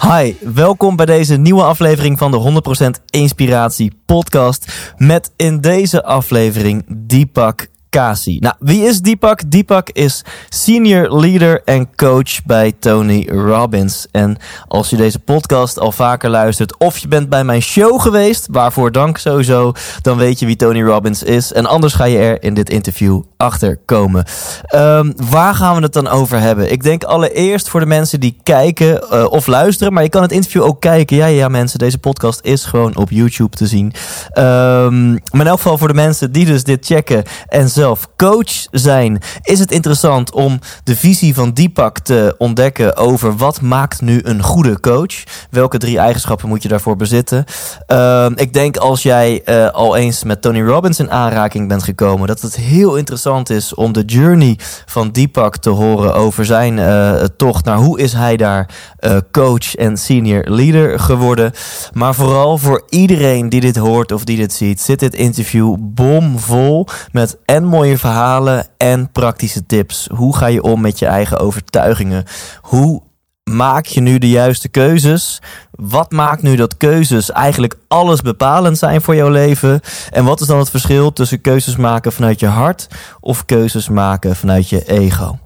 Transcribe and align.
Hi, 0.00 0.34
welkom 0.40 0.96
bij 0.96 1.06
deze 1.06 1.36
nieuwe 1.36 1.62
aflevering 1.62 2.18
van 2.18 2.30
de 2.30 2.62
100% 3.00 3.04
Inspiratie 3.10 4.00
podcast. 4.06 4.92
Met 4.96 5.32
in 5.36 5.60
deze 5.60 6.04
aflevering 6.04 6.84
Deepak 6.88 7.66
Kasi. 7.88 8.38
Nou, 8.38 8.54
wie 8.58 8.82
is 8.82 9.00
Deepak? 9.00 9.50
Deepak 9.50 9.90
is 9.90 10.24
senior 10.48 11.20
leader 11.20 11.62
en 11.64 11.94
coach 11.94 12.44
bij 12.44 12.72
Tony 12.78 13.28
Robbins. 13.28 14.06
En 14.10 14.36
als 14.68 14.90
je 14.90 14.96
deze 14.96 15.18
podcast 15.18 15.78
al 15.78 15.92
vaker 15.92 16.30
luistert 16.30 16.78
of 16.78 16.98
je 16.98 17.08
bent 17.08 17.28
bij 17.28 17.44
mijn 17.44 17.62
show 17.62 18.00
geweest, 18.00 18.46
waarvoor 18.50 18.92
dank 18.92 19.18
sowieso, 19.18 19.72
dan 20.02 20.16
weet 20.16 20.38
je 20.38 20.46
wie 20.46 20.56
Tony 20.56 20.82
Robbins 20.82 21.22
is. 21.22 21.52
En 21.52 21.66
anders 21.66 21.94
ga 21.94 22.04
je 22.04 22.18
er 22.18 22.42
in 22.42 22.54
dit 22.54 22.70
interview 22.70 23.22
achter 23.36 23.78
komen. 23.84 24.24
Ehm, 24.66 25.12
waar 25.30 25.54
gaan 25.54 25.76
we 25.76 25.82
het 25.82 25.92
dan 25.92 26.08
over 26.08 26.40
hebben? 26.40 26.72
Ik 26.72 26.82
denk 26.82 27.04
allereerst 27.04 27.68
voor 27.68 27.80
de 27.80 27.86
mensen 27.86 28.20
die 28.20 28.36
kijken 28.42 29.10
eh, 29.10 29.24
of 29.30 29.46
luisteren, 29.46 29.92
maar 29.92 30.02
je 30.02 30.08
kan 30.08 30.22
het 30.22 30.32
interview 30.32 30.62
ook 30.62 30.80
kijken. 30.80 31.16
Ja, 31.16 31.26
ja, 31.26 31.48
mensen, 31.48 31.78
deze 31.78 31.98
podcast 31.98 32.40
is 32.42 32.64
gewoon 32.64 32.96
op 32.96 33.10
YouTube 33.10 33.56
te 33.56 33.66
zien. 33.66 33.92
Ehm, 34.30 35.10
maar 35.10 35.40
in 35.40 35.46
elk 35.46 35.56
geval 35.56 35.78
voor 35.78 35.88
de 35.88 35.94
mensen 35.94 36.32
die 36.32 36.44
dus 36.44 36.64
dit 36.64 36.86
checken 36.86 37.22
en 37.48 37.68
zelf 37.68 38.08
coach 38.16 38.66
zijn, 38.70 39.22
is 39.42 39.58
het 39.58 39.70
interessant 39.70 40.32
om 40.32 40.58
de 40.84 40.96
visie 40.96 41.34
van 41.34 41.52
Deepak 41.52 41.98
te 41.98 42.34
ontdekken 42.38 42.96
over 42.96 43.36
wat 43.36 43.60
maakt 43.60 44.00
nu 44.00 44.20
een 44.22 44.42
goede 44.42 44.80
coach. 44.80 45.24
Welke 45.50 45.78
drie 45.78 45.98
eigenschappen 45.98 46.48
moet 46.48 46.62
je 46.62 46.68
daarvoor 46.68 46.96
bezitten? 46.96 47.44
Ehm, 47.86 48.32
ik 48.34 48.52
denk 48.52 48.76
als 48.76 49.02
jij 49.02 49.42
eh, 49.44 49.68
al 49.68 49.96
eens 49.96 50.24
met 50.24 50.42
Tony 50.42 50.62
Robbins 50.62 50.98
in 50.98 51.10
aanraking 51.10 51.68
bent 51.68 51.82
gekomen, 51.82 52.26
dat 52.26 52.40
het 52.40 52.56
heel 52.56 52.96
interessant 52.96 53.24
is 53.26 53.74
om 53.74 53.92
de 53.92 54.04
journey 54.04 54.58
van 54.86 55.10
Deepak 55.10 55.56
te 55.56 55.70
horen 55.70 56.14
over 56.14 56.44
zijn 56.44 56.78
eh, 56.78 57.12
tocht 57.36 57.64
naar 57.64 57.76
hoe 57.76 57.98
is 57.98 58.12
hij 58.12 58.36
daar 58.36 58.68
eh, 58.98 59.16
coach 59.30 59.74
en 59.74 59.96
senior 59.96 60.44
leader 60.44 61.00
geworden. 61.00 61.52
Maar 61.92 62.14
vooral 62.14 62.58
voor 62.58 62.82
iedereen 62.88 63.48
die 63.48 63.60
dit 63.60 63.76
hoort 63.76 64.12
of 64.12 64.24
die 64.24 64.36
dit 64.36 64.52
ziet, 64.52 64.80
zit 64.80 64.98
dit 64.98 65.14
interview 65.14 65.76
bomvol 65.78 66.86
met 67.12 67.38
en 67.44 67.64
mooie 67.64 67.98
verhalen 67.98 68.66
en 68.76 69.10
praktische 69.12 69.66
tips. 69.66 70.08
Hoe 70.14 70.36
ga 70.36 70.46
je 70.46 70.62
om 70.62 70.80
met 70.80 70.98
je 70.98 71.06
eigen 71.06 71.38
overtuigingen? 71.38 72.24
Hoe 72.60 73.02
maak 73.50 73.86
je 73.86 74.00
nu 74.00 74.18
de 74.18 74.28
juiste 74.28 74.68
keuzes? 74.68 75.42
Wat 75.70 76.10
maakt 76.10 76.42
nu 76.42 76.56
dat 76.56 76.76
keuzes 76.76 77.30
eigenlijk 77.30 77.74
alles 77.88 78.20
bepalend 78.20 78.78
zijn 78.78 79.00
voor 79.00 79.14
jouw 79.14 79.28
leven? 79.28 79.80
En 80.10 80.24
wat 80.24 80.40
is 80.40 80.46
dan 80.46 80.58
het 80.58 80.70
verschil 80.70 81.12
tussen 81.12 81.40
keuzes 81.40 81.76
maken 81.76 82.12
vanuit 82.12 82.40
je 82.40 82.46
hart 82.46 82.86
of 83.20 83.44
keuzes 83.44 83.88
maken 83.88 84.36
vanuit 84.36 84.68
je 84.68 84.84
ego? 84.84 85.38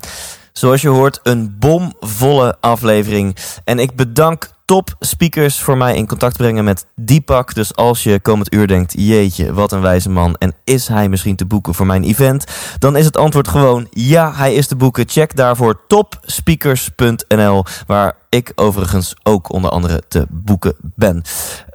Zoals 0.61 0.80
je 0.80 0.89
hoort, 0.89 1.20
een 1.22 1.56
bomvolle 1.58 2.56
aflevering. 2.61 3.36
En 3.64 3.78
ik 3.78 3.94
bedank 3.94 4.50
top 4.64 4.94
speakers 4.98 5.61
voor 5.61 5.77
mij 5.77 5.97
in 5.97 6.06
contact 6.06 6.36
brengen 6.36 6.64
met 6.64 6.86
Deepak. 6.94 7.55
Dus 7.55 7.77
als 7.77 8.03
je 8.03 8.20
komend 8.20 8.55
uur 8.55 8.66
denkt, 8.66 8.92
jeetje, 8.97 9.53
wat 9.53 9.72
een 9.72 9.81
wijze 9.81 10.10
man. 10.10 10.37
En 10.38 10.54
is 10.65 10.88
hij 10.88 11.09
misschien 11.09 11.37
te 11.37 11.47
boeken 11.47 11.75
voor 11.75 11.87
mijn 11.87 12.03
event? 12.03 12.44
Dan 12.78 12.97
is 12.97 13.04
het 13.04 13.16
antwoord 13.16 13.48
gewoon 13.48 13.87
ja, 13.91 14.32
hij 14.34 14.54
is 14.54 14.66
te 14.66 14.76
boeken. 14.76 15.09
Check 15.09 15.37
daarvoor 15.37 15.81
topspeakers.nl, 15.87 17.65
waar 17.87 18.16
ik 18.28 18.53
overigens 18.54 19.15
ook 19.22 19.53
onder 19.53 19.71
andere 19.71 20.03
te 20.09 20.27
boeken 20.28 20.75
ben. 20.94 21.22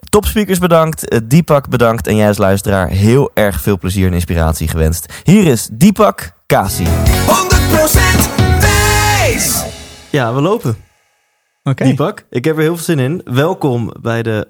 Topspeakers 0.10 0.60
bedankt, 0.60 1.08
eh, 1.08 1.20
Deepak 1.24 1.70
bedankt 1.70 2.08
en 2.08 2.16
jij 2.16 2.28
als 2.28 2.38
luisteraar 2.38 2.88
heel 2.88 3.32
erg 3.34 3.62
veel 3.62 3.78
plezier 3.78 4.08
en 4.08 4.14
inspiratie 4.14 4.68
gewenst. 4.68 5.14
Hier 5.24 5.46
is 5.46 5.70
Deepak 5.72 6.32
Kasi. 6.46 6.86
100% 7.28 8.36
Thijs. 8.36 8.45
Ja, 10.16 10.34
we 10.34 10.42
lopen. 10.42 10.76
Oké, 11.64 11.84
Deepak, 11.84 12.26
ik 12.30 12.46
heb 12.46 12.56
er 12.56 12.62
heel 12.62 12.76
veel 12.76 12.84
zin 12.84 13.00
in. 13.00 13.22
Welkom 13.24 13.94
bij 14.02 14.24
de 14.24 14.48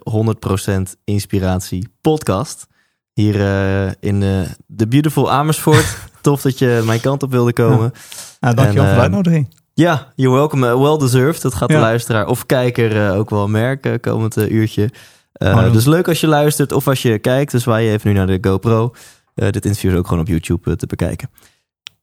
100% 0.95 0.99
Inspiratie 1.03 1.87
podcast. 2.01 2.67
Hier 3.13 3.41
eh, 3.41 3.91
in 3.99 4.23
eh, 4.23 4.39
de 4.67 4.87
beautiful 4.87 5.31
Amersfoort. 5.31 5.97
Tof 6.21 6.41
dat 6.41 6.59
je 6.59 6.81
mijn 6.85 6.99
kant 6.99 7.23
op 7.23 7.31
wilde 7.31 7.53
komen. 7.53 7.91
nou, 8.39 8.55
dankjewel 8.55 8.65
en, 8.65 8.73
voor 8.73 8.83
de 8.83 8.91
eh, 8.91 8.99
uitnodiging. 8.99 9.53
Ja, 9.73 10.11
you're 10.15 10.35
welcome. 10.35 10.79
Well 10.79 10.97
deserved. 10.97 11.41
Dat 11.41 11.53
gaat 11.53 11.67
de 11.67 11.73
Ja. 11.73 11.79
luisteraar 11.79 12.27
of 12.27 12.45
kijker 12.45 13.11
ook 13.11 13.29
wel 13.29 13.47
merken 13.47 13.99
komend 13.99 14.37
uurtje. 14.37 14.89
Oh, 15.33 15.71
dus 15.71 15.85
leuk 15.85 16.07
als 16.07 16.21
je 16.21 16.27
luistert 16.27 16.71
of 16.71 16.87
als 16.87 17.01
je 17.01 17.19
kijkt. 17.19 17.51
Dus 17.51 17.65
wij 17.65 17.91
even 17.91 18.09
nu 18.09 18.15
naar 18.15 18.27
de 18.27 18.37
GoPro. 18.41 18.93
Dit 19.33 19.65
interview 19.65 19.91
is 19.91 19.97
ook 19.97 20.07
gewoon 20.07 20.21
op 20.21 20.27
YouTube 20.27 20.75
te 20.75 20.85
bekijken. 20.85 21.29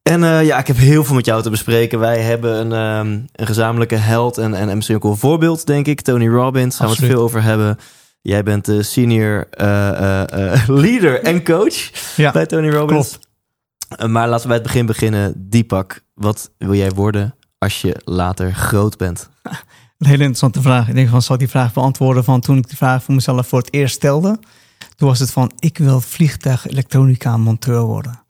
En 0.02 0.24
eh, 0.24 0.44
ja, 0.44 0.58
ik 0.58 0.66
heb 0.66 0.76
heel 0.76 1.04
veel 1.04 1.14
met 1.14 1.24
jou 1.26 1.42
te 1.42 1.50
bespreken. 1.50 1.98
Wij 1.98 2.20
hebben 2.22 2.60
een, 2.60 2.72
ehm, 2.72 3.20
een 3.32 3.46
gezamenlijke 3.46 3.94
held 3.94 4.38
en, 4.38 4.54
en, 4.54 4.68
en 4.68 4.74
misschien 4.74 4.96
ook 4.96 5.04
een 5.04 5.16
voorbeeld, 5.16 5.66
denk 5.66 5.86
ik. 5.86 6.00
Tony 6.00 6.28
Robbins, 6.28 6.76
gaan 6.76 6.86
we 6.88 6.94
het 6.94 7.04
veel 7.04 7.22
over 7.22 7.42
hebben. 7.42 7.78
Jij 8.20 8.42
bent 8.42 8.64
de 8.64 8.82
senior 8.82 9.48
eh, 9.50 10.52
eh, 10.52 10.68
leader 10.84 11.22
en 11.22 11.44
coach 11.44 11.90
Ja, 12.16 12.32
bij 12.32 12.46
Tony 12.46 12.70
Robbins. 12.70 13.18
klopt. 13.88 14.10
Maar 14.10 14.28
laten 14.28 14.42
we 14.42 14.48
bij 14.48 14.56
het 14.56 14.66
begin 14.66 14.86
beginnen. 14.86 15.34
Deepak, 15.36 16.00
wat 16.14 16.50
wil 16.58 16.74
jij 16.74 16.90
worden 16.90 17.34
als 17.58 17.80
je 17.80 18.00
later 18.04 18.54
groot 18.54 18.96
bent? 18.96 19.28
Een 19.98 20.08
hele 20.08 20.18
interessante 20.18 20.62
vraag. 20.62 20.88
Ik 20.88 20.94
denk 20.94 21.08
van, 21.08 21.22
zal 21.22 21.34
ik 21.34 21.40
die 21.40 21.50
vraag 21.50 21.72
beantwoorden 21.72 22.24
van 22.24 22.40
toen 22.40 22.56
ik 22.58 22.68
die 22.68 22.76
vraag 22.76 23.02
voor 23.02 23.14
mezelf 23.14 23.48
voor 23.48 23.58
het 23.58 23.72
eerst 23.72 23.94
stelde? 23.94 24.38
Toen 24.96 25.08
was 25.08 25.18
het 25.18 25.30
van, 25.30 25.52
ik 25.58 25.78
wil 25.78 26.00
vliegtuig 26.00 26.68
elektronica 26.68 27.36
monteur 27.36 27.80
worden. 27.80 28.21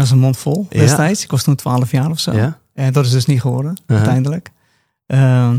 Dat 0.00 0.10
een 0.10 0.18
mond 0.18 0.36
vol 0.36 0.66
Ja. 0.70 0.78
destijds. 0.80 1.22
Ik 1.24 1.30
was 1.30 1.42
toen 1.42 1.54
12 1.54 1.90
jaar 1.90 2.10
of 2.10 2.18
zo. 2.20 2.32
Ja? 2.32 2.58
En 2.74 2.92
dat 2.92 3.04
is 3.04 3.10
dus 3.10 3.26
niet 3.26 3.40
geworden, 3.40 3.70
Uh-huh. 3.82 3.96
uiteindelijk. 3.96 4.50
Ehm, 5.06 5.50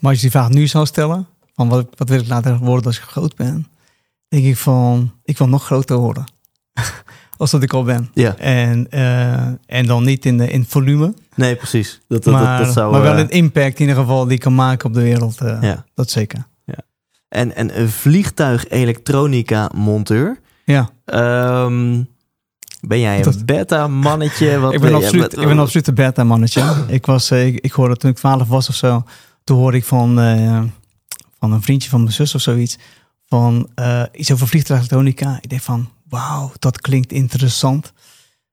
maar 0.00 0.10
als 0.10 0.14
je 0.14 0.20
die 0.20 0.30
vraag 0.30 0.48
nu 0.48 0.66
zou 0.66 0.86
stellen, 0.86 1.26
van 1.54 1.68
wat, 1.68 1.86
wat 1.96 2.08
wil 2.08 2.20
ik 2.20 2.28
later 2.28 2.58
worden 2.58 2.86
als 2.86 2.96
ik 2.96 3.02
groot 3.02 3.36
ben? 3.36 3.66
Denk 4.28 4.44
ik 4.44 4.56
van, 4.56 5.12
ik 5.24 5.38
wil 5.38 5.48
nog 5.48 5.64
groter 5.64 5.96
worden. 5.96 6.24
als 7.36 7.50
dat 7.50 7.62
ik 7.62 7.72
al 7.72 7.82
ben. 7.82 8.10
Ja. 8.14 8.36
En, 8.36 8.90
eh, 8.90 9.46
en 9.66 9.86
dan 9.86 10.04
niet 10.04 10.24
in, 10.24 10.38
de, 10.38 10.50
in 10.50 10.64
volume, 10.66 11.14
Nee, 11.34 11.56
precies. 11.56 12.00
Dat, 12.08 12.24
dat, 12.24 12.34
maar, 12.34 12.64
dat, 12.64 12.72
zou... 12.72 12.92
maar 12.92 13.02
wel 13.02 13.14
eh, 13.14 13.18
een 13.18 13.30
impact 13.30 13.74
in 13.74 13.80
ieder 13.88 14.02
geval 14.02 14.26
die 14.26 14.38
kan 14.38 14.54
maken 14.54 14.86
op 14.88 14.94
de 14.94 15.02
wereld. 15.02 15.40
eh, 15.40 15.58
ja. 15.62 15.84
Dat 15.94 16.10
zeker. 16.10 16.46
En, 17.28 17.54
en 17.56 17.80
een 17.80 17.88
vliegtuig 17.88 18.68
elektronica 18.68 19.70
monteur. 19.74 20.40
Ja, 20.64 20.90
Ehm, 21.04 22.02
ben 22.86 23.00
jij 23.00 23.26
een 23.26 23.44
beta-mannetje? 23.44 24.58
Wat 24.60 24.72
ik 24.72 24.80
ben, 24.80 24.94
absoluut, 24.94 25.38
ik 25.38 25.46
ben 25.46 25.58
absoluut 25.58 25.86
een 25.86 25.94
beta-mannetje. 25.94 26.84
ik, 26.88 27.06
was, 27.06 27.30
eh, 27.30 27.46
ik, 27.46 27.60
ik 27.60 27.72
hoorde 27.72 27.96
toen 27.96 28.10
ik 28.10 28.16
12 28.16 28.48
was 28.48 28.68
of 28.68 28.74
zo, 28.74 29.04
toen 29.44 29.58
hoorde 29.58 29.76
ik 29.76 29.84
van, 29.84 30.20
eh, 30.20 30.62
van 31.38 31.52
een 31.52 31.62
vriendje 31.62 31.88
van 31.88 32.00
mijn 32.00 32.12
zus 32.12 32.34
of 32.34 32.40
zoiets, 32.40 32.78
van 33.26 33.68
eh, 33.74 34.02
iets 34.12 34.32
over 34.32 34.48
vliegtuig 34.48 34.78
elektronica. 34.78 35.38
Ik 35.40 35.50
dacht 35.50 35.64
van, 35.64 35.88
wauw, 36.08 36.52
dat 36.58 36.80
klinkt 36.80 37.12
interessant. 37.12 37.92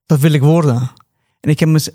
Dat 0.06 0.20
wil 0.20 0.32
ik 0.32 0.42
worden. 0.42 0.90
En 1.40 1.50
ik 1.50 1.60
heb 1.60 1.68
me 1.68 1.92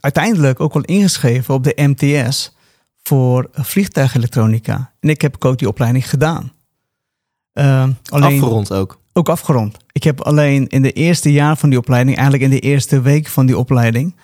uiteindelijk 0.00 0.60
ook 0.60 0.72
wel 0.72 0.82
ingeschreven 0.82 1.54
op 1.54 1.64
de 1.64 1.72
MTS 1.76 2.54
voor 3.02 3.48
vliegtuigelektronica. 3.52 4.92
En 5.00 5.08
ik 5.08 5.20
heb 5.20 5.44
ook 5.44 5.58
die 5.58 5.68
opleiding 5.68 6.10
gedaan. 6.10 6.52
Eh, 7.52 7.88
alleen, 8.08 8.40
Afgerond 8.40 8.72
ook. 8.72 9.00
Ook 9.16 9.28
afgerond. 9.28 9.76
Ik 9.92 10.02
heb 10.02 10.20
alleen 10.20 10.66
in 10.66 10.82
de 10.82 10.92
eerste 10.92 11.32
jaar 11.32 11.56
van 11.56 11.68
die 11.68 11.78
opleiding, 11.78 12.16
eigenlijk 12.16 12.52
in 12.52 12.58
de 12.58 12.66
eerste 12.66 13.00
week 13.00 13.26
van 13.26 13.46
die 13.46 13.58
opleiding, 13.58 14.14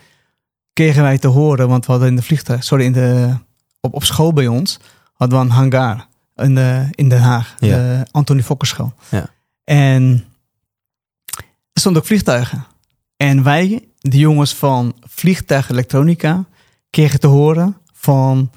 kregen 0.73 1.03
wij 1.03 1.19
te 1.19 1.29
horen, 1.29 1.69
want 1.69 1.87
we 1.87 1.93
hadden 1.93 2.11
in 2.11 2.17
de 2.17 2.23
vliegtuig, 2.23 2.65
sorry, 2.65 2.85
in 2.85 2.93
de, 2.93 3.37
op, 3.81 3.95
op 3.95 4.05
school 4.05 4.33
bij 4.33 4.47
ons, 4.47 4.79
hadden 5.13 5.39
we 5.39 5.45
een 5.45 5.51
hangar 5.51 6.07
in, 6.37 6.55
de, 6.55 6.87
in 6.91 7.09
Den 7.09 7.21
Haag, 7.21 7.55
Ja. 7.59 7.77
de 7.77 8.07
Antonie 8.11 8.43
Fokkerschool. 8.43 8.93
Ja. 9.11 9.27
En 9.65 10.25
er 11.73 11.81
stonden 11.81 12.03
ook 12.03 12.09
vliegtuigen. 12.09 12.67
En 13.17 13.43
wij, 13.43 13.85
de 13.99 14.19
jongens 14.19 14.55
van 14.55 14.95
Vliegtuig 15.01 15.71
Elektronica, 15.71 16.45
kregen 16.91 17.21
te 17.21 17.27
horen 17.27 17.77
van 17.93 18.51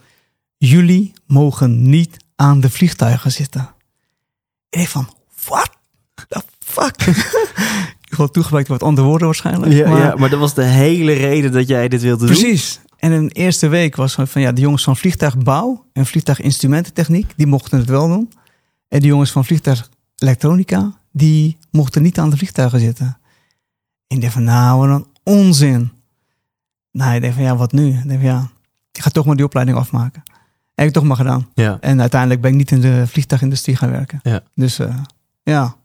jullie 0.58 1.14
mogen 1.28 1.90
niet 1.90 2.18
aan 2.36 2.60
de 2.60 2.70
vliegtuigen 2.70 3.32
zitten. 3.32 3.70
En 4.70 4.82
ik 4.82 4.88
van, 4.88 5.10
what 5.46 5.70
the 6.28 6.42
fuck? 6.60 7.02
ik 8.10 8.16
wil 8.18 8.30
toegewerkt 8.30 8.68
wat 8.68 8.84
andere 8.84 9.08
woorden 9.08 9.28
waarschijnlijk. 9.28 9.72
Ja, 9.72 9.90
maar, 9.90 10.00
ja, 10.00 10.16
maar 10.16 10.30
dat 10.30 10.40
was 10.40 10.54
de 10.54 10.64
hele 10.64 11.14
reden 11.14 11.52
dat 11.52 11.68
jij 11.68 11.88
dit 11.88 12.02
wilde 12.02 12.26
doen. 12.26 12.36
Precies. 12.36 12.80
En 12.98 13.12
een 13.12 13.30
eerste 13.30 13.68
week 13.68 13.96
was 13.96 14.18
van, 14.20 14.42
ja, 14.42 14.52
de 14.52 14.62
jongens 14.62 14.84
van 14.84 14.98
vliegtuigbouw 14.98 15.86
en 15.94 16.06
vliegtuiginstrumententechniek, 16.06 17.34
die 17.36 17.48
mochten 17.48 17.80
het 17.80 17.90
wel 17.90 18.08
doen. 18.08 18.32
En 18.88 19.00
de 19.00 19.08
jongens 19.08 19.32
van 19.32 19.46
vliegtuigelektronica, 19.46 20.94
die 21.12 21.58
mochten 21.72 22.02
niet 22.02 22.20
aan 22.20 22.30
de 22.30 22.38
vliegtuigen 22.38 22.80
zitten. 22.80 23.18
Ik 24.08 24.22
dacht 24.22 24.34
van, 24.34 24.44
nou, 24.44 24.88
wat 24.88 25.00
een 25.00 25.08
onzin. 25.24 25.92
Nou, 26.92 27.16
ik 27.16 27.22
denk 27.22 27.34
van, 27.34 27.44
ja, 27.44 27.56
wat 27.56 27.72
nu? 27.72 27.88
Ik 27.88 28.08
denk 28.08 28.20
van, 28.20 28.30
ja, 28.30 28.50
ik 28.92 29.02
ga 29.02 29.10
toch 29.10 29.26
maar 29.26 29.36
die 29.36 29.46
opleiding 29.46 29.78
afmaken. 29.78 30.24
En 30.26 30.84
heb 30.84 30.88
ik 30.88 30.94
toch 30.94 31.04
maar 31.04 31.18
gedaan. 31.18 31.48
Ja. 31.54 31.78
En 31.82 32.02
uiteindelijk 32.02 32.42
ben 32.42 32.52
ik 32.52 32.58
niet 32.58 32.72
in 32.72 32.82
de 32.82 33.08
vliegtuigindustrie 33.08 33.76
gaan 33.76 33.92
werken. 33.92 34.20
Ja. 34.24 34.42
Dus 34.54 34.80
eh, 34.80 34.96
ja. 35.44 35.76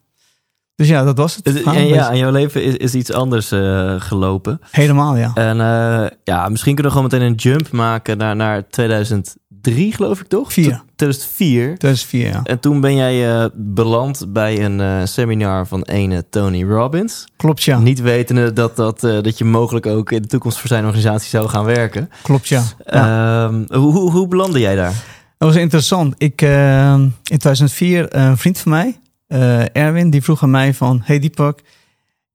Dus 0.80 0.88
ja, 0.88 1.04
dat 1.04 1.16
was 1.16 1.36
het. 1.36 1.50
Verhaal 1.50 1.74
En 1.74 1.86
ja, 1.86 2.10
en 2.10 2.16
jouw 2.16 2.30
leven 2.30 2.62
is, 2.62 2.76
is 2.76 2.94
iets 2.94 3.12
anders 3.12 3.50
eh, 3.52 3.94
gelopen. 3.98 4.60
Helemaal, 4.70 5.16
ja. 5.16 5.30
En 5.34 5.60
eh, 5.60 6.06
ja, 6.24 6.48
misschien 6.48 6.74
kunnen 6.74 6.92
we 6.92 6.98
gewoon 6.98 7.10
meteen 7.12 7.26
een 7.26 7.34
jump 7.34 7.70
maken 7.70 8.18
naar, 8.18 8.36
naar 8.36 8.68
2003, 8.68 9.92
geloof 9.92 10.20
ik 10.20 10.26
toch? 10.26 10.52
Vier. 10.52 10.82
2004. 10.96 11.78
2004, 11.78 12.26
ja. 12.26 12.40
En 12.42 12.60
toen 12.60 12.80
ben 12.80 12.96
jij 12.96 13.30
eh, 13.30 13.44
beland 13.54 14.24
bij 14.28 14.64
een 14.64 15.08
seminar 15.08 15.66
van 15.66 15.82
ene 15.82 16.24
Tony 16.30 16.64
Robbins. 16.64 17.24
Klopt, 17.36 17.62
ja. 17.62 17.78
Niet 17.78 18.00
wetende 18.00 18.52
dat, 18.52 18.76
dat, 18.76 19.00
dat 19.00 19.38
je 19.38 19.44
mogelijk 19.44 19.86
ook 19.86 20.12
in 20.12 20.22
de 20.22 20.28
toekomst 20.28 20.58
voor 20.58 20.68
zijn 20.68 20.84
organisatie 20.84 21.28
zou 21.28 21.48
gaan 21.48 21.64
werken. 21.64 22.10
Klopt, 22.22 22.48
ja. 22.48 22.62
ja. 22.86 23.46
Ehm, 23.46 23.78
hoe, 23.78 23.92
hoe, 23.92 24.10
hoe 24.10 24.28
belandde 24.28 24.58
jij 24.58 24.74
daar? 24.74 24.94
Dat 25.40 25.48
was 25.48 25.58
interessant. 25.58 26.14
Ik, 26.18 26.42
eh, 26.42 26.92
in 26.92 27.38
2004, 27.38 28.16
een 28.16 28.36
vriend 28.36 28.58
van 28.58 28.72
mij, 28.72 28.98
eh, 29.30 29.76
Erwin, 29.76 30.10
die 30.10 30.22
vroeg 30.22 30.42
aan 30.42 30.50
mij 30.50 30.74
van... 30.74 31.00
Hey 31.04 31.18
Deepak, 31.18 31.60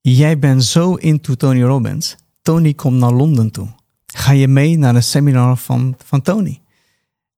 jij 0.02 0.40
bent 0.40 0.64
zo 0.64 0.94
into 0.94 1.34
Tony 1.34 1.64
Robbins. 1.64 2.16
Tony 2.42 2.74
komt 2.74 3.00
naar 3.00 3.12
Londen 3.12 3.52
toe. 3.52 3.68
Ga 4.06 4.32
je 4.32 4.48
mee 4.48 4.78
naar 4.78 4.96
een 4.96 5.04
seminar 5.04 5.58
van, 5.58 5.96
van 6.06 6.22
Tony? 6.22 6.62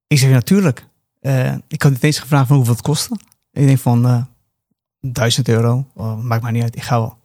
Ik 0.08 0.18
zeg, 0.18 0.30
natuurlijk. 0.30 0.88
Eh, 1.20 1.54
ik 1.68 1.82
had 1.82 1.92
niet 1.92 2.04
eens 2.04 2.20
gevraagd 2.20 2.48
van 2.48 2.56
hoeveel 2.56 2.74
het 2.74 2.84
kostte. 2.84 3.18
Ik 3.52 3.66
denk 3.66 3.80
van 3.80 4.06
eh 4.06 4.22
1000 5.00 5.48
euro. 5.48 5.86
Oh, 5.94 6.22
maakt 6.22 6.42
mij 6.42 6.52
niet 6.52 6.64
uit, 6.64 6.76
ik 6.76 6.84
ga 6.84 7.00
wel. 7.00 7.18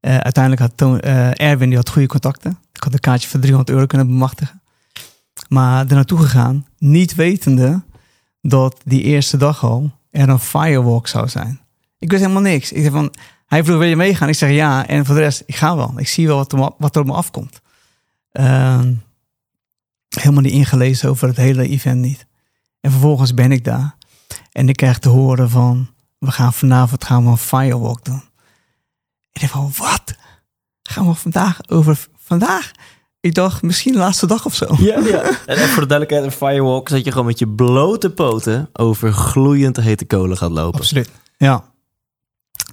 Uiteindelijk 0.00 0.62
had 0.62 1.02
Erwin 1.38 1.68
die 1.68 1.78
had 1.78 1.88
goede 1.88 2.08
contacten. 2.08 2.58
Ik 2.72 2.82
had 2.82 2.92
een 2.92 3.00
kaartje 3.00 3.28
voor 3.28 3.40
300 3.40 3.70
euro 3.74 3.86
kunnen 3.86 4.06
bemachtigen. 4.06 4.62
Maar 5.48 5.86
er 5.86 5.94
naartoe 5.94 6.18
gegaan, 6.18 6.66
niet 6.78 7.14
wetende 7.14 7.82
dat 8.40 8.80
die 8.84 9.02
eerste 9.02 9.36
dag 9.36 9.64
al 9.64 9.97
er 10.18 10.28
een 10.28 10.38
firewalk 10.38 11.08
zou 11.08 11.28
zijn. 11.28 11.60
Ik 11.98 12.10
wist 12.10 12.22
helemaal 12.22 12.42
niks. 12.42 12.72
Ik 12.72 12.80
zei 12.80 12.90
van, 12.90 13.14
hij 13.46 13.64
vroeg, 13.64 13.78
wil 13.78 13.88
je 13.88 13.96
meegaan? 13.96 14.28
Ik 14.28 14.34
zeg 14.34 14.50
ja. 14.50 14.86
En 14.86 15.06
voor 15.06 15.14
de 15.14 15.20
rest, 15.20 15.42
ik 15.46 15.56
ga 15.56 15.76
wel. 15.76 15.92
Ik 15.96 16.08
zie 16.08 16.26
wel 16.26 16.36
wat 16.36 16.52
er, 16.52 16.72
wat 16.78 16.96
op 16.96 17.06
me 17.06 17.12
afkomt. 17.12 17.60
Ehm, 18.32 18.94
helemaal 20.08 20.42
niet 20.42 20.52
ingelezen 20.52 21.08
over 21.08 21.28
het 21.28 21.36
hele 21.36 21.68
event 21.68 22.00
niet. 22.00 22.26
En 22.80 22.90
vervolgens 22.90 23.34
ben 23.34 23.52
ik 23.52 23.64
daar. 23.64 23.96
En 24.52 24.68
ik 24.68 24.76
krijg 24.76 24.98
te 24.98 25.08
horen 25.08 25.50
van, 25.50 25.90
we 26.18 26.30
gaan 26.30 26.52
vanavond 26.52 27.04
gaan 27.04 27.24
we 27.24 27.30
een 27.30 27.38
firewalk 27.38 28.04
doen. 28.04 28.22
Ik 29.32 29.40
denk 29.40 29.52
van, 29.52 29.72
wat? 29.76 30.14
Gaan 30.82 31.06
we 31.06 31.14
vandaag 31.14 31.68
over 31.68 32.06
vandaag? 32.16 32.72
Ik 33.20 33.34
dacht, 33.34 33.62
misschien 33.62 33.92
de 33.92 33.98
laatste 33.98 34.26
dag 34.26 34.44
of 34.44 34.54
zo. 34.54 34.66
Ja, 34.78 34.98
ja. 34.98 35.22
En 35.46 35.58
voor 35.58 35.82
de 35.82 35.88
duidelijkheid, 35.88 36.24
een 36.24 36.32
firewalk 36.38 36.86
is 36.86 36.92
dat 36.94 37.04
je 37.04 37.10
gewoon 37.10 37.26
met 37.26 37.38
je 37.38 37.48
blote 37.48 38.10
poten 38.10 38.68
over 38.72 39.12
gloeiend 39.12 39.76
hete 39.76 40.04
kolen 40.04 40.36
gaat 40.36 40.50
lopen. 40.50 40.80
Absoluut. 40.80 41.10
Ja. 41.36 41.64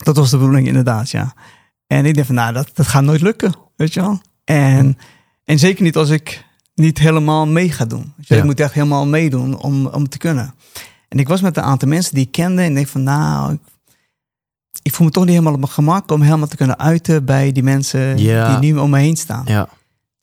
Dat 0.04 0.16
was 0.18 0.30
de 0.30 0.38
bedoeling 0.38 0.68
inderdaad, 0.68 1.10
ja. 1.10 1.34
En 1.88 2.06
ik 2.06 2.16
dacht 2.16 2.26
van, 2.28 2.36
nou, 2.36 2.54
dat, 2.54 2.70
dat 2.74 2.88
gaat 2.88 3.04
nooit 3.04 3.22
lukken, 3.22 3.54
weet 3.76 3.94
je 3.94 4.02
wel. 4.02 4.22
En, 4.44 4.98
en 5.44 5.60
zeker 5.60 5.84
niet 5.84 5.96
als 5.98 6.10
ik 6.10 6.46
niet 6.76 6.98
helemaal 7.00 7.48
mee 7.48 7.72
ga 7.72 7.86
doen. 7.86 8.14
Ja. 8.18 8.36
Ik 8.36 8.44
moet 8.44 8.60
echt 8.60 8.74
helemaal 8.74 9.06
meedoen 9.06 9.58
om, 9.58 9.86
om 9.88 10.02
het 10.02 10.12
te 10.12 10.18
kunnen. 10.18 10.54
En 11.10 11.20
ik 11.20 11.28
was 11.28 11.42
met 11.42 11.58
een 11.58 11.64
aantal 11.64 11.88
mensen 11.88 12.16
die 12.16 12.26
ik 12.26 12.32
kende 12.32 12.62
en 12.62 12.68
ik 12.70 12.76
denk 12.76 12.88
van, 12.88 13.04
nou, 13.04 13.54
ik, 13.54 13.60
ik 14.82 14.94
voel 14.94 15.06
me 15.08 15.12
toch 15.14 15.24
niet 15.24 15.32
helemaal 15.34 15.54
op 15.54 15.60
mijn 15.60 15.72
gemak 15.72 16.12
om 16.12 16.22
helemaal 16.22 16.48
te 16.48 16.56
kunnen 16.56 16.80
uiten 16.80 17.26
bij 17.26 17.52
die 17.52 17.64
mensen 17.64 18.18
Ja. 18.18 18.60
die 18.60 18.72
nu 18.72 18.80
om 18.80 18.90
me 18.90 19.00
heen 19.00 19.16
staan. 19.18 19.44
Ja. 19.46 19.70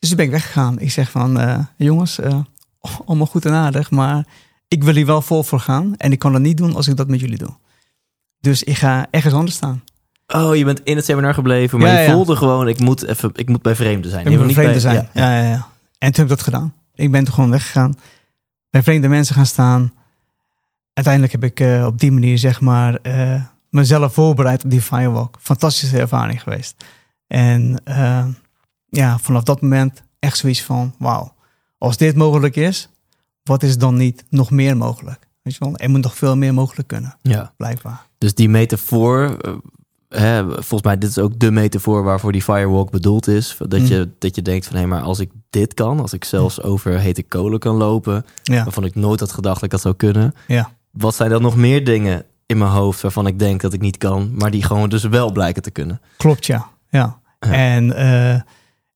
Dus 0.02 0.10
toen 0.10 0.18
ben 0.20 0.26
ik 0.26 0.32
weggegaan. 0.32 0.78
Ik 0.78 0.90
zeg 0.90 1.10
van, 1.10 1.40
eh, 1.40 1.58
jongens, 1.76 2.18
eh, 2.18 2.38
allemaal 3.06 3.26
goed 3.26 3.44
en 3.44 3.52
aardig, 3.52 3.90
maar 3.90 4.26
ik 4.68 4.84
wil 4.84 4.94
hier 4.94 5.06
wel 5.06 5.22
vol 5.22 5.42
voor 5.42 5.60
gaan. 5.60 5.94
En 5.96 6.12
ik 6.12 6.18
kan 6.18 6.32
dat 6.32 6.40
niet 6.40 6.56
doen 6.56 6.74
als 6.74 6.88
ik 6.88 6.96
dat 6.96 7.08
met 7.08 7.20
jullie 7.20 7.38
doe. 7.38 7.54
Dus 8.40 8.62
ik 8.62 8.76
ga 8.76 9.06
ergens 9.10 9.34
anders 9.34 9.54
staan. 9.56 9.82
Oh, 10.26 10.56
je 10.56 10.64
bent 10.64 10.80
in 10.84 10.96
het 10.96 11.04
seminar 11.04 11.34
gebleven, 11.34 11.78
maar 11.78 11.88
Ja, 11.88 11.98
je 12.00 12.06
ja. 12.08 12.12
voelde 12.12 12.36
gewoon, 12.36 12.68
ik 12.68 12.78
moet, 12.78 13.02
even, 13.06 13.30
ik 13.34 13.48
moet 13.48 13.62
bij 13.62 13.74
vreemden 13.74 14.10
zijn. 14.10 14.26
Ik 14.26 14.38
moet 14.38 14.54
bij- 14.54 14.78
zijn. 14.78 15.08
ja, 15.12 15.36
Ja. 15.36 15.48
Ja, 15.48 15.66
En 15.98 16.12
toen 16.12 16.22
heb 16.22 16.22
ik 16.22 16.28
dat 16.28 16.42
gedaan. 16.42 16.74
Ik 16.94 17.10
ben 17.10 17.24
toen 17.24 17.34
gewoon 17.34 17.50
weggegaan. 17.50 17.94
Bij 18.70 18.82
vreemde 18.82 19.08
mensen 19.08 19.34
gaan 19.34 19.46
staan. 19.46 19.92
Uiteindelijk 20.92 21.32
heb 21.32 21.44
ik 21.44 21.60
eh, 21.60 21.86
op 21.86 21.98
die 22.00 22.12
manier, 22.12 22.38
zeg 22.38 22.60
maar, 22.60 22.98
mezelf 23.70 24.14
voorbereid 24.14 24.64
op 24.64 24.70
die 24.70 24.82
firewalk. 24.82 25.36
Fantastische 25.40 25.98
ervaring 25.98 26.42
geweest. 26.42 26.84
En 27.26 27.80
eh, 27.84 28.24
ja, 29.00 29.18
vanaf 29.18 29.42
dat 29.42 29.60
moment 29.60 30.02
echt 30.18 30.36
zoiets 30.38 30.62
van, 30.62 30.94
wauw. 30.98 31.34
Als 31.78 31.96
dit 31.96 32.16
mogelijk 32.16 32.56
is, 32.56 32.88
wat 33.42 33.62
is 33.62 33.78
dan 33.78 33.96
niet 33.96 34.24
nog 34.28 34.50
meer 34.50 34.76
mogelijk? 34.76 35.18
Weet 35.42 35.54
je 35.54 35.64
wel? 35.64 35.76
Er 35.76 35.90
moet 35.90 36.02
nog 36.02 36.16
veel 36.16 36.36
meer 36.36 36.54
mogelijk 36.54 36.88
kunnen, 36.88 37.16
Ja. 37.22 37.52
blijkbaar. 37.56 38.06
Dus 38.18 38.34
die 38.34 38.48
metafoor, 38.48 39.36
eh, 39.40 39.52
hè, 40.08 40.44
volgens 40.52 40.82
mij 40.82 40.98
dit 40.98 41.10
is 41.10 41.18
ook 41.18 41.38
de 41.38 41.50
metafoor 41.50 42.02
waarvoor 42.02 42.32
die 42.32 42.42
firewalk 42.42 42.90
bedoeld 42.90 43.26
is. 43.28 43.56
Dat, 43.58 43.80
Mm. 43.80 43.86
je, 43.86 44.08
dat 44.18 44.34
je 44.34 44.42
denkt 44.42 44.66
van, 44.66 44.76
hé, 44.76 44.86
maar 44.86 45.02
als 45.02 45.18
ik 45.18 45.30
dit 45.50 45.74
kan, 45.74 46.00
als 46.00 46.12
ik 46.12 46.24
zelfs 46.24 46.62
over 46.62 46.98
hete 46.98 47.22
kolen 47.22 47.58
kan 47.58 47.76
lopen, 47.76 48.24
Ja, 48.42 48.62
waarvan 48.64 48.84
ik 48.84 48.94
nooit 48.94 49.20
had 49.20 49.32
gedacht 49.32 49.54
dat 49.54 49.64
ik 49.64 49.70
dat 49.70 49.80
zou 49.80 49.94
kunnen. 49.94 50.34
ja. 50.46 50.70
Wat 50.90 51.14
zijn 51.14 51.30
dan 51.30 51.42
nog 51.42 51.56
meer 51.56 51.84
dingen 51.84 52.24
in 52.46 52.58
mijn 52.58 52.70
hoofd 52.70 53.00
waarvan 53.00 53.26
ik 53.26 53.38
denk 53.38 53.60
dat 53.60 53.72
ik 53.72 53.80
niet 53.80 53.98
kan, 53.98 54.30
maar 54.34 54.50
die 54.50 54.62
gewoon 54.64 54.88
dus 54.88 55.02
wel 55.04 55.32
blijken 55.32 55.62
te 55.62 55.70
kunnen? 55.70 56.00
Klopt, 56.16 56.46
ja. 56.46 56.68
ja. 56.90 57.20
Ja. 57.40 57.50
En, 57.52 57.92
eh, 57.96 58.40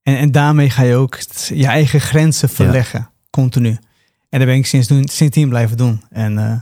en, 0.06 0.16
en 0.16 0.32
daarmee 0.32 0.70
ga 0.70 0.82
je 0.82 0.94
ook 0.94 1.18
je 1.48 1.66
eigen 1.66 2.00
grenzen 2.00 2.48
verleggen, 2.48 3.10
continu. 3.30 3.78
En 4.28 4.38
dat 4.38 4.48
ben 4.48 4.56
ik 4.56 4.66
sinds 4.66 4.88
doen, 4.88 5.08
sindsdien 5.08 5.48
blijven 5.48 5.76
doen. 5.76 6.02
En, 6.10 6.38
eh, 6.38 6.56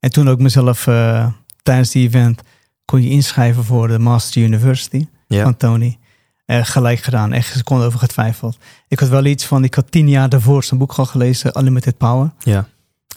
en 0.00 0.10
toen 0.10 0.28
ook 0.28 0.38
mezelf 0.40 0.86
eh, 0.86 1.26
tijdens 1.62 1.90
die 1.90 2.06
event 2.06 2.42
kon 2.84 3.02
je 3.02 3.08
inschrijven 3.08 3.64
voor 3.64 3.88
de 3.88 3.98
Master 3.98 4.42
University 4.42 5.06
Ja. 5.28 5.42
van 5.42 5.56
Tony. 5.56 5.98
Eh, 6.44 6.64
gelijk 6.64 7.00
gedaan, 7.00 7.32
echt 7.32 7.50
een 7.50 7.56
seconde 7.56 7.84
over 7.84 7.98
getwijfeld. 7.98 8.58
Ik 8.88 8.98
had 8.98 9.08
wel 9.08 9.24
iets 9.24 9.44
van, 9.44 9.64
ik 9.64 9.74
had 9.74 9.90
tien 9.90 10.08
jaar 10.08 10.28
daarvoor 10.28 10.64
zijn 10.64 10.80
boek 10.80 10.92
al 10.92 11.06
gelezen, 11.06 11.58
Unlimited 11.58 11.96
Power. 11.96 12.30
Ja. 12.38 12.68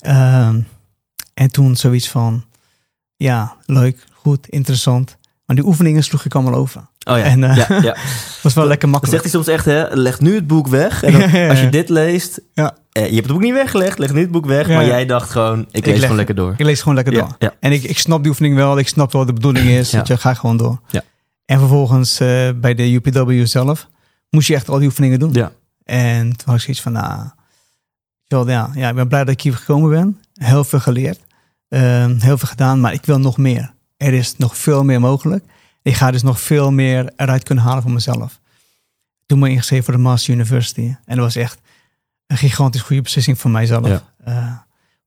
Ehm, 0.01 0.62
en 1.34 1.51
toen 1.51 1.75
zoiets 1.75 2.10
van, 2.10 2.45
ja, 3.15 3.55
leuk, 3.65 4.05
goed, 4.13 4.48
interessant. 4.48 5.17
Maar 5.45 5.55
die 5.55 5.65
oefeningen 5.65 6.03
sloeg 6.03 6.25
ik 6.25 6.36
allemaal 6.36 6.60
over. 6.60 6.88
Oh 7.07 7.17
ja. 7.17 7.24
En, 7.24 7.43
eh, 7.43 7.55
ja, 7.55 7.81
ja. 7.81 7.95
was 8.43 8.53
wel 8.53 8.67
lekker 8.67 8.89
makkelijk. 8.89 9.21
zegt 9.21 9.33
hij 9.33 9.43
soms 9.43 9.55
echt, 9.55 9.65
hè, 9.65 9.95
leg 9.95 10.19
nu 10.19 10.35
het 10.35 10.47
boek 10.47 10.67
weg. 10.67 11.03
En 11.03 11.12
dan, 11.12 11.29
Ja, 11.41 11.50
als 11.50 11.59
je 11.59 11.69
dit 11.69 11.89
leest, 11.89 12.41
Ja. 12.53 12.77
eh, 12.91 13.03
je 13.07 13.13
hebt 13.13 13.24
het 13.24 13.33
boek 13.33 13.41
niet 13.41 13.53
weggelegd, 13.53 13.97
leg 14.00 14.13
nu 14.13 14.19
het 14.21 14.31
boek 14.31 14.45
weg. 14.45 14.67
Maar 14.67 14.85
jij 14.85 15.05
dacht 15.05 15.29
gewoon, 15.29 15.65
ik, 15.71 15.85
lees 15.85 15.93
leg- 15.93 16.01
gewoon 16.01 16.15
lekker 16.15 16.35
door. 16.35 16.53
Ik 16.57 16.65
lees 16.65 16.79
gewoon 16.79 16.95
lekker 16.95 17.13
door. 17.13 17.35
En 17.59 17.71
ik, 17.71 17.83
ik 17.83 18.00
snap 18.00 18.19
die 18.21 18.29
oefening 18.29 18.55
wel. 18.55 18.77
Ik 18.77 18.88
snap 18.88 19.12
wel 19.12 19.25
wat 19.25 19.35
de 19.35 19.41
bedoeling 19.41 19.67
is. 19.67 19.89
Dat 19.89 20.07
je 20.07 20.17
ga 20.17 20.33
gewoon 20.33 20.57
door. 20.57 20.79
Ja. 20.88 21.01
En 21.45 21.59
vervolgens 21.59 22.19
eh, 22.19 22.50
bij 22.55 22.74
de 22.74 22.91
UPW 22.93 23.45
zelf 23.45 23.88
moest 24.29 24.47
je 24.47 24.55
echt 24.55 24.69
al 24.69 24.77
die 24.77 24.88
oefeningen 24.88 25.19
doen. 25.19 25.33
Ja. 25.33 25.51
En 25.83 26.21
toen 26.38 26.45
had 26.45 26.55
ik 26.55 26.62
zoiets 26.62 26.81
van, 26.81 26.91
nou, 26.91 27.29
ja, 28.47 28.69
ja, 28.75 28.89
ik 28.89 28.95
ben 28.95 29.07
blij 29.07 29.24
dat 29.24 29.33
ik 29.33 29.41
hier 29.41 29.53
gekomen 29.55 29.89
ben. 29.89 30.19
Heel 30.33 30.63
veel 30.63 30.79
geleerd. 30.79 31.19
Ehm, 31.69 32.09
heel 32.19 32.38
veel 32.38 32.47
gedaan, 32.47 32.79
maar 32.79 32.93
ik 32.93 33.05
wil 33.05 33.19
nog 33.19 33.38
meer. 33.38 33.74
Er 33.97 34.13
is 34.13 34.33
nog 34.38 34.57
veel 34.57 34.83
meer 34.83 35.00
mogelijk. 35.00 35.43
Ik 35.86 35.96
ga 35.96 36.12
dus 36.12 36.22
nog 36.22 36.42
veel 36.42 36.72
meer 36.72 37.13
eruit 37.15 37.44
kunnen 37.44 37.63
halen 37.63 37.82
voor 37.82 37.92
mezelf. 37.92 38.39
Toen 39.25 39.39
me 39.39 39.50
ingeschreven 39.50 39.86
voor 39.86 39.94
de 39.94 40.00
Master 40.00 40.34
University. 40.34 40.96
En 41.06 41.15
dat 41.15 41.25
was 41.25 41.36
echt 41.36 41.60
een 42.27 42.38
gigantisch 42.38 42.82
goede 42.82 43.01
beslissing 43.01 43.39
voor 43.39 43.51
mijzelf. 43.51 43.88
Ja. 43.88 44.13
Eh, 44.24 44.58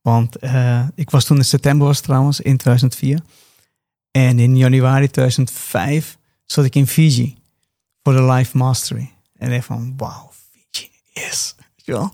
want 0.00 0.36
eh, 0.36 0.86
ik 0.94 1.10
was 1.10 1.24
toen 1.24 1.36
in 1.36 1.44
september 1.44 1.86
was 1.86 2.00
trouwens, 2.00 2.40
in 2.40 2.56
2004. 2.56 3.20
En 4.10 4.38
in 4.38 4.56
januari 4.56 5.10
2005 5.10 6.18
zat 6.44 6.64
ik 6.64 6.74
in 6.74 6.86
Fiji 6.86 7.38
voor 8.02 8.12
de 8.12 8.22
Life 8.22 8.56
Mastery. 8.56 9.12
En 9.36 9.52
ik 9.52 9.62
van, 9.62 9.94
wauw, 9.96 10.30
Fiji, 10.50 10.90
yes. 11.12 11.54
Je 11.84 12.10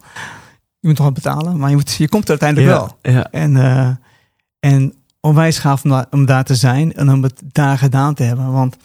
moet 0.81 0.97
toch 0.97 1.05
wat 1.05 1.15
betalen, 1.15 1.57
maar 1.59 1.71
je, 1.71 1.77
moet, 1.77 1.95
je 1.95 2.09
komt 2.09 2.25
er 2.25 2.31
uiteindelijk 2.31 2.71
wel. 2.71 2.99
Ja. 3.15 3.31
En, 3.31 3.57
eh, 3.57 3.91
en 4.59 4.95
onwijs 5.25 5.59
gaaf 5.59 5.85
om, 5.85 5.91
da- 5.91 6.07
om 6.11 6.27
daar 6.27 6.45
te 6.45 6.55
zijn 6.55 6.93
en 6.95 7.11
om 7.11 7.23
het 7.23 7.43
daar 7.53 7.79
gedaan 7.79 8.15
te 8.15 8.23
hebben. 8.23 8.53
Want 8.53 8.77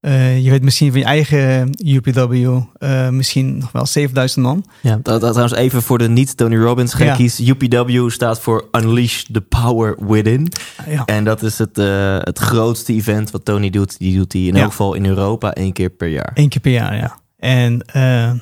eh, 0.00 0.44
je 0.44 0.50
weet 0.50 0.62
misschien 0.62 0.90
van 0.90 1.00
je 1.00 1.06
eigen 1.06 1.70
UPW 1.84 2.58
eh, 2.78 3.08
misschien 3.08 3.58
nog 3.58 3.72
wel 3.72 3.86
7000 3.86 4.44
man. 4.44 4.64
Ja, 4.82 4.98
dat, 5.02 5.20
dat 5.20 5.32
trouwens 5.32 5.58
even 5.58 5.82
voor 5.82 5.98
de 5.98 6.08
niet-Tony 6.08 6.56
Robbins 6.56 6.94
gekkies. 6.94 7.40
UPW 7.40 8.10
staat 8.10 8.40
voor 8.40 8.68
Unleash 8.72 9.22
the 9.22 9.40
Power 9.40 9.96
Within. 10.06 10.48
Ja, 10.88 11.04
En 11.04 11.24
dat 11.24 11.42
is 11.42 11.58
het, 11.58 11.78
eh, 11.78 12.16
het 12.20 12.38
grootste 12.38 12.92
event 12.92 13.30
wat 13.30 13.44
Tony 13.44 13.70
doet. 13.70 13.98
Die 13.98 14.16
doet 14.16 14.32
hij 14.32 14.42
in 14.42 14.54
Ja. 14.54 14.60
elk 14.60 14.70
geval 14.70 14.94
in 14.94 15.06
Europa 15.06 15.52
één 15.52 15.72
keer 15.72 15.90
per 15.90 16.08
jaar. 16.08 16.30
één 16.34 16.48
keer 16.48 16.60
per 16.60 16.72
jaar, 16.72 16.96
ja. 16.96 17.18
En, 17.36 17.82
eh, 17.86 18.32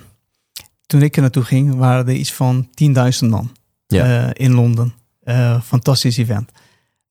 toen 0.86 1.02
ik 1.02 1.14
er 1.16 1.22
naartoe 1.22 1.44
ging, 1.44 1.74
waren 1.74 2.06
er 2.08 2.14
iets 2.14 2.32
van 2.32 2.68
10.000 2.74 3.30
man 3.30 3.50
Ja. 3.86 4.04
eh, 4.24 4.30
in 4.46 4.54
Londen. 4.54 4.94
Eh, 5.22 5.60
fantastisch 5.60 6.16
event. 6.16 6.50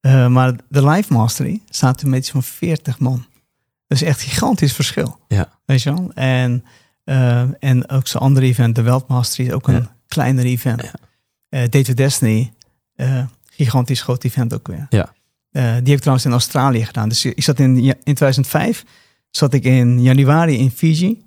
Eh, 0.03 0.27
maar 0.27 0.53
de 0.69 0.87
Live 0.89 1.13
Mastery 1.13 1.61
staat 1.69 1.97
toen 1.97 2.09
met 2.09 2.19
iets 2.19 2.29
van 2.31 2.43
40 2.43 2.99
man. 2.99 3.25
Dat 3.87 4.01
is 4.01 4.07
echt 4.07 4.21
een 4.21 4.27
gigantisch 4.29 4.73
verschil. 4.73 5.19
Ja. 5.27 5.49
Weet 5.65 5.81
je 5.81 5.93
wel? 5.93 6.11
En, 6.13 6.63
eh, 7.03 7.41
en 7.59 7.89
ook 7.89 8.07
zo'n 8.07 8.21
andere 8.21 8.45
event, 8.45 8.75
de 8.75 8.81
Welt 8.81 9.07
Mastery, 9.07 9.47
is 9.47 9.53
ook 9.53 9.67
een 9.67 9.73
Ja. 9.73 9.95
kleiner 10.07 10.45
event. 10.45 10.81
Ja. 10.81 10.91
Eh, 11.49 11.69
Date 11.69 11.93
Destiny, 11.93 12.51
gigantisch 13.45 14.01
groot 14.01 14.23
event 14.23 14.53
ook 14.53 14.67
weer. 14.67 14.85
Ja. 14.89 15.13
Die 15.51 15.61
heb 15.63 15.87
ik 15.87 15.97
trouwens 15.99 16.25
in 16.25 16.31
Australië 16.31 16.85
gedaan. 16.85 17.09
Dus 17.09 17.25
ik 17.25 17.43
zat 17.43 17.59
in, 17.59 17.77
in 17.77 17.93
2005 18.13 18.83
zat 19.29 19.53
ik 19.53 19.63
in 19.63 20.01
januari 20.01 20.57
in 20.57 20.71
Fiji. 20.71 21.23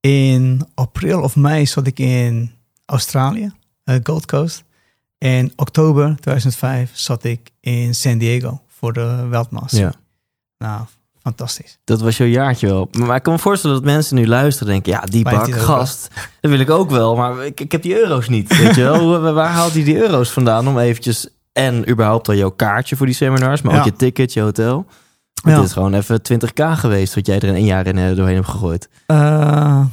In 0.00 0.66
april 0.74 1.20
of 1.22 1.36
mei 1.36 1.66
zat 1.66 1.86
ik 1.86 1.98
in 1.98 2.52
Australië, 2.84 3.52
Gold 4.02 4.26
Coast. 4.26 4.64
En 5.18 5.52
oktober 5.56 6.16
2005 6.20 6.90
zat 6.92 7.24
ik 7.24 7.50
in 7.60 7.94
San 7.94 8.18
Diego 8.18 8.60
voor 8.68 8.92
de 8.92 9.26
Weldmaster. 9.30 9.80
Ja. 9.80 9.92
Nou, 10.58 10.80
fantastisch. 11.22 11.78
Dat 11.84 12.00
was 12.00 12.16
jouw 12.16 12.26
jaartje 12.26 12.66
wel. 12.66 12.88
Maar 12.98 13.16
ik 13.16 13.22
kan 13.22 13.32
me 13.32 13.38
voorstellen 13.38 13.76
dat 13.76 13.84
mensen 13.84 14.16
nu 14.16 14.26
luisteren 14.26 14.74
en 14.74 14.80
denken... 14.82 15.00
ja, 15.00 15.06
die 15.06 15.24
bak, 15.24 15.52
gast, 15.54 16.10
dat 16.40 16.50
wil 16.50 16.60
ik 16.60 16.70
ook 16.70 16.90
wel. 16.90 17.16
Maar 17.16 17.46
ik, 17.46 17.60
ik 17.60 17.72
heb 17.72 17.82
die 17.82 17.98
euro's 17.98 18.28
niet, 18.28 18.58
weet 18.58 18.74
je 18.74 18.82
wel. 18.82 19.20
Waar 19.34 19.50
haalt 19.50 19.72
hij 19.72 19.84
die 19.84 19.96
euro's 19.96 20.30
vandaan 20.30 20.68
om 20.68 20.78
eventjes... 20.78 21.28
en 21.52 21.90
überhaupt 21.90 22.28
al 22.28 22.34
jouw 22.34 22.50
kaartje 22.50 22.96
voor 22.96 23.06
die 23.06 23.14
seminars... 23.14 23.62
maar 23.62 23.72
ook 23.72 23.78
Ja. 23.78 23.84
je 23.84 23.96
ticket, 23.96 24.32
je 24.32 24.40
hotel... 24.40 24.86
Ja. 25.32 25.54
Dit 25.56 25.64
is 25.64 25.72
gewoon 25.72 25.94
even 25.94 26.20
20k 26.32 26.62
geweest... 26.72 27.14
wat 27.14 27.26
jij 27.26 27.36
er 27.36 27.44
in 27.44 27.54
één 27.54 27.64
jaar 27.64 27.86
in, 27.86 27.98
eh, 27.98 28.16
doorheen 28.16 28.34
hebt 28.34 28.48
gegooid. 28.48 28.88
Eh 29.06 29.84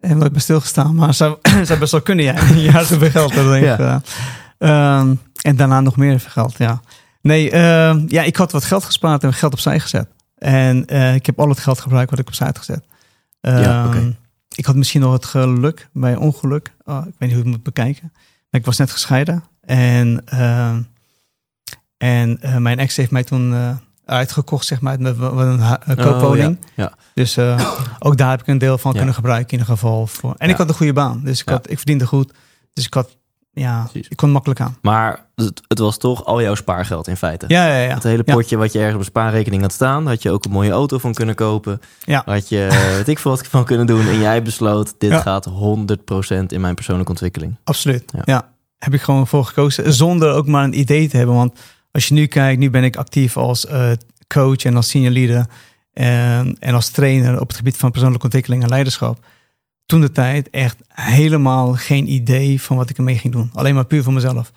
heb 0.00 0.16
nooit 0.16 0.32
bij 0.32 0.40
stilgestaan, 0.40 0.94
maar 0.94 1.14
zou, 1.14 1.36
zou 1.64 1.78
best 1.78 1.92
wel 1.92 2.00
kunnen, 2.00 2.24
ja. 2.24 2.42
Een 2.50 2.60
jaar 2.60 2.84
geld. 2.84 3.34
Dat 3.34 3.44
denk 3.44 3.64
ik. 3.64 3.78
Ja. 3.78 3.78
eh. 3.78 3.96
Ehm, 4.60 5.14
en 5.42 5.56
daarna 5.56 5.80
nog 5.80 5.96
meer 5.96 6.20
geld, 6.20 6.58
ja. 6.58 6.80
Nee, 7.22 7.50
ehm, 7.50 8.04
ja, 8.06 8.22
ik 8.22 8.36
had 8.36 8.52
wat 8.52 8.64
geld 8.64 8.84
gespaard 8.84 9.22
en 9.24 9.32
geld 9.34 9.52
opzij 9.52 9.80
gezet. 9.80 10.08
En 10.38 10.86
eh, 10.86 11.14
ik 11.14 11.26
heb 11.26 11.40
al 11.40 11.48
het 11.48 11.58
geld 11.58 11.80
gebruikt 11.80 12.10
wat 12.10 12.18
ik 12.18 12.26
opzij 12.26 12.46
had 12.46 12.58
gezet. 12.58 12.84
Ja, 13.40 13.84
Ehm. 13.84 14.10
Ik 14.54 14.64
had 14.64 14.74
misschien 14.74 15.00
nog 15.00 15.12
het 15.12 15.24
geluk 15.24 15.88
bij 15.92 16.16
ongeluk. 16.16 16.74
Oh, 16.84 16.96
ik 16.98 17.04
weet 17.04 17.20
niet 17.20 17.30
hoe 17.30 17.38
ik 17.38 17.44
het 17.44 17.54
moet 17.54 17.62
bekijken. 17.62 18.12
Maar 18.50 18.60
ik 18.60 18.66
was 18.66 18.76
net 18.76 18.90
gescheiden. 18.90 19.44
En, 19.60 20.24
en 21.96 22.38
eh, 22.40 22.56
mijn 22.56 22.78
ex 22.78 22.96
heeft 22.96 23.10
mij 23.10 23.24
toen 23.24 23.54
eh, 23.54 23.70
uitgekocht, 24.04 24.66
zeg 24.66 24.80
maar, 24.80 25.00
met 25.00 25.18
een, 25.18 25.60
een 25.84 25.96
koopwoning. 25.96 26.56
Oh, 26.60 26.64
ja. 26.74 26.92
Dus 27.14 27.38
ook 27.98 28.16
daar 28.16 28.30
heb 28.30 28.40
ik 28.40 28.46
een 28.46 28.58
deel 28.58 28.78
van 28.78 28.92
kunnen 28.92 29.14
gebruiken 29.14 29.52
in 29.52 29.58
ieder 29.58 29.74
geval. 29.74 30.06
Voor. 30.06 30.34
En 30.38 30.48
ik 30.48 30.56
had 30.56 30.68
een 30.68 30.74
goede 30.74 30.92
baan. 30.92 31.20
Dus 31.24 31.40
ik, 31.40 31.48
had, 31.48 31.70
ik 31.70 31.76
verdiende 31.76 32.06
goed. 32.06 32.32
Dus 32.72 32.86
ik 32.86 32.94
had, 32.94 33.16
ja, 33.52 33.82
Precies. 33.90 34.08
ik 34.08 34.16
kon 34.16 34.30
makkelijk 34.30 34.60
aan. 34.60 34.76
Maar 34.82 35.26
het, 35.34 35.60
het 35.68 35.78
was 35.78 35.98
toch 35.98 36.24
al 36.24 36.42
jouw 36.42 36.54
spaargeld 36.54 37.08
in 37.08 37.16
feite. 37.16 37.44
Ja, 37.48 37.66
ja, 37.66 37.82
ja. 37.82 37.94
Het 37.94 38.02
hele 38.02 38.22
Ja. 38.26 38.34
potje 38.34 38.56
wat 38.56 38.72
je 38.72 38.78
ergens 38.78 38.94
op 38.94 39.00
een 39.00 39.06
spaarrekening 39.06 39.62
had 39.62 39.72
staan... 39.72 40.06
had 40.06 40.22
je 40.22 40.30
ook 40.30 40.44
een 40.44 40.50
mooie 40.50 40.70
auto 40.70 40.98
van 40.98 41.14
kunnen 41.14 41.34
kopen. 41.34 41.80
Ja. 42.04 42.22
Had 42.24 42.48
je, 42.48 42.66
eh, 42.66 42.94
weet 42.96 43.08
ik 43.08 43.18
veel 43.18 43.30
wat 43.30 43.46
van 43.46 43.64
kunnen 43.64 43.86
doen. 43.86 44.06
En 44.08 44.18
jij 44.18 44.42
besloot, 44.42 44.94
dit 44.98 45.10
Ja. 45.10 45.20
gaat 45.20 45.44
100% 45.44 46.52
in 46.52 46.60
mijn 46.60 46.74
persoonlijke 46.74 47.10
ontwikkeling. 47.10 47.56
Absoluut. 47.64 48.04
Ja. 48.14 48.22
Ja. 48.24 48.48
Heb 48.78 48.94
ik 48.94 49.00
gewoon 49.02 49.26
voor 49.26 49.44
gekozen. 49.44 49.92
Zonder 49.92 50.32
ook 50.32 50.46
maar 50.46 50.64
een 50.64 50.78
idee 50.78 51.08
te 51.08 51.16
hebben. 51.16 51.34
Want 51.34 51.58
als 51.92 52.06
je 52.08 52.14
nu 52.14 52.26
kijkt, 52.26 52.58
nu 52.60 52.70
ben 52.70 52.84
ik 52.84 52.96
actief 52.96 53.36
als 53.36 53.66
eh, 53.66 53.90
coach 54.28 54.64
en 54.64 54.76
als 54.76 54.88
senior 54.88 55.12
leader. 55.12 55.46
En, 55.92 56.56
en 56.58 56.74
als 56.74 56.88
trainer 56.88 57.40
op 57.40 57.48
het 57.48 57.56
gebied 57.56 57.76
van 57.76 57.90
persoonlijke 57.90 58.24
ontwikkeling 58.24 58.62
en 58.62 58.68
leiderschap. 58.68 59.18
Toen 59.90 60.00
de 60.00 60.10
tijd 60.12 60.50
echt 60.50 60.76
helemaal 60.88 61.74
geen 61.74 62.12
idee 62.12 62.60
van 62.62 62.76
wat 62.76 62.90
ik 62.90 62.96
ermee 62.98 63.18
ging 63.18 63.32
doen. 63.32 63.50
Alleen 63.54 63.74
maar 63.74 63.84
puur 63.84 64.02
voor 64.02 64.12
mezelf. 64.12 64.52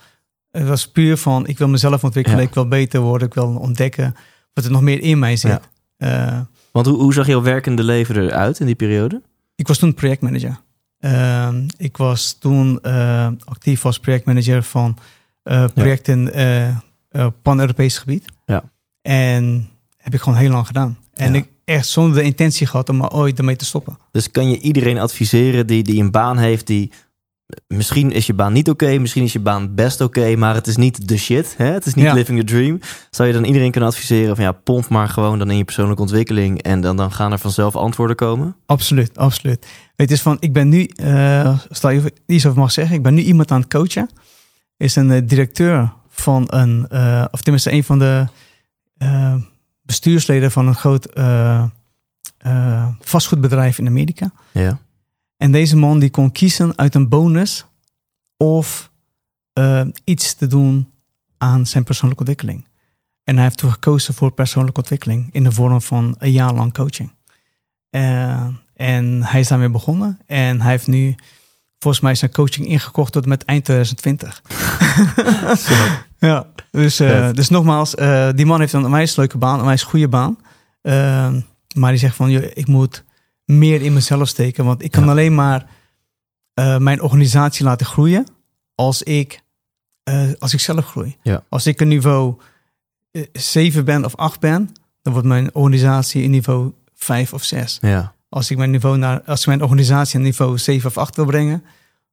Het 0.51 0.67
was 0.67 0.87
puur 0.91 1.17
van, 1.17 1.47
ik 1.47 1.57
wil 1.57 1.67
mezelf 1.67 2.03
ontwikkelen. 2.03 2.39
Ja. 2.39 2.45
Ik 2.47 2.53
wil 2.53 2.67
beter 2.67 2.99
worden. 3.01 3.27
Ik 3.27 3.33
wil 3.33 3.55
ontdekken 3.55 4.15
wat 4.53 4.65
er 4.65 4.71
nog 4.71 4.81
meer 4.81 5.01
in 5.01 5.19
mij 5.19 5.35
zit. 5.35 5.59
Eh, 5.97 6.39
Want 6.71 6.85
hoe, 6.85 6.97
hoe 6.97 7.13
zag 7.13 7.27
jouw 7.27 7.41
werkende 7.41 7.83
leven 7.83 8.15
eruit 8.17 8.59
in 8.59 8.65
die 8.65 8.75
periode? 8.75 9.21
ik 9.55 9.67
was 9.67 9.77
toen 9.77 9.93
projectmanager. 9.93 10.59
Ehm, 10.99 11.67
ik 11.77 11.97
was 11.97 12.33
toen 12.39 12.79
eh, 12.81 13.27
actief 13.43 13.85
als 13.85 13.99
projectmanager 13.99 14.63
van 14.63 14.97
eh, 15.43 15.65
projecten 15.73 16.33
eh, 16.33 17.27
pan-Europees 17.41 17.97
gebied. 17.97 18.25
Ja. 18.45 18.63
En 19.01 19.69
heb 19.97 20.13
ik 20.13 20.21
gewoon 20.21 20.37
heel 20.39 20.51
lang 20.51 20.67
gedaan. 20.67 20.97
En 21.13 21.33
Ja. 21.33 21.39
ik 21.39 21.47
echt 21.65 21.87
zonder 21.87 22.15
de 22.15 22.23
intentie 22.23 22.67
gehad 22.67 22.89
om 22.89 23.01
er 23.01 23.09
ooit 23.11 23.37
ermee 23.37 23.55
te 23.55 23.65
stoppen. 23.65 23.97
Dus 24.11 24.31
kan 24.31 24.49
je 24.49 24.59
iedereen 24.59 24.99
adviseren 24.99 25.67
die, 25.67 25.83
die 25.83 26.01
een 26.01 26.11
baan 26.11 26.37
heeft 26.37 26.67
die... 26.67 26.91
Misschien 27.67 28.11
is 28.11 28.25
je 28.25 28.33
baan 28.33 28.53
niet 28.53 28.69
oké, 28.69 28.97
misschien 28.97 29.23
is 29.23 29.33
je 29.33 29.39
baan 29.39 29.75
best 29.75 30.01
oké, 30.01 30.35
maar 30.35 30.55
het 30.55 30.67
is 30.67 30.75
niet 30.75 31.07
de 31.07 31.17
shit. 31.17 31.53
Hè? 31.57 31.65
Het 31.65 31.85
is 31.85 31.93
niet 31.93 32.05
Ja. 32.05 32.13
living 32.13 32.39
the 32.39 32.45
dream. 32.45 32.79
Zou 33.09 33.27
je 33.27 33.33
dan 33.33 33.43
iedereen 33.43 33.71
kunnen 33.71 33.89
adviseren 33.89 34.35
van 34.35 34.43
ja, 34.45 34.51
pomp 34.51 34.87
maar 34.89 35.09
gewoon 35.09 35.39
dan 35.39 35.51
in 35.51 35.57
je 35.57 35.63
persoonlijke 35.63 36.01
ontwikkeling 36.01 36.61
en 36.61 36.81
dan, 36.81 36.97
dan 36.97 37.11
gaan 37.11 37.31
er 37.31 37.39
vanzelf 37.39 37.75
antwoorden 37.75 38.15
komen? 38.15 38.55
Absoluut, 38.65 39.17
absoluut. 39.17 39.65
Het 39.95 40.11
is 40.11 40.21
van, 40.21 40.37
ik 40.39 40.53
ben 40.53 40.69
nu, 40.69 40.83
eh 40.95 41.57
stel 41.69 41.89
je 41.89 42.13
iets 42.25 42.45
over 42.45 42.59
mag 42.59 42.71
zeggen, 42.71 42.95
ik 42.95 43.03
ben 43.03 43.13
nu 43.13 43.21
iemand 43.21 43.51
aan 43.51 43.61
het 43.61 43.69
coachen. 43.69 44.09
Is 44.77 44.95
een 44.95 45.11
eh, 45.11 45.21
directeur 45.25 45.93
van 46.09 46.43
een, 46.47 46.85
eh, 46.89 47.25
of 47.31 47.41
tenminste 47.41 47.71
een 47.71 47.83
van 47.83 47.99
de 47.99 48.27
bestuursleden 49.83 50.51
van 50.51 50.67
een 50.67 50.75
groot 50.75 51.05
eh, 51.05 51.63
eh, 52.37 52.87
vastgoedbedrijf 52.99 53.79
in 53.79 53.87
Amerika. 53.87 54.31
Ja. 54.51 54.79
En 55.37 55.51
deze 55.51 55.77
man 55.77 55.99
die 55.99 56.09
kon 56.09 56.31
kiezen 56.31 56.77
uit 56.77 56.95
een 56.95 57.09
bonus 57.09 57.65
of 58.37 58.91
eh, 59.53 59.85
iets 60.03 60.33
te 60.33 60.47
doen 60.47 60.91
aan 61.37 61.65
zijn 61.65 61.83
persoonlijke 61.83 62.23
ontwikkeling. 62.23 62.67
En 63.23 63.35
hij 63.35 63.43
heeft 63.43 63.57
toen 63.57 63.71
gekozen 63.71 64.13
voor 64.13 64.31
persoonlijke 64.31 64.79
ontwikkeling 64.79 65.29
in 65.31 65.43
de 65.43 65.51
vorm 65.51 65.81
van 65.81 66.15
een 66.17 66.31
jaar 66.31 66.53
lang 66.53 66.73
coaching. 66.73 67.11
En 68.73 69.23
hij 69.23 69.39
is 69.39 69.47
daarmee 69.47 69.69
begonnen 69.69 70.19
en 70.25 70.61
hij 70.61 70.71
heeft 70.71 70.87
nu 70.87 71.15
volgens 71.83 72.03
mij 72.03 72.15
zijn 72.15 72.31
coaching 72.31 72.67
ingekocht 72.67 73.11
tot 73.11 73.25
met 73.25 73.43
eind 73.45 73.65
2020. 73.65 74.41
ja, 76.29 76.45
dus, 76.71 76.99
eh, 76.99 77.31
dus 77.31 77.49
nogmaals, 77.49 77.95
eh, 77.95 78.29
die 78.35 78.45
man 78.45 78.59
heeft 78.59 78.73
een 78.73 78.85
onwijs 78.85 79.15
leuke 79.15 79.37
baan, 79.37 79.53
een 79.53 79.59
onwijs 79.59 79.83
goede 79.83 80.07
baan. 80.07 80.37
Eh, 80.81 81.33
maar 81.75 81.89
die 81.91 81.99
zegt 81.99 82.15
van, 82.15 82.31
joh, 82.31 82.43
ik 82.53 82.67
moet 82.67 83.03
meer 83.45 83.81
in 83.81 83.93
mezelf 83.93 84.27
steken. 84.27 84.65
Want 84.65 84.83
ik 84.83 84.91
kan 84.91 85.03
Ja. 85.03 85.09
alleen 85.09 85.35
maar 85.35 85.65
eh, 86.53 86.77
mijn 86.77 87.01
organisatie 87.01 87.65
laten 87.65 87.85
groeien 87.85 88.25
als 88.75 89.03
ik, 89.03 89.41
als 90.39 90.53
ik 90.53 90.59
zelf 90.59 90.85
groei. 90.85 91.17
Ja. 91.21 91.43
Als 91.49 91.67
ik 91.67 91.79
een 91.81 91.87
niveau 91.87 92.35
eh, 93.11 93.23
7 93.33 93.85
ben 93.85 94.05
of 94.05 94.15
8 94.15 94.39
ben, 94.39 94.69
dan 95.01 95.13
wordt 95.13 95.27
mijn 95.27 95.55
organisatie 95.55 96.23
een 96.23 96.31
niveau 96.31 96.71
5 96.95 97.33
of 97.33 97.43
6. 97.43 97.77
Ja. 97.81 98.12
Als 98.33 98.51
ik 98.51 98.57
mijn, 98.57 98.71
niveau 98.71 98.97
naar, 98.97 99.21
als 99.25 99.39
ik 99.41 99.47
mijn 99.47 99.61
organisatie 99.61 100.17
een 100.17 100.25
niveau 100.25 100.57
7 100.57 100.89
of 100.89 100.97
8 100.97 101.15
wil 101.15 101.25
brengen, 101.25 101.63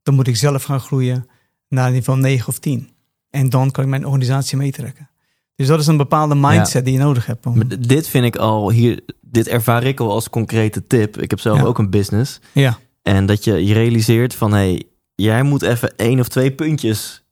dan 0.03 0.15
moet 0.15 0.27
ik 0.27 0.37
zelf 0.37 0.63
gaan 0.63 0.81
groeien 0.81 1.27
naar 1.69 1.91
niveau 1.91 2.21
9 2.21 2.49
of 2.49 2.59
10. 2.59 2.91
En 3.31 3.49
dan 3.49 3.71
kan 3.71 3.85
ik 3.85 3.91
mijn 3.91 4.07
organisatie 4.07 4.57
meetrekken. 4.57 5.11
Dus 5.55 5.67
dat 5.67 5.81
is 5.81 5.87
een 5.87 5.97
bepaalde 5.97 6.35
mindset 6.35 6.85
die 6.85 6.93
je 6.95 7.01
nodig 7.01 7.27
hebt. 7.27 7.47
Om, 7.47 7.57
Maar 7.57 7.81
dit 7.81 8.09
vind 8.09 8.25
ik 8.25 8.37
al 8.37 8.71
hier, 8.71 9.01
dit 9.21 9.49
ervaar 9.49 9.85
ik 9.85 10.01
al 10.01 10.11
als 10.11 10.31
concrete 10.31 10.87
tip. 10.87 11.19
Ik 11.21 11.31
heb 11.31 11.41
zelf 11.41 11.59
Ja. 11.59 11.65
ook 11.65 11.79
een 11.79 11.91
business. 11.91 12.41
ja, 12.53 12.79
En 13.03 13.27
dat 13.27 13.45
je 13.45 13.65
je 13.67 13.75
realiseert 13.75 14.35
van 14.35 14.53
hé, 14.53 14.59
hey, 14.59 14.83
jij 15.15 15.43
moet 15.43 15.63
even 15.63 15.97
één 15.97 16.21
of 16.21 16.29
twee 16.29 16.53
puntjes 16.53 17.23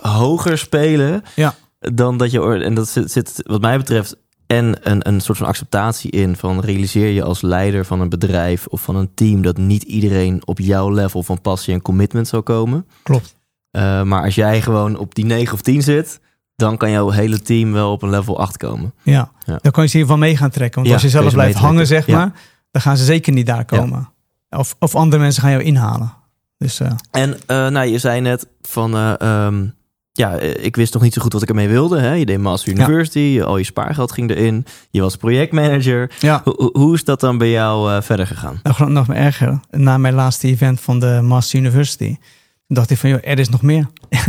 hoger 0.00 0.58
spelen. 0.58 1.22
Ja. 1.36 1.54
Dan 1.78 2.16
dat 2.16 2.30
je. 2.30 2.64
En 2.64 2.74
dat 2.74 2.88
zit, 2.88 3.10
zit 3.10 3.40
wat 3.42 3.60
mij 3.60 3.76
betreft. 3.78 4.16
En 4.46 4.76
een, 4.80 5.08
een 5.08 5.20
soort 5.20 5.38
van 5.38 5.46
acceptatie 5.46 6.10
in 6.10 6.36
van 6.36 6.60
realiseer 6.60 7.08
je 7.08 7.22
als 7.22 7.42
leider 7.42 7.84
van 7.84 8.00
een 8.00 8.08
bedrijf 8.08 8.66
of 8.66 8.82
van 8.82 8.96
een 8.96 9.14
team 9.14 9.42
dat 9.42 9.56
niet 9.56 9.82
iedereen 9.82 10.46
op 10.46 10.58
jouw 10.58 10.90
level 10.90 11.22
van 11.22 11.40
passie 11.40 11.74
en 11.74 11.82
commitment 11.82 12.28
zal 12.28 12.42
komen. 12.42 12.86
klopt. 13.02 13.36
Uh, 13.76 14.02
maar 14.02 14.24
als 14.24 14.34
jij 14.34 14.62
gewoon 14.62 14.96
op 14.96 15.14
die 15.14 15.24
9 15.24 15.54
of 15.54 15.62
10 15.62 15.82
zit, 15.82 16.20
dan 16.56 16.76
kan 16.76 16.90
jouw 16.90 17.10
hele 17.10 17.40
team 17.40 17.72
wel 17.72 17.92
op 17.92 18.02
een 18.02 18.10
level 18.10 18.38
8 18.38 18.56
komen. 18.56 18.94
Ja. 19.02 19.30
Ja. 19.46 19.58
dan 19.62 19.72
kan 19.72 19.84
je 19.84 19.90
ze 19.90 19.96
hiervan 19.96 20.18
mee 20.18 20.36
gaan 20.36 20.50
trekken. 20.50 20.74
Want 20.74 20.86
Ja, 20.86 20.92
als 20.92 21.02
je 21.02 21.08
zelf 21.08 21.24
je 21.24 21.32
blijft 21.32 21.58
hangen, 21.58 21.86
zeg 21.86 22.08
maar, 22.08 22.32
dan 22.70 22.82
gaan 22.82 22.96
ze 22.96 23.04
zeker 23.04 23.32
niet 23.32 23.46
daar 23.46 23.64
komen. 23.64 24.12
Of, 24.50 24.76
of 24.78 24.94
andere 24.94 25.22
mensen 25.22 25.42
gaan 25.42 25.50
jou 25.50 25.62
inhalen. 25.62 26.12
Dus 26.58 26.80
eh, 26.80 26.90
En 27.10 27.36
eh, 27.46 27.68
nou, 27.68 27.86
je 27.86 27.98
zei 27.98 28.20
net 28.20 28.46
van, 28.62 28.94
eh, 28.94 29.20
ehm, 29.20 29.66
ja, 30.16 30.36
eh, 30.36 30.64
ik 30.64 30.76
wist 30.76 30.92
nog 30.94 31.02
niet 31.02 31.12
zo 31.14 31.22
goed 31.22 31.32
wat 31.32 31.42
ik 31.42 31.48
ermee 31.48 31.68
wilde. 31.68 31.98
Hè? 32.00 32.12
Je 32.12 32.26
deed 32.26 32.38
Master 32.38 32.76
Ja. 32.76 32.84
University, 32.84 33.40
al 33.44 33.56
je 33.56 33.64
spaargeld 33.64 34.12
ging 34.12 34.30
erin. 34.30 34.66
Je 34.90 35.00
was 35.00 35.16
projectmanager. 35.16 36.10
ja, 36.20 36.42
hoe 36.72 36.94
is 36.94 37.04
dat 37.04 37.20
dan 37.20 37.38
bij 37.38 37.50
jou 37.50 37.92
eh, 37.92 38.02
verder 38.02 38.26
gegaan? 38.26 38.60
nog, 38.62 38.88
nog 38.88 39.06
maar 39.06 39.16
erger. 39.16 39.60
Na 39.70 39.98
mijn 39.98 40.14
laatste 40.14 40.46
event 40.48 40.80
van 40.80 41.00
de 41.00 41.20
Master 41.22 41.58
University, 41.58 42.16
dacht 42.68 42.90
ik 42.90 42.98
van, 42.98 43.10
joh, 43.10 43.18
er 43.22 43.38
is 43.38 43.48
nog 43.48 43.62
meer. 43.62 43.86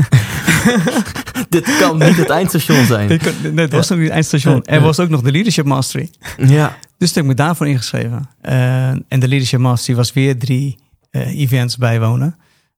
Dit 1.49 1.77
kan 1.79 1.97
niet 1.97 2.17
het 2.17 2.29
eindstation 2.29 2.85
zijn. 2.85 3.07
Dit 3.17 3.23
kon- 3.23 3.53
nee, 3.53 3.65
het 3.65 3.73
was 3.73 3.87
nog 3.89 3.97
niet 3.97 4.07
het 4.07 4.15
eindstation. 4.15 4.63
Er 4.65 4.81
was 4.81 4.99
ook 4.99 5.09
nog 5.09 5.21
de 5.21 5.31
Leadership 5.31 5.65
Mastery. 5.65 6.09
Ja, 6.37 6.77
Dus 6.97 7.11
toen 7.11 7.23
heb 7.23 7.31
ik 7.31 7.37
me 7.39 7.45
daarvoor 7.45 7.67
ingeschreven. 7.67 8.29
Eh, 8.41 8.87
en 8.89 9.03
de 9.19 9.27
Leadership 9.27 9.59
Mastery 9.59 9.97
was 9.97 10.13
weer 10.13 10.37
drie 10.37 10.77
eh, 11.11 11.39
events 11.41 11.77
bijwonen. 11.77 12.35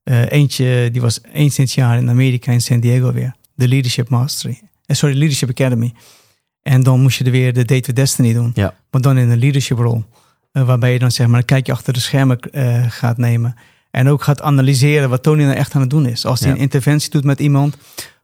Eh, 0.07 0.31
eentje 0.31 0.89
die 0.91 1.01
was 1.01 1.19
eens 1.33 1.57
in 1.57 1.63
het 1.63 1.73
jaar 1.73 1.97
in 1.97 2.09
Amerika 2.09 2.51
in 2.51 2.61
San 2.61 2.79
Diego 2.79 3.11
weer. 3.11 3.35
De 3.55 3.67
Leadership 3.67 4.09
Mastery. 4.09 4.59
Eh, 4.85 4.95
sorry, 4.95 5.17
Leadership 5.17 5.49
Academy. 5.49 5.93
En 6.61 6.83
dan 6.83 7.01
moest 7.01 7.17
je 7.17 7.23
er 7.23 7.31
weer 7.31 7.53
de 7.53 7.65
Date 7.65 7.85
with 7.85 7.95
Destiny 7.95 8.33
doen. 8.33 8.51
Ja. 8.53 8.73
Maar 8.91 9.01
dan 9.01 9.17
in 9.17 9.29
een 9.29 9.39
leadership 9.39 9.77
rol. 9.77 10.03
Eh, 10.51 10.63
waarbij 10.65 10.93
je 10.93 10.99
dan 10.99 11.11
zeg 11.11 11.27
maar 11.27 11.39
een 11.39 11.45
kijkje 11.45 11.71
achter 11.71 11.93
de 11.93 11.99
schermen 11.99 12.39
eh, 12.39 12.83
gaat 12.89 13.17
nemen. 13.17 13.55
En 13.91 14.07
ook 14.09 14.23
gaat 14.23 14.41
analyseren 14.41 15.09
wat 15.09 15.23
Tony 15.23 15.43
nou 15.43 15.55
echt 15.55 15.75
aan 15.75 15.81
het 15.81 15.89
doen 15.89 16.05
is. 16.07 16.25
Als 16.25 16.39
hij 16.39 16.49
Ja. 16.49 16.55
een 16.55 16.61
interventie 16.61 17.09
doet 17.09 17.23
met 17.23 17.39
iemand, 17.39 17.77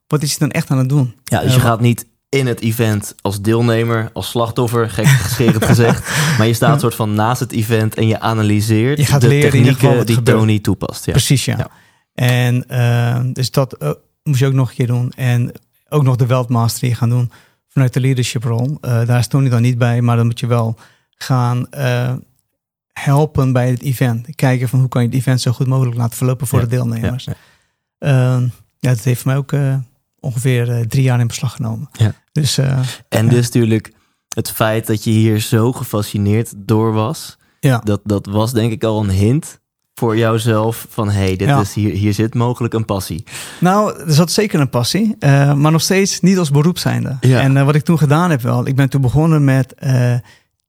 wat 0.08 0.22
is 0.24 0.30
hij 0.30 0.40
dan 0.40 0.52
echt 0.52 0.70
aan 0.72 0.78
het 0.78 0.90
doen? 0.90 1.14
Ja, 1.24 1.42
dus 1.42 1.54
je 1.54 1.60
gaat 1.60 1.82
niet 1.82 2.06
in 2.34 2.48
het 2.48 2.60
event 2.62 3.16
als 3.22 3.42
deelnemer, 3.42 4.10
als 4.14 4.30
slachtoffer, 4.30 4.90
gek 4.90 5.06
gescherend 5.08 5.66
gezegd. 5.66 6.12
Maar 6.38 6.48
je 6.48 6.54
staat 6.54 6.80
soort 6.80 6.96
van 6.96 7.14
naast 7.14 7.40
het 7.40 7.52
event 7.52 7.96
en 7.96 8.08
je 8.08 8.20
analyseert 8.20 8.98
Je 8.98 9.06
gaat 9.06 9.22
de 9.22 9.28
leren 9.28 9.52
technieken 9.52 10.06
die 10.06 10.16
gebeurt. 10.16 10.38
Tony 10.38 10.60
toepast. 10.60 11.06
Ja. 11.06 11.12
Precies, 11.12 11.46
ja. 11.46 11.58
Ja. 11.58 11.68
En 12.14 12.68
eh, 12.70 13.20
dus 13.34 13.52
dat 13.52 13.74
eh, 13.74 13.92
moest 14.24 14.40
je 14.40 14.46
ook 14.46 14.54
nog 14.54 14.70
een 14.70 14.76
keer 14.76 14.88
doen. 14.88 15.12
En 15.16 15.52
ook 15.90 16.04
nog 16.04 16.16
de 16.16 16.26
Weltmastery 16.26 16.94
gaan 16.94 17.10
doen 17.10 17.32
vanuit 17.70 17.94
de 17.94 18.00
leadership 18.00 18.44
rol. 18.44 18.78
Eh, 18.82 19.06
daar 19.06 19.20
is 19.20 19.28
Tony 19.28 19.50
dan 19.50 19.62
niet 19.62 19.78
bij, 19.78 20.02
maar 20.02 20.16
dan 20.16 20.26
moet 20.26 20.40
je 20.40 20.48
wel 20.48 20.76
gaan 21.16 21.70
eh, 21.70 22.14
helpen 22.94 23.54
bij 23.54 23.70
het 23.70 23.82
event. 23.82 24.36
Kijken 24.36 24.70
van 24.70 24.80
hoe 24.80 24.90
kan 24.90 25.02
je 25.02 25.08
het 25.08 25.18
event 25.18 25.42
zo 25.42 25.52
goed 25.52 25.68
mogelijk 25.68 25.98
laten 25.98 26.18
verlopen 26.18 26.48
voor 26.48 26.60
Ja, 26.60 26.66
de 26.66 26.72
deelnemers. 26.72 27.24
ja. 27.24 27.34
Eh, 27.98 28.42
ja, 28.80 28.90
dat 28.90 29.04
heeft 29.04 29.26
mij 29.26 29.36
ook 29.38 29.54
ongeveer 30.20 30.88
drie 30.88 31.04
jaar 31.04 31.20
in 31.20 31.28
beslag 31.28 31.56
genomen. 31.56 31.90
Ja. 31.92 32.14
Dus 32.34 32.58
eh, 32.58 32.80
En 33.10 33.28
dus 33.30 33.44
natuurlijk 33.46 33.92
het 34.36 34.52
feit 34.52 34.88
dat 34.88 35.04
je 35.04 35.12
hier 35.12 35.40
zo 35.40 35.72
gefascineerd 35.72 36.54
door 36.58 36.94
was, 36.94 37.38
ja. 37.60 37.82
dat, 37.84 38.02
dat 38.04 38.26
was 38.26 38.52
denk 38.54 38.72
ik 38.72 38.84
al 38.84 39.04
een 39.04 39.10
hint 39.10 39.62
voor 39.94 40.18
jouzelf 40.18 40.86
van 40.90 41.10
hé, 41.10 41.24
hey, 41.24 41.36
dit 41.36 41.48
Ja. 41.48 41.60
is 41.60 41.74
hier, 41.74 41.92
hier 41.92 42.14
zit 42.14 42.34
mogelijk 42.34 42.74
een 42.74 42.86
passie. 42.86 43.24
Nou, 43.60 44.00
er 44.00 44.14
zat 44.14 44.32
zeker 44.32 44.60
een 44.60 44.70
passie, 44.70 45.16
eh, 45.20 45.54
maar 45.54 45.72
nog 45.72 45.82
steeds 45.82 46.20
niet 46.20 46.38
als 46.38 46.52
beroep 46.52 46.78
zijnde. 46.78 47.18
Ja. 47.22 47.40
En 47.42 47.58
eh, 47.58 47.66
wat 47.66 47.76
ik 47.76 47.84
toen 47.84 47.98
gedaan 47.98 48.30
heb 48.30 48.42
wel, 48.42 48.68
ik 48.68 48.76
ben 48.76 48.90
toen 48.90 49.02
begonnen 49.02 49.44
met 49.44 49.76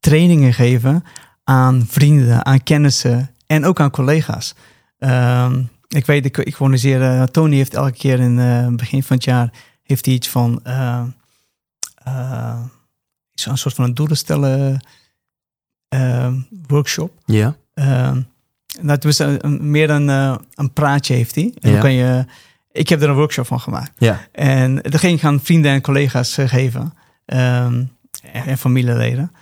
trainingen 0.00 0.52
geven 0.52 1.04
aan 1.44 1.86
vrienden, 1.88 2.44
aan 2.46 2.62
kennissen 2.62 3.30
en 3.46 3.64
ook 3.64 3.80
aan 3.80 3.90
collega's. 3.90 4.54
Ehm, 4.98 5.62
ik 5.88 6.06
weet, 6.06 6.24
ik, 6.24 6.36
ik 6.38 6.60
organiseer, 6.60 7.30
Tony 7.30 7.56
heeft 7.56 7.74
elke 7.74 7.92
keer 7.92 8.20
in 8.20 8.36
het 8.38 8.76
begin 8.76 9.02
van 9.02 9.16
het 9.16 9.24
jaar, 9.24 9.52
heeft 9.82 10.04
hij 10.04 10.14
iets 10.14 10.28
van, 10.28 10.60
eh, 12.04 12.14
eh, 12.30 12.56
zo'n 13.32 13.56
soort 13.56 13.74
van 13.74 13.84
een 13.84 13.94
doelen 13.94 14.16
stellen 14.16 14.80
eh, 15.88 16.32
workshop. 16.66 17.12
Ja. 17.24 17.56
Ehm 17.74 18.20
nou, 18.80 18.90
het 18.90 19.04
was 19.04 19.18
een, 19.18 19.44
een- 19.46 19.70
meer 19.70 19.90
een, 19.90 20.08
eh, 20.10 20.36
een 20.54 20.72
praatje 20.72 21.14
heeft 21.14 21.34
hij. 21.34 21.44
En 21.44 21.68
Ja. 21.68 21.70
dan 21.70 21.80
kan 21.80 21.92
je, 21.92 22.24
ik 22.72 22.88
heb 22.88 23.02
er 23.02 23.08
een 23.08 23.14
workshop 23.14 23.46
van 23.46 23.60
gemaakt. 23.60 23.92
Ja. 23.98 24.20
En 24.32 24.74
dat 24.76 24.96
ging 25.00 25.18
ik 25.18 25.24
aan 25.24 25.40
vrienden 25.40 25.72
en 25.72 25.80
collega's 25.80 26.38
eh, 26.38 26.48
geven. 26.48 26.94
Ehm, 27.24 27.84
en, 28.32 28.44
en 28.46 28.58
familieleden. 28.58 29.32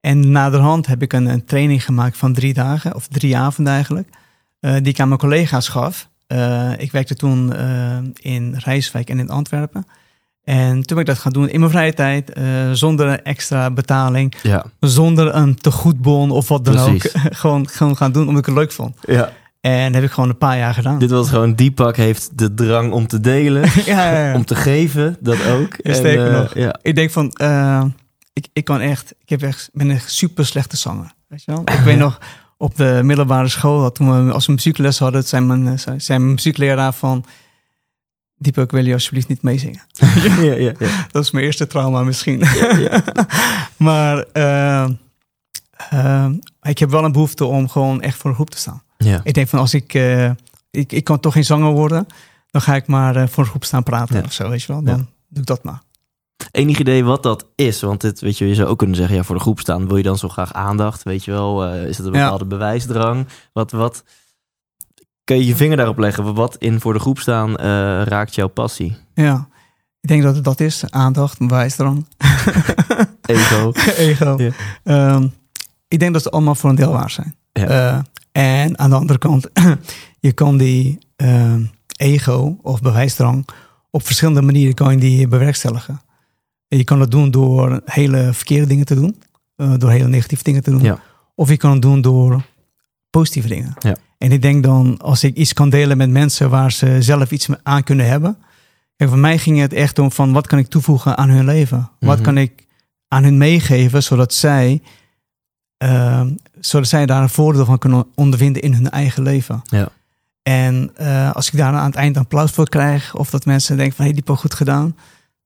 En 0.00 0.30
naderhand 0.30 0.86
heb 0.86 1.02
ik 1.02 1.12
een, 1.12 1.26
een 1.26 1.44
training 1.44 1.84
gemaakt 1.84 2.16
van 2.16 2.32
drie 2.32 2.54
dagen, 2.54 2.94
of 2.94 3.06
drie 3.08 3.36
avonden 3.36 3.72
eigenlijk. 3.72 4.08
eh, 4.60 4.72
die 4.74 4.86
ik 4.86 5.00
aan 5.00 5.08
mijn 5.08 5.20
collega's 5.20 5.68
gaf. 5.68 6.08
Eh, 6.26 6.72
ik 6.78 6.92
werkte 6.92 7.14
toen 7.14 7.52
eh, 7.54 7.98
in 8.14 8.54
Rijswijk 8.54 9.10
en 9.10 9.18
in 9.18 9.30
Antwerpen. 9.30 9.86
En 10.46 10.72
toen 10.72 10.96
ben 10.96 10.98
ik 10.98 11.06
dat 11.06 11.18
gaan 11.18 11.32
doen 11.32 11.48
in 11.48 11.60
mijn 11.60 11.72
vrije 11.72 11.92
tijd, 11.94 12.32
eh, 12.32 12.44
zonder 12.72 13.22
extra 13.22 13.70
betaling, 13.70 14.34
Ja. 14.42 14.64
zonder 14.80 15.34
een 15.34 15.54
tegoedbon 15.54 16.30
of 16.30 16.48
wat 16.48 16.64
dan 16.64 16.74
Precies. 16.74 17.16
ook. 17.16 17.22
gewoon, 17.36 17.68
gewoon 17.68 17.96
gaan 17.96 18.12
doen 18.12 18.22
omdat 18.28 18.40
ik 18.40 18.46
het 18.46 18.54
leuk 18.54 18.72
vond. 18.72 18.96
ja. 19.06 19.32
En 19.60 19.84
dat 19.84 19.94
heb 19.94 20.02
ik 20.04 20.10
gewoon 20.10 20.28
een 20.28 20.38
paar 20.38 20.58
jaar 20.58 20.74
gedaan. 20.74 20.98
Dit 20.98 21.10
was 21.10 21.28
gewoon, 21.28 21.54
Deepak 21.54 21.96
heeft 21.96 22.30
de 22.38 22.54
drang 22.54 22.92
om 22.92 23.06
te 23.06 23.20
delen, 23.20 23.70
ja, 23.86 24.34
om 24.34 24.44
te 24.44 24.54
geven, 24.54 25.16
dat 25.20 25.46
ook. 25.46 25.74
Sterker 25.82 26.26
eh, 26.30 26.38
nog. 26.40 26.54
Ja. 26.54 26.78
Ik 26.82 26.94
denk 26.94 27.10
van, 27.10 27.30
eh, 27.32 27.84
ik, 28.32 28.46
ik 28.52 28.64
kan 28.64 28.80
echt, 28.80 29.14
ik 29.22 29.28
heb 29.28 29.42
echt, 29.42 29.70
ben 29.72 29.88
een 29.90 30.00
super 30.06 30.46
slechte 30.46 30.76
zanger. 30.76 31.12
Weet 31.28 31.44
je 31.44 31.52
wel? 31.52 31.60
Ik 31.60 31.80
weet 31.90 31.98
nog, 31.98 32.18
op 32.56 32.76
de 32.76 33.00
middelbare 33.02 33.48
school, 33.48 33.80
dat 33.82 33.94
toen 33.94 34.26
we 34.26 34.32
als 34.32 34.46
we 34.46 34.52
muziekles 34.52 34.98
hadden, 34.98 35.24
zei 35.24 35.44
mijn, 35.44 35.78
zei 35.78 35.98
mijn 36.18 36.30
muziekleraar 36.30 36.92
van, 36.92 37.24
Diepak, 38.38 38.70
wil 38.70 38.84
je 38.84 38.92
alsjeblieft 38.92 39.28
niet 39.28 39.42
meezingen? 39.42 39.82
ja, 40.24 40.42
ja, 40.42 40.54
ja. 40.54 40.72
Dat 41.12 41.24
is 41.24 41.30
mijn 41.30 41.44
eerste 41.44 41.66
trauma 41.66 42.02
misschien. 42.02 42.42
maar 43.76 44.24
eh, 44.32 44.88
eh, 45.90 46.26
ik 46.62 46.78
heb 46.78 46.90
wel 46.90 47.04
een 47.04 47.12
behoefte 47.12 47.44
om 47.44 47.68
gewoon 47.68 48.00
echt 48.00 48.16
voor 48.18 48.30
een 48.30 48.36
groep 48.36 48.50
te 48.50 48.58
staan. 48.58 48.82
ja. 48.98 49.20
Ik 49.24 49.34
denk 49.34 49.48
van 49.48 49.58
als 49.58 49.74
ik, 49.74 49.94
eh, 49.94 50.30
ik, 50.70 50.92
ik 50.92 51.04
kan 51.04 51.20
toch 51.20 51.32
geen 51.32 51.44
zanger 51.44 51.72
worden, 51.72 52.06
dan 52.50 52.62
ga 52.62 52.74
ik 52.74 52.86
maar 52.86 53.28
voor 53.28 53.44
een 53.44 53.50
groep 53.50 53.64
staan 53.64 53.82
praten 53.82 54.16
Ja. 54.16 54.22
of 54.24 54.32
zo, 54.32 54.48
weet 54.48 54.62
je 54.62 54.72
wel. 54.72 54.82
Dan 54.82 54.96
Ja. 54.98 55.04
doe 55.28 55.40
ik 55.40 55.46
dat 55.46 55.62
maar. 55.64 55.82
Enig 56.50 56.78
idee 56.78 57.04
wat 57.04 57.22
dat 57.22 57.46
is? 57.54 57.80
Want 57.80 58.00
dit, 58.00 58.20
weet 58.20 58.38
je, 58.38 58.48
je 58.48 58.54
zou 58.54 58.68
ook 58.68 58.78
kunnen 58.78 58.96
zeggen, 58.96 59.16
ja, 59.16 59.22
voor 59.22 59.34
de 59.34 59.40
groep 59.40 59.60
staan 59.60 59.86
wil 59.86 59.96
je 59.96 60.02
dan 60.02 60.18
zo 60.18 60.28
graag 60.28 60.52
aandacht, 60.52 61.02
weet 61.02 61.24
je 61.24 61.30
wel? 61.30 61.68
Is 61.74 61.96
het 61.98 62.06
een 62.06 62.12
Ja. 62.12 62.22
bepaalde 62.22 62.44
bewijsdrang? 62.46 63.26
Wat, 63.52 63.70
wat, 63.70 64.04
kan 65.26 65.36
je 65.36 65.46
je 65.46 65.56
vinger 65.56 65.76
daarop 65.76 65.98
leggen? 65.98 66.34
Wat 66.34 66.56
in 66.58 66.80
voor 66.80 66.92
de 66.92 66.98
groep 66.98 67.18
staan 67.18 67.56
eh, 67.56 67.66
raakt 68.04 68.34
jouw 68.34 68.48
passie? 68.48 68.96
Ja, 69.14 69.48
ik 70.00 70.08
denk 70.08 70.22
dat 70.22 70.34
het 70.34 70.44
dat 70.44 70.60
is. 70.60 70.84
Aandacht, 70.90 71.38
bewijsdrang, 71.38 72.06
Ego? 73.26 73.72
ego. 74.08 74.50
Ehm, 74.82 75.26
ik 75.88 75.98
denk 75.98 76.12
dat 76.12 76.22
ze 76.22 76.30
allemaal 76.30 76.54
voor 76.54 76.70
een 76.70 76.76
deel 76.76 76.92
waar 76.92 77.10
zijn. 77.10 77.34
Ja. 77.52 77.66
Eh, 77.66 77.98
en 78.32 78.78
aan 78.78 78.90
de 78.90 78.96
andere 78.96 79.18
kant, 79.18 79.48
je 80.26 80.32
kan 80.32 80.56
die 80.56 80.98
ehm, 81.16 81.64
ego 81.96 82.58
of 82.62 82.80
bewijsdrang 82.80 83.48
op 83.90 84.06
verschillende 84.06 84.42
manieren 84.42 84.74
kan 84.74 84.92
je 84.92 84.98
die 84.98 85.28
bewerkstelligen. 85.28 86.00
En 86.68 86.78
je 86.78 86.84
kan 86.84 87.00
het 87.00 87.10
doen 87.10 87.30
door 87.30 87.80
hele 87.84 88.32
verkeerde 88.32 88.66
dingen 88.66 88.84
te 88.84 88.94
doen, 88.94 89.22
eh, 89.56 89.74
door 89.78 89.90
hele 89.90 90.08
negatieve 90.08 90.44
dingen 90.44 90.62
te 90.62 90.70
doen. 90.70 90.82
Ja. 90.82 91.00
Of 91.34 91.48
je 91.48 91.56
kan 91.56 91.70
het 91.70 91.82
doen 91.82 92.00
door 92.00 92.42
positieve 93.10 93.48
dingen. 93.48 93.74
Ja. 93.78 93.96
En 94.18 94.32
ik 94.32 94.42
denk 94.42 94.62
dan, 94.62 94.98
als 94.98 95.24
ik 95.24 95.36
iets 95.36 95.52
kan 95.52 95.70
delen 95.70 95.96
met 95.96 96.10
mensen 96.10 96.50
waar 96.50 96.72
ze 96.72 96.96
zelf 97.02 97.30
iets 97.30 97.48
aan 97.62 97.82
kunnen 97.82 98.06
hebben. 98.08 98.38
Kijk, 98.96 99.10
voor 99.10 99.18
mij 99.18 99.38
ging 99.38 99.58
het 99.60 99.72
echt 99.72 99.98
om 99.98 100.12
van 100.12 100.32
wat 100.32 100.46
kan 100.46 100.58
ik 100.58 100.66
toevoegen 100.68 101.16
aan 101.16 101.28
hun 101.28 101.44
leven? 101.44 101.90
Wat 102.00 102.14
Mhm. 102.16 102.24
kan 102.24 102.38
ik 102.38 102.64
aan 103.08 103.22
hun 103.22 103.38
meegeven, 103.38 104.02
zodat 104.02 104.34
zij, 104.34 104.82
ehm, 105.76 106.30
zodat 106.60 106.88
zij 106.88 107.06
daar 107.06 107.22
een 107.22 107.28
voordeel 107.28 107.64
van 107.64 107.78
kunnen 107.78 108.06
ondervinden 108.14 108.62
in 108.62 108.72
hun 108.74 108.90
eigen 108.90 109.22
leven. 109.22 109.60
Ja. 109.64 109.88
En 110.42 110.90
eh, 110.94 111.32
als 111.32 111.46
ik 111.50 111.56
daar 111.58 111.72
aan 111.72 111.86
het 111.86 111.94
eind 111.94 112.16
applaus 112.16 112.50
voor 112.50 112.68
krijg, 112.68 113.14
of 113.14 113.30
dat 113.30 113.44
mensen 113.44 113.76
denken 113.76 113.96
van 113.96 114.04
hé, 114.04 114.10
hey, 114.10 114.20
die 114.20 114.28
heb 114.34 114.38
goed 114.42 114.54
gedaan. 114.54 114.96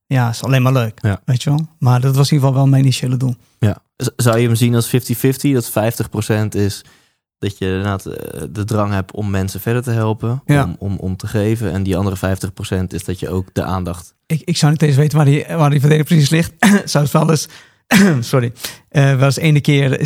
Ja, 0.06 0.28
is 0.28 0.42
alleen 0.42 0.62
maar 0.62 0.72
leuk. 0.72 0.98
Ja. 1.02 1.20
Weet 1.24 1.42
je 1.42 1.50
wel? 1.50 1.66
Maar 1.78 2.00
dat 2.00 2.16
was 2.16 2.26
in 2.30 2.34
ieder 2.34 2.48
geval 2.48 2.62
wel 2.62 2.70
mijn 2.70 2.82
initiële 2.82 3.16
doel. 3.16 3.34
Ja. 3.58 3.76
Zou 4.16 4.38
je 4.38 4.46
hem 4.46 4.56
zien 4.56 4.74
als 4.74 4.88
50-50? 4.88 5.52
Dat 5.52 5.70
50% 5.70 6.54
is 6.54 6.84
dat 7.40 7.58
je 7.58 7.66
inderdaad 7.66 8.06
eh, 8.06 8.42
de 8.50 8.64
drang 8.64 8.92
hebt 8.92 9.12
om 9.12 9.30
mensen 9.30 9.60
verder 9.60 9.82
te 9.82 9.90
helpen, 9.90 10.42
Ja. 10.44 10.64
om, 10.64 10.76
om, 10.78 10.96
om 10.96 11.16
te 11.16 11.26
geven. 11.26 11.72
En 11.72 11.82
die 11.82 11.96
andere 11.96 12.16
50% 12.82 12.84
is 12.88 13.04
dat 13.04 13.20
je 13.20 13.28
ook 13.28 13.48
de 13.52 13.62
aandacht... 13.62 14.14
Ik, 14.26 14.42
ik 14.44 14.56
zou 14.56 14.72
niet 14.72 14.82
eens 14.82 14.96
weten 14.96 15.16
waar 15.16 15.26
die, 15.26 15.44
waar 15.56 15.70
die 15.70 15.80
verdeling 15.80 16.06
precies 16.06 16.30
ligt. 16.30 16.52
zou 16.84 17.04
het 17.04 17.12
wel 17.12 17.30
eens, 17.30 17.48
sorry, 18.30 18.52
eh 18.88 19.16
wel 19.16 19.24
eens 19.24 19.36
ene 19.36 19.60
keer 19.60 19.98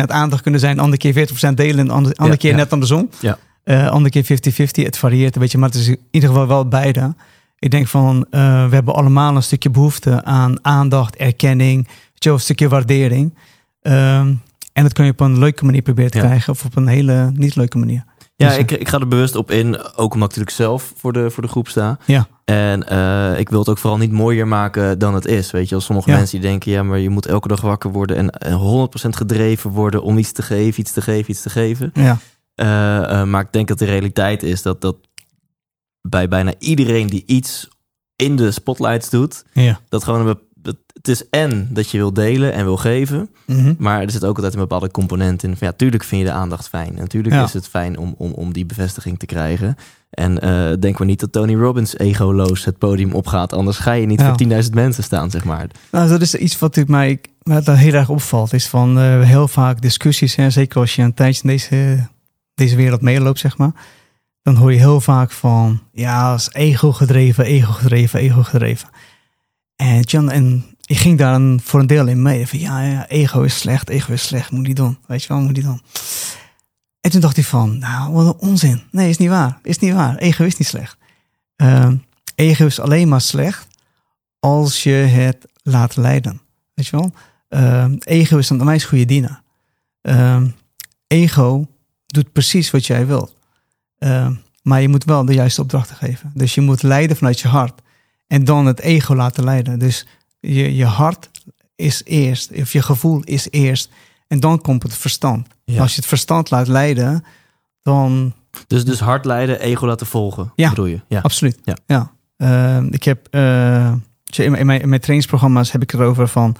60% 0.00 0.02
aandacht 0.06 0.42
kunnen 0.42 0.60
zijn, 0.60 0.78
andere 0.78 0.96
keer 1.12 1.28
40% 1.50 1.54
delen, 1.54 1.78
en 1.78 1.90
andere, 1.90 2.14
andere 2.16 2.30
Ja, 2.30 2.36
keer 2.36 2.50
ja. 2.50 2.56
net 2.56 2.72
andersom. 2.72 3.10
Ja. 3.20 3.38
Eh, 3.64 3.88
andere 3.88 4.22
keer 4.22 4.38
50-50. 4.80 4.84
Het 4.84 4.98
varieert 4.98 5.34
een 5.34 5.40
beetje, 5.40 5.58
maar 5.58 5.68
het 5.68 5.78
is 5.78 5.88
in 5.88 5.98
ieder 6.10 6.28
geval 6.28 6.46
wel 6.46 6.68
beide. 6.68 7.14
Ik 7.58 7.70
denk 7.70 7.86
van, 7.88 8.26
we 8.30 8.68
hebben 8.70 8.94
allemaal 8.94 9.36
een 9.36 9.42
stukje 9.42 9.70
behoefte 9.70 10.24
aan 10.24 10.64
aandacht, 10.64 11.16
erkenning, 11.16 11.88
een 12.18 12.40
stukje 12.40 12.68
waardering. 12.68 13.34
Ehm, 13.82 14.34
en 14.78 14.82
dat 14.82 14.92
kun 14.92 15.04
je 15.04 15.10
op 15.10 15.20
een 15.20 15.38
leuke 15.38 15.64
manier 15.64 15.82
proberen 15.82 16.10
te 16.10 16.18
Ja. 16.18 16.24
krijgen 16.24 16.52
of 16.52 16.64
op 16.64 16.76
een 16.76 16.86
hele 16.86 17.30
niet 17.34 17.56
leuke 17.56 17.78
manier. 17.78 18.04
Ja, 18.36 18.46
Dus, 18.46 18.54
eh, 18.54 18.60
ik, 18.62 18.70
ik 18.70 18.88
ga 18.88 18.98
er 18.98 19.08
bewust 19.08 19.34
op 19.36 19.50
in, 19.50 19.76
ook 19.82 19.96
omdat 19.96 20.14
ik 20.14 20.20
natuurlijk 20.20 20.50
zelf 20.50 20.92
voor 20.96 21.12
de, 21.12 21.30
voor 21.30 21.42
de 21.42 21.48
groep 21.48 21.68
sta. 21.68 21.98
Ja. 22.04 22.28
En 22.44 22.88
eh, 22.88 23.38
ik 23.38 23.48
wil 23.48 23.58
het 23.58 23.68
ook 23.68 23.78
vooral 23.78 23.98
niet 23.98 24.12
mooier 24.12 24.48
maken 24.48 24.98
dan 24.98 25.14
het 25.14 25.26
is. 25.26 25.50
Weet 25.50 25.68
je, 25.68 25.74
als 25.74 25.84
sommige 25.84 26.10
Ja. 26.10 26.16
mensen 26.16 26.40
die 26.40 26.48
denken, 26.50 26.72
ja, 26.72 26.82
maar 26.82 26.98
je 26.98 27.08
moet 27.10 27.26
elke 27.26 27.48
dag 27.48 27.60
wakker 27.60 27.92
worden 27.92 28.16
en 28.16 28.30
eh, 28.30 28.54
100% 28.54 29.16
gedreven 29.16 29.70
worden 29.70 30.02
om 30.02 30.18
iets 30.18 30.32
te 30.32 30.42
geven, 30.42 30.80
iets 30.80 30.92
te 30.92 31.00
geven, 31.02 31.30
iets 31.30 31.42
te 31.42 31.50
geven. 31.50 31.90
Ja, 31.94 32.18
Eh, 32.54 33.20
eh, 33.20 33.26
maar 33.28 33.42
ik 33.42 33.52
denk 33.52 33.68
dat 33.68 33.78
de 33.78 33.84
realiteit 33.84 34.42
is 34.42 34.62
dat, 34.62 34.80
dat 34.80 34.96
bij 36.08 36.28
bijna 36.28 36.52
iedereen 36.58 37.06
die 37.06 37.22
iets 37.26 37.68
in 38.16 38.36
de 38.36 38.50
spotlights 38.50 39.10
doet, 39.10 39.44
ja. 39.52 39.80
dat 39.88 40.04
gewoon 40.04 40.26
een 40.26 40.38
het 40.62 41.08
is 41.08 41.28
en 41.30 41.68
dat 41.70 41.90
je 41.90 41.98
wil 41.98 42.12
delen 42.12 42.52
en 42.52 42.64
wil 42.64 42.76
geven, 42.76 43.28
Mhm. 43.46 43.74
maar 43.78 44.02
er 44.02 44.10
zit 44.10 44.24
ook 44.24 44.34
altijd 44.36 44.54
een 44.54 44.60
bepaalde 44.60 44.90
component 44.90 45.42
in. 45.42 45.56
Ja, 45.60 45.72
tuurlijk 45.72 46.04
vind 46.04 46.20
je 46.20 46.26
de 46.26 46.32
aandacht 46.34 46.68
fijn. 46.68 46.94
Natuurlijk 46.94 47.34
Ja. 47.34 47.44
is 47.44 47.52
het 47.52 47.68
fijn 47.68 47.98
om, 47.98 48.14
om, 48.18 48.32
om 48.32 48.52
die 48.52 48.66
bevestiging 48.66 49.18
te 49.18 49.26
krijgen. 49.26 49.76
En 50.10 50.40
eh, 50.40 50.72
denk 50.80 50.98
maar 50.98 51.06
niet 51.06 51.20
dat 51.20 51.32
Tony 51.32 51.54
Robbins 51.54 51.98
egoloos 51.98 52.64
het 52.64 52.78
podium 52.78 53.12
opgaat. 53.12 53.52
Anders 53.52 53.78
ga 53.78 53.92
je 53.92 54.06
niet 54.06 54.20
Ja. 54.20 54.26
voor 54.26 54.36
10.000 54.36 54.74
mensen 54.74 55.02
staan, 55.02 55.30
zeg 55.30 55.44
maar. 55.44 55.66
Nou, 55.90 56.08
dat 56.08 56.20
is 56.20 56.34
iets 56.34 56.58
wat 56.58 56.76
ik 56.76 56.88
mij 56.88 57.20
wat 57.42 57.64
daar 57.64 57.76
heel 57.78 57.92
erg 57.94 58.08
opvalt. 58.08 58.52
Is 58.52 58.66
van 58.68 58.98
eh, 58.98 59.20
heel 59.22 59.48
vaak 59.48 59.80
discussies, 59.80 60.34
hè, 60.34 60.50
zeker 60.50 60.80
als 60.80 60.94
je 60.96 61.02
een 61.02 61.14
tijdje 61.14 61.42
in 61.42 61.48
deze, 61.48 62.06
deze 62.54 62.76
wereld 62.76 63.00
meeloopt, 63.00 63.38
zeg 63.38 63.56
maar. 63.58 63.72
Dan 64.42 64.54
hoor 64.56 64.72
je 64.72 64.78
heel 64.78 65.00
vaak 65.00 65.30
van, 65.30 65.80
ja, 65.92 66.32
als 66.32 66.52
ego 66.52 66.92
gedreven, 66.92 67.44
ego 67.44 67.72
gedreven, 67.72 68.20
ego 68.20 68.42
gedreven. 68.42 68.88
En, 69.78 70.00
John, 70.00 70.28
en 70.28 70.64
ik 70.84 70.96
ging 70.96 71.18
daar 71.18 71.40
voor 71.62 71.80
een 71.80 71.86
deel 71.86 72.06
in 72.06 72.22
mee. 72.22 72.46
Van 72.46 72.58
ja, 72.58 72.80
ja, 72.80 73.08
ego 73.08 73.42
is 73.42 73.58
slecht, 73.58 73.88
ego 73.88 74.12
is 74.12 74.26
slecht, 74.26 74.50
moet 74.50 74.66
niet 74.66 74.76
doen. 74.76 74.98
Weet 75.06 75.22
je 75.22 75.28
wel, 75.28 75.40
moet 75.40 75.52
niet 75.52 75.64
doen. 75.64 75.82
En 77.00 77.10
toen 77.10 77.20
dacht 77.20 77.36
hij 77.36 77.44
van, 77.44 77.78
nou, 77.78 78.12
wat 78.12 78.26
een 78.26 78.48
onzin. 78.48 78.82
Nee, 78.90 79.08
is 79.08 79.18
niet 79.18 79.28
waar. 79.28 79.58
Is 79.62 79.78
niet 79.78 79.94
waar. 79.94 80.16
Ego 80.16 80.44
is 80.44 80.56
niet 80.56 80.68
slecht. 80.68 80.96
Ehm, 81.56 81.96
ego 82.34 82.66
is 82.66 82.80
alleen 82.80 83.08
maar 83.08 83.20
slecht 83.20 83.66
als 84.40 84.82
je 84.82 84.90
het 84.90 85.46
laat 85.62 85.96
leiden. 85.96 86.40
Weet 86.74 86.86
je 86.86 86.96
wel? 86.96 87.12
Ehm, 87.48 87.96
ego 87.98 88.38
is 88.38 88.50
een 88.50 88.60
onwijs 88.60 88.84
goede 88.84 89.04
dienaar. 89.04 89.42
Ehm, 90.00 90.48
ego 91.06 91.66
doet 92.06 92.32
precies 92.32 92.70
wat 92.70 92.86
jij 92.86 93.06
wilt. 93.06 93.36
Maar 94.62 94.80
je 94.80 94.88
moet 94.88 95.04
wel 95.04 95.24
de 95.24 95.34
juiste 95.34 95.60
opdrachten 95.60 95.96
geven. 95.96 96.32
Dus 96.34 96.54
je 96.54 96.60
moet 96.60 96.82
leiden 96.82 97.16
vanuit 97.16 97.40
je 97.40 97.48
hart. 97.48 97.82
En 98.28 98.44
dan 98.44 98.66
het 98.66 98.80
ego 98.80 99.14
laten 99.14 99.44
leiden. 99.44 99.78
Dus 99.78 100.06
je, 100.40 100.74
je 100.76 100.84
hart 100.84 101.30
is 101.76 102.02
eerst. 102.04 102.50
Of 102.52 102.72
je 102.72 102.82
gevoel 102.82 103.20
is 103.24 103.46
eerst. 103.50 103.90
En 104.28 104.40
dan 104.40 104.60
komt 104.60 104.82
het 104.82 104.94
verstand. 104.96 105.46
Ja. 105.64 105.80
Als 105.80 105.90
je 105.90 105.96
het 106.00 106.08
verstand 106.08 106.50
laat 106.50 106.68
leiden, 106.68 107.24
dan 107.82 108.32
Dus, 108.66 108.84
dus 108.84 109.00
hard 109.00 109.24
leiden, 109.24 109.60
ego 109.60 109.86
laten 109.86 110.06
volgen, 110.06 110.52
Ja. 110.56 110.68
bedoel 110.68 110.86
je? 110.86 111.00
Ja. 111.08 111.20
Absoluut. 111.20 111.58
Ja. 111.64 111.76
Ja. 111.86 112.12
Ehm, 112.36 112.86
ik 112.90 113.02
heb 113.04 113.26
eh, 113.30 113.92
in, 114.36 114.50
mijn, 114.50 114.54
in, 114.60 114.66
mijn, 114.66 114.80
in 114.80 114.88
mijn 114.88 115.00
trainingsprogramma's 115.00 115.72
heb 115.72 115.82
ik 115.82 115.90
het 115.90 116.00
erover 116.00 116.28
van 116.28 116.56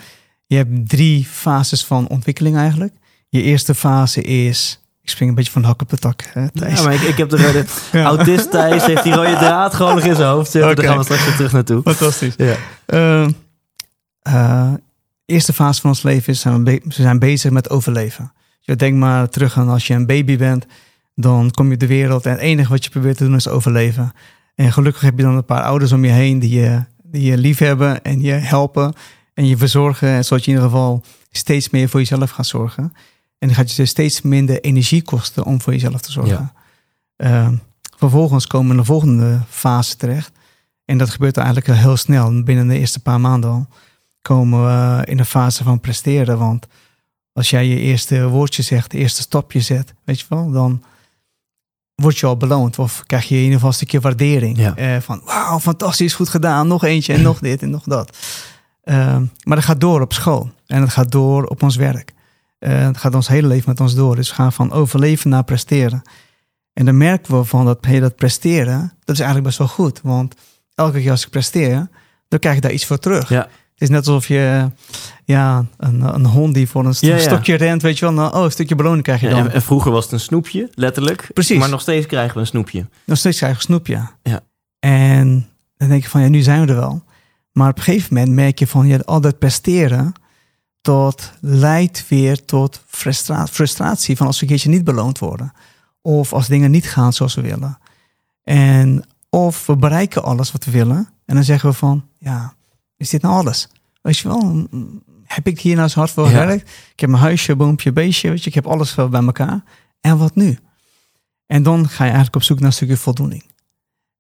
je 0.47 0.57
hebt 0.57 0.89
drie 0.89 1.25
fases 1.25 1.85
van 1.85 2.09
ontwikkeling 2.09 2.57
eigenlijk. 2.57 2.95
Je 3.29 3.43
eerste 3.43 3.75
fase 3.75 4.23
is 4.23 4.81
ik 5.09 5.15
spring 5.15 5.31
een 5.31 5.37
beetje 5.37 5.53
van 5.53 5.63
de 5.63 5.69
hak 5.69 5.83
op 5.83 5.91
de 5.91 5.97
tak. 5.97 6.31
Hè, 6.33 6.51
Thijs. 6.51 6.79
Ja, 6.79 6.85
maar 6.85 6.95
ik, 6.95 7.01
ik 7.01 7.17
heb 7.17 7.29
de 7.29 7.37
rode... 7.37 7.65
Ja. 7.93 8.05
Autist 8.05 8.51
Thijs 8.51 8.87
heeft 8.87 9.03
die 9.03 9.15
rode 9.15 9.37
draad 9.37 9.75
gewoon 9.75 9.95
nog 9.95 10.05
in 10.05 10.15
zijn 10.15 10.29
hoofd 10.29 10.51
zitten. 10.51 10.71
Oké. 10.71 10.81
Daar 10.81 10.91
gaan 10.91 10.99
we 10.99 11.05
straks 11.05 11.25
weer 11.25 11.35
terug 11.35 11.53
naartoe. 11.53 11.83
Fantastisch. 11.83 12.35
Ja. 12.37 12.57
Eh, 14.23 14.73
eerste 15.27 15.53
fase 15.53 15.81
van 15.81 15.91
ons 15.91 16.03
leven 16.03 16.33
is 16.33 16.41
zijn 16.41 16.65
we, 16.65 16.83
ze 16.89 17.03
zijn 17.03 17.19
bezig 17.19 17.51
met 17.51 17.71
overleven. 17.71 18.33
Je 18.61 18.77
denk 18.77 18.97
maar 18.97 19.29
terug 19.29 19.59
aan 19.59 19.69
als 19.69 19.87
je 19.87 19.95
een 19.95 20.07
baby 20.07 20.37
bent, 20.37 20.67
dan 21.15 21.51
kom 21.51 21.67
je 21.67 21.75
op 21.75 21.81
de 21.81 21.87
wereld 21.87 22.27
en 22.27 22.33
het 22.33 22.41
enige 22.41 22.71
wat 22.71 22.85
je 22.85 22.91
probeert 22.91 23.17
te 23.17 23.25
doen 23.25 23.35
is 23.35 23.49
overleven. 23.49 24.13
En 24.55 24.73
gelukkig 24.73 25.03
heb 25.03 25.17
je 25.17 25.23
dan 25.23 25.37
een 25.37 25.45
paar 25.45 25.63
ouders 25.63 25.93
om 25.93 26.05
je 26.05 26.11
heen 26.11 26.39
die 26.39 26.61
je, 26.61 26.85
die 27.03 27.23
je 27.23 27.39
lief 27.39 27.59
hebben 27.59 28.03
en 28.03 28.21
je 28.21 28.33
helpen 28.33 28.93
en 29.35 29.47
je 29.47 29.57
verzorgen. 29.57 30.09
En 30.09 30.25
zodat 30.25 30.45
je 30.45 30.51
in 30.51 30.57
ieder 30.57 30.71
geval 30.71 31.03
steeds 31.31 31.71
meer 31.71 31.89
voor 31.89 32.01
jezelf 32.01 32.31
gaat 32.31 32.47
zorgen. 32.47 32.93
En 33.39 33.49
dan 33.49 33.57
gaat 33.57 33.71
je 33.71 33.77
dus 33.77 33.91
steeds 33.91 34.23
minder 34.23 34.61
energie 34.61 35.03
kosten 35.03 35.45
om 35.45 35.61
voor 35.61 35.73
jezelf 35.73 36.01
te 36.01 36.13
zorgen. 36.13 36.53
Ehm, 37.17 37.57
vervolgens 37.97 38.47
komen 38.47 38.67
we 38.67 38.73
in 38.73 38.81
de 38.81 38.87
volgende 38.87 39.41
fase 39.49 39.97
terecht. 39.97 40.33
En 40.85 40.99
dat 40.99 41.11
gebeurt 41.11 41.37
eigenlijk 41.37 41.67
heel 41.67 41.97
snel. 41.97 42.43
Binnen 42.43 42.69
de 42.69 42.79
eerste 42.79 43.01
paar 43.01 43.21
maanden 43.21 43.51
al 43.51 43.67
komen 44.23 44.65
we 44.65 45.07
in 45.07 45.17
de 45.17 45.25
fase 45.25 45.65
van 45.65 45.81
presteren. 45.81 46.39
Want 46.39 46.67
als 47.33 47.51
jij 47.51 47.67
je 47.67 47.79
eerste 47.79 48.29
woordje 48.29 48.63
zegt, 48.63 48.91
de 48.91 48.99
eerste 48.99 49.23
stapje 49.23 49.61
zet, 49.61 49.95
weet 50.05 50.21
je 50.21 50.27
wel, 50.29 50.51
dan 50.51 50.83
word 51.95 52.19
je 52.19 52.27
al 52.27 52.37
beloond. 52.37 52.79
Of 52.79 53.03
krijg 53.07 53.25
je 53.25 53.35
in 53.35 53.41
ieder 53.41 53.55
geval 53.55 53.69
een 53.69 53.75
stukje 53.75 54.01
waardering. 54.01 54.59
Ja. 54.59 54.77
Eh, 54.77 55.01
van 55.01 55.21
wauw, 55.25 55.59
fantastisch, 55.59 56.15
goed 56.15 56.29
gedaan. 56.29 56.69
Nog 56.69 56.85
eentje 56.85 57.13
en 57.13 57.23
nog 57.31 57.39
dit 57.39 57.63
en 57.63 57.71
nog 57.71 57.85
dat. 57.85 58.17
Ehm, 58.83 59.25
maar 59.43 59.57
dat 59.57 59.65
gaat 59.65 59.81
door 59.81 60.01
op 60.01 60.13
school. 60.13 60.51
En 60.67 60.81
het 60.81 60.91
gaat 60.91 61.11
door 61.11 61.45
op 61.45 61.63
ons 61.63 61.77
werk. 61.77 62.13
Eh, 62.59 62.87
het 62.87 62.97
gaat 62.99 63.15
ons 63.15 63.29
hele 63.29 63.47
leven 63.49 63.69
met 63.69 63.81
ons 63.81 63.95
door. 63.95 64.17
Dus 64.17 64.29
we 64.29 64.35
gaan 64.35 64.53
van 64.53 64.73
overleven 64.73 65.31
naar 65.31 65.45
presteren. 65.45 66.03
En 66.73 66.85
dan 66.85 66.97
merken 66.97 67.39
we 67.39 67.45
van 67.45 67.65
dat, 67.65 67.79
hey, 67.87 68.01
dat 68.01 68.17
presteren, 68.17 68.81
dat 69.05 69.15
is 69.15 69.21
eigenlijk 69.21 69.45
best 69.47 69.59
wel 69.59 69.69
goed. 69.69 70.01
Want 70.03 70.35
elke 70.75 71.01
keer 71.01 71.11
als 71.11 71.25
ik 71.25 71.31
presteer, 71.31 71.89
dan 72.29 72.39
krijg 72.39 72.55
je 72.55 72.61
daar 72.61 72.73
iets 72.73 72.87
voor 72.87 72.99
terug. 72.99 73.29
Ja. 73.29 73.49
Het 73.73 73.89
is 73.89 73.89
net 73.89 74.07
alsof 74.07 74.27
je 74.29 74.71
ja, 75.25 75.65
een, 75.77 76.01
een 76.15 76.27
hond 76.27 76.55
die 76.55 76.69
voor 76.69 76.85
een 76.85 76.95
st- 76.95 77.01
Ja, 77.01 77.15
ja. 77.15 77.21
stokje 77.23 77.55
rent, 77.55 77.83
weet 77.83 77.99
je 77.99 78.05
wel. 78.05 78.15
Nou, 78.15 78.35
oh, 78.37 78.43
een 78.45 78.51
stukje 78.51 78.75
beloning 78.75 79.03
krijg 79.03 79.21
je 79.21 79.29
dan. 79.29 79.39
En, 79.39 79.53
en 79.53 79.63
vroeger 79.63 79.91
was 79.93 80.05
het 80.05 80.13
een 80.13 80.21
snoepje, 80.21 80.71
letterlijk. 80.75 81.31
Precies. 81.35 81.59
Maar 81.59 81.69
nog 81.69 81.81
steeds 81.81 82.07
krijgen 82.07 82.35
we 82.35 82.41
een 82.41 82.47
snoepje. 82.47 82.87
Nog 83.05 83.19
steeds 83.19 83.37
krijg 83.37 83.53
je 83.53 83.59
een 83.59 83.65
snoepje. 83.65 84.09
Ja. 84.23 84.41
En 84.79 85.49
dan 85.77 85.89
denk 85.89 86.03
je 86.03 86.09
van, 86.09 86.21
ja, 86.21 86.29
nu 86.29 86.41
zijn 86.41 86.61
we 86.67 86.73
er 86.73 86.79
wel. 86.79 87.03
Maar 87.53 87.71
op 87.71 87.77
een 87.77 87.83
gegeven 87.83 88.15
moment 88.15 88.33
merk 88.35 88.59
je 88.59 88.67
van, 88.67 88.87
ja, 88.87 88.99
al 89.05 89.21
dat 89.21 89.39
presteren, 89.39 90.13
tot 90.89 91.33
leidt 91.41 92.09
weer 92.09 92.45
tot 92.45 92.83
frustra- 92.87 93.47
frustratie 93.47 94.17
van 94.17 94.27
als 94.27 94.37
we 94.37 94.43
een 94.43 94.49
keertje 94.49 94.69
niet 94.69 94.85
beloond 94.85 95.19
worden. 95.19 95.53
Of 96.03 96.33
als 96.33 96.47
dingen 96.47 96.71
niet 96.71 96.91
gaan 96.91 97.13
zoals 97.13 97.35
we 97.35 97.41
willen. 97.41 97.79
En 98.45 99.05
of 99.31 99.67
we 99.67 99.77
bereiken 99.77 100.23
alles 100.23 100.53
wat 100.53 100.65
we 100.65 100.71
willen. 100.71 101.09
En 101.27 101.35
dan 101.35 101.45
zeggen 101.45 101.69
we 101.71 101.75
van, 101.77 102.05
ja, 102.19 102.55
is 102.97 103.11
dit 103.11 103.23
nou 103.23 103.35
alles? 103.35 103.69
Weet 104.03 104.19
je 104.19 104.29
wel, 104.29 104.67
mm, 104.71 105.03
heb 105.25 105.47
ik 105.47 105.61
hier 105.61 105.77
nou 105.77 105.89
zo 105.89 105.99
hard 105.99 106.11
voor 106.11 106.31
Ja. 106.31 106.41
gewerkt? 106.41 106.71
Ik 106.93 107.01
heb 107.01 107.11
mijn 107.11 107.23
huisje, 107.23 107.57
boompje, 107.57 107.93
beestje, 107.93 108.29
weet 108.29 108.43
je, 108.43 108.49
ik 108.49 108.55
heb 108.55 108.67
alles 108.67 108.95
wel 108.95 109.09
bij 109.09 109.23
elkaar. 109.23 109.63
En 110.01 110.19
wat 110.19 110.35
nu? 110.35 110.59
En 111.47 111.63
dan 111.63 111.89
ga 111.89 111.97
je 112.05 112.11
eigenlijk 112.11 112.37
op 112.37 112.43
zoek 112.43 112.59
naar 112.59 112.67
een 112.67 112.73
stukje 112.73 112.97
voldoening. 112.97 113.45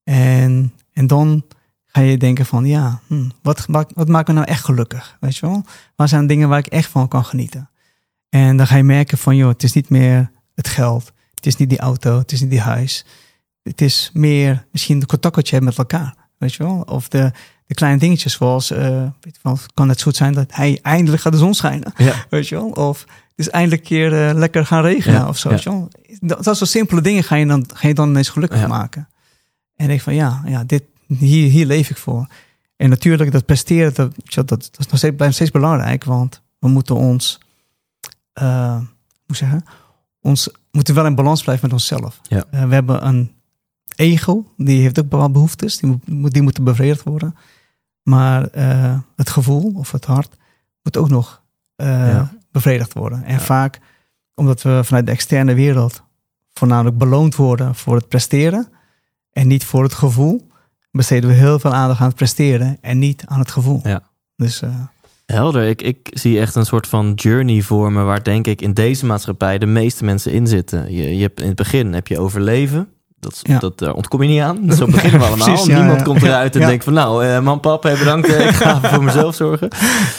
En, 0.05 0.73
en 0.93 1.07
dan 1.07 1.45
ga 1.91 2.01
je 2.01 2.17
denken 2.17 2.47
van, 2.47 2.65
ja, 2.65 3.01
hm, 3.07 3.29
wat, 3.43 3.65
wat, 3.67 3.93
wat 3.95 4.09
maakt 4.09 4.29
me 4.29 4.35
nou 4.35 4.47
echt 4.47 4.65
gelukkig? 4.65 5.17
Weet 5.21 5.37
je 5.37 5.47
wel? 5.47 5.65
Waar 5.97 6.09
zijn 6.09 6.27
dingen 6.27 6.49
waar 6.49 6.59
ik 6.59 6.67
echt 6.67 6.91
van 6.91 7.09
kan 7.09 7.25
genieten? 7.25 7.71
En 8.29 8.57
dan 8.57 8.67
ga 8.67 8.77
je 8.77 8.83
merken 8.83 9.19
van, 9.19 9.37
joh, 9.37 9.49
het 9.49 9.63
is 9.63 9.73
niet 9.73 9.89
meer 9.89 10.31
het 10.55 10.69
geld. 10.69 11.13
Het 11.35 11.47
is 11.47 11.57
niet 11.57 11.69
die 11.69 11.79
auto, 11.79 12.19
het 12.19 12.33
is 12.33 12.41
niet 12.41 12.51
die 12.51 12.61
huis. 12.61 13.05
Het 13.63 13.81
is 13.81 14.11
meer 14.13 14.67
misschien 14.73 14.99
de 14.99 15.07
contact 15.07 15.37
wat 15.37 15.49
je 15.49 15.55
hebt 15.55 15.67
met 15.67 15.79
elkaar. 15.79 16.15
Weet 16.39 16.55
je 16.55 16.63
wel? 16.63 16.81
Of 16.81 17.09
de, 17.09 17.33
de 17.67 17.75
kleine 17.75 17.99
dingetjes 17.99 18.33
zoals, 18.33 18.71
eh, 18.71 19.03
weet 19.21 19.39
wel, 19.43 19.53
het 19.53 19.73
kan 19.75 19.87
net 19.87 19.99
zo 19.99 20.05
goed 20.05 20.17
zijn 20.17 20.33
dat 20.33 20.55
hij 20.55 20.79
eindelijk 20.83 21.23
gaat 21.23 21.33
de 21.33 21.39
zon 21.39 21.55
schijnen. 21.55 21.93
Ja. 21.97 22.15
Weet 22.31 22.49
je 22.49 22.55
wel? 22.55 22.69
Of 22.69 23.01
het 23.01 23.47
is 23.47 23.49
eindelijk 23.49 23.81
een 23.81 23.89
keer 23.89 24.29
eh, 24.29 24.35
lekker 24.35 24.67
gaan 24.67 24.83
regenen 24.83 25.21
Ja, 25.21 25.29
of 25.29 25.39
zo. 25.39 25.49
ja. 25.49 25.55
weet 25.55 25.65
je 25.65 25.71
wel? 25.71 25.89
Dat, 26.21 26.45
dat 26.45 26.57
soort 26.57 26.71
simpele 26.71 27.01
dingen 27.01 27.25
ga 27.25 27.37
je 27.37 27.47
dan, 27.47 27.65
ga 27.75 27.89
je 27.89 27.95
dan 27.95 28.09
ineens 28.09 28.29
gelukkig 28.29 28.67
maken. 28.67 29.09
En 29.77 29.85
ik 29.85 29.89
denk 29.89 30.01
van 30.01 30.15
ja, 30.15 30.43
ja 30.47 30.65
dit, 30.65 30.83
hier, 31.09 31.51
hier 31.51 31.67
leef 31.67 31.91
ik 31.91 31.97
voor. 31.97 32.27
En 32.77 32.89
natuurlijk, 32.89 33.33
dat 33.33 33.45
presteren, 33.47 33.95
dat, 33.95 34.15
dat, 34.35 34.49
dat 34.49 34.69
is 34.79 34.87
nog 34.87 34.97
steeds, 34.99 35.17
blijft 35.17 35.35
steeds 35.35 35.51
belangrijk. 35.51 36.05
Want 36.05 36.43
we 36.59 36.69
moeten 36.69 36.95
ons, 36.97 37.41
eh, 38.33 38.81
hoe 39.27 39.37
zeggen, 39.37 39.65
ons 40.21 40.49
moeten 40.71 40.95
wel 40.95 41.07
in 41.07 41.15
balans 41.15 41.43
blijven 41.43 41.65
met 41.65 41.73
onszelf. 41.73 42.21
Ja. 42.29 42.45
Eh, 42.51 42.65
we 42.65 42.75
hebben 42.75 43.07
een 43.07 43.33
ego, 43.97 44.53
die 44.57 44.81
heeft 44.83 44.99
ook 44.99 45.09
bepaalde 45.09 45.33
behoeftes, 45.33 45.79
die, 45.79 45.99
moet, 46.05 46.33
die 46.33 46.43
moeten 46.43 46.65
bevredigd 46.65 47.03
worden. 47.03 47.37
Maar 48.03 48.47
eh, 48.47 48.99
het 49.17 49.31
gevoel 49.31 49.73
of 49.77 49.93
het 49.93 50.05
hart 50.05 50.37
moet 50.83 50.97
ook 50.97 51.09
nog 51.09 51.43
Ja. 51.77 52.33
bevredigd 52.51 52.93
worden. 52.93 53.25
En 53.25 53.33
Ja. 53.33 53.41
vaak, 53.41 53.81
omdat 54.35 54.63
we 54.63 54.81
vanuit 54.85 55.07
de 55.07 55.13
externe 55.13 55.55
wereld 55.55 56.03
voornamelijk 56.53 56.99
beloond 56.99 57.37
worden 57.37 57.75
voor 57.75 57.95
het 57.97 58.09
presteren 58.09 58.69
en 59.33 59.47
niet 59.47 59.65
voor 59.65 59.83
het 59.83 59.93
gevoel, 59.95 60.48
besteden 60.91 61.29
we 61.29 61.37
heel 61.37 61.59
veel 61.59 61.75
aandacht 61.75 62.01
aan 62.01 62.07
het 62.07 62.17
presteren 62.17 62.79
en 62.81 62.99
niet 62.99 63.23
aan 63.27 63.39
het 63.39 63.51
gevoel. 63.51 63.81
Ja. 63.83 64.03
Dus 64.37 64.63
eh, 64.63 64.71
Helder. 65.33 65.69
Ik, 65.69 65.83
ik 65.83 66.09
zie 66.13 66.41
echt 66.41 66.55
een 66.55 66.67
soort 66.67 66.87
van 66.87 67.13
journey 67.15 67.63
voor 67.63 67.93
me... 67.93 68.03
waar 68.03 68.23
denk 68.23 68.47
ik 68.47 68.61
in 68.61 68.75
deze 68.75 69.07
maatschappij 69.07 69.59
de 69.59 69.67
meeste 69.67 70.05
mensen 70.05 70.33
in 70.33 70.47
zitten. 70.47 70.93
Je, 70.93 71.17
je 71.17 71.23
hebt 71.23 71.41
in 71.41 71.47
het 71.47 71.57
begin 71.57 71.93
heb 71.93 72.07
je 72.07 72.19
overleven. 72.19 72.89
Dat, 73.21 73.41
Ja. 73.43 73.59
dat 73.59 73.79
daar 73.79 73.93
ontkom 73.95 74.23
je 74.23 74.29
niet 74.29 74.41
aan. 74.41 74.73
Zo 74.73 74.87
beginnen 74.97 75.21
we 75.21 75.27
allemaal. 75.27 75.47
Precies, 75.47 75.67
ja, 75.67 75.77
Niemand 75.79 75.99
ja. 75.99 76.05
komt 76.05 76.23
eruit 76.23 76.57
en 76.57 76.67
denkt 76.67 76.85
van... 76.85 76.93
nou, 76.93 77.25
eh, 77.25 77.41
man, 77.41 77.61
pap, 77.61 77.83
hey, 77.83 77.97
bedankt. 77.99 78.29
eh, 78.29 78.47
ik 78.49 78.55
ga 78.55 78.81
voor 78.93 79.05
mezelf 79.05 79.35
zorgen. 79.35 79.69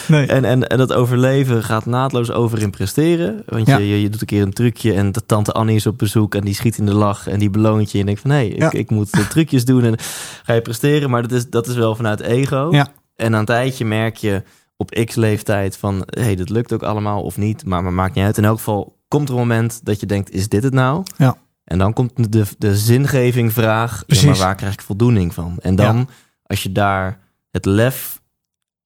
nee. 0.08 0.26
En, 0.26 0.44
en, 0.44 0.68
en 0.68 0.78
dat 0.78 0.92
overleven 0.92 1.62
gaat 1.64 1.86
naadloos 1.86 2.30
over 2.30 2.62
in 2.62 2.70
presteren. 2.70 3.42
Want 3.46 3.66
je, 3.66 3.88
je, 3.88 4.02
je 4.02 4.08
doet 4.08 4.20
een 4.20 4.26
keer 4.26 4.42
een 4.42 4.52
trucje 4.52 4.92
en 4.92 5.12
de 5.12 5.26
tante 5.26 5.52
Annie 5.52 5.76
is 5.76 5.86
op 5.86 5.98
bezoek... 5.98 6.34
en 6.34 6.44
die 6.44 6.54
schiet 6.54 6.78
in 6.78 6.86
de 6.86 6.94
lach 6.94 7.28
en 7.28 7.38
die 7.38 7.50
beloont 7.50 7.92
je. 7.92 7.98
En 7.98 8.06
denkt 8.06 8.20
van, 8.20 8.30
hé, 8.30 8.36
hey, 8.36 8.48
ik, 8.48 8.72
ik 8.72 8.90
moet 8.90 9.12
de 9.12 9.26
trucjes 9.28 9.64
doen. 9.64 9.84
En 9.84 9.94
ga 10.42 10.52
je 10.52 10.60
presteren. 10.62 11.10
Maar 11.10 11.22
dat 11.22 11.32
is, 11.32 11.50
dat 11.50 11.66
is 11.66 11.74
wel 11.74 11.94
vanuit 11.94 12.20
ego. 12.20 12.68
Ja. 12.70 12.88
En 13.16 13.30
na 13.30 13.38
een 13.38 13.44
tijdje 13.44 13.84
merk 13.84 14.16
je 14.16 14.42
op 14.76 14.90
x-leeftijd 15.04 15.76
van... 15.76 16.02
hé, 16.06 16.22
hey, 16.22 16.34
dat 16.36 16.48
lukt 16.48 16.72
ook 16.72 16.82
allemaal 16.82 17.22
of 17.22 17.36
niet. 17.36 17.64
Maar, 17.64 17.82
maar 17.82 17.92
maakt 17.92 18.14
niet 18.14 18.24
uit. 18.24 18.38
In 18.38 18.44
elk 18.44 18.56
geval 18.56 18.98
komt 19.08 19.28
er 19.28 19.34
een 19.34 19.40
moment 19.40 19.80
dat 19.84 20.00
je 20.00 20.06
denkt, 20.06 20.30
is 20.30 20.48
dit 20.48 20.62
het 20.62 20.72
nou? 20.72 21.02
Ja. 21.16 21.36
En 21.70 21.78
dan 21.78 21.92
komt 21.92 22.32
de, 22.32 22.44
de 22.58 22.76
zingeving 22.76 23.52
vraag, 23.52 24.04
ja, 24.06 24.26
maar 24.26 24.36
waar 24.36 24.54
krijg 24.54 24.72
ik 24.72 24.80
voldoening 24.80 25.34
van? 25.34 25.58
En 25.62 25.74
dan, 25.74 26.08
als 26.42 26.62
je 26.62 26.72
daar 26.72 27.18
het 27.50 27.64
lef 27.64 28.20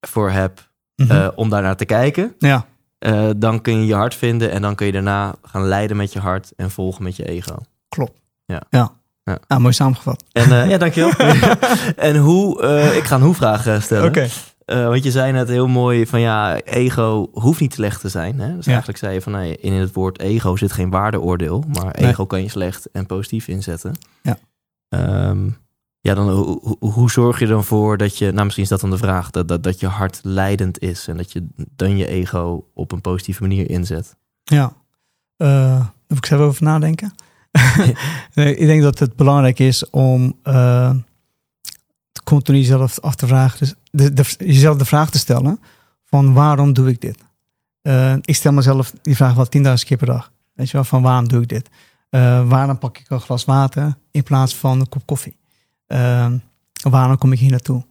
voor 0.01 0.31
hebt 0.31 0.71
eh, 0.97 1.29
om 1.35 1.49
daar 1.49 1.63
naar 1.63 1.77
te 1.77 1.85
kijken, 1.85 2.35
ja, 2.39 2.67
eh, 2.99 3.31
dan 3.37 3.61
kun 3.61 3.81
je 3.81 3.87
je 3.87 3.95
hart 3.95 4.15
vinden 4.15 4.51
en 4.51 4.63
dan 4.63 4.75
kun 4.75 4.87
je 4.87 4.93
daarna 4.93 5.35
gaan 5.43 5.65
leiden 5.65 5.97
met 5.97 6.13
je 6.13 6.19
hart 6.19 6.53
en 6.57 6.71
volgen 6.71 7.03
met 7.03 7.17
je 7.17 7.25
ego. 7.29 7.57
klopt. 7.89 8.21
Ja. 8.45 8.63
ja. 8.71 8.93
Ja. 9.25 9.39
Ah, 9.47 9.59
mooi 9.59 9.73
samengevat. 9.73 10.25
En 10.33 10.63
eh, 10.63 10.71
ja, 10.71 10.79
dankjewel. 10.85 11.11
en 11.97 12.17
hoe, 12.17 12.63
ik 12.97 13.05
ga 13.05 13.15
een 13.15 13.23
hoe-vraag 13.23 13.67
eh, 13.67 13.81
stellen. 13.81 14.09
Oké. 14.09 14.29
Eh, 14.65 14.89
want 14.89 15.05
je 15.05 15.11
zei 15.11 15.33
net 15.33 15.49
heel 15.49 15.67
mooi 15.69 16.07
van 16.07 16.21
ja, 16.21 16.61
ego 16.61 17.29
hoeft 17.33 17.61
niet 17.61 17.73
slecht 17.75 18.01
te 18.01 18.09
zijn. 18.09 18.41
Hè? 18.41 18.55
Dus 18.57 18.65
Ja. 18.65 18.71
eigenlijk 18.71 18.99
zei 18.99 19.15
je 19.15 19.21
van 19.21 19.33
nee, 19.33 19.57
in 19.57 19.73
het 19.73 19.93
woord 19.93 20.21
ego 20.21 20.57
zit 20.57 20.73
geen 20.73 20.91
waardeoordeel, 20.91 21.65
maar 21.73 21.95
Nee. 22.01 22.11
ego 22.11 22.27
kan 22.27 22.43
je 22.43 22.49
slecht 22.49 22.91
en 22.91 23.07
positief 23.07 23.49
inzetten. 23.49 23.93
Ja. 24.23 24.39
Ehm, 24.89 25.49
ja, 26.01 26.15
dan 26.15 26.29
hoe, 26.79 27.11
zorg 27.11 27.39
je 27.39 27.47
dan 27.47 27.65
voor 27.65 27.97
dat 27.97 28.19
je, 28.19 28.31
nou 28.33 28.43
misschien 28.45 28.65
is 28.65 28.71
dat 28.71 28.81
dan 28.81 28.91
de 28.91 28.97
vraag, 28.97 29.31
dat, 29.31 29.49
dat, 29.49 29.63
dat 29.63 29.81
je 29.81 29.87
hart 29.87 30.21
leidend 30.23 30.79
is 30.81 31.09
en 31.09 31.17
dat 31.17 31.33
je 31.33 31.47
dan 31.77 31.97
je 31.97 32.07
ego 32.07 32.65
op 32.75 32.93
een 32.93 33.01
positieve 33.01 33.43
manier 33.43 33.71
inzet. 33.71 34.17
Ja. 34.45 34.73
Eh 35.37 35.49
daar 35.79 35.93
moet 36.09 36.19
ik 36.19 36.27
zelf 36.27 36.41
over 36.41 36.63
nadenken. 36.63 37.15
nee, 38.35 38.57
ik 38.57 38.67
denk 38.67 38.83
dat 38.83 38.99
het 38.99 39.17
belangrijk 39.17 39.59
is 39.59 39.91
om 39.91 40.39
eh, 40.43 40.95
continu 42.25 42.59
jezelf 42.59 43.01
af 43.01 43.15
te 43.15 43.27
vragen. 43.27 43.59
Dus 43.59 43.75
de, 43.91 44.13
de, 44.13 44.25
jezelf 44.39 44.77
de 44.77 44.85
vraag 44.85 45.11
te 45.11 45.19
stellen 45.19 45.61
van 46.05 46.33
waarom 46.33 46.73
doe 46.73 46.89
ik 46.89 47.01
dit? 47.01 47.19
Eh, 47.83 48.15
ik 48.21 48.35
stel 48.35 48.53
mezelf 48.53 48.93
die 49.03 49.17
vraag 49.17 49.35
wel 49.35 49.47
10.000 49.79 49.87
keer 49.87 49.97
per 49.97 50.07
dag. 50.07 50.33
Weet 50.55 50.67
je 50.67 50.73
wel, 50.73 50.85
van 50.85 51.03
waarom 51.03 51.29
doe 51.29 51.43
ik 51.43 51.49
dit? 51.49 51.69
Eh, 52.11 52.49
waarom 52.49 52.79
pak 52.79 52.99
ik 52.99 53.11
een 53.11 53.21
glas 53.21 53.45
water 53.45 53.97
in 54.11 54.23
plaats 54.23 54.57
van 54.57 54.81
een 54.81 54.89
kop 54.89 55.07
koffie? 55.07 55.37
Eh, 55.87 56.33
waarom 56.83 57.19
kom 57.19 57.33
ik 57.33 57.39
hier 57.39 57.51
naartoe? 57.51 57.85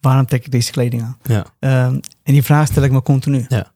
Waarom 0.00 0.26
trek 0.26 0.44
ik 0.44 0.50
deze 0.50 0.70
kleding 0.70 1.02
aan? 1.02 1.18
Ja. 1.22 1.46
En 1.58 2.02
die 2.22 2.42
vraag 2.42 2.66
stel 2.66 2.82
ik 2.82 2.92
me 2.92 3.02
continu. 3.02 3.46
Ja. 3.48 3.72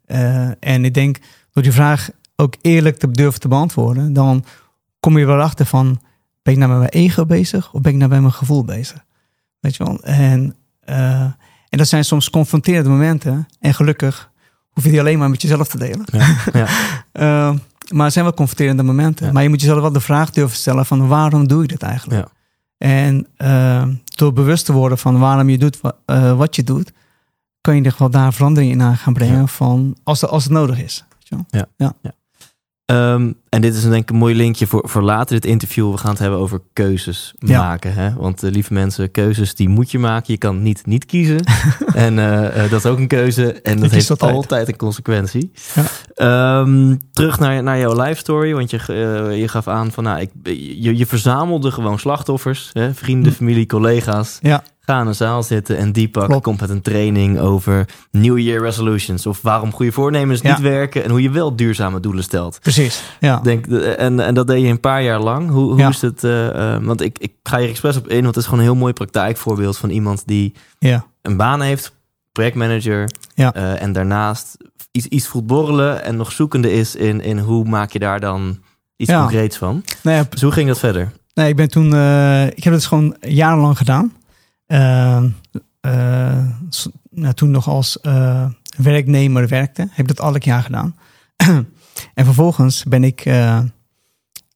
En 0.61 0.85
ik 0.85 0.95
denk, 0.95 1.19
door 1.53 1.63
die 1.63 1.73
vraag 1.73 2.11
ook 2.37 2.55
eerlijk 2.61 2.99
te 2.99 3.11
durven 3.11 3.41
te 3.41 3.49
beantwoorden, 3.49 4.13
dan 4.13 4.45
kom 5.01 5.19
je 5.19 5.25
wel 5.25 5.41
achter 5.41 5.67
van, 5.67 6.01
ben 6.43 6.53
ik 6.53 6.59
nou 6.59 6.71
met 6.71 6.79
mijn 6.79 7.05
ego 7.05 7.27
bezig 7.27 7.73
of 7.73 7.81
ben 7.81 7.93
ik 7.93 7.99
nou 7.99 8.11
met 8.11 8.21
mijn 8.21 8.33
gevoel 8.33 8.65
bezig? 8.65 9.05
Weet 9.63 9.77
je 9.77 9.85
wel? 9.85 10.01
En, 10.03 10.55
eh, 10.81 11.21
en 11.69 11.79
dat 11.79 11.89
zijn 11.89 12.05
soms 12.05 12.31
confronterende 12.31 12.89
momenten. 12.91 13.49
En 13.61 13.75
gelukkig 13.75 14.31
hoef 14.71 14.85
je 14.85 14.91
die 14.91 15.01
alleen 15.01 15.19
maar 15.19 15.31
met 15.31 15.43
jezelf 15.43 15.69
te 15.69 15.79
delen. 15.79 16.05
Ja. 16.13 16.37
ja. 16.53 16.67
Eh, 17.13 17.53
maar 17.91 18.05
het 18.05 18.13
zijn 18.13 18.25
wel 18.25 18.35
confronterende 18.35 18.83
momenten. 18.83 19.27
Ja. 19.27 19.33
Maar 19.33 19.43
je 19.43 19.49
moet 19.49 19.61
jezelf 19.61 19.81
wel 19.81 19.93
de 19.93 20.01
vraag 20.01 20.31
durven 20.31 20.57
stellen 20.57 20.87
van 20.87 21.09
waarom 21.09 21.47
doe 21.49 21.63
ik 21.63 21.69
dit 21.69 21.83
eigenlijk? 21.83 22.21
Ja. 22.21 22.29
En 22.79 23.27
eh, 23.37 23.85
door 24.17 24.33
bewust 24.33 24.65
te 24.65 24.73
worden 24.73 24.99
van 24.99 25.19
waarom 25.19 25.49
je 25.49 25.59
doet 25.59 25.81
wa- 25.81 25.97
eh, 26.07 26.37
wat 26.37 26.57
je 26.57 26.65
doet, 26.65 26.93
kan 27.61 27.77
je 27.77 27.83
er 27.83 27.95
wel 27.99 28.11
daar 28.11 28.33
verandering 28.33 28.73
in 28.73 28.83
aan 28.83 28.97
gaan 28.97 29.13
brengen 29.13 29.39
Ja. 29.41 29.47
van 29.47 29.97
als, 30.03 30.21
het- 30.21 30.31
als 30.31 30.43
het 30.45 30.53
nodig 30.53 30.83
is. 30.83 31.05
Weet 31.19 31.29
je 31.29 31.63
wel? 31.77 31.93
Ehm, 32.93 33.33
en 33.49 33.61
dit 33.61 33.75
is 33.75 33.83
denk 33.83 34.03
ik 34.03 34.11
een 34.11 34.17
mooi 34.17 34.35
linkje 34.35 34.67
voor, 34.67 34.89
voor 34.89 35.03
later 35.03 35.35
dit 35.41 35.45
interview. 35.51 35.91
We 35.91 35.99
gaan 35.99 36.11
het 36.11 36.19
hebben 36.19 36.39
over 36.39 36.61
keuzes 36.73 37.35
Ja. 37.39 37.59
maken. 37.63 37.95
Hè? 37.95 38.15
Want 38.15 38.43
eh, 38.43 38.51
lieve 38.51 38.73
mensen, 38.73 39.11
keuzes 39.11 39.55
die 39.55 39.69
moet 39.69 39.91
je 39.91 39.99
maken. 39.99 40.33
Je 40.33 40.39
kan 40.39 40.63
niet 40.63 40.87
niet 40.87 41.07
kiezen. 41.07 41.45
en 41.95 42.19
eh, 42.19 42.65
eh, 42.65 42.71
dat 42.71 42.79
is 42.85 42.87
ook 42.91 42.99
een 42.99 43.09
keuze. 43.09 43.53
En 43.53 43.81
dat 43.81 43.91
heeft 43.91 44.11
altijd. 44.11 44.33
altijd. 44.33 44.69
een 44.69 44.77
consequentie. 44.77 45.51
Ja. 45.75 45.83
Ehm, 46.15 46.97
terug 47.13 47.39
naar, 47.39 47.63
naar 47.63 47.79
jouw 47.79 48.03
life 48.03 48.21
story. 48.21 48.55
Want 48.55 48.71
je, 48.71 48.79
je 49.39 49.49
gaf 49.49 49.69
aan 49.69 49.93
van, 49.93 50.05
nou, 50.05 50.21
ik, 50.21 50.31
je, 50.81 50.97
je 50.97 51.07
verzamelde 51.07 51.71
gewoon 51.71 51.99
slachtoffers. 51.99 52.71
Hè? 52.73 52.95
Vrienden, 52.95 53.33
Hm. 53.33 53.37
familie, 53.39 53.67
collega's. 53.67 54.39
Ja. 54.41 54.63
Ga 54.85 55.01
in 55.01 55.07
een 55.07 55.15
zaal 55.15 55.43
zitten 55.43 55.77
en 55.77 55.93
Deepak 55.93 56.27
Klopt. 56.29 56.43
komt 56.43 56.61
met 56.61 56.71
een 56.71 56.83
training 56.83 57.39
over 57.39 57.89
New 58.11 58.39
Year 58.39 58.63
resolutions. 58.63 59.27
Of 59.27 59.43
waarom 59.43 59.73
goede 59.73 59.93
voornemens 59.93 60.41
Ja. 60.41 60.51
niet 60.51 60.61
werken. 60.61 61.05
En 61.05 61.11
hoe 61.11 61.23
je 61.23 61.31
wel 61.31 61.57
duurzame 61.57 62.01
doelen 62.01 62.23
stelt. 62.25 62.59
Precies. 62.61 63.03
Ja. 63.21 63.41
Denk, 63.41 63.67
en, 63.67 64.21
en 64.21 64.35
dat 64.35 64.47
deed 64.47 64.63
je 64.63 64.69
een 64.69 64.81
paar 64.81 65.03
jaar 65.03 65.21
lang. 65.21 65.51
Hoe, 65.51 65.65
hoe 65.71 65.79
Ja. 65.79 65.89
is 65.89 66.01
het? 66.01 66.25
eh, 66.25 66.75
eh, 66.75 66.83
want 66.85 67.01
ik, 67.01 67.19
ik 67.19 67.33
ga 67.43 67.59
hier 67.59 67.69
expres 67.69 67.97
op 67.97 68.09
in, 68.09 68.23
want 68.23 68.27
het 68.27 68.37
is 68.37 68.45
gewoon 68.45 68.59
een 68.59 68.65
heel 68.71 68.77
mooi 68.81 68.93
praktijkvoorbeeld 68.93 69.77
van 69.79 69.91
iemand 69.91 70.23
die 70.27 70.55
ja. 70.79 71.05
een 71.23 71.37
baan 71.37 71.61
heeft, 71.61 71.95
projectmanager, 72.33 73.11
Ja. 73.35 73.55
eh, 73.55 73.83
en 73.83 73.93
daarnaast 73.93 74.57
iets, 74.91 75.07
iets 75.07 75.27
voelt 75.27 75.47
borrelen 75.47 76.05
en 76.05 76.17
nog 76.17 76.33
zoekende 76.33 76.73
is 76.73 76.97
in, 76.97 77.21
in 77.21 77.39
hoe 77.39 77.65
maak 77.65 77.91
je 77.93 77.99
daar 77.99 78.21
dan 78.21 78.59
iets 78.97 79.11
Ja. 79.11 79.21
concreets 79.21 79.57
van. 79.57 79.85
Nee, 80.03 80.23
Dus 80.31 80.43
hoe 80.43 80.53
ging 80.53 80.69
dat 80.69 80.79
verder? 80.79 81.13
Nee, 81.35 81.49
ik 81.49 81.57
ben 81.57 81.69
toen, 81.71 81.95
eh, 81.95 82.47
ik 82.47 82.65
heb 82.65 82.73
het 82.73 82.85
gewoon 82.85 83.17
jarenlang 83.21 83.77
gedaan. 83.77 84.13
Eh, 84.73 85.25
eh, 85.81 86.45
nou, 87.11 87.35
toen 87.35 87.51
nog 87.51 87.69
als 87.69 88.01
eh, 88.01 88.45
werknemer 88.77 89.49
werkte, 89.49 89.81
heb 89.91 90.11
ik 90.11 90.17
dat 90.17 90.27
elk 90.27 90.43
jaar 90.43 90.63
gedaan. 90.63 90.97
en 92.15 92.25
vervolgens 92.25 92.85
ben 92.85 93.05
ik 93.05 93.21
eh, 93.21 93.61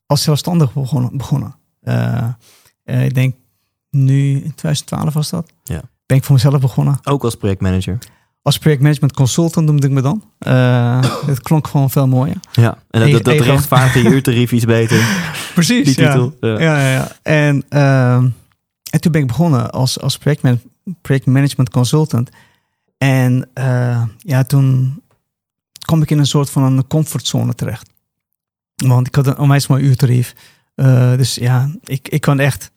als 0.07 0.22
zelfstandig 0.22 0.72
begonnen. 0.72 1.16
begonnen. 1.16 1.57
Ik 2.85 3.14
denk 3.14 3.35
nu 3.90 4.31
in 4.31 4.55
2012 4.55 5.14
was 5.14 5.31
dat. 5.31 5.52
Ja. 5.62 5.81
Ben 6.07 6.16
ik 6.16 6.24
voor 6.24 6.35
mezelf 6.35 6.61
begonnen. 6.61 6.98
Ook 7.02 7.24
als 7.24 7.35
projectmanager. 7.35 7.98
Als 8.42 8.59
projectmanagement 8.59 9.12
consultant 9.12 9.66
noemde 9.66 9.87
ik 9.87 9.92
me 9.92 10.00
dan. 10.00 10.24
Eh 10.38 11.00
het 11.26 11.42
klonk 11.42 11.66
gewoon 11.66 11.90
veel 11.90 12.09
mooier. 12.09 12.37
Ja, 12.52 12.79
en 12.90 13.00
dat, 13.00 13.11
dat, 13.11 13.24
dat 13.24 13.35
Ego. 13.35 13.44
rechtvaardigt 13.44 14.07
je 14.07 14.11
uurtarief 14.11 14.52
iets 14.52 14.64
beter, 14.64 14.98
Precies. 15.55 15.85
die 15.85 15.94
titel. 15.94 16.37
Ja. 16.40 16.59
Ja, 16.61 16.81
ja, 16.81 16.90
ja. 16.92 17.09
En, 17.22 17.64
ehm, 17.68 18.29
en 18.96 19.02
toen 19.02 19.12
ben 19.12 19.20
ik 19.20 19.26
begonnen 19.26 19.70
als, 19.70 20.00
als 20.00 20.18
projectman, 20.18 20.61
projectmanagement 21.02 21.70
consultant. 21.70 22.30
En 22.98 23.48
eh, 23.54 24.02
ja, 24.18 24.44
toen 24.44 25.02
kwam 25.85 26.02
ik 26.02 26.11
in 26.11 26.18
een 26.18 26.26
soort 26.26 26.50
van 26.50 26.62
een 26.62 26.87
comfortzone 26.87 27.54
terecht. 27.54 27.90
Want 28.74 29.06
ik 29.06 29.14
had 29.14 29.26
een 29.26 29.38
onwijs 29.38 29.66
mooi 29.66 29.82
uurtarief. 29.82 30.35
Eh, 30.74 31.16
dus 31.16 31.35
ja, 31.35 31.70
ik, 31.85 32.09
ik 32.09 32.20
kan 32.20 32.38
echt... 32.38 32.70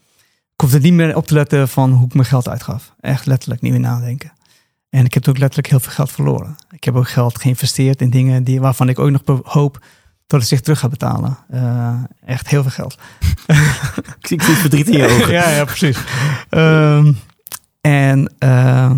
Ik 0.53 0.61
hoefde 0.61 0.79
niet 0.79 0.93
meer 0.93 1.15
op 1.15 1.27
te 1.27 1.33
letten 1.33 1.67
van 1.67 1.91
hoe 1.91 2.05
ik 2.05 2.13
mijn 2.13 2.25
geld 2.25 2.49
uitgaf. 2.49 2.93
Echt 2.99 3.25
letterlijk 3.25 3.61
niet 3.61 3.71
meer 3.71 3.81
nadenken. 3.81 4.33
En 4.89 5.05
ik 5.05 5.13
heb 5.13 5.27
ook 5.27 5.37
letterlijk 5.37 5.69
heel 5.69 5.79
veel 5.79 5.91
geld 5.91 6.11
verloren. 6.11 6.55
Ik 6.71 6.83
heb 6.83 6.95
ook 6.95 7.09
geld 7.09 7.41
geïnvesteerd 7.41 8.01
in 8.01 8.09
dingen 8.09 8.43
die, 8.43 8.59
waarvan 8.59 8.89
ik 8.89 8.99
ook 8.99 9.09
nog 9.09 9.41
hoop 9.43 9.85
dat 10.29 10.39
het 10.39 10.49
zich 10.49 10.61
terug 10.61 10.79
gaat 10.79 10.89
betalen. 10.89 11.37
Eh, 11.49 11.93
echt 12.25 12.47
heel 12.47 12.61
veel 12.61 12.71
geld. 12.71 12.97
Ik 14.29 14.41
zie 14.41 14.55
verdriet 14.55 14.87
in 14.87 14.97
je 14.97 15.05
ogen. 15.05 15.31
ja, 15.39 15.49
ja, 15.49 15.65
precies. 15.65 15.97
Ehm, 16.49 17.13
en, 17.81 18.33
ehm, 18.37 18.97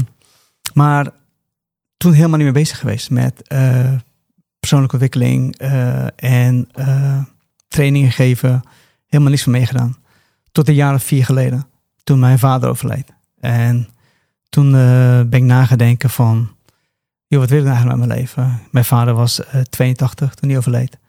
maar 0.74 1.08
toen 1.98 2.14
helemaal 2.14 2.38
niet 2.38 2.46
meer 2.46 2.62
bezig 2.62 2.80
geweest 2.80 3.10
met 3.10 3.48
eh, 3.48 3.94
persoonlijke 4.60 4.96
ontwikkeling 4.96 5.58
eh, 5.58 6.06
en 6.16 6.70
trainingen 7.68 8.12
geven. 8.12 8.64
Helemaal 9.08 9.32
niks 9.32 9.44
van 9.44 9.52
meegedaan. 9.52 9.98
Tot 10.52 10.68
een 10.68 10.74
jaar 10.74 10.94
of 10.94 11.04
vier 11.04 11.26
geleden, 11.26 11.68
toen 12.04 12.20
mijn 12.20 12.40
vader 12.40 12.70
overleed. 12.70 13.14
En 13.40 13.88
toen 14.50 14.72
ben 15.30 15.32
ik 15.32 15.44
nagedenken 15.44 16.10
van, 16.10 16.50
joh, 17.28 17.40
wat 17.40 17.50
wil 17.50 17.60
ik 17.60 17.66
nou 17.66 17.76
eigenlijk 17.76 18.00
met 18.00 18.08
mijn 18.08 18.20
leven? 18.20 18.62
Mijn 18.72 18.86
vader 18.86 19.14
was 19.14 19.46
eh, 19.46 19.62
82 19.62 20.34
toen 20.34 20.50
hij 20.50 20.58
overleed. 20.58 21.00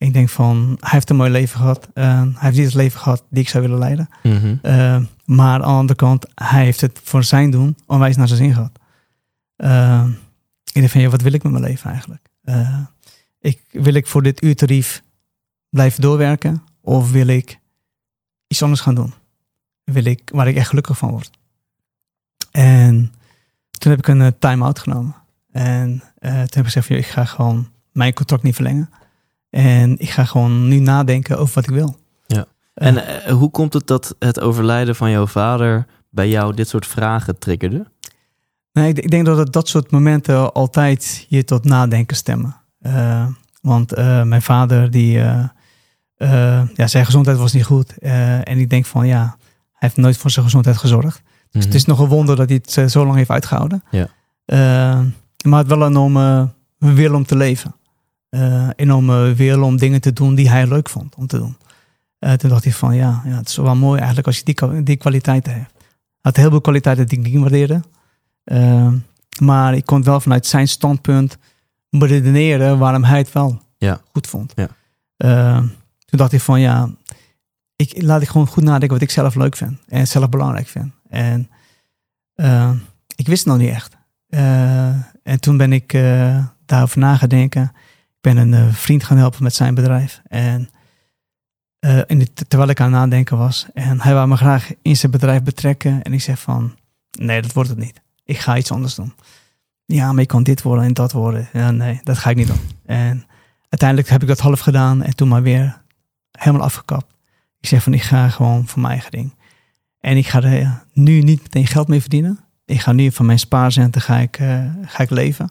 Ik 0.00 0.12
denk 0.12 0.28
van, 0.28 0.76
hij 0.80 0.90
heeft 0.90 1.10
een 1.10 1.16
mooi 1.16 1.30
leven 1.30 1.58
gehad. 1.58 1.88
Eh, 1.94 2.04
hij 2.04 2.34
heeft 2.38 2.56
niet 2.56 2.64
het 2.64 2.74
leven 2.74 3.00
gehad 3.00 3.24
die 3.30 3.42
ik 3.42 3.48
zou 3.48 3.62
willen 3.62 3.78
leiden. 3.78 4.08
Mhm. 4.22 4.56
Uh, 4.62 5.00
maar 5.24 5.54
aan 5.54 5.60
de 5.60 5.66
andere 5.66 5.94
kant, 5.98 6.26
hij 6.34 6.64
heeft 6.64 6.80
het 6.80 7.00
voor 7.02 7.24
zijn 7.24 7.50
doen 7.50 7.76
onwijs 7.86 8.16
naar 8.16 8.28
zijn 8.28 8.38
zin 8.38 8.54
gehad. 8.54 8.78
Uh, 9.56 10.08
ik 10.64 10.72
denk 10.72 10.88
van, 10.88 11.00
ja, 11.00 11.08
wat 11.08 11.22
wil 11.22 11.32
ik 11.32 11.42
met 11.42 11.52
mijn 11.52 11.64
leven 11.64 11.90
eigenlijk? 11.90 12.28
Uh, 12.44 12.78
ik, 13.40 13.60
wil 13.70 13.94
ik 13.94 14.06
voor 14.06 14.22
dit 14.22 14.42
uurtarief 14.42 15.02
blijven 15.68 16.00
doorwerken? 16.00 16.62
Of 16.80 17.10
wil 17.10 17.26
ik 17.26 17.58
iets 18.46 18.62
anders 18.62 18.80
gaan 18.80 18.94
doen? 18.94 19.14
Wil 19.84 20.04
ik, 20.04 20.30
waar 20.32 20.48
ik 20.48 20.56
echt 20.56 20.68
gelukkig 20.68 20.98
van 20.98 21.10
word? 21.10 21.30
En 22.50 23.12
toen 23.70 23.90
heb 23.90 24.00
ik 24.00 24.08
een 24.08 24.38
time-out 24.38 24.78
genomen. 24.78 25.14
En 25.50 26.02
toen 26.20 26.30
heb 26.30 26.56
ik 26.56 26.64
gezegd 26.64 26.86
van, 26.86 26.96
ja, 26.96 27.02
ik 27.02 27.08
ga 27.08 27.24
gewoon 27.24 27.68
mijn 27.92 28.14
contract 28.14 28.42
niet 28.42 28.54
verlengen. 28.54 28.90
En 29.50 29.98
ik 29.98 30.10
ga 30.10 30.24
gewoon 30.24 30.68
nu 30.68 30.78
nadenken 30.78 31.38
over 31.38 31.54
wat 31.54 31.64
ik 31.68 31.74
wil. 31.74 31.96
Ja. 32.26 32.44
En 32.74 32.94
uh, 32.94 33.02
hoe 33.32 33.50
komt 33.50 33.72
het 33.72 33.86
dat 33.86 34.14
het 34.18 34.40
overlijden 34.40 34.96
van 34.96 35.10
jouw 35.10 35.26
vader 35.26 35.86
bij 36.10 36.28
jou 36.28 36.54
dit 36.54 36.68
soort 36.68 36.86
vragen 36.86 37.38
triggerde? 37.38 37.86
Nee, 38.72 38.88
ik, 38.88 38.98
ik 38.98 39.10
denk 39.10 39.26
dat 39.26 39.38
het 39.38 39.52
dat 39.52 39.68
soort 39.68 39.90
momenten 39.90 40.52
altijd 40.52 41.26
je 41.28 41.44
tot 41.44 41.64
nadenken 41.64 42.16
stemmen. 42.16 42.56
Uh, 42.80 43.26
want 43.62 43.98
uh, 43.98 44.22
mijn 44.22 44.42
vader, 44.42 44.90
die, 44.90 45.12
ja, 46.74 46.86
zijn 46.86 47.04
gezondheid 47.04 47.38
was 47.38 47.52
niet 47.52 47.64
goed. 47.64 47.98
en 47.98 48.58
ik 48.58 48.70
denk 48.70 48.86
van 48.86 49.06
ja, 49.06 49.20
hij 49.20 49.88
heeft 49.88 49.96
nooit 49.96 50.16
voor 50.16 50.30
zijn 50.30 50.44
gezondheid 50.44 50.76
gezorgd. 50.76 51.22
Dus 51.50 51.64
Mhm. 51.64 51.64
het 51.64 51.74
is 51.74 51.84
nog 51.84 51.98
een 51.98 52.08
wonder 52.08 52.36
dat 52.36 52.48
hij 52.48 52.60
het 52.64 52.90
zo 52.92 53.04
lang 53.04 53.16
heeft 53.16 53.30
uitgehouden. 53.30 53.82
Ja. 53.90 54.06
maar 55.44 55.58
het 55.58 55.66
wel 55.68 55.82
een 55.82 55.88
enorme 55.90 56.52
wil 56.78 57.14
om 57.14 57.24
te 57.26 57.36
leven. 57.36 57.74
Uh, 58.30 58.68
enorme 58.76 59.34
wil 59.34 59.62
om 59.62 59.76
dingen 59.76 60.00
te 60.00 60.12
doen 60.12 60.34
die 60.34 60.50
hij 60.50 60.66
leuk 60.66 60.88
vond 60.88 61.14
om 61.14 61.26
te 61.26 61.38
doen. 61.38 61.56
Uh, 62.20 62.32
toen 62.32 62.50
dacht 62.50 62.64
hij 62.64 62.72
van 62.72 62.94
ja, 62.94 63.22
ja, 63.24 63.36
het 63.36 63.48
is 63.48 63.56
wel 63.56 63.76
mooi 63.76 63.96
eigenlijk 63.96 64.26
als 64.26 64.38
je 64.38 64.44
die, 64.44 64.82
die 64.82 64.96
kwaliteiten 64.96 65.52
hebt. 65.52 65.72
Hij 65.72 65.80
had 66.20 66.36
heel 66.36 66.50
veel 66.50 66.60
kwaliteiten 66.60 67.06
die 67.06 67.18
ik 67.18 67.24
niet 67.24 67.40
waardeerde. 67.40 67.82
Uh, 68.44 68.92
maar 69.40 69.74
ik 69.74 69.86
kon 69.86 70.02
wel 70.02 70.20
vanuit 70.20 70.46
zijn 70.46 70.68
standpunt 70.68 71.38
beredeneren 71.88 72.78
waarom 72.78 73.04
hij 73.04 73.18
het 73.18 73.32
wel 73.32 73.62
ja. 73.76 74.00
goed 74.12 74.26
vond. 74.26 74.52
Ja. 74.56 74.68
Uh, 75.16 75.58
toen 76.04 76.18
dacht 76.18 76.32
ik 76.32 76.40
van 76.40 76.60
ja, 76.60 76.90
ik, 77.76 78.02
laat 78.02 78.22
ik 78.22 78.28
gewoon 78.28 78.46
goed 78.46 78.64
nadenken 78.64 78.90
wat 78.90 79.02
ik 79.02 79.10
zelf 79.10 79.34
leuk 79.34 79.56
vind 79.56 79.78
en 79.88 80.06
zelf 80.06 80.28
belangrijk 80.28 80.66
vind. 80.66 80.92
En 81.08 81.50
uh, 82.36 82.70
ik 83.16 83.26
wist 83.26 83.44
het 83.44 83.52
nog 83.52 83.62
niet 83.62 83.74
echt. 83.74 83.96
Eh, 84.28 84.88
en 85.22 85.40
toen 85.40 85.56
ben 85.56 85.72
ik 85.72 85.92
eh, 85.92 86.44
daarover 86.66 86.98
na 86.98 87.16
gaan 87.16 87.28
denken. 87.28 87.72
Ben 88.20 88.36
een 88.36 88.54
eh, 88.54 88.74
vriend 88.74 89.04
gaan 89.04 89.16
helpen 89.16 89.42
met 89.42 89.54
zijn 89.54 89.74
bedrijf. 89.74 90.20
En 90.26 90.70
eh, 91.78 91.98
in 92.06 92.28
terwijl 92.48 92.70
ik 92.70 92.80
aan 92.80 92.92
het 92.92 93.00
nadenken 93.00 93.38
was. 93.38 93.66
En 93.74 94.00
hij 94.00 94.14
wou 94.14 94.28
me 94.28 94.36
graag 94.36 94.70
in 94.82 94.96
zijn 94.96 95.12
bedrijf 95.12 95.42
betrekken. 95.42 96.02
En 96.02 96.12
ik 96.12 96.20
zeg 96.20 96.40
van, 96.40 96.76
nee, 97.10 97.42
dat 97.42 97.52
wordt 97.52 97.68
het 97.68 97.78
niet. 97.78 98.00
Ik 98.24 98.38
ga 98.38 98.56
iets 98.56 98.72
anders 98.72 98.94
doen. 98.94 99.12
Ja, 99.84 100.12
maar 100.12 100.22
ik 100.22 100.28
kan 100.28 100.42
dit 100.42 100.62
worden 100.62 100.84
en 100.84 100.94
dat 100.94 101.12
worden. 101.12 101.48
Ja, 101.52 101.70
nee, 101.70 102.00
dat 102.02 102.18
ga 102.18 102.30
ik 102.30 102.36
niet 102.36 102.46
doen. 102.46 102.60
En 102.86 103.26
uiteindelijk 103.68 104.08
heb 104.08 104.22
ik 104.22 104.28
dat 104.28 104.40
half 104.40 104.60
gedaan. 104.60 105.02
En 105.02 105.16
toen 105.16 105.28
maar 105.28 105.42
weer 105.42 105.82
helemaal 106.30 106.66
afgekapt. 106.66 107.14
Ik 107.60 107.68
zeg 107.68 107.82
van, 107.82 107.94
ik 107.94 108.02
ga 108.02 108.28
gewoon 108.28 108.66
voor 108.66 108.80
mijn 108.80 108.92
eigen 108.92 109.10
ding. 109.10 109.34
En 110.00 110.16
ik 110.16 110.26
ga 110.26 110.42
er 110.42 110.60
eh, 110.60 110.72
nu 110.92 111.20
niet 111.20 111.42
meteen 111.42 111.66
geld 111.66 111.88
mee 111.88 112.00
verdienen. 112.00 112.38
Ik 112.64 112.80
ga 112.80 112.92
nu 112.92 113.12
van 113.12 113.26
mijn 113.26 113.38
spaarcenten 113.38 114.00
ga 114.00 114.16
ik, 114.18 114.36
ga 114.82 115.02
ik 115.02 115.10
leven. 115.10 115.50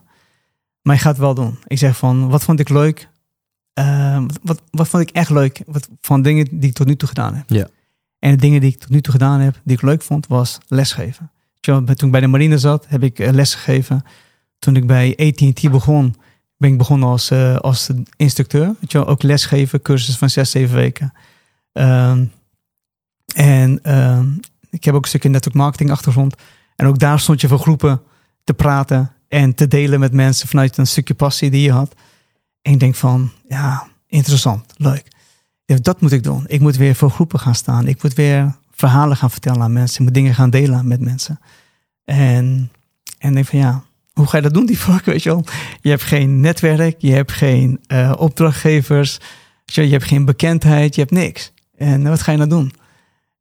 Maar 0.90 0.98
ik 0.98 1.04
ga 1.04 1.10
het 1.10 1.20
wel 1.20 1.34
doen. 1.34 1.58
Ik 1.68 1.78
zeg 1.78 1.98
van, 1.98 2.30
wat 2.30 2.44
vond 2.44 2.60
ik 2.60 2.70
leuk? 2.70 3.10
Eh, 3.74 4.24
wat, 4.44 4.62
wat 4.72 4.88
vond 4.88 5.04
ik 5.04 5.16
echt 5.16 5.30
leuk? 5.30 5.62
Wat, 5.66 5.90
van 6.02 6.22
dingen 6.22 6.48
die 6.60 6.70
ik 6.70 6.76
tot 6.76 6.88
nu 6.88 6.96
toe 6.96 7.08
gedaan 7.08 7.36
heb. 7.36 7.50
Ja. 7.50 7.68
En 8.20 8.32
de 8.32 8.38
dingen 8.38 8.62
die 8.62 8.72
ik 8.72 8.80
tot 8.80 8.90
nu 8.90 9.02
toe 9.02 9.14
gedaan 9.14 9.40
heb, 9.40 9.62
die 9.64 9.76
ik 9.76 9.82
leuk 9.82 10.02
vond, 10.02 10.28
was 10.28 10.58
lesgeven. 10.68 11.32
Toen 11.60 11.90
ik 11.90 12.12
bij 12.12 12.20
de 12.20 12.28
marine 12.28 12.58
zat, 12.58 12.86
heb 12.88 13.04
ik 13.04 13.20
eh, 13.20 13.32
lesgegeven. 13.32 14.04
Toen 14.60 14.76
ik 14.76 14.88
bij 14.88 15.18
AT&T 15.18 15.72
begon, 15.72 16.16
ben 16.58 16.72
ik 16.72 16.78
begonnen 16.78 17.10
als, 17.10 17.30
eh, 17.32 17.56
als 17.56 17.90
instructeur. 18.16 18.66
Weet 18.80 18.92
je 18.92 18.98
wel, 18.98 19.08
ook 19.08 19.24
lesgeven, 19.24 19.82
cursus 19.82 20.18
van 20.18 20.30
zes, 20.30 20.52
zeven 20.52 20.76
weken. 20.76 21.14
Ehm, 21.72 22.26
en 23.36 23.80
ehm, 23.84 24.28
ik 24.70 24.84
heb 24.84 24.94
ook 24.94 25.02
een 25.02 25.10
stukje 25.10 25.30
network 25.30 25.56
marketing 25.56 25.92
achtergrond. 25.92 26.36
En 26.76 26.86
ook 26.86 27.00
daar 27.00 27.20
stond 27.20 27.42
je 27.42 27.48
voor 27.48 27.60
groepen 27.60 28.02
te 28.44 28.54
praten 28.54 29.14
en 29.30 29.56
te 29.56 29.68
delen 29.68 30.00
met 30.00 30.14
mensen 30.14 30.48
vanuit 30.48 30.78
een 30.78 30.88
stukje 30.88 31.14
passie 31.14 31.50
die 31.50 31.62
je 31.62 31.72
had. 31.72 31.96
En 32.62 32.74
ik 32.74 32.80
denk 32.80 32.96
van, 32.96 33.32
ja, 33.48 33.88
interessant, 34.08 34.74
leuk. 34.76 35.08
Dat 35.66 36.02
moet 36.02 36.12
ik 36.12 36.24
doen. 36.24 36.44
Ik 36.48 36.60
moet 36.60 36.78
weer 36.78 36.96
voor 36.96 37.10
groepen 37.10 37.40
gaan 37.40 37.56
staan. 37.56 37.88
Ik 37.88 38.04
moet 38.04 38.14
weer 38.14 38.56
verhalen 38.72 39.18
gaan 39.18 39.32
vertellen 39.32 39.62
aan 39.62 39.74
mensen. 39.74 40.00
Ik 40.00 40.06
moet 40.06 40.14
dingen 40.14 40.36
gaan 40.36 40.50
delen 40.50 40.88
met 40.88 41.00
mensen. 41.00 41.40
En, 42.06 42.72
en 43.18 43.34
denk 43.34 43.46
van, 43.46 43.60
ja, 43.60 43.84
hoe 44.14 44.28
ga 44.28 44.38
je 44.38 44.44
dat 44.44 44.54
doen, 44.54 44.66
die 44.66 44.80
vak, 44.80 45.06
weet 45.06 45.24
je 45.24 45.30
wel? 45.30 45.46
Je 45.82 45.90
hebt 45.90 46.04
geen 46.04 46.40
netwerk, 46.40 46.96
je 46.98 47.12
hebt 47.12 47.32
geen 47.32 47.80
eh, 47.88 48.14
opdrachtgevers, 48.18 49.20
je 49.66 49.82
hebt 49.82 50.04
geen 50.04 50.26
bekendheid, 50.26 50.96
je 50.96 51.02
hebt 51.02 51.14
niks. 51.14 51.54
En 51.78 52.04
wat 52.04 52.22
ga 52.22 52.32
je 52.32 52.38
nou 52.38 52.50
doen? 52.50 52.74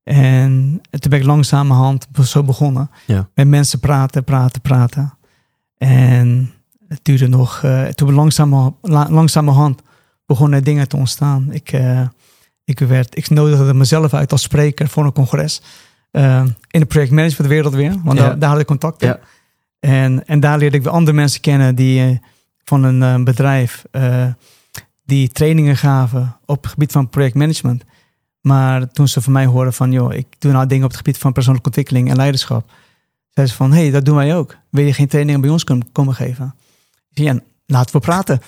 En 0.02 0.80
toen 0.90 1.10
ben 1.10 1.18
ik 1.18 1.24
langzamerhand 1.24 2.06
zo 2.22 2.42
begonnen. 2.42 2.90
Ja. 3.06 3.28
Met 3.34 3.48
mensen 3.48 3.80
praten, 3.80 4.24
praten, 4.24 4.60
praten. 4.60 5.17
En 5.78 6.52
het 6.88 7.00
duurde 7.02 7.28
nog. 7.28 7.62
eh, 7.62 7.84
toen 7.86 8.12
langzamer, 8.14 8.72
la- 8.82 9.10
langzamerhand 9.10 9.82
begonnen 10.26 10.64
dingen 10.64 10.88
te 10.88 10.96
ontstaan. 10.96 11.48
Ik, 11.52 11.72
eh, 11.72 12.00
ik, 12.64 12.78
werd, 12.78 13.16
ik 13.16 13.30
nodigde 13.30 13.74
mezelf 13.74 14.14
uit 14.14 14.32
als 14.32 14.42
spreker 14.42 14.88
voor 14.88 15.04
een 15.04 15.12
congres. 15.12 15.62
eh, 16.10 16.44
in 16.70 16.80
de 16.80 16.86
projectmanagementwereld 16.86 17.74
weer. 17.74 17.96
Want 18.04 18.18
Ja. 18.18 18.24
daar, 18.26 18.38
daar 18.38 18.50
had 18.50 18.60
ik 18.60 18.66
contact. 18.66 19.00
Ja. 19.00 19.18
En, 19.80 20.26
en 20.26 20.40
daar 20.40 20.58
leerde 20.58 20.76
ik 20.76 20.82
weer 20.82 20.92
andere 20.92 21.16
mensen 21.16 21.40
kennen 21.40 21.74
die 21.74 22.20
van 22.64 22.82
een 22.82 23.24
bedrijf 23.24 23.84
die 25.04 25.28
trainingen 25.28 25.76
gaven 25.76 26.36
op 26.46 26.62
het 26.62 26.70
gebied 26.72 26.92
van 26.92 27.08
projectmanagement. 27.08 27.84
Maar 28.40 28.88
toen 28.90 29.08
ze 29.08 29.20
van 29.20 29.32
mij 29.32 29.46
hoorden 29.46 29.72
van, 29.72 29.92
joh, 29.92 30.12
ik 30.14 30.26
doe 30.38 30.52
nou 30.52 30.66
dingen 30.66 30.84
op 30.84 30.90
het 30.90 30.98
gebied 30.98 31.18
van 31.18 31.32
persoonlijke 31.32 31.68
ontwikkeling 31.68 32.10
en 32.10 32.16
leiderschap. 32.16 32.70
Zeiden 33.38 33.56
ze 33.56 33.62
van, 33.62 33.72
hé, 33.72 33.82
hey, 33.82 33.90
dat 33.90 34.04
doen 34.04 34.16
wij 34.16 34.36
ook. 34.36 34.56
Wil 34.70 34.84
je 34.84 34.92
geen 34.92 35.08
trainingen 35.08 35.40
bij 35.40 35.50
ons 35.50 35.64
kom- 35.64 35.92
komen 35.92 36.14
geven? 36.14 36.54
Ik 37.10 37.16
zei, 37.22 37.28
Ja, 37.28 37.40
laten 37.66 37.92
we 37.94 38.00
praten. 38.00 38.40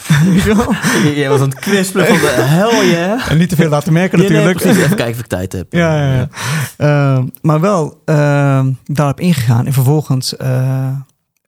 Jij 1.15 1.29
was 1.31 1.41
aan 1.41 1.49
het 1.49 1.59
kwispelen 1.59 2.07
van 2.07 2.19
de 2.19 2.27
hel, 2.27 2.83
ja. 2.83 3.29
en 3.29 3.39
niet 3.39 3.49
te 3.49 3.57
veel 3.57 3.69
laten 3.69 3.93
merken 3.93 4.23
Ja, 4.23 4.29
nee, 4.29 4.45
natuurlijk. 4.45 4.65
Even 4.79 4.97
kijken 4.97 5.15
of 5.15 5.19
ik 5.19 5.27
tijd 5.27 5.53
heb. 5.53 5.73
Ja, 5.73 5.97
ja, 5.97 6.15
ja. 6.15 6.29
Ehm, 6.77 7.27
maar 7.41 7.61
wel 7.61 8.03
ehm, 8.05 8.73
daarop 8.85 9.21
ingegaan 9.21 9.67
en 9.67 9.73
vervolgens 9.73 10.37
eh, 10.37 10.89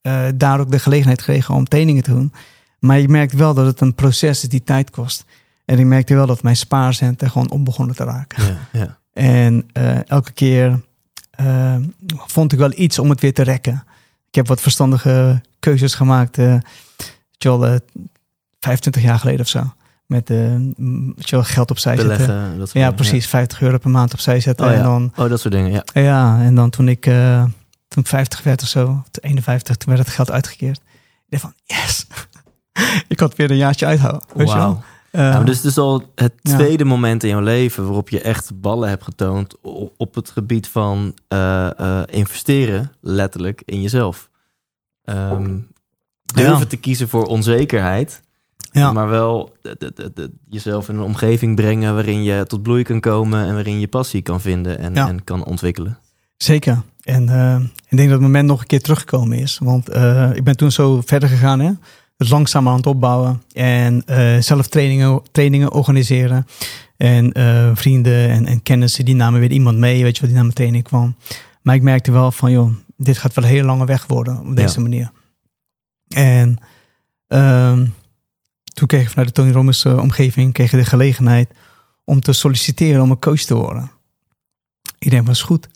eh, 0.02 0.22
daar 0.34 0.60
ook 0.60 0.70
de 0.70 0.78
gelegenheid 0.78 1.22
gekregen 1.22 1.54
om 1.54 1.64
trainingen 1.64 2.02
te 2.02 2.10
doen. 2.12 2.32
Maar 2.78 3.00
je 3.00 3.08
merkt 3.08 3.32
wel 3.32 3.54
dat 3.54 3.66
het 3.66 3.80
een 3.80 3.94
proces 3.94 4.42
is 4.42 4.48
die 4.48 4.64
tijd 4.64 4.90
kost. 4.90 5.24
En 5.64 5.78
ik 5.78 5.86
merkte 5.86 6.14
wel 6.14 6.26
dat 6.26 6.42
mijn 6.42 6.56
spaarcenten 6.56 7.30
gewoon 7.30 7.50
op 7.50 7.64
begonnen 7.64 7.96
te 7.96 8.04
raken. 8.04 8.42
Ja, 8.44 8.80
ja. 8.80 8.98
En 9.12 9.64
eh, 9.72 10.08
elke 10.08 10.32
keer 10.32 10.80
eh, 11.36 11.76
vond 12.08 12.52
ik 12.52 12.58
wel 12.58 12.72
iets 12.74 12.98
om 12.98 13.10
het 13.10 13.20
weer 13.20 13.34
te 13.34 13.42
rekken. 13.42 13.84
Ik 14.28 14.34
heb 14.34 14.48
wat 14.48 14.60
verstandige 14.60 15.40
keuzes 15.58 15.94
gemaakt. 15.94 16.38
eh, 16.38 16.54
wel, 17.38 17.66
eh, 17.66 17.76
25 18.60 19.02
jaar 19.02 19.18
geleden 19.18 19.40
of 19.40 19.48
zo. 19.48 19.72
Met 20.06 20.30
eh, 20.30 20.54
wel, 21.30 21.42
geld 21.44 21.70
opzij 21.70 21.96
zetten. 21.96 22.58
Dat 22.58 22.72
Ja, 22.72 22.90
precies. 22.90 23.26
50 23.26 23.60
euro 23.62 23.78
per 23.78 23.90
maand 23.90 24.12
opzij 24.12 24.40
zetten. 24.40 24.66
Oh, 24.66 24.72
ja. 24.72 24.78
En 24.78 24.84
dan, 24.84 25.12
Oh, 25.16 25.28
dat 25.28 25.40
soort 25.40 25.54
dingen, 25.54 25.70
ja. 25.70 25.84
ja, 26.00 26.40
en 26.40 26.54
dan 26.54 26.70
toen 26.70 26.88
ik, 26.88 27.06
eh, 27.06 27.44
toen 27.88 28.02
ik 28.02 28.08
50 28.08 28.42
werd 28.42 28.62
of 28.62 28.68
zo, 28.68 28.88
of 28.88 29.08
51, 29.20 29.76
toen 29.76 29.94
werd 29.94 30.06
het 30.06 30.14
geld 30.14 30.30
uitgekeerd. 30.30 30.80
Ik 31.28 31.40
dacht 31.40 31.42
van, 31.42 31.54
yes! 31.64 32.06
ik 33.08 33.20
had 33.20 33.36
weer 33.36 33.50
een 33.50 33.56
jaartje 33.56 33.86
uithouden. 33.86 34.22
Weet 34.34 34.48
maar 35.12 35.44
dus 35.44 35.56
het 35.56 35.64
is 35.66 35.78
al 35.78 36.02
het 36.14 36.32
Ja. 36.42 36.56
tweede 36.56 36.84
moment 36.84 37.22
in 37.22 37.28
jouw 37.28 37.40
leven 37.40 37.84
waarop 37.84 38.08
je 38.08 38.20
echt 38.20 38.60
ballen 38.60 38.88
hebt 38.88 39.04
getoond 39.04 39.54
op 39.96 40.14
het 40.14 40.30
gebied 40.30 40.68
van 40.68 41.14
eh, 41.28 41.78
eh, 41.80 42.02
investeren, 42.10 42.92
letterlijk, 43.00 43.62
in 43.64 43.82
jezelf. 43.82 44.30
Ehm, 45.04 45.58
durven 46.24 46.58
Ja. 46.58 46.64
te 46.64 46.76
kiezen 46.76 47.08
voor 47.08 47.24
onzekerheid, 47.24 48.20
ja. 48.72 48.92
maar 48.92 49.08
wel 49.08 49.56
de- 49.62 49.76
de- 49.78 49.92
de- 49.94 50.10
de- 50.14 50.30
jezelf 50.48 50.88
in 50.88 50.94
een 50.94 51.02
omgeving 51.02 51.56
brengen 51.56 51.94
waarin 51.94 52.22
je 52.22 52.44
tot 52.46 52.62
bloei 52.62 52.82
kan 52.82 53.00
komen 53.00 53.46
en 53.46 53.54
waarin 53.54 53.80
je 53.80 53.88
passie 53.88 54.22
kan 54.22 54.40
vinden 54.40 54.78
en, 54.78 54.94
en 54.96 55.24
kan 55.24 55.44
ontwikkelen. 55.44 55.98
Zeker. 56.36 56.82
En 57.02 57.22
ik 57.88 57.96
denk 57.96 58.08
dat 58.08 58.18
het 58.18 58.20
moment 58.20 58.46
nog 58.48 58.60
een 58.60 58.66
keer 58.66 58.80
teruggekomen 58.82 59.38
is. 59.38 59.58
Want 59.62 59.88
ik 60.36 60.44
ben 60.44 60.56
toen 60.56 60.70
zo 60.72 61.00
verder 61.04 61.28
gegaan. 61.28 61.60
Hè? 61.60 61.70
Langzaam 62.28 62.68
aan 62.68 62.76
het 62.76 62.86
opbouwen. 62.86 63.42
En 63.52 64.02
eh, 64.06 64.38
zelf 64.40 64.66
trainingen, 64.66 65.22
trainingen 65.32 65.72
organiseren. 65.72 66.46
En 66.96 67.32
eh, 67.32 67.70
vrienden 67.74 68.28
en, 68.30 68.46
en 68.46 68.62
kennissen, 68.62 69.04
die 69.04 69.14
namen 69.14 69.40
weer 69.40 69.50
iemand 69.50 69.78
mee. 69.78 70.02
Weet 70.02 70.14
je 70.14 70.20
wat, 70.20 70.24
die 70.24 70.32
naar 70.32 70.42
mijn 70.42 70.54
training 70.54 70.84
kwam. 70.84 71.16
Maar 71.62 71.74
ik 71.74 71.82
merkte 71.82 72.12
wel 72.12 72.32
van, 72.32 72.50
joh, 72.50 72.72
dit 72.96 73.18
gaat 73.18 73.34
wel 73.34 73.44
een 73.44 73.50
hele 73.50 73.66
lange 73.66 73.86
weg 73.86 74.06
worden 74.06 74.40
op 74.40 74.56
deze 74.56 74.76
Ja. 74.76 74.82
manier. 74.82 75.10
En 76.08 76.58
ehm, 77.28 77.86
toen 78.74 78.86
kreeg 78.86 79.02
ik 79.02 79.08
vanuit 79.08 79.28
de 79.28 79.34
Tony 79.34 79.52
Robbins 79.52 79.84
eh, 79.84 79.98
omgeving 79.98 80.52
kreeg 80.52 80.72
ik 80.72 80.78
de 80.78 80.84
gelegenheid 80.84 81.50
om 82.04 82.20
te 82.20 82.32
solliciteren 82.32 83.02
om 83.02 83.10
een 83.10 83.18
coach 83.18 83.40
te 83.40 83.54
worden. 83.54 83.90
Ik 84.98 85.10
denk, 85.10 85.26
was 85.26 85.42
goed. 85.42 85.68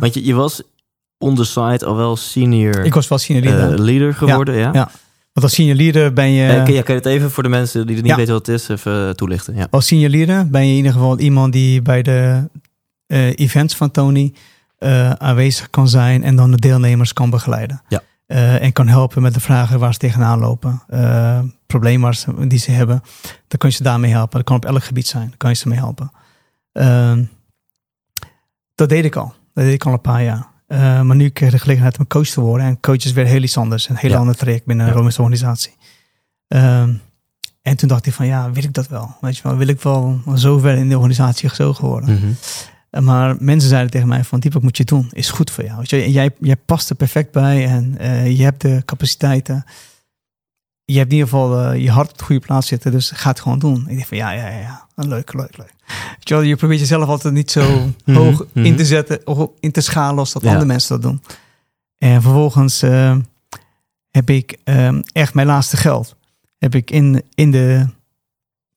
Want 0.00 0.14
je, 0.14 0.24
je 0.24 0.34
was 0.34 0.62
on 1.18 1.34
the 1.34 1.44
side 1.44 1.86
al 1.86 1.96
wel 1.96 2.16
senior 2.16 2.84
ik 2.84 2.94
was 2.94 3.08
wel 3.08 3.18
senior 3.18 3.44
leader. 3.44 3.80
leader 3.80 4.14
geworden, 4.14 4.56
ja? 4.58 4.70
ja. 4.72 4.90
Want 5.36 5.48
als 5.48 5.56
leader 5.56 6.12
ben 6.12 6.30
je... 6.30 6.62
Kun, 6.64 6.74
ja, 6.74 6.82
kun 6.82 6.94
je 6.94 7.00
het 7.00 7.06
even 7.06 7.30
voor 7.30 7.42
de 7.42 7.48
mensen 7.48 7.86
die 7.86 7.94
het 7.96 8.04
niet 8.04 8.12
Ja. 8.12 8.18
weten 8.18 8.34
wat 8.34 8.46
het 8.46 8.60
is, 8.60 8.68
even 8.68 9.08
eh, 9.08 9.10
toelichten? 9.10 9.54
Ja. 9.54 9.66
Als 9.70 9.90
leader 9.90 10.50
ben 10.50 10.62
je 10.64 10.70
in 10.70 10.76
ieder 10.76 10.92
geval 10.92 11.18
iemand 11.18 11.52
die 11.52 11.82
bij 11.82 12.02
de 12.02 12.48
eh, 13.06 13.38
events 13.38 13.76
van 13.76 13.90
Tony 13.90 14.32
eh, 14.78 15.10
aanwezig 15.10 15.70
kan 15.70 15.88
zijn 15.88 16.24
en 16.24 16.36
dan 16.36 16.50
de 16.50 16.56
deelnemers 16.56 17.12
kan 17.12 17.30
begeleiden. 17.30 17.82
Ja. 17.88 18.02
En 18.58 18.72
kan 18.72 18.88
helpen 18.88 19.22
met 19.22 19.34
de 19.34 19.40
vragen 19.40 19.78
waar 19.78 19.92
ze 19.92 19.98
tegenaan 19.98 20.38
lopen. 20.38 20.82
problemen 21.66 22.14
die 22.48 22.58
ze 22.58 22.70
hebben. 22.70 23.02
Dan 23.48 23.58
kun 23.58 23.68
je 23.68 23.74
ze 23.74 23.82
daarmee 23.82 24.10
helpen. 24.10 24.36
Dat 24.36 24.46
kan 24.46 24.56
op 24.56 24.64
elk 24.64 24.84
gebied 24.84 25.06
zijn. 25.06 25.28
Dan 25.28 25.36
kan 25.36 25.50
je 25.50 25.56
ze 25.56 25.68
mee 25.68 25.78
helpen. 25.78 26.10
Ehm, 26.72 27.24
dat 28.74 28.88
deed 28.88 29.04
ik 29.04 29.16
al. 29.16 29.34
Dat 29.54 29.64
deed 29.64 29.74
ik 29.74 29.86
al 29.86 29.92
een 29.92 30.00
paar 30.00 30.22
jaar. 30.22 30.46
Eh, 30.66 31.00
maar 31.00 31.16
nu 31.16 31.28
kreeg 31.28 31.48
ik 31.48 31.54
de 31.54 31.60
gelegenheid 31.60 31.98
om 31.98 32.06
coach 32.06 32.28
te 32.28 32.40
worden. 32.40 32.66
En 32.66 32.80
coach 32.80 33.04
is 33.04 33.12
weer 33.12 33.26
heel 33.26 33.42
iets 33.42 33.56
anders. 33.56 33.88
Een 33.88 33.96
heel 33.96 34.10
Ja. 34.10 34.16
ander 34.18 34.36
traject 34.36 34.64
binnen 34.66 34.84
een 34.84 34.90
Ja. 34.90 34.96
Romeins 34.96 35.18
organisatie. 35.18 35.74
Ehm, 36.48 36.94
en 37.62 37.76
toen 37.76 37.88
dacht 37.88 38.06
ik 38.06 38.12
van 38.12 38.26
ja, 38.26 38.50
wil 38.50 38.64
ik 38.64 38.72
dat 38.72 38.88
wel? 38.88 39.16
Weet 39.20 39.36
je 39.36 39.42
wel, 39.42 39.56
wil 39.56 39.68
ik 39.68 39.80
wel 39.82 40.20
zo 40.36 40.58
ver 40.58 40.76
in 40.76 40.88
de 40.88 40.94
organisatie 40.96 41.48
gezogen 41.48 41.88
worden? 41.88 42.36
Eh, 42.90 43.02
Maar 43.02 43.36
mensen 43.38 43.68
zeiden 43.68 43.90
tegen 43.90 44.08
mij 44.08 44.24
van, 44.24 44.40
Diepak 44.40 44.62
moet 44.62 44.76
je 44.76 44.84
doen, 44.84 45.08
is 45.12 45.30
goed 45.30 45.50
voor 45.50 45.64
jou. 45.64 45.76
Weet 45.78 45.90
je, 45.90 46.12
jij, 46.12 46.30
jij 46.40 46.56
past 46.56 46.90
er 46.90 46.96
perfect 46.96 47.32
bij 47.32 47.66
en 47.66 47.98
eh, 47.98 48.36
je 48.38 48.42
hebt 48.42 48.60
de 48.60 48.82
capaciteiten. 48.84 49.64
Je 50.88 50.98
hebt 50.98 51.10
in 51.12 51.16
ieder 51.16 51.28
geval 51.30 51.60
eh, 51.62 51.82
je 51.82 51.90
hart 51.90 52.10
op 52.10 52.18
de 52.18 52.24
goede 52.24 52.46
plaats 52.46 52.66
zitten, 52.66 52.90
dus 52.92 53.10
ga 53.10 53.28
het 53.28 53.40
gewoon 53.40 53.58
doen. 53.58 53.88
Ik 53.88 53.96
dacht 53.96 54.08
van, 54.08 54.16
ja, 54.16 54.30
ja, 54.30 54.48
ja, 54.48 54.58
ja. 54.58 54.86
leuk, 54.94 55.32
leuk, 55.32 55.56
leuk. 55.56 55.74
Weet 55.86 56.28
je, 56.28 56.34
wel, 56.34 56.42
je 56.42 56.56
probeert 56.56 56.80
jezelf 56.80 57.08
altijd 57.08 57.34
niet 57.34 57.50
zo 57.50 57.92
Mhm, 58.04 58.16
hoog 58.16 58.44
mhm. 58.52 58.64
in 58.64 58.76
te 58.76 58.84
zetten, 58.84 59.26
of 59.26 59.50
in 59.60 59.72
te 59.72 59.80
schalen 59.80 60.18
als 60.18 60.32
dat 60.32 60.42
Ja. 60.42 60.48
andere 60.48 60.66
mensen 60.66 61.00
dat 61.00 61.10
doen. 61.10 61.22
En 61.98 62.22
vervolgens 62.22 62.82
eh, 62.82 63.16
heb 64.10 64.30
ik 64.30 64.58
eh, 64.64 64.98
echt 65.12 65.34
mijn 65.34 65.46
laatste 65.46 65.76
geld, 65.76 66.16
heb 66.58 66.74
ik 66.74 66.90
in, 66.90 67.22
in 67.34 67.50
de 67.50 67.86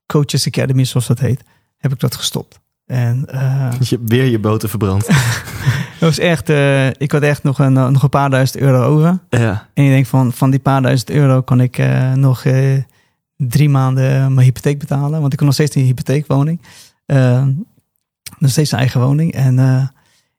Coaches 0.06 0.48
Academy, 0.48 0.86
zoals 0.86 1.08
dat 1.08 1.20
heet, 1.20 1.42
heb 1.78 1.92
ik 1.94 2.00
dat 2.00 2.16
gestopt. 2.16 2.60
En 2.90 3.26
eh, 3.28 3.72
Je, 3.90 4.00
weer 4.06 4.26
je 4.26 4.40
boter 4.40 4.70
verbrand. 4.70 5.08
het 5.94 6.00
was 6.00 6.20
echt, 6.20 6.50
eh, 6.50 6.88
ik 6.88 7.12
had 7.12 7.22
echt 7.22 7.44
nog 7.44 7.60
een, 7.60 7.74
nog 7.74 8.04
een 8.04 8.10
paar 8.10 8.30
duizend 8.30 8.62
euro 8.64 8.84
over. 8.84 9.20
ja. 9.30 9.68
En 9.74 9.84
je 9.84 9.90
denkt 9.90 10.08
van, 10.08 10.34
van 10.34 10.50
die 10.50 10.60
paar 10.60 10.82
duizend 10.82 11.10
euro 11.10 11.42
kan 11.42 11.62
ik 11.62 11.78
eh, 11.78 12.14
nog 12.14 12.44
drie 13.38 13.70
maanden 13.70 14.34
mijn 14.34 14.48
hypotheek 14.48 14.80
betalen. 14.80 15.20
Want 15.20 15.32
ik 15.32 15.38
kon 15.38 15.46
nog 15.46 15.56
steeds 15.56 15.76
in 15.76 15.82
een 15.82 15.88
hypotheekwoning. 15.88 16.62
Eh, 17.06 17.46
nog 18.38 18.52
steeds 18.52 18.72
een 18.72 18.78
eigen 18.78 19.02
woning. 19.02 19.34
En 19.34 19.92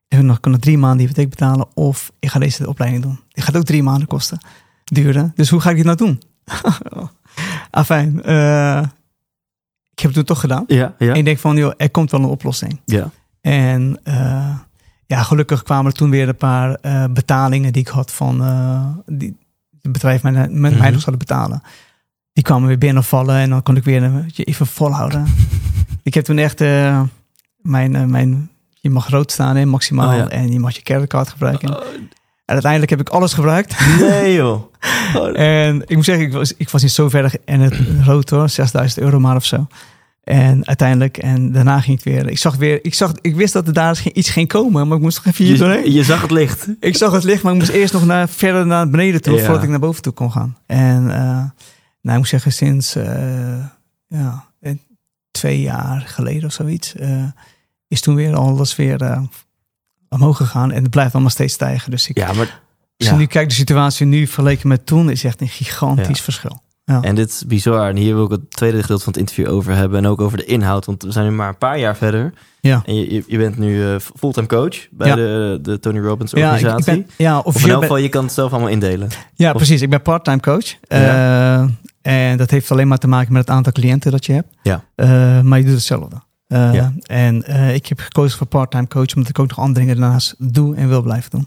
ik 0.09 0.23
nog, 0.23 0.41
kan 0.41 0.53
nog 0.53 0.61
drie 0.61 0.79
maanden 0.79 1.01
hypotheek 1.01 1.31
betalen. 1.31 1.67
Of 1.75 2.13
ik 2.19 2.31
ga 2.31 2.39
deze 2.39 2.69
opleiding 2.69 3.03
doen. 3.03 3.21
Die 3.29 3.45
gaat 3.45 3.57
ook 3.57 3.65
drie 3.65 3.83
maanden 3.83 4.09
kosten. 4.09 4.39
Duren. 4.85 5.33
Dus 5.35 5.49
hoe 5.49 5.61
ga 5.61 5.71
ik 5.71 5.77
dit 5.77 5.85
nou 5.85 5.97
doen? 5.97 6.23
Afijn. 7.71 8.23
Heb 10.01 10.15
het 10.15 10.15
toen 10.15 10.25
toch 10.25 10.41
gedaan. 10.41 10.65
Ja, 10.67 10.95
ja. 10.99 11.09
En 11.13 11.15
ik 11.19 11.25
denk 11.25 11.39
van, 11.39 11.57
joh, 11.57 11.73
er 11.77 11.91
komt 11.91 12.11
wel 12.11 12.21
een 12.21 12.27
oplossing. 12.27 12.81
ja. 12.85 13.11
En 13.41 14.01
eh, 14.05 14.49
ja, 15.07 15.23
gelukkig 15.23 15.63
kwamen 15.63 15.87
er 15.91 15.97
toen 15.97 16.11
weer 16.11 16.29
een 16.29 16.37
paar 16.37 16.75
eh, 16.75 17.05
betalingen 17.11 17.73
die 17.73 17.83
ik 17.83 17.89
had 17.89 18.13
van 18.13 18.43
eh, 18.45 18.87
die 19.07 19.37
het 19.83 19.93
bedrijf 19.93 20.23
mij, 20.23 20.33
met 20.33 20.51
mij 20.51 20.71
Mhm. 20.71 20.79
nog 20.93 21.01
zouden 21.01 21.19
betalen. 21.19 21.63
Die 22.33 22.45
kwamen 22.45 22.69
weer 22.69 22.79
binnenvallen 22.79 23.37
en 23.37 23.51
dan 23.51 23.63
kon 23.63 23.77
ik 23.77 23.85
weer 23.85 24.03
een 24.03 24.23
beetje 24.25 24.45
even 24.45 24.67
volhouden. 24.67 25.27
ik 26.03 26.15
heb 26.15 26.25
toen 26.25 26.39
echt 26.39 26.59
mijn, 27.57 28.11
mijn, 28.11 28.51
je 28.71 28.91
mag 28.91 29.09
rood 29.09 29.33
staan 29.33 29.57
hè, 29.57 29.65
maximaal 29.65 30.09
Oh, 30.11 30.17
ja. 30.17 30.29
en 30.29 30.53
je 30.53 30.59
mag 30.59 30.75
je 30.77 30.83
creditcard 30.83 31.29
gebruiken. 31.29 31.69
En 31.69 32.57
uiteindelijk 32.57 32.91
heb 32.91 33.01
ik 33.01 33.09
alles 33.09 33.33
gebruikt. 33.33 33.77
Nee 34.01 34.35
joh. 34.35 34.63
Oh, 35.15 35.39
En 35.39 35.83
ik 35.87 35.97
moet 35.97 36.05
zeggen, 36.05 36.25
ik 36.27 36.33
was, 36.33 36.55
ik 36.57 36.69
was 36.71 36.83
niet 36.83 36.91
zo 36.91 37.09
ver 37.09 37.33
en 37.45 37.61
het 37.61 37.75
rood 38.05 38.31
hoor, 38.31 38.49
6000 38.49 39.01
euro 39.05 39.21
maar 39.21 39.37
of 39.37 39.45
zo. 39.45 39.67
En 40.31 40.67
uiteindelijk, 40.67 41.19
en 41.19 41.53
daarna 41.53 41.81
ging 41.81 41.97
het 41.97 42.05
weer. 42.05 42.29
Ik 42.29 42.39
zag 42.39 42.57
weer, 42.57 42.85
ik, 42.85 42.95
zag, 42.95 43.13
ik 43.21 43.35
wist 43.35 43.53
dat 43.53 43.67
er 43.67 43.73
daar 43.73 44.03
iets 44.13 44.31
ging 44.31 44.49
komen, 44.49 44.89
maar 44.89 44.97
ik 44.97 45.03
moest 45.03 45.17
nog 45.17 45.27
even 45.35 45.45
hier 45.45 45.59
doorheen. 45.59 45.93
je, 45.93 46.05
zag 46.05 46.21
het 46.23 46.31
licht. 46.31 46.69
Ik 46.81 46.97
zag 46.97 47.13
het 47.13 47.25
licht, 47.25 47.43
maar 47.43 47.53
ik 47.53 47.59
moest 47.59 47.71
eerst 47.71 47.93
nog 47.93 48.07
naar, 48.07 48.29
verder 48.29 48.67
naar 48.67 48.91
beneden 48.91 49.23
toe, 49.23 49.37
Ja. 49.37 49.45
voordat 49.45 49.63
ik 49.63 49.69
naar 49.69 49.79
boven 49.79 50.03
toe 50.03 50.13
kon 50.13 50.33
gaan. 50.33 50.57
En 50.67 51.11
eh, 51.11 51.21
nou, 51.21 51.51
ik 52.03 52.17
moet 52.17 52.29
zeggen, 52.29 52.53
sinds 52.53 52.95
eh, 52.97 53.65
ja, 54.07 54.45
eh, 54.61 54.75
twee 55.31 55.61
jaar 55.61 56.01
geleden 56.07 56.45
of 56.45 56.53
zoiets, 56.53 56.95
is 57.89 58.01
toen 58.01 58.15
weer 58.15 58.35
alles 58.35 58.77
weer 58.77 59.29
omhoog 60.09 60.37
gegaan. 60.37 60.73
En 60.73 60.83
het 60.83 60.91
blijft 60.91 61.13
allemaal 61.13 61.31
steeds 61.31 61.55
stijgen. 61.55 61.91
Dus 61.91 62.09
ik, 62.09 62.19
Ja, 62.19 62.33
maar... 62.33 62.61
als 62.97 63.09
Ja. 63.09 63.13
je 63.13 63.19
nu 63.19 63.27
kijkt, 63.27 63.51
de 63.51 63.57
situatie 63.57 64.07
nu 64.07 64.27
vergeleken 64.27 64.69
met 64.69 64.87
toen, 64.87 65.11
is 65.11 65.25
echt 65.25 65.41
een 65.41 65.49
gigantisch 65.49 66.21
Ja. 66.85 67.01
En 67.03 67.15
dit 67.15 67.29
is 67.29 67.47
bizar. 67.47 67.89
En 67.89 67.97
hier 67.97 68.15
wil 68.15 68.25
ik 68.25 68.31
het 68.31 68.51
tweede 68.51 68.81
gedeelte 68.81 69.03
van 69.05 69.13
het 69.13 69.21
interview 69.23 69.49
over 69.55 69.75
hebben. 69.75 69.99
En 69.99 70.07
ook 70.07 70.21
over 70.21 70.37
de 70.39 70.45
inhoud. 70.45 70.85
Want 70.87 71.03
we 71.03 71.11
zijn 71.13 71.27
nu 71.27 71.33
maar 71.33 71.49
een 71.49 71.59
paar 71.59 71.79
jaar 71.79 71.97
verder. 71.97 72.33
Ja. 72.61 72.83
En 72.87 72.95
je, 72.95 73.25
je, 73.27 73.39
bent 73.39 73.59
nu 73.59 73.85
eh, 73.87 73.99
fulltime 74.17 74.47
coach 74.47 74.89
bij 74.91 75.09
Ja. 75.09 75.15
de, 75.15 75.59
de 75.63 75.81
Tony 75.81 75.99
Robbins 76.01 76.31
Ja, 76.31 76.39
ik, 76.49 76.53
organisatie. 76.53 77.01
ik 77.01 77.07
ben, 77.07 77.15
ja, 77.27 77.39
of 77.39 77.55
in 77.55 77.61
elk 77.61 77.71
ben- 77.71 77.81
geval, 77.81 77.97
je 77.97 78.09
kan 78.09 78.25
het 78.25 78.33
zelf 78.33 78.51
allemaal 78.53 78.69
indelen. 78.71 79.09
ja, 79.35 79.51
of- 79.51 79.57
precies. 79.57 79.83
Ik 79.83 79.91
ben 79.91 80.03
part-time 80.03 80.41
coach. 80.41 80.67
Ja. 80.81 81.63
Eh, 82.03 82.29
en 82.31 82.37
dat 82.37 82.51
heeft 82.51 82.71
alleen 82.71 82.89
maar 82.89 82.99
te 82.99 83.09
maken 83.09 83.33
met 83.33 83.41
het 83.47 83.51
aantal 83.57 83.73
cliënten 83.73 84.11
dat 84.11 84.27
je 84.27 84.33
hebt. 84.33 84.57
Ja. 84.63 84.85
Eh, 84.95 85.41
maar 85.41 85.59
je 85.59 85.65
doet 85.65 85.75
hetzelfde. 85.75 86.17
Ja. 86.47 86.93
En 87.03 87.45
ik 87.75 87.87
heb 87.87 87.99
gekozen 88.01 88.39
voor 88.39 88.47
part-time 88.47 88.89
coach, 88.89 89.15
omdat 89.15 89.29
ik 89.31 89.39
ook 89.39 89.49
nog 89.49 89.59
andere 89.59 89.81
dingen 89.81 90.01
daarnaast 90.01 90.35
doe 90.39 90.77
en 90.77 90.89
wil 90.89 91.03
blijven 91.03 91.31
doen. 91.31 91.47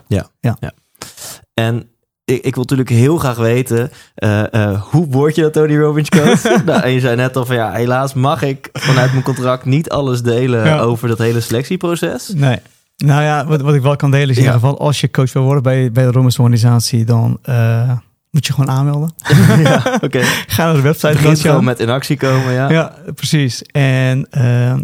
En 1.53 1.87
ik, 2.25 2.43
ik 2.43 2.53
wil 2.53 2.61
natuurlijk 2.63 2.89
heel 2.89 3.17
graag 3.17 3.37
weten, 3.37 3.91
eh, 4.15 4.53
eh, 4.53 4.81
hoe 4.81 5.07
word 5.09 5.35
je 5.35 5.41
dat 5.41 5.53
Tony 5.53 5.77
Robbins 5.77 6.09
coach? 6.09 6.43
nou, 6.65 6.81
en 6.81 6.91
je 6.91 6.99
zei 6.99 7.15
net 7.15 7.35
al 7.35 7.45
van 7.45 7.55
ja, 7.55 7.71
helaas 7.71 8.13
mag 8.13 8.41
ik 8.41 8.69
vanuit 8.73 9.11
mijn 9.11 9.23
contract 9.23 9.65
niet 9.65 9.89
alles 9.89 10.21
delen 10.21 10.65
Ja. 10.65 10.79
over 10.79 11.07
dat 11.07 11.17
hele 11.17 11.39
selectieproces. 11.41 12.31
Nee. 12.35 12.57
Nou 12.97 13.23
ja, 13.23 13.45
wat, 13.45 13.61
wat 13.61 13.73
ik 13.73 13.81
wel 13.81 13.95
kan 13.95 14.11
delen 14.11 14.29
is 14.29 14.37
in 14.37 14.43
Ja. 14.43 14.53
ieder 14.53 14.67
geval, 14.67 14.79
als 14.85 15.01
je 15.01 15.11
coach 15.11 15.33
wil 15.33 15.43
worden 15.43 15.63
bij, 15.63 15.91
bij 15.91 16.03
de 16.03 16.11
Romeinse 16.11 16.41
organisatie, 16.41 17.05
dan 17.05 17.39
eh, 17.41 17.91
moet 18.31 18.45
je 18.45 18.53
gewoon 18.53 18.69
aanmelden. 18.75 19.13
ja, 19.63 19.83
oké. 20.01 20.21
Ga 20.47 20.65
naar 20.65 20.73
de 20.73 20.81
website. 20.81 21.29
Je 21.29 21.35
gewoon 21.35 21.63
met 21.63 21.79
in 21.79 21.89
actie 21.89 22.17
komen, 22.17 22.53
ja. 22.53 22.69
Ja, 22.71 22.95
precies. 23.15 23.61
En 23.63 24.27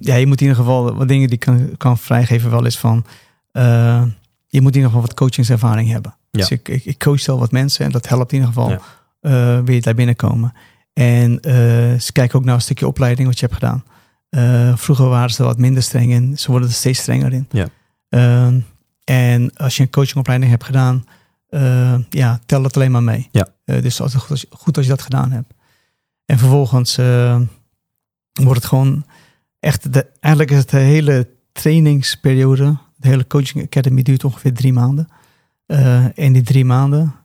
ja, 0.01 0.15
je 0.15 0.27
moet 0.27 0.41
in 0.41 0.47
ieder 0.47 0.63
geval 0.63 0.95
wat 0.95 1.07
dingen 1.07 1.27
die 1.27 1.35
ik 1.35 1.45
kan, 1.45 1.69
kan 1.77 1.97
vrijgeven 1.97 2.49
wel 2.51 2.65
is 2.65 2.77
van... 2.77 3.05
je 4.47 4.61
moet 4.61 4.75
in 4.75 4.81
ieder 4.81 4.83
geval 4.83 5.01
wat 5.01 5.13
coachingservaring 5.13 5.89
hebben. 5.91 6.13
Ja. 6.31 6.39
Dus 6.39 6.49
ik, 6.51 6.67
ik, 6.67 6.85
ik 6.85 6.99
coach 6.99 7.27
al 7.27 7.39
wat 7.39 7.51
mensen 7.51 7.85
en 7.85 7.91
dat 7.91 8.07
helpt 8.07 8.31
in 8.31 8.37
ieder 8.39 8.53
geval 8.53 8.69
Ja. 8.69 8.79
eh, 9.21 9.63
weer 9.65 9.81
daar 9.81 9.95
binnenkomen. 9.95 10.53
En 10.93 11.39
eh, 11.39 11.53
ze 11.99 12.11
kijken 12.11 12.39
ook 12.39 12.45
naar 12.45 12.55
een 12.55 12.61
stukje 12.61 12.87
opleiding 12.87 13.27
wat 13.27 13.39
je 13.39 13.45
hebt 13.45 13.57
gedaan. 13.57 13.83
Eh, 14.29 14.77
vroeger 14.77 15.09
waren 15.09 15.29
ze 15.29 15.39
er 15.41 15.47
wat 15.47 15.57
minder 15.57 15.83
streng 15.83 16.11
in. 16.11 16.37
Ze 16.37 16.51
worden 16.51 16.69
er 16.69 16.75
steeds 16.75 16.99
strenger 16.99 17.33
in. 17.33 17.47
Ja. 17.51 17.67
Ehm, 18.09 18.59
en 19.03 19.51
als 19.55 19.77
je 19.77 19.83
een 19.83 19.89
coachingopleiding 19.89 20.51
hebt 20.51 20.63
gedaan, 20.63 21.05
ja, 22.09 22.39
tel 22.45 22.63
het 22.63 22.75
alleen 22.75 22.91
maar 22.91 23.03
mee. 23.03 23.29
Ja. 23.31 23.47
Dus 23.65 24.01
als, 24.01 24.13
goed, 24.15 24.29
als, 24.29 24.45
goed 24.49 24.77
als 24.77 24.85
je 24.85 24.91
dat 24.91 25.01
gedaan 25.01 25.31
hebt. 25.31 25.53
En 26.25 26.37
vervolgens 26.37 26.95
wordt 28.33 28.59
het 28.59 28.65
gewoon 28.65 29.05
echt, 29.59 29.93
de, 29.93 30.05
eigenlijk 30.19 30.53
is 30.53 30.59
het 30.59 30.69
de 30.69 30.77
hele 30.77 31.27
trainingsperiode, 31.51 32.77
de 32.95 33.07
hele 33.07 33.27
coaching 33.27 33.63
academy 33.63 34.01
duurt 34.01 34.23
ongeveer 34.23 34.53
drie 34.53 34.73
maanden. 34.73 35.07
Eh 35.69 36.17
en 36.17 36.33
die 36.33 36.41
drie 36.43 36.65
maanden 36.65 37.15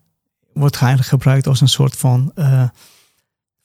wordt 0.52 0.76
eigenlijk 0.76 1.08
gebruikt 1.08 1.46
als 1.46 1.60
een 1.60 1.68
soort 1.68 1.96
van 1.96 2.32
eh, 2.34 2.62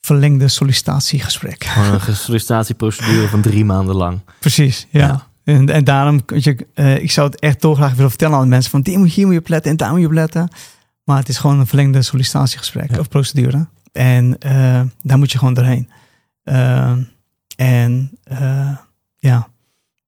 verlengde 0.00 0.48
sollicitatiegesprek. 0.48 1.64
Gewoon 1.64 2.00
een 2.06 2.16
sollicitatieprocedure 2.26 3.28
van 3.28 3.40
drie 3.40 3.64
maanden 3.64 3.94
lang. 3.96 4.20
Precies, 4.40 4.86
ja. 4.90 5.06
Ja. 5.06 5.26
En, 5.44 5.68
en 5.68 5.84
daarom, 5.84 6.20
je, 6.26 6.66
eh, 6.74 6.96
ik 7.02 7.10
zou 7.10 7.30
het 7.30 7.40
echt 7.40 7.60
dolgraag 7.60 7.94
willen 7.94 8.10
vertellen 8.10 8.36
aan 8.36 8.42
de 8.42 8.48
mensen 8.48 8.70
van 8.70 8.80
die 8.82 8.98
moet, 8.98 9.10
hier 9.12 9.24
moet 9.24 9.34
je 9.34 9.40
op 9.40 9.48
letten 9.48 9.70
en 9.70 9.76
daar 9.76 9.90
moet 9.90 10.00
je 10.00 10.06
op 10.06 10.12
letten. 10.12 10.48
Maar 11.04 11.18
het 11.18 11.28
is 11.28 11.38
gewoon 11.38 11.58
een 11.58 11.66
verlengde 11.66 12.02
sollicitatiegesprek 12.02 12.90
Ja. 12.90 12.98
of 12.98 13.08
procedure. 13.08 13.66
En 13.92 14.36
daar 15.02 15.18
moet 15.18 15.32
je 15.32 15.38
gewoon 15.38 15.54
doorheen. 15.54 15.90
Eh, 16.42 16.92
en 17.56 18.10
ja, 19.18 19.48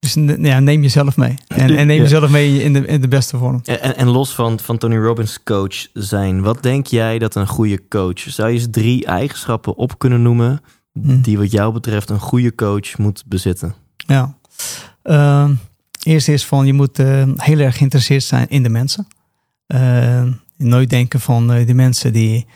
dus 0.03 0.15
ja, 0.39 0.61
neem 0.61 0.83
jezelf 0.83 1.17
mee. 1.17 1.35
En, 1.49 1.77
en 1.77 1.87
neem 1.87 1.97
Ja. 1.97 2.03
jezelf 2.03 2.31
mee 2.31 2.63
in 2.63 2.73
de, 2.73 2.87
in 2.87 3.01
de 3.01 3.09
beste 3.09 3.39
vorm. 3.39 3.61
En, 3.65 3.81
en, 3.83 3.97
en 3.97 4.09
los 4.09 4.35
van, 4.35 4.61
van 4.61 4.79
Tony 4.79 4.97
Robbins 4.97 5.43
coach 5.45 5.87
zijn, 5.93 6.41
wat 6.43 6.63
denk 6.63 6.87
jij 6.87 7.19
dat 7.19 7.35
een 7.35 7.47
goede 7.47 7.89
coach, 7.89 8.19
zou 8.21 8.49
je 8.49 8.55
eens 8.55 8.67
drie 8.71 9.07
eigenschappen 9.07 9.77
op 9.77 9.99
kunnen 9.99 10.23
noemen 10.23 10.61
Hm. 11.03 11.21
die 11.21 11.39
wat 11.39 11.51
jou 11.51 11.73
betreft 11.73 12.11
een 12.11 12.19
goede 12.21 12.55
coach 12.55 12.99
moet 12.99 13.23
bezitten? 13.27 13.75
Ja. 13.97 14.35
Ehm, 15.03 15.55
eerst 16.03 16.29
is 16.29 16.47
van 16.47 16.67
je 16.67 16.73
moet 16.73 16.99
eh, 16.99 17.23
heel 17.37 17.59
erg 17.59 17.77
geïnteresseerd 17.77 18.23
zijn 18.23 18.49
in 18.49 18.63
de 18.63 18.69
mensen. 18.69 19.07
Eh, 19.67 20.23
nooit 20.57 20.91
denken 20.91 21.21
van 21.21 21.53
eh, 21.53 21.67
die 21.67 21.75
mensen 21.75 22.13
die, 22.13 22.47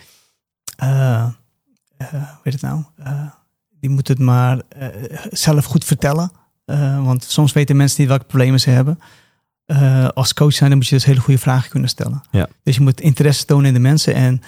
eh 0.76 1.26
eh, 1.96 2.06
het 2.42 2.60
nou, 2.62 2.82
Eh, 2.96 3.22
die 3.80 3.90
moeten 3.90 4.14
het 4.14 4.22
maar 4.24 4.60
zelf 5.30 5.64
goed 5.64 5.84
vertellen. 5.84 6.30
Eh, 6.66 7.04
want 7.04 7.24
soms 7.24 7.52
weten 7.52 7.76
mensen 7.76 8.00
niet 8.00 8.08
welke 8.08 8.24
problemen 8.24 8.60
ze 8.60 8.70
hebben. 8.70 8.98
Eh, 9.64 10.08
als 10.08 10.34
coach 10.34 10.52
zijn, 10.52 10.68
dan 10.68 10.78
moet 10.78 10.88
je 10.88 10.94
dus 10.94 11.04
hele 11.04 11.20
goede 11.20 11.40
vragen 11.40 11.70
kunnen 11.70 11.88
stellen. 11.88 12.22
Ja. 12.30 12.48
Dus 12.62 12.76
je 12.76 12.80
moet 12.80 13.00
interesse 13.00 13.44
tonen 13.44 13.66
in 13.66 13.74
de 13.74 13.80
mensen 13.80 14.14
en 14.14 14.42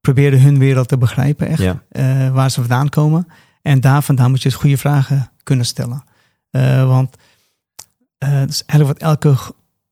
proberen 0.00 0.40
hun 0.40 0.58
wereld 0.58 0.88
te 0.88 0.98
begrijpen 0.98 1.48
echt 1.48 1.62
Ja, 1.62 1.82
eh, 1.88 2.30
waar 2.30 2.50
ze 2.50 2.60
vandaan 2.60 2.88
komen. 2.88 3.28
En 3.62 3.80
daar 3.80 4.02
vandaan 4.02 4.30
moet 4.30 4.42
je 4.42 4.48
dus 4.48 4.58
goede 4.58 4.78
vragen 4.78 5.30
kunnen 5.42 5.66
stellen. 5.66 6.04
Want 6.86 7.16
dat 8.18 8.48
is 8.48 8.62
eigenlijk 8.64 9.00
wat 9.00 9.10
elke 9.10 9.36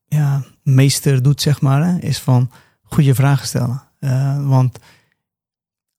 ja, 0.05 0.43
meester 0.63 1.23
doet, 1.23 1.41
zeg 1.41 1.61
maar, 1.61 1.85
hè, 1.85 1.97
is 1.99 2.19
van 2.19 2.51
goede 2.81 3.15
vragen 3.15 3.47
stellen. 3.47 3.81
Want 4.47 4.79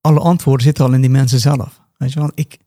alle 0.01 0.21
antwoorden 0.21 0.67
zitten 0.67 0.85
al 0.85 0.93
in 0.93 1.01
die 1.01 1.11
mensen 1.11 1.41
zelf. 1.41 1.81
Weet 1.97 2.13
je 2.13 2.21
wel, 2.21 2.31
ik, 2.35 2.59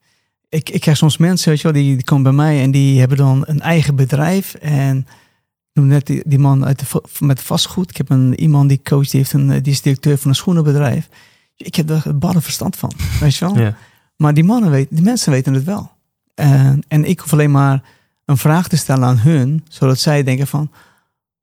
ik, 0.52 0.70
ik 0.70 0.80
krijg 0.80 0.96
soms 0.96 1.16
mensen, 1.16 1.48
weet 1.48 1.60
je 1.60 1.72
wel, 1.72 1.82
die, 1.82 1.94
die 1.94 2.04
komen 2.04 2.24
bij 2.24 2.32
mij 2.32 2.62
en 2.62 2.70
die 2.70 2.98
hebben 2.98 3.16
dan 3.16 3.42
een 3.46 3.60
eigen 3.60 3.96
bedrijf. 3.96 4.54
En 4.54 4.98
ik 4.98 5.72
noem 5.72 5.86
net 5.86 6.06
die, 6.06 6.22
die 6.26 6.38
man 6.38 6.64
uit 6.64 6.78
de, 6.78 7.02
met 7.20 7.42
vastgoed. 7.42 7.90
Ik 7.90 7.96
heb 7.96 8.10
een, 8.10 8.40
iemand 8.40 8.68
die 8.68 8.80
coach, 8.82 9.08
die, 9.08 9.20
heeft 9.20 9.32
een, 9.32 9.62
die 9.62 9.72
is 9.72 9.82
directeur 9.82 10.18
van 10.18 10.30
een 10.30 10.36
schoenenbedrijf. 10.36 11.08
Ik 11.56 11.74
heb 11.74 11.86
daar 11.86 12.18
ballen 12.18 12.42
verstand 12.42 12.76
van, 12.76 12.92
weet 13.20 13.36
je 13.36 13.44
wel. 13.44 13.58
ja, 13.58 13.76
Maar 14.16 14.34
die 14.34 14.44
mannen 14.44 14.70
weten, 14.70 14.94
die 14.96 15.04
mensen 15.04 15.32
weten 15.32 15.54
het 15.54 15.64
wel. 15.64 15.90
En, 16.34 16.82
en 16.88 17.04
ik 17.04 17.20
hoef 17.20 17.32
alleen 17.32 17.50
maar 17.50 17.82
een 18.24 18.36
vraag 18.36 18.68
te 18.68 18.76
stellen 18.76 19.04
aan 19.04 19.18
hun, 19.18 19.64
zodat 19.68 19.98
zij 19.98 20.22
denken 20.22 20.46
van, 20.46 20.70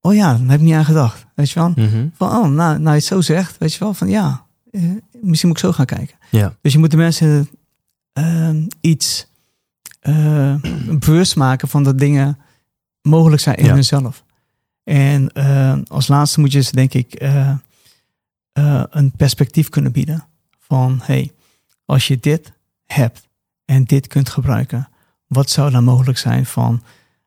oh 0.01 0.13
ja, 0.13 0.33
daar 0.33 0.47
heb 0.47 0.59
ik 0.59 0.65
niet 0.65 0.75
aan 0.75 0.85
gedacht. 0.85 1.25
Weet 1.35 1.49
je 1.49 1.59
wel? 1.59 1.69
Mhm. 1.69 2.07
Van, 2.13 2.29
oh, 2.29 2.47
nou, 2.47 2.79
nou 2.79 2.83
je 2.83 2.89
het 2.89 3.03
zo 3.03 3.21
zegt, 3.21 3.57
weet 3.57 3.73
je 3.73 3.79
wel, 3.79 3.93
van 3.93 4.09
ja, 4.09 4.45
eh, 4.71 4.81
misschien 5.21 5.49
moet 5.49 5.57
ik 5.57 5.63
zo 5.65 5.71
gaan 5.71 5.85
kijken. 5.85 6.15
ja, 6.29 6.55
Dus 6.61 6.73
je 6.73 6.79
moet 6.79 6.91
de 6.91 6.97
mensen 6.97 7.49
eh, 8.13 8.49
iets 8.81 9.27
eh, 9.99 10.55
bewust 11.05 11.35
maken 11.35 11.67
van 11.67 11.83
dat 11.83 11.99
dingen 11.99 12.37
mogelijk 13.01 13.41
zijn 13.41 13.55
in 13.55 13.65
Ja. 13.65 13.73
hunzelf. 13.73 14.23
En 14.83 15.29
eh, 15.31 15.77
als 15.87 16.07
laatste 16.07 16.39
moet 16.39 16.51
je 16.51 16.61
ze, 16.61 16.71
denk 16.75 16.93
ik, 16.93 17.13
eh, 17.13 17.53
een 18.89 19.11
perspectief 19.11 19.69
kunnen 19.69 19.91
bieden. 19.91 20.25
Van, 20.59 20.99
hey, 21.03 21.31
als 21.85 22.07
je 22.07 22.17
dit 22.19 22.53
hebt 22.85 23.27
en 23.65 23.83
dit 23.83 24.07
kunt 24.07 24.29
gebruiken, 24.29 24.89
wat 25.27 25.49
zou 25.49 25.71
dan 25.71 25.83
mogelijk 25.83 26.17
zijn 26.17 26.45
van 26.45 26.83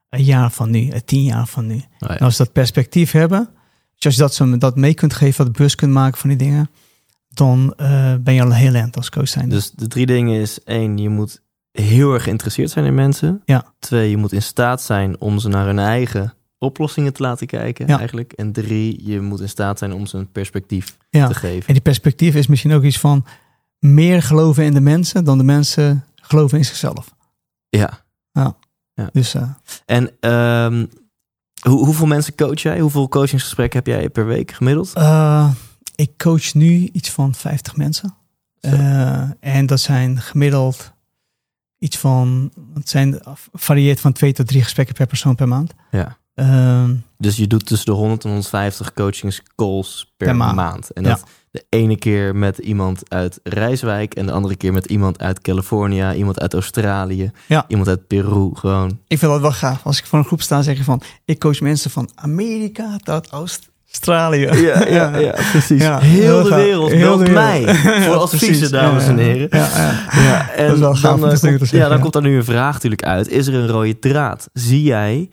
een 0.09 0.25
jaar 0.25 0.51
van 0.51 0.71
nu, 0.71 0.91
een 0.93 1.05
tien 1.05 1.23
jaar 1.25 1.47
van 1.47 1.67
nu. 1.67 1.75
Oh 1.75 1.81
ja. 1.99 2.09
En 2.09 2.25
als 2.25 2.37
ze 2.37 2.43
dat 2.45 2.53
perspectief 2.53 3.11
hebben, 3.11 3.49
dus 3.95 4.05
als 4.05 4.15
je 4.15 4.21
dat, 4.21 4.35
zo, 4.35 4.59
dat 4.59 4.77
mee 4.77 4.95
kunt 4.95 5.15
geven, 5.15 5.45
wat 5.45 5.53
bewust 5.53 5.75
kunt 5.75 5.93
maken 5.93 6.19
van 6.19 6.29
die 6.29 6.39
dingen, 6.39 6.71
dan 7.35 7.75
eh, 7.77 8.15
ben 8.21 8.35
je 8.35 8.41
al 8.41 8.47
een 8.47 8.53
heel 8.53 8.75
eind 8.75 8.97
als 8.97 9.11
coach 9.11 9.29
zijn. 9.29 9.49
Dus 9.49 9.71
de 9.71 9.89
drie 9.89 10.07
dingen 10.07 10.41
is: 10.41 10.63
één, 10.65 10.99
je 10.99 11.09
moet 11.09 11.41
heel 11.73 12.13
erg 12.15 12.23
geïnteresseerd 12.23 12.71
zijn 12.71 12.85
in 12.85 12.95
mensen. 12.95 13.43
Ja. 13.45 13.65
Twee, 13.79 14.11
je 14.11 14.17
moet 14.17 14.33
in 14.33 14.43
staat 14.43 14.83
zijn 14.83 15.21
om 15.21 15.39
ze 15.39 15.49
naar 15.49 15.67
hun 15.67 15.79
eigen 15.79 16.35
oplossingen 16.59 17.13
te 17.13 17.23
laten 17.23 17.47
kijken, 17.47 17.87
Ja. 17.87 17.99
eigenlijk. 17.99 18.33
En 18.33 18.53
drie, 18.53 19.01
je 19.11 19.21
moet 19.21 19.41
in 19.41 19.49
staat 19.49 19.79
zijn 19.79 19.93
om 19.93 20.07
ze 20.07 20.17
een 20.19 20.31
perspectief 20.33 20.97
ja. 21.11 21.27
te 21.29 21.35
geven. 21.35 21.67
En 21.67 21.73
die 21.73 21.83
perspectief 21.83 22.35
is 22.35 22.47
misschien 22.47 22.73
ook 22.73 22.83
iets 22.83 22.99
van 22.99 23.25
meer 23.79 24.23
geloven 24.23 24.65
in 24.65 24.75
de 24.75 24.81
mensen 24.81 25.25
dan 25.25 25.39
de 25.39 25.45
mensen 25.45 26.05
geloven 26.15 26.59
in 26.59 26.65
zichzelf. 26.65 27.15
Ja. 27.69 28.01
Dus 29.13 29.35
eh, 29.35 29.49
En 29.87 30.11
ehm, 30.21 30.87
hoe, 31.69 31.85
hoeveel 31.85 32.07
mensen 32.07 32.35
coach 32.35 32.61
jij? 32.61 32.81
Hoeveel 32.81 33.09
coachingsgesprekken 33.09 33.79
heb 33.79 33.87
jij 33.87 34.11
per 34.11 34.27
week 34.27 34.51
gemiddeld? 34.51 34.93
eh, 34.93 35.51
ik 35.95 36.11
coach 36.19 36.55
nu 36.55 36.89
iets 36.93 37.11
van 37.11 37.35
50 37.35 37.77
mensen. 37.77 38.15
Eh, 38.61 39.31
en 39.41 39.67
dat 39.67 39.81
zijn 39.81 40.21
gemiddeld 40.21 40.93
iets 41.79 41.97
van, 41.99 42.53
het 42.75 42.89
zijn 42.89 43.21
varieert 43.53 44.01
van 44.01 44.13
twee 44.13 44.33
tot 44.33 44.47
drie 44.47 44.63
gesprekken 44.63 44.95
per 44.95 45.07
persoon 45.07 45.35
per 45.35 45.49
maand. 45.49 45.73
Ja. 45.91 46.19
Ehm, 46.35 46.95
Dus 47.19 47.37
je 47.37 47.47
doet 47.47 47.67
tussen 47.67 47.87
de 47.87 47.93
100 47.99 48.23
en 48.25 48.29
150 48.31 48.93
coachingscalls 48.93 50.13
per, 50.17 50.27
Per 50.27 50.37
maand. 50.37 50.57
maand. 50.57 50.91
En 50.91 51.03
Ja. 51.03 51.09
dat 51.09 51.25
de 51.51 51.65
ene 51.69 51.97
keer 51.97 52.37
met 52.37 52.59
iemand 52.59 53.11
uit 53.11 53.41
Rijswijk 53.43 54.15
en 54.15 54.27
de 54.27 54.33
andere 54.33 54.57
keer 54.57 54.73
met 54.73 54.87
iemand 54.87 55.19
uit 55.21 55.41
Californië, 55.41 56.13
iemand 56.13 56.41
uit 56.41 56.55
Australië, 56.55 57.31
Ja. 57.49 57.65
iemand 57.69 57.89
uit 57.89 58.07
Peru. 58.07 58.51
Gewoon. 58.55 58.89
ik 59.07 59.19
vind 59.19 59.33
dat 59.33 59.41
wel 59.41 59.53
gaaf. 59.53 59.85
Als 59.87 59.99
ik 59.99 60.05
voor 60.07 60.19
een 60.19 60.25
groep 60.25 60.43
sta, 60.43 60.63
zeg 60.63 60.77
je 60.77 60.85
van, 60.85 61.03
ik 61.25 61.39
coach 61.39 61.61
mensen 61.61 61.91
van 61.91 62.11
Amerika 62.15 62.97
tot 62.97 63.31
Australië. 63.93 64.47
precies. 65.51 65.83
Ja, 65.83 65.99
heel, 65.99 66.21
heel 66.21 66.43
de 66.43 66.55
wereld 66.55 66.91
Heel 66.91 67.17
de 67.17 67.31
mij 67.31 67.65
wereld. 67.65 67.77
voor 67.79 68.15
Ja, 68.15 68.21
adviezen, 68.21 68.49
precies. 68.49 68.71
dames 68.71 69.05
Ja, 69.05 69.11
en 69.11 69.17
ja. 69.17 69.23
heren. 69.23 69.49
Ja, 69.51 69.69
ja. 69.77 70.23
Ja, 70.23 70.51
en 70.51 70.67
Dat 70.67 70.75
is 70.75 70.81
wel 70.81 70.95
gaaf 70.95 71.21
dan, 71.21 71.59
komt, 71.59 71.71
ja, 71.71 71.81
dan 71.89 71.97
ja. 71.97 71.99
komt 71.99 72.13
daar 72.13 72.23
nu 72.23 72.37
een 72.37 72.45
vraag 72.45 72.73
natuurlijk 72.73 73.05
uit. 73.05 73.29
Is 73.29 73.47
er 73.47 73.55
een 73.55 73.69
rode 73.69 73.99
draad? 73.99 74.49
Zie 74.53 74.83
jij 74.83 75.31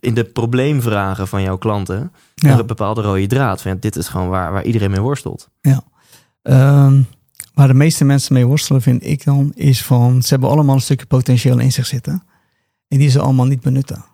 in 0.00 0.14
de 0.14 0.24
probleemvragen 0.24 1.28
van 1.28 1.42
jouw 1.42 1.56
klanten 1.58 2.12
Ja. 2.34 2.58
een 2.58 2.66
bepaalde 2.66 3.02
rode 3.02 3.26
draad? 3.26 3.62
Van, 3.62 3.70
ja, 3.70 3.76
dit 3.80 3.96
is 3.96 4.08
gewoon 4.08 4.28
waar, 4.28 4.52
waar 4.52 4.64
iedereen 4.64 4.90
mee 4.90 5.00
worstelt. 5.00 5.48
Ehm, 6.42 7.00
waar 7.54 7.66
de 7.66 7.74
meeste 7.74 8.04
mensen 8.04 8.34
mee 8.34 8.46
worstelen, 8.46 8.82
vind 8.82 9.06
ik 9.06 9.24
dan, 9.24 9.52
is 9.54 9.84
van 9.84 10.22
ze 10.22 10.28
hebben 10.28 10.50
allemaal 10.50 10.74
een 10.74 10.80
stukje 10.80 11.06
potentieel 11.06 11.58
in 11.58 11.72
zich 11.72 11.86
zitten. 11.86 12.22
En 12.88 12.98
die 12.98 13.08
ze 13.10 13.20
allemaal 13.20 13.46
niet 13.46 13.60
benutten. 13.60 14.04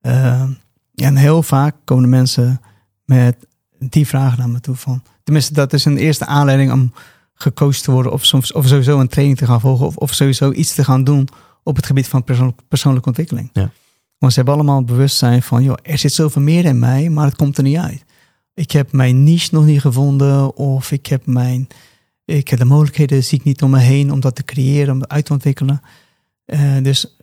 Ehm, 0.00 0.48
en 0.94 1.16
heel 1.16 1.42
vaak 1.42 1.74
komen 1.84 2.02
de 2.04 2.10
mensen 2.10 2.60
met 3.06 3.36
die 3.78 4.06
vragen 4.06 4.38
naar 4.38 4.48
me 4.48 4.60
toe 4.60 4.74
van. 4.74 5.02
Tenminste, 5.24 5.52
dat 5.52 5.72
is 5.72 5.84
een 5.84 5.96
eerste 5.96 6.26
aanleiding 6.26 6.72
om 6.72 6.92
gecoacht 7.34 7.82
te 7.82 7.90
worden. 7.90 8.12
Of, 8.12 8.24
soms, 8.24 8.52
of 8.52 8.66
sowieso 8.66 9.00
een 9.00 9.08
training 9.08 9.38
te 9.38 9.46
gaan 9.46 9.60
volgen. 9.60 9.86
Of, 9.86 9.96
of 9.96 10.12
sowieso 10.12 10.52
iets 10.52 10.74
te 10.74 10.84
gaan 10.84 11.04
doen 11.04 11.28
op 11.62 11.76
het 11.76 11.86
gebied 11.86 12.08
van 12.08 12.24
persoon- 12.24 12.56
persoonlijke 12.68 13.08
ontwikkeling. 13.08 13.50
Ja. 13.52 13.70
Want 14.18 14.32
ze 14.32 14.38
hebben 14.38 14.54
allemaal 14.54 14.84
bewustzijn 14.84 15.42
van, 15.42 15.62
joh, 15.62 15.76
er 15.82 15.98
zit 15.98 16.12
zoveel 16.12 16.42
meer 16.42 16.64
in 16.64 16.78
mij, 16.78 17.08
maar 17.08 17.26
het 17.26 17.36
komt 17.36 17.56
er 17.56 17.62
niet 17.62 17.76
uit. 17.76 18.04
Ik 18.54 18.70
heb 18.70 18.92
mijn 18.92 19.24
niche 19.24 19.54
nog 19.54 19.64
niet 19.64 19.80
gevonden. 19.80 20.56
Of 20.56 20.92
ik 20.92 21.06
heb 21.06 21.26
mijn 21.26 21.68
ik 22.26 22.48
heb 22.48 22.58
de 22.58 22.64
mogelijkheden 22.64 23.24
zie 23.24 23.38
ik 23.38 23.44
niet 23.44 23.62
om 23.62 23.70
me 23.70 23.78
heen 23.78 24.12
om 24.12 24.20
dat 24.20 24.34
te 24.34 24.44
creëren, 24.44 24.92
om 24.92 24.98
dat 24.98 25.08
uit 25.08 25.24
te 25.24 25.32
ontwikkelen. 25.32 25.80
Eh, 26.44 26.76
dus 26.82 27.16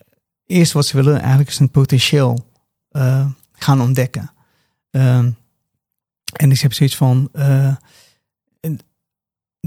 eerst 0.45 0.71
wat 0.71 0.85
ze 0.85 0.95
willen 0.95 1.19
eigenlijk 1.19 1.49
is 1.49 1.59
een 1.59 1.69
potentieel 1.71 2.45
eh, 2.89 3.25
gaan 3.53 3.81
ontdekken. 3.81 4.31
Ehm, 4.91 5.31
en 6.33 6.51
ik 6.51 6.59
heb 6.59 6.73
zoiets 6.73 6.95
van, 6.95 7.29
eh, 7.33 7.75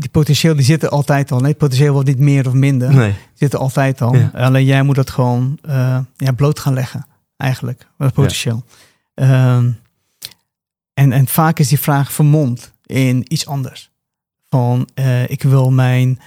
die 0.01 0.11
potentieel 0.11 0.55
die 0.55 0.65
zitten 0.65 0.91
altijd 0.91 1.33
al. 1.33 1.41
Nee, 1.41 1.55
potentieel 1.55 1.93
wordt 1.93 2.09
niet 2.09 2.19
meer 2.19 2.47
of 2.47 2.53
minder. 2.53 2.95
Nee. 2.95 3.11
Die 3.11 3.19
zitten 3.35 3.59
altijd 3.59 4.01
al. 4.01 4.15
Ja. 4.15 4.31
Alleen 4.35 4.65
jij 4.65 4.83
moet 4.83 4.95
dat 4.95 5.11
gewoon 5.11 5.59
eh, 5.63 5.99
ja, 6.17 6.33
bloot 6.33 6.59
gaan 6.59 6.75
leggen, 6.75 7.07
eigenlijk, 7.37 7.87
dat 7.99 8.13
potentieel. 8.13 8.65
Ehm, 9.15 9.71
en, 10.95 11.13
en 11.13 11.27
vaak 11.27 11.59
is 11.59 11.69
die 11.69 11.81
vraag 11.81 12.13
vermomd 12.13 12.73
in 12.87 13.25
iets 13.29 13.47
anders. 13.47 13.91
Van 14.49 14.89
eh, 14.95 15.31
ik 15.31 15.43
wil 15.43 15.71
mijn 15.71 16.21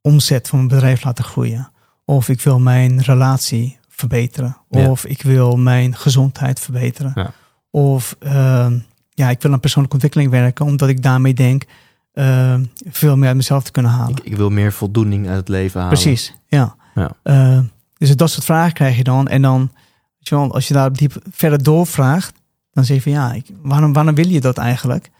omzet 0.00 0.48
van 0.48 0.58
mijn 0.58 0.70
bedrijf 0.70 1.04
laten 1.04 1.24
groeien. 1.24 1.70
Of 2.04 2.28
ik 2.28 2.40
wil 2.40 2.58
mijn 2.58 3.02
relatie 3.02 3.78
verbeteren. 3.88 4.56
Ja. 4.70 4.90
Of 4.90 5.04
ik 5.04 5.22
wil 5.22 5.56
mijn 5.56 5.96
gezondheid 5.96 6.60
verbeteren. 6.60 7.32
Of 7.70 8.16
ehm, 8.18 8.78
ja, 9.20 9.30
ik 9.30 9.42
wil 9.42 9.52
aan 9.52 9.60
persoonlijke 9.60 9.94
ontwikkeling 9.96 10.30
werken, 10.30 10.64
omdat 10.64 10.88
ik 10.88 11.02
daarmee 11.02 11.34
denk 11.34 11.64
ehm, 12.12 12.64
veel 12.90 13.16
meer 13.16 13.28
uit 13.28 13.36
mezelf 13.36 13.62
te 13.64 13.70
kunnen 13.70 13.90
halen. 13.90 14.10
Ik, 14.16 14.24
ik 14.24 14.36
wil 14.36 14.50
meer 14.50 14.72
voldoening 14.72 15.28
uit 15.28 15.36
het 15.36 15.48
leven 15.48 15.80
halen. 15.80 15.98
Precies, 15.98 16.34
ja. 16.48 16.76
Ja. 16.94 17.10
Eh, 17.22 17.58
dus 17.98 18.16
dat 18.16 18.30
soort 18.30 18.44
vragen 18.44 18.72
krijg 18.72 18.96
je 18.96 19.04
dan. 19.04 19.28
En 19.28 19.42
dan, 19.42 19.70
je 20.18 20.34
wel, 20.34 20.54
als 20.54 20.68
je 20.68 20.74
daar 20.74 20.92
diep 20.92 21.12
verder 21.30 21.62
doorvraagt, 21.62 22.32
dan 22.72 22.84
zeg 22.84 22.96
je 22.96 23.02
van 23.02 23.12
ja, 23.12 23.32
ik, 23.32 23.46
waarom, 23.62 23.92
waarom 23.92 24.14
wil 24.14 24.28
je 24.28 24.40
dat 24.40 24.58
eigenlijk? 24.58 25.10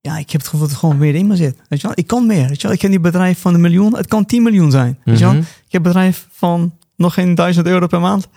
Ja, 0.00 0.16
ik 0.18 0.30
heb 0.30 0.40
het 0.40 0.44
gevoel 0.50 0.60
dat 0.60 0.70
het 0.70 0.78
gewoon 0.78 0.98
meer 0.98 1.14
in 1.14 1.26
me 1.26 1.36
zit. 1.36 1.56
Weet 1.68 1.80
je 1.80 1.86
wel, 1.86 1.96
ik 1.98 2.06
kan 2.06 2.26
meer. 2.26 2.48
Weet 2.48 2.60
je 2.60 2.66
wel, 2.66 2.76
ik 2.76 2.82
heb 2.82 2.90
die 2.90 3.00
bedrijf 3.00 3.40
van 3.40 3.54
een 3.54 3.60
miljoen, 3.60 3.96
het 3.96 4.06
kan 4.06 4.24
10 4.24 4.42
miljoen 4.42 4.70
zijn. 4.70 4.98
Weet 5.04 5.18
je 5.18 5.24
wel, 5.24 5.32
Mhm. 5.34 5.42
ik 5.42 5.72
heb 5.72 5.84
een 5.86 5.92
bedrijf 5.92 6.26
van 6.30 6.74
nog 6.96 7.14
geen 7.14 7.34
duizend 7.34 7.66
euro 7.66 7.86
per 7.86 8.00
maand. 8.00 8.28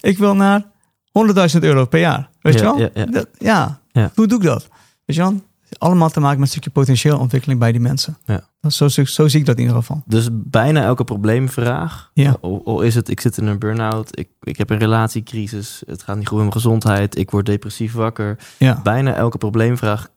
Ik 0.00 0.18
wil 0.18 0.34
naar 0.34 0.64
100.000 1.10 1.62
euro 1.64 1.84
per 1.84 2.00
jaar. 2.00 2.28
Weet 2.40 2.54
Ja, 2.54 2.60
je 2.60 2.66
wel? 2.66 2.78
ja, 2.78 2.88
ja. 2.94 3.04
Dat- 3.06 3.28
ja. 3.38 3.80
Ja. 4.00 4.10
hoe 4.14 4.26
doe 4.26 4.38
ik 4.38 4.44
dat? 4.44 4.68
Weet 5.04 5.16
je 5.16 5.22
wel? 5.22 5.40
Allemaal 5.78 6.08
te 6.10 6.20
maken 6.20 6.36
met 6.38 6.46
een 6.46 6.52
stukje 6.52 6.70
potentieel 6.70 7.18
ontwikkeling 7.18 7.60
bij 7.60 7.72
die 7.72 7.80
mensen. 7.80 8.16
Ja. 8.24 8.48
Dat, 8.60 8.72
zo, 8.72 8.88
zo, 8.88 9.04
zo 9.04 9.28
zie 9.28 9.40
ik 9.40 9.46
dat 9.46 9.54
in 9.56 9.62
ieder 9.62 9.76
geval. 9.76 10.02
Dus 10.06 10.28
bijna 10.32 10.82
elke 10.82 11.04
probleemvraag, 11.04 12.10
Ja. 12.14 12.36
al 12.40 12.80
is 12.82 12.94
het 12.94 13.08
ik 13.08 13.20
zit 13.20 13.38
in 13.38 13.46
een 13.46 13.58
burn-out, 13.58 14.18
ik, 14.18 14.28
ik 14.40 14.56
heb 14.58 14.70
een 14.70 14.78
relatiecrisis, 14.78 15.82
het 15.86 16.02
gaat 16.02 16.16
niet 16.16 16.26
goed 16.26 16.36
met 16.38 16.46
mijn 16.46 16.60
gezondheid, 16.62 17.16
ik 17.18 17.30
word 17.30 17.46
depressief 17.46 17.92
wakker. 17.92 18.38
Ja. 18.58 18.80
Bijna 18.82 19.14
elke 19.14 19.38
probleemvraag 19.38 20.08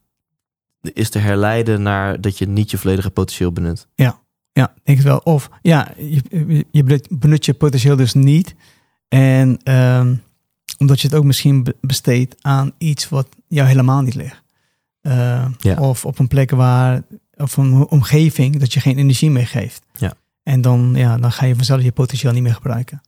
is 0.82 1.09
te 1.09 1.19
herleiden 1.19 1.82
naar 1.82 2.21
dat 2.21 2.38
je 2.38 2.47
niet 2.47 2.71
je 2.71 2.77
volledige 2.77 3.09
potentieel 3.09 3.51
benut. 3.51 3.88
Ja, 3.95 4.19
ik 4.53 4.82
denk 4.84 4.97
het 4.97 5.07
wel. 5.07 5.17
Of 5.17 5.49
ja, 5.61 5.91
je, 5.97 6.65
je 6.71 6.84
benut, 6.84 7.07
benut 7.19 7.45
je 7.45 7.53
potentieel 7.53 7.95
dus 7.95 8.13
niet. 8.13 8.55
En 9.07 9.57
ehm, 9.63 10.15
omdat 10.80 11.01
je 11.01 11.07
het 11.07 11.15
ook 11.17 11.23
misschien 11.23 11.63
be- 11.63 11.75
besteedt 11.82 12.36
aan 12.41 12.71
iets 12.77 13.09
wat 13.09 13.27
jou 13.47 13.67
helemaal 13.67 14.01
niet 14.01 14.15
ligt. 14.15 14.41
Eh, 15.01 15.45
Ja. 15.59 15.75
Of 15.80 16.05
op 16.05 16.19
een 16.19 16.27
plek 16.27 16.51
waar, 16.51 17.01
of 17.36 17.57
een 17.57 17.73
omgeving 17.88 18.59
dat 18.59 18.73
je 18.73 18.80
geen 18.80 18.97
energie 18.97 19.30
meer 19.32 19.47
geeft. 19.47 19.82
Ja. 19.93 20.13
En 20.43 20.61
dan, 20.61 20.91
ja, 20.95 21.17
dan 21.17 21.32
ga 21.32 21.45
je 21.45 21.55
vanzelf 21.55 21.82
je 21.82 21.91
potentieel 21.91 22.34
niet 22.34 22.43
meer 22.43 22.53
gebruiken. 22.53 23.01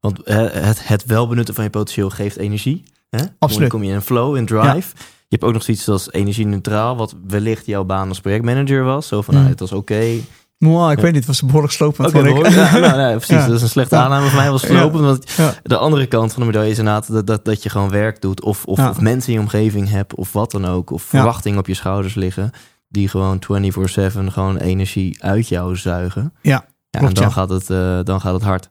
Want 0.00 0.22
eh, 0.22 0.36
het, 0.50 0.88
het 0.88 1.04
wel 1.04 1.28
benutten 1.28 1.54
van 1.54 1.64
je 1.64 1.70
potentieel 1.70 2.10
geeft 2.10 2.36
energie. 2.36 2.82
Hè? 3.10 3.18
Absoluut. 3.38 3.70
Dan 3.70 3.80
kom 3.80 3.88
je 3.88 3.94
in 3.94 4.00
flow, 4.00 4.36
in 4.36 4.46
drive. 4.46 4.88
Je 4.96 5.36
hebt 5.36 5.44
ook 5.44 5.52
nog 5.52 5.62
zoiets 5.62 5.88
als 5.88 6.12
energie-neutraal, 6.12 6.96
wat 6.96 7.14
wellicht 7.26 7.66
jouw 7.66 7.84
baan 7.84 8.08
als 8.08 8.20
projectmanager 8.20 8.82
was. 8.84 9.08
Zo 9.08 9.22
van, 9.22 9.34
Mm. 9.34 9.40
nou, 9.40 9.50
het 9.52 9.60
was 9.60 9.72
oké. 9.72 10.16
Wow, 10.58 10.90
ik 10.90 10.96
Ja. 10.96 11.02
weet 11.02 11.12
niet, 11.12 11.26
het 11.26 11.26
was 11.26 11.42
behoorlijk 11.42 11.72
slopend. 11.72 12.08
Oké, 12.14 12.28
ik. 12.28 12.48
ja, 12.48 12.78
nou, 12.78 12.96
nee, 12.96 13.10
precies. 13.16 13.28
Ja. 13.36 13.46
Dat 13.46 13.56
is 13.56 13.62
een 13.62 13.68
slechte 13.68 13.96
aanname 13.96 14.26
van 14.28 14.36
mij, 14.36 14.50
was 14.50 14.66
slopend. 14.66 15.02
Want 15.04 15.26
de 15.62 15.76
andere 15.76 16.06
kant 16.06 16.32
van 16.32 16.40
de 16.42 16.46
medaille 16.48 16.70
is 16.70 16.78
inderdaad 16.78 17.12
dat, 17.12 17.26
dat, 17.26 17.44
dat 17.44 17.62
je 17.62 17.68
gewoon 17.70 17.90
werk 17.90 18.20
doet. 18.20 18.42
Of, 18.42 18.64
of, 18.64 18.78
of 18.88 19.00
mensen 19.00 19.28
in 19.32 19.34
je 19.38 19.44
omgeving 19.44 19.88
hebt, 19.90 20.14
of 20.14 20.32
wat 20.32 20.50
dan 20.50 20.64
ook. 20.66 20.90
Of 20.90 21.02
verwachtingen 21.02 21.58
op 21.58 21.66
je 21.66 21.74
schouders 21.74 22.14
liggen. 22.14 22.50
Die 22.88 23.08
gewoon 23.08 23.42
24-7 23.42 24.24
gewoon 24.26 24.56
energie 24.56 25.24
uit 25.24 25.48
jou 25.48 25.76
zuigen. 25.76 26.32
Ja, 26.42 26.64
ja 26.90 26.98
klopt, 26.98 27.16
en 27.16 27.22
dan. 27.22 27.32
Gaat 27.32 27.48
het, 27.48 27.70
eh, 27.70 27.98
dan 28.04 28.20
gaat 28.20 28.34
het 28.34 28.42
hard. 28.42 28.68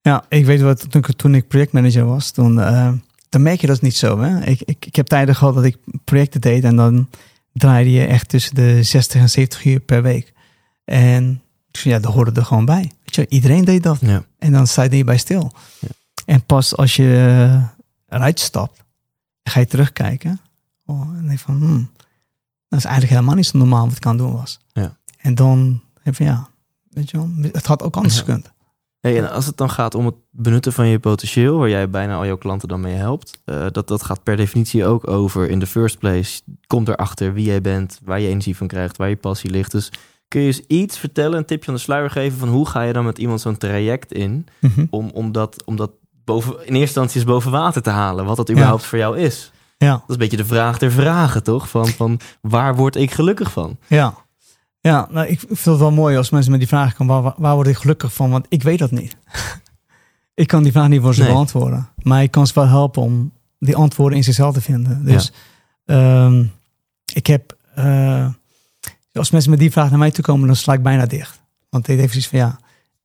Ja, 0.00 0.24
ik 0.28 0.44
weet 0.46 0.60
wat, 0.60 0.90
toen, 0.90 1.00
ik- 1.08 1.16
toen 1.16 1.34
ik 1.34 1.48
projectmanager 1.48 2.06
was, 2.06 2.30
toen, 2.30 2.60
eh, 2.60 2.92
dan 3.28 3.42
merk 3.42 3.60
je 3.60 3.66
dat 3.66 3.80
niet 3.80 3.96
zo. 3.96 4.18
Hè? 4.20 4.44
Ik, 4.44 4.60
ik, 4.64 4.86
ik 4.86 4.96
heb 4.96 5.06
tijden 5.06 5.34
gehad 5.34 5.54
dat 5.54 5.64
ik 5.64 5.76
projecten 6.04 6.40
deed 6.40 6.64
en 6.64 6.76
dan 6.76 7.08
draaide 7.52 7.90
je 7.90 8.04
echt 8.06 8.28
tussen 8.28 8.54
de 8.54 8.82
60 8.82 9.20
en 9.20 9.30
70 9.30 9.64
uur 9.64 9.80
per 9.80 10.02
week. 10.02 10.32
En 10.88 11.42
dus 11.70 11.82
ja, 11.82 11.98
dat 11.98 12.12
hoorde 12.12 12.40
er 12.40 12.46
gewoon 12.46 12.64
bij. 12.64 12.92
Weet 13.04 13.14
je, 13.14 13.26
iedereen 13.28 13.64
deed 13.64 13.82
dat. 13.82 13.98
Ja. 14.00 14.24
En 14.38 14.52
dan 14.52 14.66
sta 14.66 14.82
je 14.82 14.88
er 14.88 14.94
niet 14.94 15.04
bij 15.04 15.18
stil. 15.18 15.52
Ja. 15.78 15.88
En 16.24 16.44
pas 16.44 16.76
als 16.76 16.96
je 16.96 17.60
eruit 18.08 18.40
stapt, 18.40 18.84
ga 19.42 19.60
je 19.60 19.66
terugkijken. 19.66 20.40
Oh, 20.86 21.16
en 21.16 21.26
denk 21.26 21.38
van, 21.38 21.56
hmm, 21.56 21.90
dat 22.68 22.78
is 22.78 22.84
eigenlijk 22.84 23.14
helemaal 23.14 23.34
niet 23.34 23.46
zo 23.46 23.58
normaal 23.58 23.86
wat 23.86 23.96
ik 23.96 24.06
aan 24.06 24.16
het 24.16 24.26
doen 24.26 24.36
was. 24.36 24.58
Ja. 24.72 24.96
En 25.18 25.34
dan 25.34 25.82
heb 26.02 26.16
je, 26.16 26.24
ja, 26.24 26.48
weet 26.90 27.10
je 27.10 27.16
wel, 27.16 27.30
het 27.52 27.66
had 27.66 27.82
ook 27.82 27.96
anders 27.96 28.18
gekund. 28.18 28.52
Hey, 29.00 29.18
en 29.18 29.30
als 29.30 29.46
het 29.46 29.56
dan 29.56 29.70
gaat 29.70 29.94
om 29.94 30.06
het 30.06 30.14
benutten 30.30 30.72
van 30.72 30.86
je 30.86 30.98
potentieel, 30.98 31.58
waar 31.58 31.68
jij 31.68 31.90
bijna 31.90 32.16
al 32.16 32.26
jouw 32.26 32.36
klanten 32.36 32.68
dan 32.68 32.80
mee 32.80 32.94
helpt, 32.94 33.40
eh, 33.44 33.66
dat, 33.70 33.88
dat 33.88 34.02
gaat 34.02 34.22
per 34.22 34.36
definitie 34.36 34.84
ook 34.84 35.08
over 35.08 35.50
in 35.50 35.58
the 35.58 35.66
first 35.66 35.98
place. 35.98 36.40
Komt 36.66 36.88
erachter 36.88 37.32
wie 37.32 37.44
jij 37.44 37.60
bent, 37.60 38.00
waar 38.04 38.20
je 38.20 38.28
energie 38.28 38.56
van 38.56 38.66
krijgt, 38.66 38.96
waar 38.96 39.08
je 39.08 39.16
passie 39.16 39.50
ligt. 39.50 39.70
Dus 39.70 39.90
kun 40.28 40.40
je 40.40 40.46
eens 40.46 40.60
iets 40.66 40.98
vertellen, 40.98 41.38
een 41.38 41.44
tipje 41.44 41.68
aan 41.68 41.74
de 41.76 41.80
sluier 41.80 42.10
geven 42.10 42.38
van 42.38 42.48
hoe 42.48 42.66
ga 42.68 42.82
je 42.82 42.92
dan 42.92 43.04
met 43.04 43.18
iemand 43.18 43.40
zo'n 43.40 43.56
traject 43.56 44.12
in 44.12 44.46
Mhm. 44.60 44.84
om, 44.90 45.10
om, 45.14 45.32
dat, 45.32 45.64
om 45.64 45.76
dat 45.76 45.90
boven, 46.24 46.52
in 46.52 46.58
eerste 46.60 46.76
instantie 46.80 47.20
is 47.20 47.26
boven 47.26 47.50
water 47.50 47.82
te 47.82 47.90
halen. 47.90 48.24
Wat 48.24 48.36
dat 48.36 48.50
überhaupt 48.50 48.84
voor 48.84 48.98
jou 48.98 49.18
is. 49.18 49.52
Ja, 49.78 49.90
Dat 49.92 50.02
is 50.06 50.14
een 50.14 50.18
beetje 50.20 50.36
de 50.36 50.44
vraag 50.44 50.78
der 50.78 50.92
vragen, 50.92 51.42
toch? 51.42 51.68
Van, 51.68 51.86
van 51.88 52.20
waar 52.40 52.76
word 52.76 52.96
ik 52.96 53.10
gelukkig 53.10 53.52
van? 53.52 53.76
ja. 53.86 54.14
Ja, 54.80 55.08
nou, 55.10 55.26
ik 55.26 55.38
vind 55.40 55.64
het 55.64 55.78
wel 55.78 55.90
mooi 55.90 56.16
als 56.16 56.30
mensen 56.30 56.50
met 56.50 56.60
die 56.60 56.68
vraag 56.68 56.94
komen, 56.94 57.22
waar, 57.22 57.34
waar 57.36 57.54
word 57.54 57.66
ik 57.66 57.76
gelukkig 57.76 58.12
van? 58.14 58.30
Want 58.30 58.46
ik 58.48 58.62
weet 58.62 58.78
dat 58.78 58.90
niet. 58.90 59.16
ik 60.34 60.46
kan 60.46 60.62
die 60.62 60.72
vraag 60.72 60.88
niet 60.88 61.00
voor 61.00 61.14
ze 61.14 61.22
Nee. 61.22 61.30
beantwoorden. 61.32 61.88
Maar 62.02 62.22
ik 62.22 62.30
kan 62.30 62.46
ze 62.46 62.54
wel 62.54 62.66
helpen 62.66 63.02
om 63.02 63.32
die 63.58 63.76
antwoorden 63.76 64.18
in 64.18 64.24
zichzelf 64.24 64.54
te 64.54 64.60
vinden. 64.60 65.04
Dus 65.04 65.32
ehm, 65.84 66.44
ik 67.14 67.26
heb, 67.26 67.56
eh, 67.74 68.28
als 69.18 69.30
mensen 69.30 69.50
met 69.50 69.58
die 69.60 69.70
vraag 69.70 69.90
naar 69.90 69.98
mij 69.98 70.10
toe 70.10 70.24
komen, 70.24 70.46
dan 70.46 70.56
sla 70.56 70.72
ik 70.72 70.82
bijna 70.82 71.06
dicht. 71.06 71.40
Want 71.70 71.88
ik 71.88 71.96
denk 71.96 72.08
precies 72.08 72.28
van 72.28 72.38
ja, 72.38 72.58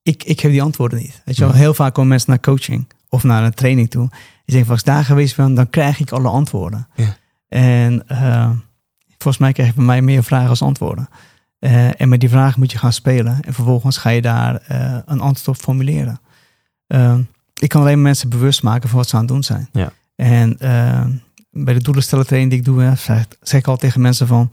ik, 0.03 0.23
ik 0.23 0.39
heb 0.39 0.51
die 0.51 0.61
antwoorden 0.61 0.99
niet. 0.99 1.21
Weet 1.25 1.35
je 1.35 1.41
wel, 1.41 1.49
Mhm. 1.49 1.59
heel 1.59 1.73
vaak 1.73 1.93
komen 1.93 2.09
mensen 2.09 2.29
naar 2.29 2.39
coaching 2.39 2.87
of 3.09 3.23
naar 3.23 3.43
een 3.43 3.53
training 3.53 3.89
toe. 3.89 4.09
Die 4.09 4.19
zeggen 4.55 4.65
van 4.65 4.71
als 4.71 4.79
ik 4.79 4.85
daar 4.85 5.05
geweest 5.05 5.35
ben, 5.35 5.53
dan 5.53 5.69
krijg 5.69 5.99
ik 5.99 6.11
alle 6.11 6.27
antwoorden. 6.29 6.87
Ja. 6.95 7.15
En 7.47 8.07
eh, 8.07 8.49
volgens 9.07 9.37
mij 9.37 9.51
krijg 9.53 9.69
je 9.69 9.75
bij 9.75 9.85
mij 9.85 10.01
meer 10.01 10.23
vragen 10.23 10.49
als 10.49 10.61
antwoorden. 10.61 11.09
Eh, 11.59 12.01
en 12.01 12.09
met 12.09 12.19
die 12.19 12.29
vragen 12.29 12.59
moet 12.59 12.71
je 12.71 12.77
gaan 12.77 12.93
spelen. 12.93 13.37
En 13.41 13.53
vervolgens 13.53 13.97
ga 13.97 14.09
je 14.09 14.21
daar 14.21 14.55
eh, 14.55 14.97
een 15.05 15.19
antwoord 15.21 15.47
op 15.57 15.63
formuleren. 15.63 16.19
Eh, 16.87 17.17
ik 17.59 17.69
kan 17.69 17.81
alleen 17.81 18.01
mensen 18.01 18.29
bewust 18.29 18.63
maken 18.63 18.89
van 18.89 18.97
wat 18.97 19.09
ze 19.09 19.15
aan 19.15 19.21
het 19.21 19.29
doen 19.31 19.43
zijn. 19.43 19.69
Ja. 19.71 19.91
En 20.15 20.57
bij 21.51 21.73
de 21.73 21.81
doelenstellen 21.81 22.25
training 22.25 22.51
die 22.51 22.59
ik 22.59 22.65
doe, 22.65 22.81
hè, 22.81 22.95
zeg, 22.95 23.25
zeg 23.41 23.59
ik 23.59 23.67
al 23.67 23.77
tegen 23.77 24.01
mensen 24.01 24.27
van... 24.27 24.51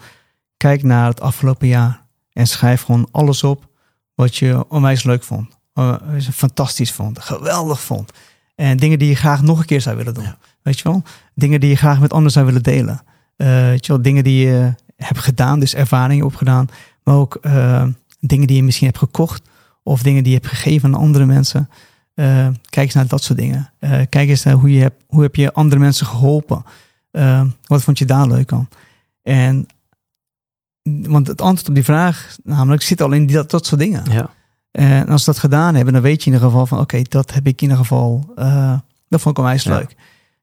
Kijk 0.61 0.83
naar 0.83 1.07
het 1.07 1.21
afgelopen 1.21 1.69
jaar. 1.69 2.03
En 2.33 2.47
schrijf 2.47 2.83
gewoon 2.83 3.09
alles 3.11 3.45
op 3.45 3.69
wat 4.15 4.37
je 4.37 4.65
onwijs 4.69 5.03
leuk 5.03 5.23
vond. 5.23 5.59
eh, 5.73 5.95
fantastisch 6.33 6.93
vond. 6.93 7.19
Geweldig 7.19 7.81
vond. 7.81 8.11
En 8.55 8.77
dingen 8.77 8.99
die 8.99 9.09
je 9.09 9.15
graag 9.15 9.43
nog 9.43 9.59
een 9.59 9.65
keer 9.65 9.81
zou 9.81 9.97
willen 9.97 10.15
doen. 10.15 10.25
Ja. 10.25 10.39
Weet 10.63 10.79
je 10.79 10.89
wel? 10.89 11.03
Dingen 11.35 11.61
die 11.61 11.69
je 11.71 11.77
graag 11.77 12.01
met 12.01 12.11
anderen 12.11 12.33
zou 12.33 12.47
willen 12.47 12.63
delen. 12.63 13.03
Eh, 13.37 13.47
weet 13.47 13.87
je 13.87 13.93
wel? 13.93 14.03
Dingen 14.03 14.25
die 14.25 14.47
je 14.47 14.75
hebt 14.97 15.19
gedaan, 15.19 15.61
dus 15.61 15.75
ervaringen 15.75 16.25
opgedaan. 16.25 16.69
Maar 17.05 17.15
ook 17.15 17.35
eh, 17.35 17.87
dingen 18.21 18.47
die 18.47 18.57
je 18.57 18.63
misschien 18.63 18.87
hebt 18.87 18.99
gekocht. 18.99 19.43
Of 19.83 20.03
dingen 20.03 20.23
die 20.23 20.33
je 20.33 20.39
hebt 20.39 20.51
gegeven 20.51 20.95
aan 20.95 21.01
andere 21.01 21.27
mensen. 21.27 21.69
Kijk 22.15 22.87
eens 22.87 22.95
naar 22.95 23.07
dat 23.07 23.23
soort 23.23 23.39
dingen. 23.39 23.73
Kijk 24.09 24.29
eens 24.29 24.43
naar 24.43 24.55
hoe 24.55 24.73
je 24.73 24.81
hebt, 24.81 25.05
hoe 25.07 25.23
heb 25.23 25.37
je 25.37 25.53
andere 25.53 25.81
mensen 25.81 26.07
geholpen. 26.07 26.65
Eh, 27.11 27.43
wat 27.67 27.83
vond 27.83 27.99
je 27.99 28.05
daar 28.05 28.27
leuk 28.27 28.53
aan? 28.53 28.69
En 29.23 29.67
want 30.83 31.27
het 31.27 31.41
antwoord 31.41 31.69
op 31.69 31.75
die 31.75 31.85
vraag, 31.85 32.37
namelijk, 32.45 32.83
zit 32.83 33.03
al 33.03 33.13
in 33.13 33.27
die, 33.27 33.37
dat, 33.37 33.51
dat 33.51 33.67
soort 33.67 33.81
dingen. 33.81 34.05
Ja. 34.11 34.31
En 34.71 35.09
als 35.09 35.25
ze 35.25 35.31
dat 35.31 35.41
gedaan 35.41 35.75
hebben, 35.75 35.93
dan 35.93 36.03
weet 36.03 36.23
je 36.25 36.27
in 36.31 36.33
ieder 36.35 36.49
geval 36.51 36.67
van, 36.67 36.79
oké, 36.79 37.03
dat 37.09 37.33
heb 37.33 37.47
ik 37.47 37.57
in 37.61 37.63
ieder 37.69 37.77
geval, 37.77 38.33
eh, 38.37 38.79
dat 39.09 39.21
vond 39.21 39.37
ik 39.39 39.45
onwijs 39.45 39.63
Ja. 39.63 39.77
leuk. 39.77 39.95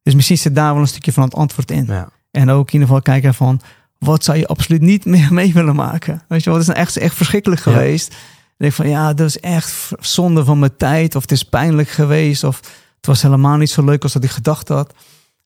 Dus 0.03 0.15
misschien 0.15 0.37
zit 0.37 0.55
daar 0.55 0.73
wel 0.73 0.81
een 0.81 0.87
stukje 0.87 1.13
van 1.13 1.23
het 1.23 1.35
antwoord 1.35 1.71
in. 1.71 1.85
ja. 1.85 2.09
En 2.31 2.49
ook 2.49 2.67
in 2.67 2.73
ieder 2.73 2.87
geval 2.87 3.01
kijken 3.01 3.33
van, 3.33 3.61
wat 3.99 4.23
zou 4.23 4.37
je 4.37 4.47
absoluut 4.47 4.81
niet 4.81 5.05
meer 5.15 5.33
mee 5.33 5.53
willen 5.53 5.75
maken? 5.75 6.21
Weet 6.27 6.43
je 6.43 6.49
wel, 6.49 6.59
dat 6.59 6.67
is 6.67 6.73
nou 6.73 6.79
echt, 6.85 6.97
echt 6.97 7.15
verschrikkelijk 7.15 7.65
Ja. 7.65 7.71
geweest. 7.71 8.15
Denk 8.57 8.71
ik 8.71 8.77
van, 8.77 8.89
ja, 8.89 9.13
dat 9.13 9.27
is 9.27 9.39
echt 9.39 9.91
zonde 9.99 10.45
van 10.45 10.59
mijn 10.59 10.77
tijd. 10.77 11.15
Of 11.15 11.21
het 11.21 11.31
is 11.31 11.43
pijnlijk 11.43 11.89
geweest. 11.89 12.43
Of 12.43 12.57
het 12.97 13.05
was 13.05 13.21
helemaal 13.21 13.57
niet 13.57 13.69
zo 13.69 13.83
leuk 13.83 14.03
als 14.03 14.13
dat 14.13 14.23
ik 14.23 14.29
gedacht 14.29 14.67
had. 14.67 14.93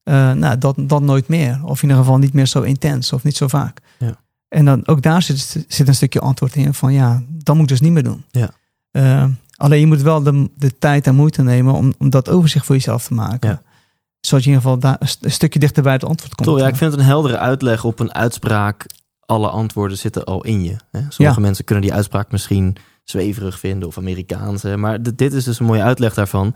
Eh, 0.03 0.31
nou, 0.31 0.57
dat, 0.57 0.75
dat 0.79 1.01
nooit 1.01 1.27
meer. 1.27 1.59
Of 1.63 1.83
in 1.83 1.89
ieder 1.89 2.03
geval 2.03 2.17
niet 2.19 2.33
meer 2.33 2.45
zo 2.45 2.61
intens. 2.61 3.13
Of 3.13 3.23
niet 3.23 3.35
zo 3.37 3.47
vaak. 3.47 3.79
Ja. 3.99 4.15
En 4.51 4.65
dan 4.65 4.87
ook 4.87 5.01
daar 5.01 5.21
zit, 5.21 5.65
zit 5.67 5.87
een 5.87 5.95
stukje 5.95 6.19
antwoord 6.19 6.55
in 6.55 6.73
van, 6.73 6.93
ja, 6.93 7.23
dat 7.29 7.53
moet 7.55 7.63
ik 7.63 7.69
dus 7.69 7.81
niet 7.81 7.91
meer 7.91 8.03
doen. 8.03 8.23
Ja. 8.31 8.49
Eh, 8.91 9.25
alleen 9.55 9.79
je 9.79 9.85
moet 9.87 10.01
wel 10.01 10.23
de, 10.23 10.49
de 10.55 10.77
tijd 10.77 11.07
en 11.07 11.15
moeite 11.15 11.43
nemen 11.43 11.73
om, 11.73 11.93
om 11.97 12.09
dat 12.09 12.29
overzicht 12.29 12.65
voor 12.65 12.75
jezelf 12.75 13.07
te 13.07 13.13
maken. 13.13 13.49
Ja. 13.49 13.61
Zodat 14.19 14.43
je 14.43 14.49
in 14.51 14.55
ieder 14.55 14.71
geval 14.71 14.79
daar 14.79 14.95
een 14.99 15.07
st- 15.07 15.23
een 15.25 15.31
stukje 15.31 15.59
dichter 15.59 15.83
bij 15.83 15.93
het 15.93 16.03
antwoord 16.03 16.35
komt. 16.35 16.47
Toch, 16.47 16.59
ja, 16.59 16.67
ik 16.67 16.75
vind 16.75 16.91
het 16.91 16.99
een 16.99 17.05
heldere 17.07 17.37
uitleg 17.37 17.83
op 17.83 17.99
een 17.99 18.13
uitspraak. 18.13 18.85
Alle 19.25 19.49
antwoorden 19.49 19.97
zitten 19.97 20.23
al 20.23 20.43
in 20.43 20.63
je. 20.63 20.75
Hè? 20.91 20.99
Sommige 21.09 21.39
Ja. 21.39 21.45
mensen 21.45 21.65
kunnen 21.65 21.83
die 21.83 21.93
uitspraak 21.93 22.31
misschien 22.31 22.75
zweverig 23.03 23.59
vinden 23.59 23.87
of 23.87 23.97
Amerikaans. 23.97 24.61
Hè? 24.63 24.77
Maar 24.77 25.01
dit 25.15 25.33
is 25.33 25.43
dus 25.43 25.59
een 25.59 25.65
mooie 25.65 25.83
uitleg 25.83 26.13
daarvan. 26.13 26.55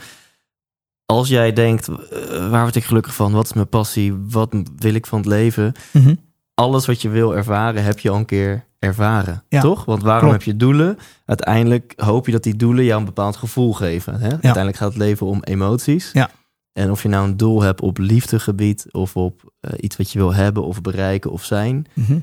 Als 1.06 1.28
jij 1.28 1.54
denkt, 1.54 1.88
eh, 1.88 2.50
waar 2.50 2.62
word 2.62 2.76
ik 2.76 2.84
gelukkig 2.84 3.16
van? 3.16 3.32
Wat 3.32 3.46
is 3.46 3.54
mijn 3.54 3.70
passie? 3.70 4.14
Wat 4.30 4.56
wil 4.76 4.94
ik 4.94 5.06
van 5.06 5.18
het 5.20 5.28
leven? 5.28 5.74
Mhm. 5.94 6.16
Alles 6.56 6.86
wat 6.86 7.02
je 7.02 7.10
wil 7.10 7.36
ervaren, 7.36 7.84
heb 7.84 8.00
je 8.00 8.10
al 8.10 8.16
een 8.18 8.26
keer 8.26 8.66
ervaren. 8.80 9.44
Ja, 9.50 9.62
Toch? 9.62 9.86
Want 9.86 10.04
waarom 10.04 10.30
klopt. 10.30 10.46
heb 10.46 10.54
je 10.54 10.58
doelen? 10.58 10.98
Uiteindelijk 11.26 11.94
hoop 11.96 12.26
je 12.26 12.32
dat 12.32 12.44
die 12.44 12.56
doelen 12.56 12.84
jou 12.84 13.00
een 13.00 13.06
bepaald 13.06 13.36
gevoel 13.36 13.74
geven. 13.74 14.20
Hè? 14.20 14.30
Uiteindelijk 14.30 14.78
gaat 14.78 14.88
het 14.88 14.98
leven 14.98 15.28
om 15.28 15.44
emoties. 15.44 16.10
Ja. 16.14 16.30
En 16.74 16.92
of 16.92 17.04
je 17.04 17.10
nou 17.10 17.28
een 17.28 17.38
doel 17.38 17.62
hebt 17.62 17.82
op 17.82 17.98
liefdegebied 17.98 18.86
of 18.92 19.16
op 19.16 19.54
eh, 19.60 19.72
iets 19.78 19.98
wat 19.98 20.12
je 20.12 20.20
wil 20.20 20.34
hebben 20.34 20.64
of 20.64 20.82
bereiken 20.82 21.32
of 21.32 21.44
zijn. 21.44 21.86
Mhm. 21.94 22.20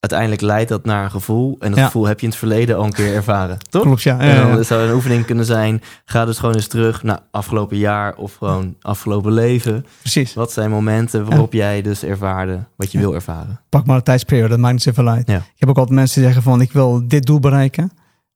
Uiteindelijk 0.00 0.40
leidt 0.40 0.68
dat 0.68 0.84
naar 0.84 1.04
een 1.04 1.10
gevoel. 1.10 1.56
En 1.60 1.68
dat 1.70 1.78
Ja. 1.78 1.84
gevoel 1.84 2.06
heb 2.06 2.18
je 2.18 2.24
in 2.24 2.30
het 2.30 2.38
verleden 2.38 2.76
al 2.76 2.84
een 2.84 2.92
keer 2.92 3.14
ervaren. 3.14 3.58
Toch? 3.70 3.82
Klopt, 3.82 4.02
ja. 4.02 4.18
En 4.18 4.26
Ja, 4.28 4.54
dan 4.54 4.64
zou 4.64 4.82
een 4.88 4.94
oefening 4.94 5.24
kunnen 5.24 5.44
zijn. 5.44 5.82
Ga 6.04 6.24
dus 6.24 6.38
gewoon 6.38 6.54
eens 6.54 6.66
terug 6.66 7.02
naar 7.02 7.20
afgelopen 7.30 7.76
jaar 7.76 8.14
of 8.14 8.34
gewoon 8.34 8.74
afgelopen 8.80 9.32
leven. 9.32 9.86
Precies. 10.00 10.34
Wat 10.34 10.52
zijn 10.52 10.70
momenten 10.70 11.24
waarop 11.28 11.52
jij 11.52 11.82
dus 11.82 12.02
ervaarde 12.02 12.64
wat 12.76 12.92
je 12.92 12.98
wil 12.98 13.14
ervaren? 13.14 13.60
Pak 13.68 13.86
maar 13.86 13.96
een 13.96 14.02
tijdsperiode, 14.02 14.48
dat 14.48 14.58
maakt 14.58 14.72
niet 14.72 14.82
zoveel 14.82 15.08
uit. 15.08 15.28
Ja. 15.28 15.36
Ik 15.36 15.42
heb 15.56 15.68
ook 15.68 15.76
altijd 15.78 15.94
mensen 15.96 16.14
die 16.14 16.24
zeggen 16.24 16.42
van 16.50 16.60
ik 16.60 16.72
wil 16.72 17.08
dit 17.08 17.26
doel 17.26 17.40
bereiken. 17.40 17.90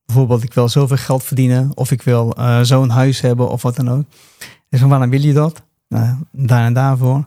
Bijvoorbeeld 0.07 0.43
ik 0.43 0.55
wil 0.55 0.69
zoveel 0.69 0.97
geld 0.97 1.25
verdienen 1.25 1.71
of 1.75 1.91
ik 1.91 2.03
wil 2.03 2.33
eh, 2.37 2.61
zo'n 2.63 2.89
huis 2.91 3.21
hebben 3.21 3.49
of 3.51 3.63
wat 3.63 3.77
dan 3.77 3.91
ook. 3.91 4.03
Dus 4.69 4.81
van 4.81 4.89
waarom 4.89 5.11
wil 5.11 5.21
je 5.21 5.33
dat? 5.33 5.63
Nou, 5.89 6.15
daar 6.33 6.65
en 6.65 6.73
daarvoor. 6.73 7.19
Ik 7.19 7.25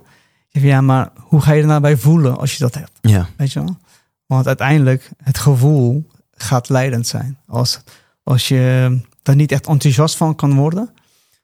zeg 0.52 0.62
van, 0.62 0.72
ja, 0.72 0.82
maar 0.82 1.10
hoe 1.18 1.42
ga 1.42 1.54
je 1.54 1.62
er 1.62 1.68
nou 1.68 1.82
bij 1.82 1.98
voelen 1.98 2.38
als 2.38 2.54
je 2.54 2.60
dat 2.64 2.74
hebt? 2.74 2.92
Ja, 3.02 3.28
Weet 3.38 3.52
je 3.54 3.60
wel? 3.60 3.78
Want 4.26 4.48
uiteindelijk, 4.48 5.10
het 5.24 5.38
gevoel 5.38 6.08
gaat 6.32 6.70
leidend 6.70 7.08
zijn. 7.08 7.38
Als, 7.48 7.80
als 8.24 8.48
je 8.48 8.98
daar 9.22 9.36
niet 9.36 9.52
echt 9.52 9.68
enthousiast 9.68 10.18
van 10.18 10.36
kan 10.36 10.56
worden, 10.56 10.90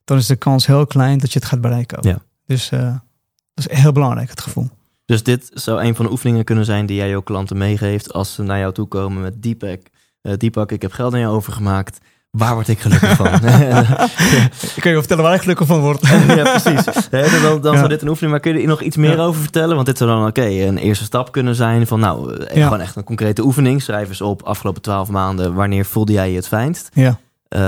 dan 0.06 0.18
is 0.18 0.26
de 0.26 0.36
kans 0.36 0.66
heel 0.66 0.86
klein 0.86 1.18
dat 1.18 1.34
je 1.34 1.40
het 1.40 1.48
gaat 1.48 1.62
bereiken. 1.62 1.98
ook. 1.98 2.04
Ja. 2.04 2.22
Dus 2.46 2.72
eh, 2.72 2.96
dat 3.54 3.70
is 3.70 3.78
heel 3.78 3.92
belangrijk, 3.92 4.30
het 4.30 4.42
gevoel. 4.42 4.70
dus 5.06 5.24
dit 5.24 5.50
zou 5.54 5.84
een 5.84 5.96
van 5.96 6.06
de 6.06 6.12
oefeningen 6.12 6.44
kunnen 6.44 6.66
zijn 6.66 6.86
die 6.86 6.96
jij 6.96 7.10
jouw 7.10 7.22
klanten 7.22 7.58
meegeeft 7.58 8.14
als 8.14 8.34
ze 8.34 8.44
naar 8.44 8.60
jou 8.60 8.74
toe 8.74 8.88
komen 8.88 9.22
met 9.22 9.44
Deepak. 9.44 9.82
Eh 10.22 10.34
Deepak, 10.38 10.72
ik 10.72 10.82
heb 10.82 10.92
geld 10.92 11.14
aan 11.14 11.20
jou 11.20 11.36
overgemaakt. 11.36 12.00
Waar 12.32 12.54
word 12.54 12.68
ik 12.68 12.80
gelukkig 12.80 13.16
van? 13.16 13.28
Ik 14.76 14.82
kan 14.82 14.92
je 14.92 14.98
vertellen 14.98 15.24
waar 15.24 15.34
ik 15.34 15.42
gelukkig 15.42 15.68
van 15.68 15.80
word. 15.80 16.08
ja, 16.28 16.60
precies. 16.60 16.84
Dan 17.42 17.62
dan 17.62 17.72
Ja. 17.74 17.78
zou 17.78 17.88
dit 17.90 18.02
een 18.02 18.08
oefening, 18.08 18.32
maar 18.32 18.40
kun 18.42 18.54
je 18.54 18.62
er 18.62 18.68
nog 18.68 18.82
iets 18.82 18.98
meer 18.98 19.16
Ja. 19.18 19.24
over 19.24 19.42
vertellen? 19.42 19.76
Want 19.76 19.88
dit 19.88 19.98
zou 19.98 20.10
dan 20.10 20.28
oké, 20.28 20.46
een 20.46 20.78
eerste 20.78 21.04
stap 21.04 21.32
kunnen 21.32 21.56
zijn 21.56 21.88
van 21.88 22.00
nou, 22.00 22.34
eh, 22.36 22.56
Ja. 22.56 22.64
gewoon 22.64 22.80
echt 22.82 22.96
een 22.96 23.04
concrete 23.04 23.44
oefening. 23.44 23.82
Schrijf 23.82 24.08
eens 24.10 24.22
op, 24.22 24.42
afgelopen 24.42 24.82
twaalf 24.82 25.10
maanden, 25.10 25.54
wanneer 25.54 25.86
voelde 25.86 26.12
jij 26.12 26.30
je 26.30 26.36
het 26.36 26.48
fijnst? 26.48 26.90
Ja, 26.94 27.20
Eh, 27.48 27.60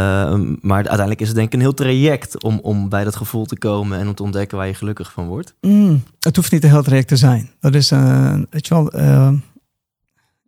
maar 0.61 0.75
uiteindelijk 0.75 1.21
is 1.21 1.27
het 1.27 1.35
denk 1.35 1.47
ik 1.47 1.53
een 1.53 1.59
heel 1.59 1.73
traject 1.73 2.43
om, 2.43 2.59
om 2.61 2.89
bij 2.89 3.03
dat 3.03 3.15
gevoel 3.15 3.45
te 3.45 3.57
komen 3.57 3.99
en 3.99 4.07
om 4.07 4.15
te 4.15 4.23
ontdekken 4.23 4.57
waar 4.57 4.67
je 4.67 4.73
gelukkig 4.73 5.11
van 5.11 5.27
wordt. 5.27 5.53
Mm, 5.61 6.03
het 6.19 6.35
hoeft 6.35 6.51
niet 6.51 6.63
een 6.63 6.69
heel 6.69 6.83
traject 6.83 7.07
te 7.07 7.15
zijn. 7.15 7.49
Dat 7.59 7.75
is, 7.75 7.91
eh 7.91 8.33
weet 8.49 8.67
je 8.67 8.73
wel, 8.73 8.91
eh, 8.91 9.31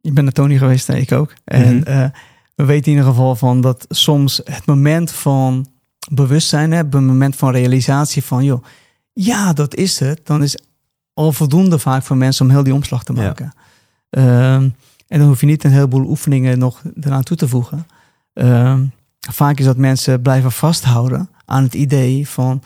ik 0.02 0.14
ben 0.14 0.24
naar 0.24 0.34
Tony 0.34 0.58
geweest, 0.58 0.90
ik 0.90 1.12
ook. 1.12 1.34
En 1.46 1.76
Mhm. 1.78 1.84
eh, 1.88 2.06
we 2.56 2.66
weten 2.66 2.92
in 2.92 2.98
ieder 2.98 3.10
geval 3.12 3.36
van 3.36 3.62
dat 3.62 3.86
soms 3.90 4.42
het 4.44 4.66
moment 4.66 5.12
van 5.12 5.68
bewustzijn, 6.12 6.72
hè, 6.72 6.78
het 6.78 6.94
moment 6.94 7.36
van 7.36 7.52
realisatie 7.52 8.24
van, 8.24 8.44
joh, 8.44 8.64
ja, 9.14 9.54
dat 9.54 9.76
is 9.76 10.00
het. 10.00 10.22
Dan 10.24 10.44
is 10.44 10.58
al 11.14 11.32
voldoende 11.32 11.80
vaak 11.80 12.04
voor 12.04 12.18
mensen 12.18 12.46
om 12.46 12.52
heel 12.52 12.64
die 12.64 12.74
omslag 12.74 13.04
te 13.04 13.14
Ja. 13.14 13.22
maken. 13.22 13.54
Ehm, 14.10 14.70
en 15.08 15.20
dan 15.20 15.28
hoef 15.28 15.40
je 15.40 15.46
niet 15.46 15.64
een 15.64 15.72
heleboel 15.72 16.06
oefeningen 16.10 16.60
nog 16.60 16.82
eraan 17.02 17.24
toe 17.24 17.38
te 17.38 17.48
voegen. 17.48 17.88
Ehm, 18.34 18.86
vaak 19.32 19.60
is 19.60 19.66
dat 19.66 19.78
mensen 19.78 20.22
blijven 20.22 20.52
vasthouden 20.52 21.30
aan 21.46 21.64
het 21.64 21.74
idee 21.74 22.28
van, 22.30 22.62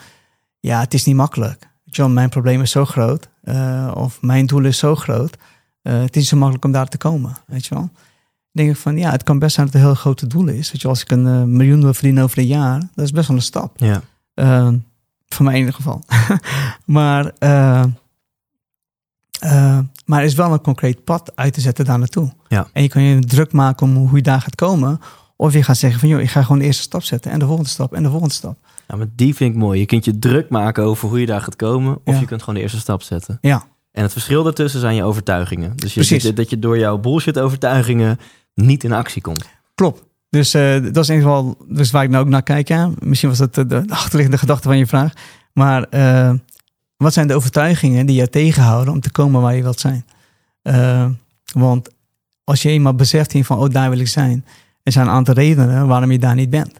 ja, 0.60 0.80
het 0.80 0.94
is 0.94 1.06
niet 1.06 1.16
makkelijk. 1.16 1.68
Wel, 1.86 2.10
mijn 2.10 2.30
probleem 2.30 2.62
is 2.62 2.72
zo 2.72 2.86
groot, 2.86 3.30
eh, 3.42 3.92
of 3.96 4.22
mijn 4.22 4.46
doel 4.46 4.64
is 4.66 4.78
zo 4.78 4.96
groot. 4.96 5.38
eh, 5.82 6.02
het 6.02 6.16
is 6.16 6.28
zo 6.28 6.38
makkelijk 6.38 6.66
om 6.66 6.72
daar 6.72 6.88
te 6.88 6.98
komen, 6.98 7.38
weet 7.48 7.66
je 7.66 7.76
wel. 7.76 7.90
Denk 8.52 8.70
ik 8.70 8.76
van, 8.76 8.98
ja, 8.98 9.12
het 9.12 9.24
kan 9.24 9.40
best 9.40 9.54
zijn 9.56 9.66
dat 9.66 9.76
het 9.76 9.84
een 9.84 9.90
heel 9.90 10.00
groot 10.00 10.30
doel 10.30 10.48
is. 10.48 10.72
Weet 10.72 10.82
je 10.82 10.88
als 10.88 11.02
ik 11.02 11.12
een 11.12 11.28
eh, 11.28 11.44
miljoen 11.44 11.82
wil 11.82 11.94
verdienen 11.94 12.24
over 12.24 12.38
een 12.38 12.46
jaar, 12.48 12.80
dat 12.96 13.06
is 13.06 13.12
best 13.12 13.28
wel 13.28 13.38
een 13.38 13.44
stap. 13.44 13.74
Ja, 13.80 14.02
Uh, 14.36 14.70
voor 15.28 15.46
mij 15.46 15.54
in 15.54 15.60
ieder 15.60 15.74
geval. 15.76 16.04
maar, 16.86 17.32
eh, 17.40 17.84
eh, 19.40 19.80
maar 20.06 20.20
er 20.20 20.26
is 20.26 20.34
wel 20.36 20.54
een 20.54 20.62
concreet 20.62 21.04
pad 21.04 21.32
uit 21.36 21.54
te 21.54 21.62
zetten 21.62 21.86
daar 21.86 21.98
naartoe. 22.00 22.34
Ja. 22.48 22.68
En 22.74 22.82
je 22.82 22.88
kan 22.90 23.02
je 23.02 23.20
druk 23.20 23.52
maken 23.52 23.88
om 23.88 23.96
hoe 23.96 24.18
je 24.18 24.24
daar 24.24 24.42
gaat 24.42 24.56
komen. 24.56 25.00
Of 25.36 25.54
je 25.54 25.64
gaat 25.64 25.78
zeggen 25.78 26.00
van, 26.00 26.10
joh, 26.10 26.20
ik 26.22 26.30
ga 26.30 26.42
gewoon 26.42 26.60
de 26.60 26.66
eerste 26.66 26.82
stap 26.82 27.04
zetten. 27.04 27.32
En 27.32 27.40
de 27.40 27.46
volgende 27.46 27.70
stap 27.70 27.94
en 27.94 28.04
de 28.04 28.10
volgende 28.10 28.34
stap. 28.34 28.58
ja, 28.88 28.96
maar 28.96 29.08
die 29.16 29.36
vind 29.36 29.54
ik 29.54 29.60
mooi. 29.60 29.80
Je 29.80 29.86
kunt 29.86 30.06
je 30.06 30.20
druk 30.20 30.50
maken 30.50 30.84
over 30.84 31.10
hoe 31.10 31.20
je 31.20 31.26
daar 31.26 31.42
gaat 31.42 31.56
komen 31.56 31.96
of 32.04 32.14
Ja. 32.14 32.20
je 32.20 32.26
kunt 32.26 32.40
gewoon 32.40 32.56
de 32.56 32.62
eerte 32.62 32.80
stap 32.80 33.02
zetten. 33.02 33.38
Ja, 33.42 33.64
En 33.92 34.02
het 34.04 34.12
verschil 34.12 34.44
daartussen 34.44 34.80
zijn 34.80 34.96
je 34.96 35.04
overtuigingen. 35.04 35.76
Dus 35.76 35.94
je 35.94 36.00
Precies. 36.00 36.24
ziet 36.24 36.36
dat 36.36 36.50
je 36.50 36.60
door 36.60 36.78
jouw 36.78 36.98
bullshit 36.98 37.40
overtuigingen 37.40 38.20
niet 38.54 38.84
in 38.84 38.92
actie 38.92 39.22
komt. 39.22 39.50
klopt. 39.76 40.08
Dus 40.30 40.54
eh, 40.54 40.72
dat 40.84 40.98
is 40.98 41.10
in 41.10 41.16
ieder 41.16 41.30
geval 41.30 41.58
dus 41.68 41.92
waar 41.92 42.04
ik 42.04 42.10
nou 42.10 42.24
ook 42.24 42.30
naar 42.30 42.44
kijk. 42.44 42.68
Ja. 42.68 42.92
Misschien 43.00 43.30
was 43.30 43.38
dat 43.38 43.56
de, 43.56 43.66
de 43.66 43.84
achterliggende 43.90 44.38
gedachte 44.38 44.68
van 44.68 44.78
je 44.78 44.88
vraag. 44.88 45.14
Maar 45.54 45.84
eh, 45.84 46.32
wat 46.98 47.14
zijn 47.14 47.28
de 47.28 47.34
overtuigingen 47.34 48.06
die 48.06 48.16
jou 48.16 48.28
tegenhouden 48.30 48.94
om 48.94 49.00
te 49.00 49.12
komen 49.12 49.42
waar 49.42 49.56
je 49.56 49.62
wilt 49.62 49.80
zijn? 49.80 50.06
Eh, 50.62 51.06
want 51.54 51.90
als 52.44 52.62
je 52.62 52.70
eenmaal 52.70 52.94
beseft 52.96 53.34
in 53.34 53.46
van, 53.46 53.58
oh, 53.58 53.70
daar 53.70 53.90
wil 53.90 54.00
ik 54.00 54.08
zijn. 54.08 54.46
Er 54.84 54.92
zijn 54.92 55.08
een 55.08 55.14
aantal 55.14 55.34
redenen 55.34 55.88
waarom 55.88 56.12
je 56.12 56.20
daar 56.20 56.36
niet 56.36 56.50
bent. 56.50 56.74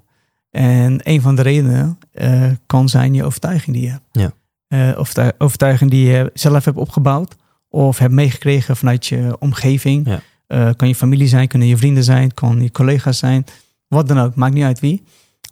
En 0.52 1.00
een 1.04 1.22
van 1.22 1.36
de 1.36 1.42
redenen 1.42 1.98
eh, 2.12 2.44
kan 2.66 2.90
zijn 2.90 3.14
je 3.14 3.24
overtuiging 3.24 3.76
die 3.76 3.86
je 3.86 3.92
hebt. 3.92 4.04
Ja. 4.12 4.32
Eh, 4.68 5.00
overtu- 5.00 5.32
overtuiging 5.38 5.92
die 5.92 6.08
je 6.10 6.32
zelf 6.34 6.66
hebt 6.66 6.78
opgebouwd 6.78 7.36
of 7.70 7.98
hebt 7.98 8.14
meegekregen 8.14 8.78
vanuit 8.78 9.06
je 9.08 9.36
omgeving. 9.40 10.08
Ja. 10.08 10.20
Eh, 10.50 10.70
kan 10.76 10.88
je 10.88 10.96
familie 10.96 11.28
zijn, 11.28 11.48
kunnen 11.48 11.68
je 11.68 11.78
vrienden 11.78 12.04
zijn, 12.04 12.34
kan 12.34 12.62
je 12.62 12.72
collega's 12.72 13.18
zijn. 13.18 13.46
Wat 13.88 14.08
dan 14.08 14.20
ook, 14.20 14.36
maakt 14.36 14.54
niet 14.54 14.64
uit 14.64 14.80
wie. 14.80 15.04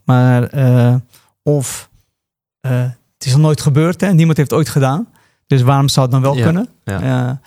Maar 0.06 0.44
eh, 0.44 0.96
of 1.44 1.90
eh, 2.60 2.82
het 3.18 3.26
is 3.26 3.32
nog 3.32 3.42
nooit 3.42 3.62
gebeurd 3.62 4.02
hè, 4.02 4.14
niemand 4.14 4.38
heeft 4.38 4.50
het 4.50 4.60
ooit 4.60 4.70
gedaan. 4.70 5.08
Dus 5.48 5.62
waarom 5.62 5.90
zou 5.90 6.06
het 6.06 6.14
dan 6.16 6.24
wel 6.24 6.36
Ja, 6.38 6.44
kunnen? 6.44 6.68
ja. 6.84 7.42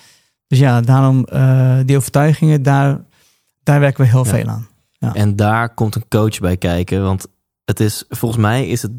Dus 0.46 0.58
ja, 0.58 0.80
daarom 0.80 1.26
die 1.86 1.96
overtuigingen, 1.96 2.62
daar, 2.62 3.00
daar 3.62 3.80
werken 3.80 4.04
we 4.04 4.10
heel 4.10 4.24
Ja. 4.24 4.30
veel 4.30 4.46
aan. 4.48 4.68
En 5.14 5.36
daar 5.36 5.74
komt 5.74 5.94
een 5.94 6.08
coach 6.08 6.38
bij 6.40 6.56
kijken. 6.56 7.02
Want 7.02 7.26
het 7.64 7.80
is, 7.80 8.04
volgens 8.08 8.40
mij 8.40 8.68
is 8.68 8.82
het 8.82 8.92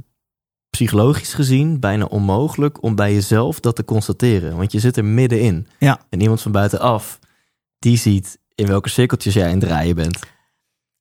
psychologisch 0.70 1.34
gezien 1.34 1.80
bijna 1.80 2.06
onmogelijk 2.06 2.84
om 2.84 2.96
bij 2.96 3.14
jezelf 3.14 3.60
dat 3.60 3.76
te 3.76 3.86
constateren. 3.86 4.58
Want 4.58 4.72
je 4.72 4.80
zit 4.80 4.98
er 4.98 5.06
middenin. 5.06 5.68
Ja. 5.80 6.00
En 6.10 6.22
iemand 6.22 6.42
van 6.42 6.52
buitenaf, 6.52 7.20
die 7.80 7.98
ziet 7.98 8.40
in 8.62 8.68
welke 8.68 8.90
cirkeltjes 8.90 9.34
jij 9.34 9.52
in 9.52 9.60
het 9.60 9.68
draaien 9.70 9.96
bent. 9.96 10.20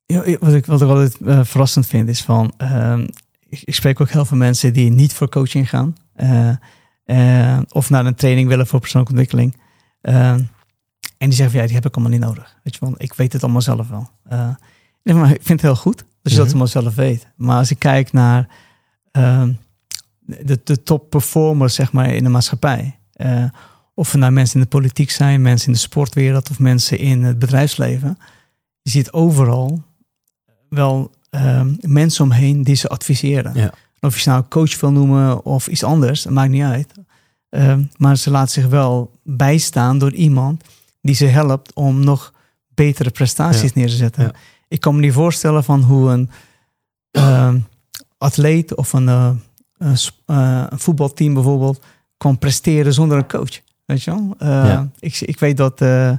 Ja, 0.05 0.37
wat, 0.39 0.53
ik, 0.53 0.65
wat 0.65 0.81
ik 0.81 0.87
altijd 0.87 1.17
eh, 1.25 1.39
verrassend 1.43 1.87
vind 1.87 2.09
is 2.09 2.21
van, 2.21 2.53
ehm, 2.57 3.07
ik, 3.49 3.61
ik 3.63 3.75
spreek 3.75 4.01
ook 4.01 4.09
heel 4.09 4.25
veel 4.25 4.37
mensen 4.37 4.73
die 4.73 4.89
niet 4.91 5.13
voor 5.13 5.29
coaching 5.29 5.69
gaan. 5.69 5.95
eh, 6.15 6.49
eh, 7.05 7.59
of 7.69 7.89
naar 7.89 8.05
een 8.05 8.15
training 8.15 8.47
willen 8.47 8.67
voor 8.67 8.79
persoonlijke 8.79 9.17
ontwikkeling. 9.17 9.57
Ehm, 10.01 10.39
en 11.17 11.27
die 11.29 11.31
zeggen 11.33 11.49
van, 11.51 11.59
ja, 11.59 11.65
die 11.65 11.75
heb 11.75 11.85
ik 11.85 11.95
allemaal 11.95 12.13
niet 12.17 12.21
nodig. 12.27 12.55
Weet 12.63 12.73
je 12.73 12.79
wel, 12.85 12.93
ik 12.97 13.13
weet 13.13 13.33
het 13.33 13.43
allemaal 13.43 13.61
zelf 13.61 13.87
wel. 13.89 14.09
Ik 15.03 15.13
maar 15.13 15.29
ik 15.31 15.43
vind 15.43 15.61
het 15.61 15.61
heel 15.61 15.75
goed 15.75 15.97
dat 15.97 16.05
je 16.21 16.29
Mhm. 16.29 16.37
dat 16.37 16.47
allemaal 16.47 16.67
zelf 16.67 16.95
weet. 16.95 17.27
Maar 17.35 17.57
als 17.57 17.71
ik 17.71 17.79
kijk 17.79 18.11
naar 18.11 18.47
ehm, 19.11 19.53
de, 20.19 20.59
de 20.63 20.83
top 20.83 21.09
performers 21.09 21.75
zeg 21.75 21.91
maar, 21.91 22.09
in 22.13 22.23
de 22.23 22.29
maatschappij. 22.29 22.99
Of 24.01 24.13
er 24.13 24.19
nou 24.19 24.31
mensen 24.31 24.55
in 24.55 24.61
de 24.61 24.67
politiek 24.67 25.09
zijn, 25.09 25.41
mensen 25.41 25.67
in 25.67 25.73
de 25.73 25.79
sportwereld 25.79 26.49
of 26.49 26.59
mensen 26.59 26.97
in 26.97 27.23
het 27.23 27.39
bedrijfsleven. 27.39 28.17
Je 28.81 28.89
ziet 28.89 29.11
overal 29.11 29.83
wel 30.69 31.11
ehm, 31.29 31.73
mensen 31.81 32.23
omheen 32.23 32.63
die 32.63 32.75
ze 32.75 32.87
adviseren. 32.87 33.53
Ja. 33.55 33.73
Of 33.99 34.13
je 34.15 34.21
ze 34.21 34.29
nou 34.29 34.43
coach 34.49 34.79
wil 34.79 34.91
noemen 34.91 35.45
of 35.45 35.67
iets 35.67 35.83
anders, 35.83 36.23
dat 36.23 36.33
maakt 36.33 36.49
niet 36.49 36.63
uit. 36.63 36.91
Ehm, 37.49 37.83
maar 37.97 38.17
ze 38.17 38.31
laten 38.31 38.51
zich 38.51 38.67
wel 38.67 39.11
bijstaan 39.23 39.97
door 39.97 40.13
iemand 40.13 40.63
die 41.01 41.15
ze 41.15 41.25
helpt 41.25 41.73
om 41.73 42.03
nog 42.03 42.33
betere 42.67 43.09
prestaties 43.09 43.61
Ja. 43.61 43.71
neer 43.73 43.87
te 43.87 43.95
zetten. 43.95 44.23
Ja. 44.23 44.33
Ik 44.67 44.79
kan 44.79 44.95
me 44.95 45.01
niet 45.01 45.13
voorstellen 45.13 45.63
van 45.63 45.81
hoe 45.81 46.09
een 46.09 46.29
ehm, 47.11 47.59
atleet 48.17 48.75
of 48.75 48.93
een, 48.93 49.07
eh, 49.07 49.31
een, 49.77 49.97
eh, 50.25 50.65
een 50.69 50.79
voetbalteam 50.79 51.33
bijvoorbeeld 51.33 51.83
kan 52.17 52.37
presteren 52.37 52.93
zonder 52.93 53.17
een 53.17 53.27
coach. 53.27 53.59
Weet 53.91 54.03
je 54.03 54.11
wel? 54.11 54.35
Eh, 54.37 54.47
Ja. 54.47 54.89
ik, 54.99 55.19
ik 55.19 55.39
weet 55.39 55.57
dat 55.57 55.81
eh, 55.81 56.09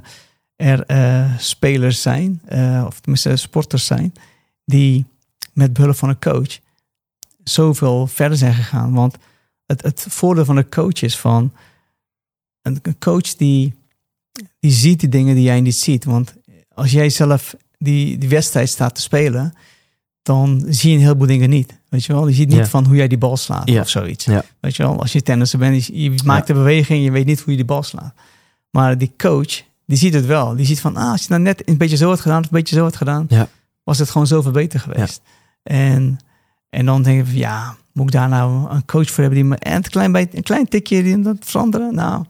er 0.55 0.85
eh, 0.85 1.37
spelers 1.37 2.01
zijn, 2.01 2.41
of 2.85 2.99
tenminste 2.99 3.35
sporters 3.35 3.85
zijn, 3.85 4.13
die 4.65 5.05
met 5.53 5.73
behulp 5.73 5.95
van 5.95 6.09
een 6.09 6.19
coach 6.19 6.59
zoveel 7.43 8.07
verder 8.07 8.37
zijn 8.37 8.53
gegaan. 8.53 8.93
Want 8.93 9.15
het, 9.65 9.81
het 9.81 10.05
voordeel 10.09 10.45
van 10.45 10.57
een 10.57 10.69
coach 10.69 11.01
is 11.01 11.17
van 11.17 11.53
een, 12.61 12.79
een 12.81 12.99
coach 12.99 13.35
die, 13.35 13.73
die 14.59 14.71
ziet 14.71 14.99
die 14.99 15.09
dingen 15.09 15.35
die 15.35 15.43
jij 15.43 15.61
niet 15.61 15.75
ziet. 15.75 16.03
Want 16.03 16.35
als 16.73 16.91
jij 16.91 17.09
zelf 17.09 17.55
die, 17.77 18.17
die 18.17 18.29
wedstrijd 18.29 18.69
staat 18.69 18.95
te 18.95 19.01
spelen, 19.01 19.53
dan 20.23 20.63
zie 20.67 20.89
je 20.91 20.95
een 20.97 21.01
heleboel 21.03 21.27
dingen 21.27 21.49
niet. 21.49 21.77
Weet 21.89 22.05
je 22.05 22.13
wel? 22.13 22.27
Je 22.27 22.33
ziet 22.33 22.47
niet 22.49 22.57
Ja. 22.57 22.65
van 22.65 22.85
hoe 22.85 22.95
jij 22.95 23.07
die 23.07 23.17
bal 23.17 23.37
slaat 23.37 23.69
Ja. 23.69 23.81
of 23.81 23.89
zoiets. 23.89 24.25
Ja. 24.25 24.43
Weet 24.59 24.75
je 24.75 24.83
wel? 24.83 24.99
Als 24.99 25.11
je 25.11 25.21
tennisser 25.21 25.59
bent, 25.59 25.85
je, 25.85 26.01
je 26.03 26.13
maakt 26.25 26.47
de 26.47 26.53
beweging, 26.53 27.03
je 27.03 27.11
weet 27.11 27.25
niet 27.25 27.39
hoe 27.39 27.49
je 27.51 27.55
die 27.57 27.65
bal 27.65 27.83
slaat. 27.83 28.13
Maar 28.71 28.97
die 28.97 29.13
coach, 29.17 29.61
die 29.85 29.97
ziet 29.97 30.13
het 30.13 30.25
wel. 30.25 30.55
Die 30.55 30.65
ziet 30.65 30.79
van, 30.79 30.95
ah, 30.95 31.11
als 31.11 31.21
je 31.21 31.27
nou 31.29 31.41
net 31.41 31.69
een 31.69 31.77
beetje 31.77 31.97
zo 31.97 32.09
had 32.09 32.21
gedaan 32.21 32.39
of 32.39 32.43
een 32.45 32.49
beetje 32.51 32.75
zo 32.75 32.83
had 32.83 32.95
gedaan, 32.95 33.27
was 33.83 33.99
het 33.99 34.09
gewoon 34.09 34.27
zoveel 34.27 34.51
beter 34.51 34.79
geweest. 34.79 35.21
En, 35.63 36.17
en 36.69 36.85
dan 36.85 37.01
denk 37.03 37.17
je 37.17 37.25
van, 37.25 37.35
ja, 37.39 37.75
moet 37.93 38.05
ik 38.05 38.11
daar 38.11 38.29
nou 38.29 38.69
een 38.71 38.85
coach 38.85 39.09
voor 39.09 39.23
hebben 39.23 39.39
die 39.41 39.49
me 39.49 39.55
en 39.55 39.75
een 39.75 39.81
klein, 39.81 40.11
beetje, 40.11 40.37
een 40.37 40.43
klein 40.43 40.67
tikje 40.67 41.03
die 41.03 41.19
dat 41.21 41.37
veranderen? 41.39 41.95
Nou, 41.95 42.23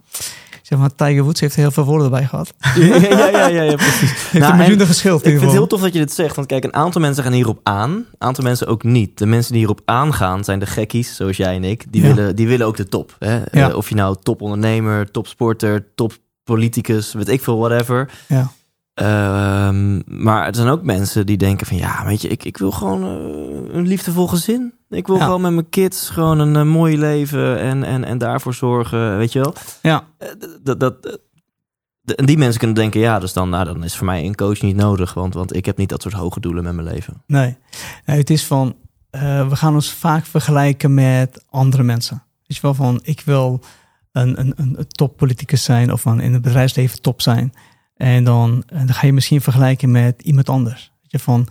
zeg 0.73 0.81
maar, 0.81 0.95
Tiger 1.07 1.23
Woods 1.23 1.39
heeft 1.39 1.55
heel 1.55 1.71
veel 1.71 1.83
woorden 1.83 2.09
bij 2.09 2.25
gehad. 2.25 2.53
ja, 2.75 2.95
ja, 2.95 3.27
ja, 3.29 3.47
ja, 3.47 3.61
ja, 3.61 3.75
precies. 3.75 4.11
Heeft 4.31 4.45
Nou, 4.45 4.55
miljoenen 4.57 4.87
geschild. 4.87 5.25
Ik 5.25 5.29
vind 5.29 5.41
het 5.41 5.51
heel 5.51 5.67
tof 5.67 5.81
dat 5.81 5.93
je 5.93 5.99
dit 5.99 6.13
zegt. 6.13 6.35
Want 6.35 6.47
kijk, 6.47 6.63
een 6.63 6.73
aantal 6.73 7.01
mensen 7.01 7.23
gaan 7.23 7.33
hierop 7.33 7.59
aan. 7.63 7.91
Een 7.91 8.05
aantal 8.17 8.43
mensen 8.43 8.67
ook 8.67 8.83
niet. 8.83 9.17
De 9.17 9.25
mensen 9.25 9.51
die 9.51 9.59
hierop 9.61 9.81
aangaan 9.85 10.43
zijn 10.43 10.59
de 10.59 10.65
gekkies, 10.65 11.15
zoals 11.15 11.37
jij 11.37 11.55
en 11.55 11.63
ik. 11.63 11.85
Die, 11.89 12.01
Ja. 12.01 12.13
willen, 12.13 12.35
die 12.35 12.47
willen 12.47 12.67
ook 12.67 12.77
de 12.77 12.87
top. 12.87 13.15
Hè? 13.19 13.43
Eh, 13.43 13.75
of 13.75 13.89
je 13.89 13.95
nou 13.95 14.15
topondernemer, 14.23 15.11
topsporter, 15.11 15.85
toppoliticus, 15.95 17.13
weet 17.13 17.29
ik 17.29 17.41
veel, 17.43 17.57
whatever. 17.57 18.09
Ja. 18.27 18.51
Ehm, 18.93 20.01
maar 20.23 20.47
er 20.47 20.55
zijn 20.55 20.67
ook 20.67 20.83
mensen 20.83 21.25
die 21.25 21.37
denken 21.37 21.67
van... 21.67 21.77
Ja, 21.77 22.05
weet 22.05 22.21
je, 22.21 22.27
ik, 22.27 22.43
ik 22.43 22.57
wil 22.57 22.71
gewoon 22.71 23.03
eh, 23.03 23.75
een 23.75 23.87
liefdevol 23.87 24.27
gezin. 24.27 24.73
Ik 24.89 25.07
wil 25.07 25.15
Ja. 25.17 25.23
gewoon 25.23 25.41
met 25.41 25.51
mijn 25.53 25.69
kids 25.69 26.09
gewoon 26.09 26.39
een, 26.39 26.55
eh, 26.55 26.63
mooi 26.63 26.97
leven 26.97 27.59
en, 27.59 27.83
en, 27.83 28.03
en 28.03 28.17
daarvoor 28.17 28.53
zorgen, 28.53 29.17
weet 29.17 29.31
je 29.31 29.39
wel. 29.39 29.53
Ja, 29.81 30.07
Eh, 30.17 30.27
dat, 30.63 30.79
dat, 30.79 31.19
die 32.03 32.37
mensen 32.37 32.59
kunnen 32.59 32.75
denken, 32.77 32.99
ja, 32.99 33.19
dus 33.19 33.33
dan, 33.33 33.49
nou, 33.49 33.65
dan 33.65 33.83
is 33.83 33.95
voor 33.95 34.05
mij 34.05 34.25
een 34.25 34.35
coach 34.35 34.61
niet 34.61 34.75
nodig, 34.75 35.13
want, 35.13 35.33
want 35.33 35.55
ik 35.55 35.65
heb 35.65 35.77
niet 35.77 35.89
dat 35.89 36.01
soort 36.01 36.13
hoge 36.13 36.39
doelen 36.39 36.63
met 36.63 36.73
mijn 36.73 36.87
leven. 36.87 37.23
nee. 37.27 37.57
nee 38.05 38.17
het 38.17 38.29
is 38.29 38.45
van, 38.45 38.75
we 39.11 39.49
gaan 39.55 39.73
ons 39.73 39.91
vaak 39.93 40.25
vergelijken 40.25 40.93
met 40.93 41.43
andere 41.49 41.83
mensen. 41.83 42.23
Weet 42.47 42.57
je 42.57 42.61
wel, 42.61 42.73
van 42.73 42.99
ik 43.03 43.21
wil 43.21 43.63
een, 44.11 44.39
een, 44.39 44.53
een 44.55 44.75
een 44.79 44.87
toppoliticus 44.87 45.63
zijn 45.63 45.91
of 45.91 46.01
van 46.01 46.19
in 46.21 46.33
het 46.33 46.41
bedrijfsleven 46.41 47.01
top 47.01 47.21
zijn. 47.21 47.53
En 48.03 48.23
dan, 48.23 48.63
en 48.67 48.85
dan 48.85 48.95
ga 48.95 49.05
je 49.05 49.13
misschien 49.13 49.41
vergelijken 49.41 49.91
met 49.91 50.21
iemand 50.21 50.49
anders. 50.49 50.91
Weet 51.01 51.11
je, 51.11 51.19
van 51.19 51.47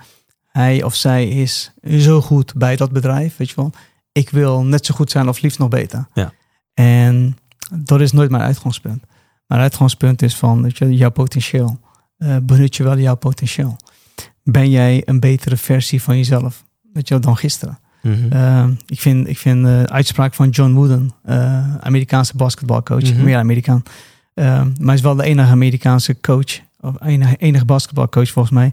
hij 0.46 0.82
of 0.82 0.94
zij 0.94 1.28
is 1.28 1.72
zo 1.98 2.20
goed 2.20 2.54
bij 2.54 2.76
dat 2.76 2.92
bedrijf. 2.92 3.36
Weet 3.36 3.48
je 3.48 3.56
wel, 3.56 3.72
ik 4.12 4.30
wil 4.30 4.62
net 4.62 4.86
zo 4.86 4.94
goed 4.94 5.10
zijn 5.10 5.28
of 5.28 5.40
liefst 5.40 5.58
nog 5.58 5.68
beter. 5.68 6.08
Ja. 6.14 6.32
En 6.74 7.36
dat 7.74 8.00
is 8.00 8.12
nooit 8.12 8.30
mijn 8.30 8.42
uitgangspunt. 8.42 9.04
Mijn 9.46 9.60
uitgangspunt 9.60 10.22
is 10.22 10.36
van 10.36 10.62
weet 10.62 10.78
je, 10.78 10.96
jouw 10.96 11.10
potentieel. 11.10 11.80
Eh, 12.16 12.36
benut 12.42 12.76
je 12.76 12.82
wel 12.82 12.98
jouw 12.98 13.16
potentieel. 13.16 13.76
Ben 14.44 14.70
jij 14.70 15.02
een 15.04 15.20
betere 15.20 15.56
versie 15.56 16.02
van 16.02 16.16
jezelf 16.16 16.64
weet 16.92 17.08
je, 17.08 17.18
dan 17.18 17.36
gisteren? 17.36 17.78
Mhm. 18.02 18.32
Eh, 18.32 18.66
ik 18.86 19.00
vind, 19.00 19.28
ik 19.28 19.38
vind 19.38 19.64
de 19.64 19.84
uitspraak 19.86 20.34
van 20.34 20.48
John 20.48 20.72
Wooden, 20.72 21.10
eh, 21.24 21.76
Amerikaanse 21.76 22.36
basketbalcoach, 22.36 23.12
Mhm. 23.12 23.24
meer 23.24 23.36
Amerikaan. 23.38 23.82
Eh, 24.34 24.44
maar 24.64 24.86
hij 24.86 24.94
is 24.94 25.00
wel 25.00 25.14
de 25.14 25.22
enige 25.22 25.50
Amerikaanse 25.50 26.20
coach, 26.20 26.60
of 26.80 26.94
enige, 27.00 27.36
enige 27.36 27.64
basketbalcoach 27.64 28.30
volgens 28.30 28.54
mij, 28.54 28.72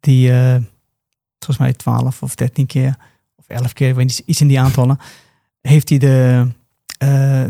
die 0.00 0.32
eh, 0.32 0.56
volgens 1.38 1.58
mij 1.58 1.72
12 1.72 2.22
of 2.22 2.34
13 2.34 2.66
keer, 2.66 2.96
of 3.36 3.44
11 3.48 3.72
keer, 3.72 3.88
ik 3.88 3.94
weet 3.94 4.06
niet, 4.06 4.22
iets 4.26 4.40
in 4.40 4.48
die 4.48 4.60
aantallen, 4.60 4.98
heeft 5.60 5.88
hij 5.88 5.98
de 5.98 6.46
eh, 6.98 7.44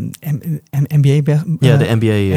NBA 0.89 1.09
ja, 1.59 1.73
eh, 1.73 1.79
de 1.79 1.95
NBA. 1.99 2.35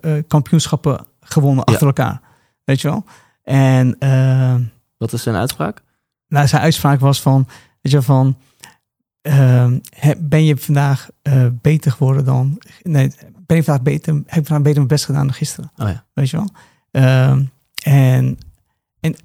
en, 0.00 0.26
kampioenschappen 0.26 1.06
gewonnen 1.20 1.64
Ja. 1.66 1.72
achter 1.72 1.86
elkaar. 1.86 2.20
Weet 2.64 2.80
je 2.80 2.88
wel? 2.88 3.04
En 3.42 3.96
wat 4.96 5.12
is 5.12 5.22
zijn 5.22 5.36
uitspraak? 5.36 5.84
nou, 6.28 6.46
zijn 6.46 6.62
uitspraak 6.62 7.00
was 7.00 7.22
van, 7.22 7.46
weet 7.80 7.92
je 7.92 7.98
wel, 7.98 8.02
van, 8.02 8.36
ehm, 9.20 9.78
ben 10.18 10.44
je 10.44 10.56
vandaag 10.56 11.08
beter 11.52 11.92
geworden 11.92 12.24
dan, 12.24 12.58
nee, 12.82 13.10
ben 13.46 13.56
je 13.56 13.64
vandaag 13.64 13.82
beter, 13.82 14.14
heb 14.14 14.24
je 14.26 14.32
vandaag 14.34 14.62
beter 14.62 14.76
mijn 14.76 14.86
best 14.86 15.04
gedaan 15.04 15.26
dan 15.26 15.34
gisteren, 15.34 15.70
Oh 15.76 15.88
ja. 15.88 16.04
weet 16.12 16.30
je 16.30 16.36
wel? 16.36 16.48
Ehm, 16.90 17.44
en, 17.82 18.38
en 19.00 19.16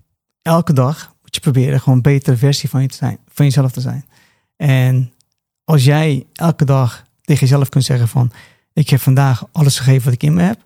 elke 0.41 0.73
dag 0.73 1.13
moet 1.21 1.35
je 1.35 1.41
proberen 1.41 1.79
gewoon 1.79 1.95
een 1.95 2.03
betere 2.03 2.37
versie 2.37 2.69
van, 2.69 2.81
je 2.81 2.87
te 2.87 2.95
zijn, 2.95 3.17
van 3.27 3.45
jezelf 3.45 3.71
te 3.71 3.81
zijn. 3.81 4.05
En 4.55 5.13
als 5.63 5.83
jij 5.83 6.25
elke 6.33 6.65
dag 6.65 7.03
tegen 7.21 7.47
jezelf 7.47 7.69
kunt 7.69 7.83
zeggen 7.83 8.07
van, 8.07 8.31
ik 8.73 8.89
heb 8.89 8.99
vandaag 8.99 9.43
alles 9.51 9.77
gegeven 9.77 10.03
wat 10.03 10.13
ik 10.13 10.23
in 10.23 10.33
me 10.33 10.41
heb, 10.41 10.59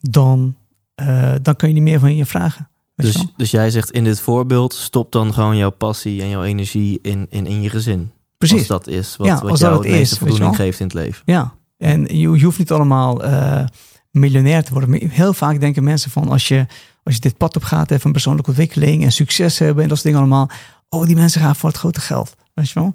dan, 0.00 0.56
eh, 0.94 1.32
dan 1.42 1.56
kun 1.56 1.68
je 1.68 1.74
niet 1.74 1.82
meer 1.82 2.00
van 2.00 2.16
je 2.16 2.26
vragen. 2.26 2.68
Dus, 2.94 3.26
dus 3.36 3.50
jij 3.50 3.70
zegt 3.70 3.90
in 3.90 4.04
dit 4.04 4.20
voorbeeld, 4.20 4.74
stop 4.74 5.12
dan 5.12 5.34
gewoon 5.34 5.56
jouw 5.56 5.70
passie 5.70 6.22
en 6.22 6.28
jouw 6.28 6.42
energie 6.42 6.98
in, 7.02 7.26
in, 7.30 7.46
in 7.46 7.62
je 7.62 7.70
gezin. 7.70 8.10
Precies. 8.38 8.58
Als 8.58 8.66
dat 8.66 8.86
is 8.86 9.16
wat, 9.16 9.26
Ja, 9.26 9.42
wat 9.42 9.58
jou 9.58 9.74
het 9.74 9.90
meeste 9.90 10.18
voldoening 10.18 10.56
geeft 10.56 10.80
in 10.80 10.86
het 10.86 10.94
leven. 10.94 11.22
Ja, 11.24 11.54
en 11.86 12.04
je, 12.04 12.30
je 12.30 12.44
hoeft 12.44 12.58
niet 12.58 12.72
allemaal 12.72 13.24
eh, 13.24 13.64
miljonair 14.10 14.64
te 14.64 14.72
worden. 14.72 15.10
Heel 15.10 15.32
vaak 15.32 15.60
denken 15.60 15.84
mensen 15.84 16.10
van 16.10 16.28
als 16.28 16.48
je, 16.48 16.66
als 17.04 17.14
je 17.14 17.20
dit 17.20 17.36
pad 17.36 17.56
op 17.56 17.62
gaat, 17.62 17.92
van 17.98 18.12
persoonlijke 18.12 18.50
ontwikkeling 18.50 19.04
en 19.04 19.12
succes 19.12 19.58
hebben 19.58 19.82
en 19.82 19.88
dat 19.88 19.98
soort 19.98 20.14
dingen 20.14 20.26
allemaal. 20.26 20.50
Oh, 20.88 21.06
die 21.06 21.14
mensen 21.14 21.40
gaan 21.40 21.56
voor 21.56 21.68
het 21.68 21.78
grote 21.78 22.00
geld. 22.00 22.36
Weet 22.54 22.70
je 22.70 22.80
wel? 22.80 22.94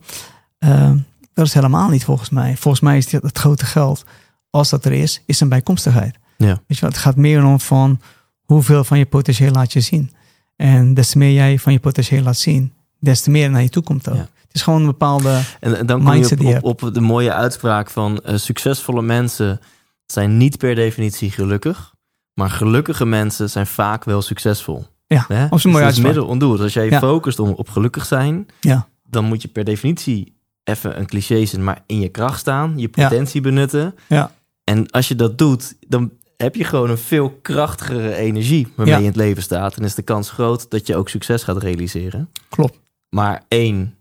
Ehm, 0.60 0.98
dat 1.34 1.46
is 1.46 1.54
helemaal 1.54 1.90
niet 1.90 2.04
volgens 2.04 2.30
mij. 2.30 2.58
Volgens 2.58 2.84
mij 2.84 2.98
is 2.98 3.12
het, 3.12 3.24
het 3.24 3.38
grote 3.38 3.66
geld, 3.66 4.06
als 4.50 4.70
dat 4.70 4.86
er 4.86 4.92
is, 4.92 5.24
is 5.26 5.40
een 5.40 5.50
bijkomstigheid. 5.50 6.16
Ja. 6.38 6.48
Weet 6.48 6.78
je 6.78 6.82
wel, 6.82 6.90
het 6.90 7.00
gaat 7.00 7.16
meer 7.16 7.46
om 7.46 7.60
van 7.60 8.02
hoeveel 8.44 8.84
van 8.84 8.98
je 8.98 9.06
potentieel 9.06 9.52
laat 9.52 9.74
je 9.74 9.82
zien. 9.82 10.12
En 10.56 10.94
des 10.94 11.10
te 11.10 11.18
meer 11.18 11.34
jij 11.34 11.60
van 11.60 11.74
je 11.74 11.80
potentieel 11.80 12.24
laat 12.24 12.38
zien, 12.38 12.74
des 13.00 13.22
te 13.22 13.30
meer 13.30 13.50
naar 13.50 13.62
je 13.62 13.70
toe 13.70 13.84
komt 13.84 14.10
ook. 14.10 14.16
Ja. 14.16 14.30
Het 14.52 14.60
is 14.60 14.62
gewoon 14.66 14.80
een 14.80 14.86
bepaalde... 14.86 15.42
En, 15.60 15.86
dan 15.86 16.04
kom 16.04 16.14
je 16.14 16.56
op, 16.56 16.64
op, 16.64 16.84
op 16.84 16.94
de 16.94 17.02
mooie 17.02 17.34
uitspraak 17.34 17.90
van 17.90 18.20
eh, 18.20 18.36
succesvolle 18.38 19.02
mensen 19.02 19.60
zijn 20.06 20.38
niet 20.38 20.58
per 20.58 20.76
definitie 20.76 21.32
gelukkig, 21.32 21.94
maar 22.34 22.50
gelukkige 22.50 23.06
mensen 23.06 23.50
zijn 23.50 23.68
vaak 23.68 24.04
wel 24.04 24.22
succesvol. 24.22 24.86
Ja, 25.08 25.26
Hè? 25.28 25.44
op 25.46 25.52
Dus 25.52 25.62
zo'n 25.62 25.72
mooie 25.72 25.84
uitspraak. 25.84 26.08
middel 26.08 26.28
ondoel. 26.30 26.52
Dus 26.52 26.62
als 26.62 26.74
jij 26.74 26.86
je 26.86 26.92
Ja. 26.92 27.00
focust 27.00 27.40
om, 27.40 27.50
op 27.50 27.70
gelukkig 27.70 28.06
zijn, 28.06 28.48
Ja, 28.60 28.88
dan 29.04 29.26
moet 29.26 29.42
je 29.42 29.48
per 29.48 29.64
definitie 29.64 30.36
even 30.64 31.00
een 31.00 31.06
cliché 31.06 31.46
zijn, 31.46 31.64
maar 31.64 31.84
in 31.86 32.00
je 32.00 32.10
kracht 32.10 32.40
staan, 32.40 32.74
je 32.80 32.90
potentie 32.90 33.42
benutten. 33.42 33.96
ja, 34.08 34.32
En 34.64 34.90
als 34.90 35.08
je 35.08 35.16
dat 35.16 35.38
doet, 35.38 35.76
dan 35.88 36.12
heb 36.38 36.56
je 36.56 36.64
gewoon 36.64 36.90
een 36.90 36.98
veel 36.98 37.30
krachtigere 37.42 38.16
energie 38.16 38.68
waarmee 38.76 38.96
je 38.96 39.02
in 39.02 39.08
het 39.08 39.16
leven 39.16 39.44
staat. 39.44 39.78
En 39.78 39.84
is 39.84 39.96
de 39.96 40.02
kans 40.02 40.30
groot 40.30 40.70
dat 40.70 40.88
je 40.88 40.96
ook 40.96 41.10
succes 41.10 41.44
gaat 41.44 41.58
realiseren. 41.64 42.30
klopt. 42.50 42.80
Maar 43.10 43.44
één, 43.48 43.96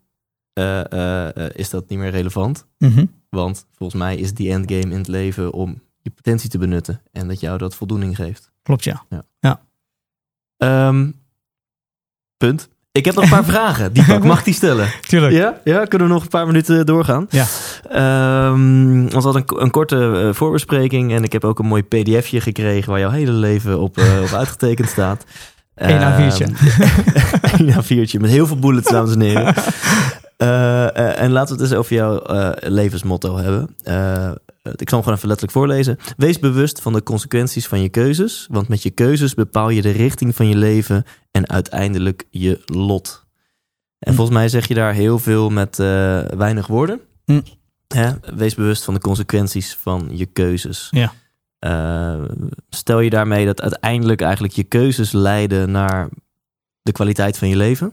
eh, 0.60 0.92
eh, 0.92 1.36
eh, 1.36 1.50
is 1.54 1.70
dat 1.70 1.88
niet 1.88 1.98
meer 1.98 2.10
relevant. 2.10 2.66
Mhm. 2.78 3.04
Want 3.28 3.66
volgens 3.76 4.00
mij 4.00 4.16
is 4.16 4.34
die 4.34 4.50
endgame 4.50 4.92
in 4.92 4.98
het 4.98 5.08
leven 5.08 5.52
om 5.52 5.82
je 6.02 6.10
potentie 6.10 6.50
te 6.50 6.58
benutten. 6.58 7.02
En 7.12 7.28
dat 7.28 7.40
jou 7.40 7.58
dat 7.58 7.74
voldoening 7.74 8.16
geeft. 8.16 8.50
Klopt, 8.62 8.84
ja. 8.84 9.04
Ehm, 10.56 11.10
punt. 12.36 12.68
Ik 12.92 13.04
heb 13.04 13.14
nog 13.14 13.24
een 13.24 13.30
paar 13.30 13.44
vragen. 13.54 13.92
Die 13.92 14.18
mag 14.18 14.42
die 14.42 14.54
stellen. 14.54 14.88
Tuurlijk. 15.00 15.32
Ja? 15.32 15.60
ja, 15.64 15.84
kunnen 15.84 16.08
we 16.08 16.14
nog 16.14 16.22
een 16.22 16.28
paar 16.28 16.46
minuten 16.46 16.86
doorgaan? 16.86 17.26
Ja. 17.30 17.46
Ehm, 17.88 19.02
ons 19.14 19.24
had 19.24 19.34
een, 19.34 19.44
een 19.46 19.70
korte 19.70 20.30
voorbespreking 20.34 21.12
en 21.12 21.24
ik 21.24 21.32
heb 21.32 21.44
ook 21.44 21.58
een 21.58 21.66
mooi 21.66 21.82
pdfje 21.82 22.40
gekregen 22.40 22.90
waar 22.90 23.00
jouw 23.00 23.10
hele 23.10 23.32
leven 23.32 23.80
op, 23.80 23.98
op 23.98 24.32
uitgetekend 24.32 24.88
staat. 24.88 25.24
Eén 25.74 26.00
A4'tje. 26.00 26.44
Ehm, 26.44 27.60
Een 27.60 27.72
A4'tje 27.72 28.20
met 28.20 28.30
heel 28.30 28.46
veel 28.46 28.58
bullets, 28.58 28.90
dames 28.90 29.14
en 29.14 29.20
heren. 29.20 29.54
Eh, 30.40 30.96
eh, 30.96 31.22
en 31.22 31.30
laten 31.30 31.56
we 31.56 31.62
het 31.62 31.70
eens 31.70 31.80
over 31.80 31.94
jouw 31.94 32.18
eh, 32.18 32.70
levensmotto 32.70 33.36
hebben. 33.36 33.62
Ik 34.62 34.88
zal 34.88 34.98
hem 34.98 35.02
gewoon 35.02 35.14
even 35.14 35.28
letterlijk 35.28 35.52
voorlezen. 35.52 35.98
Wees 36.16 36.38
bewust 36.38 36.80
van 36.82 36.92
de 36.92 37.02
consequenties 37.02 37.66
van 37.66 37.82
je 37.82 37.88
keuzes, 37.88 38.46
want 38.50 38.68
met 38.68 38.82
je 38.82 38.90
keuzes 38.90 39.34
bepaal 39.34 39.68
je 39.68 39.82
de 39.82 39.90
richting 39.90 40.36
van 40.36 40.48
je 40.48 40.56
leven 40.56 41.04
en 41.30 41.48
uiteindelijk 41.48 42.26
je 42.30 42.60
lot. 42.64 43.26
En 43.98 44.10
Hm. 44.10 44.16
volgens 44.16 44.36
mij 44.36 44.48
zeg 44.48 44.68
je 44.68 44.74
daar 44.74 44.92
heel 44.92 45.18
veel 45.18 45.50
met 45.50 45.76
weinig 46.36 46.66
woorden. 46.66 47.00
Hm. 47.24 47.40
Hè? 47.88 48.10
Wees 48.34 48.54
bewust 48.54 48.84
van 48.84 48.94
de 48.94 49.00
consequenties 49.00 49.74
van 49.74 50.08
je 50.12 50.26
keuzes. 50.26 50.88
Ja. 50.90 51.12
Stel 52.68 53.00
je 53.00 53.10
daarmee 53.10 53.46
dat 53.46 53.60
uiteindelijk 53.60 54.20
eigenlijk 54.20 54.52
je 54.52 54.64
keuzes 54.64 55.12
leiden 55.12 55.70
naar 55.70 56.08
de 56.82 56.92
kwaliteit 56.92 57.38
van 57.38 57.48
je 57.48 57.56
leven? 57.56 57.92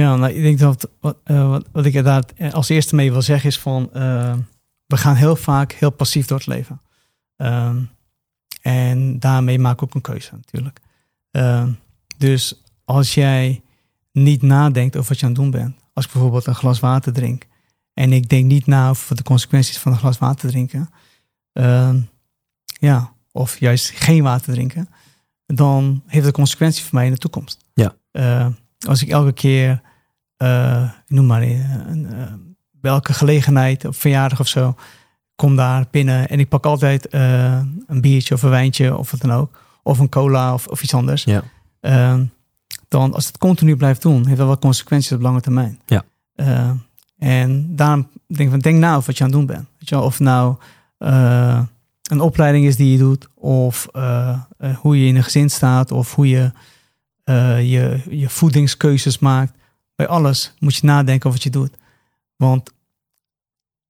Ja, 0.00 0.16
nou, 0.16 0.32
ik 0.32 0.42
denk 0.42 0.58
dat 0.58 0.88
wat, 1.00 1.16
eh, 1.24 1.48
wat, 1.48 1.66
wat 1.72 1.84
ik 1.84 1.94
inderdaad 1.94 2.32
eh, 2.32 2.52
als 2.52 2.68
eerste 2.68 2.94
mee 2.94 3.12
wil 3.12 3.22
zeggen 3.22 3.48
is 3.48 3.58
van... 3.58 3.92
eh, 3.92 4.34
we 4.86 4.96
gaan 4.96 5.14
heel 5.14 5.36
vaak 5.36 5.72
heel 5.72 5.90
passief 5.90 6.26
door 6.26 6.38
het 6.38 6.46
leven. 6.46 6.80
Ehm, 7.36 7.82
en 8.62 9.18
daarmee 9.18 9.58
maak 9.58 9.72
ik 9.72 9.82
ook 9.82 9.94
een 9.94 10.00
keuze 10.00 10.34
natuurlijk. 10.34 10.80
Ehm, 11.30 11.72
dus 12.16 12.62
als 12.84 13.14
jij 13.14 13.62
niet 14.12 14.42
nadenkt 14.42 14.96
over 14.96 15.08
wat 15.08 15.18
je 15.18 15.26
aan 15.26 15.32
het 15.32 15.40
doen 15.40 15.50
bent. 15.50 15.76
Als 15.92 16.04
ik 16.04 16.12
bijvoorbeeld 16.12 16.46
een 16.46 16.54
glas 16.54 16.80
water 16.80 17.12
drink. 17.12 17.46
En 17.92 18.12
ik 18.12 18.28
denk 18.28 18.44
niet 18.44 18.66
na 18.66 18.88
over 18.88 19.16
de 19.16 19.22
consequenties 19.22 19.78
van 19.78 19.92
een 19.92 19.98
glas 19.98 20.18
water 20.18 20.48
drinken. 20.48 20.90
ehm, 21.52 22.00
ja, 22.64 23.12
of 23.32 23.58
juist 23.60 23.90
geen 23.90 24.22
water 24.22 24.52
drinken. 24.52 24.88
Dan 25.46 26.02
heeft 26.06 26.24
dat 26.24 26.34
consequenties 26.34 26.82
voor 26.82 26.94
mij 26.94 27.06
in 27.06 27.12
de 27.12 27.18
toekomst. 27.18 27.64
Ja. 27.74 27.94
Als 28.86 29.02
ik 29.02 29.08
elke 29.08 29.32
keer, 29.32 29.80
eh, 30.36 30.90
noem 31.06 31.26
maar, 31.26 31.42
eh, 31.42 31.60
eh, 31.60 32.32
welke 32.80 33.12
gelegenheid, 33.12 33.84
op 33.84 33.96
verjaardag 33.96 34.40
of 34.40 34.48
zo, 34.48 34.74
kom 35.36 35.56
daar 35.56 35.84
binnen 35.90 36.28
en 36.28 36.38
ik 36.38 36.48
pak 36.48 36.66
altijd 36.66 37.12
een 37.12 38.00
biertje 38.00 38.34
of 38.34 38.42
een 38.42 38.50
wijntje 38.50 38.96
of 38.96 39.10
wat 39.10 39.20
dan 39.20 39.32
ook. 39.32 39.62
Of 39.82 39.98
een 39.98 40.08
cola 40.08 40.54
of, 40.54 40.66
of 40.66 40.82
iets 40.82 40.94
anders. 40.94 41.24
Ja. 41.24 41.42
Ehm, 41.80 42.24
dan 42.88 43.14
als 43.14 43.26
het 43.26 43.38
continu 43.38 43.76
blijft 43.76 44.02
doen, 44.02 44.26
heeft 44.26 44.38
dat 44.38 44.46
wel 44.46 44.58
consequenties 44.58 45.12
op 45.12 45.20
lange 45.20 45.40
termijn. 45.40 45.80
Ja. 45.86 46.04
En 47.18 47.76
daarom 47.76 48.08
denk 48.26 48.40
ik 48.40 48.50
van, 48.50 48.58
denk 48.58 48.78
na 48.78 48.94
over 48.94 49.06
wat 49.06 49.18
je 49.18 49.24
aan 49.24 49.30
het 49.30 49.38
doen 49.38 49.46
bent. 49.46 49.66
Weet 49.78 49.88
je 49.88 49.94
wel, 49.94 50.04
of 50.04 50.20
nou 50.20 50.56
een 52.02 52.20
opleiding 52.20 52.66
is 52.66 52.76
die 52.76 52.92
je 52.92 52.98
doet, 52.98 53.28
of 53.34 53.88
hoe 54.80 55.00
je 55.00 55.06
in 55.06 55.16
een 55.16 55.24
gezin 55.24 55.50
staat, 55.50 55.90
of 55.90 56.14
hoe 56.14 56.28
je 56.28 56.52
eh, 57.24 57.70
je, 57.70 58.00
je 58.10 58.28
voedingskeuzes 58.28 59.18
maakt. 59.18 59.52
Bij 59.94 60.06
alles 60.06 60.54
moet 60.58 60.76
je 60.76 60.86
nadenken 60.86 61.26
over 61.26 61.30
wat 61.30 61.42
je 61.42 61.58
doet. 61.58 61.76
Want 62.36 62.70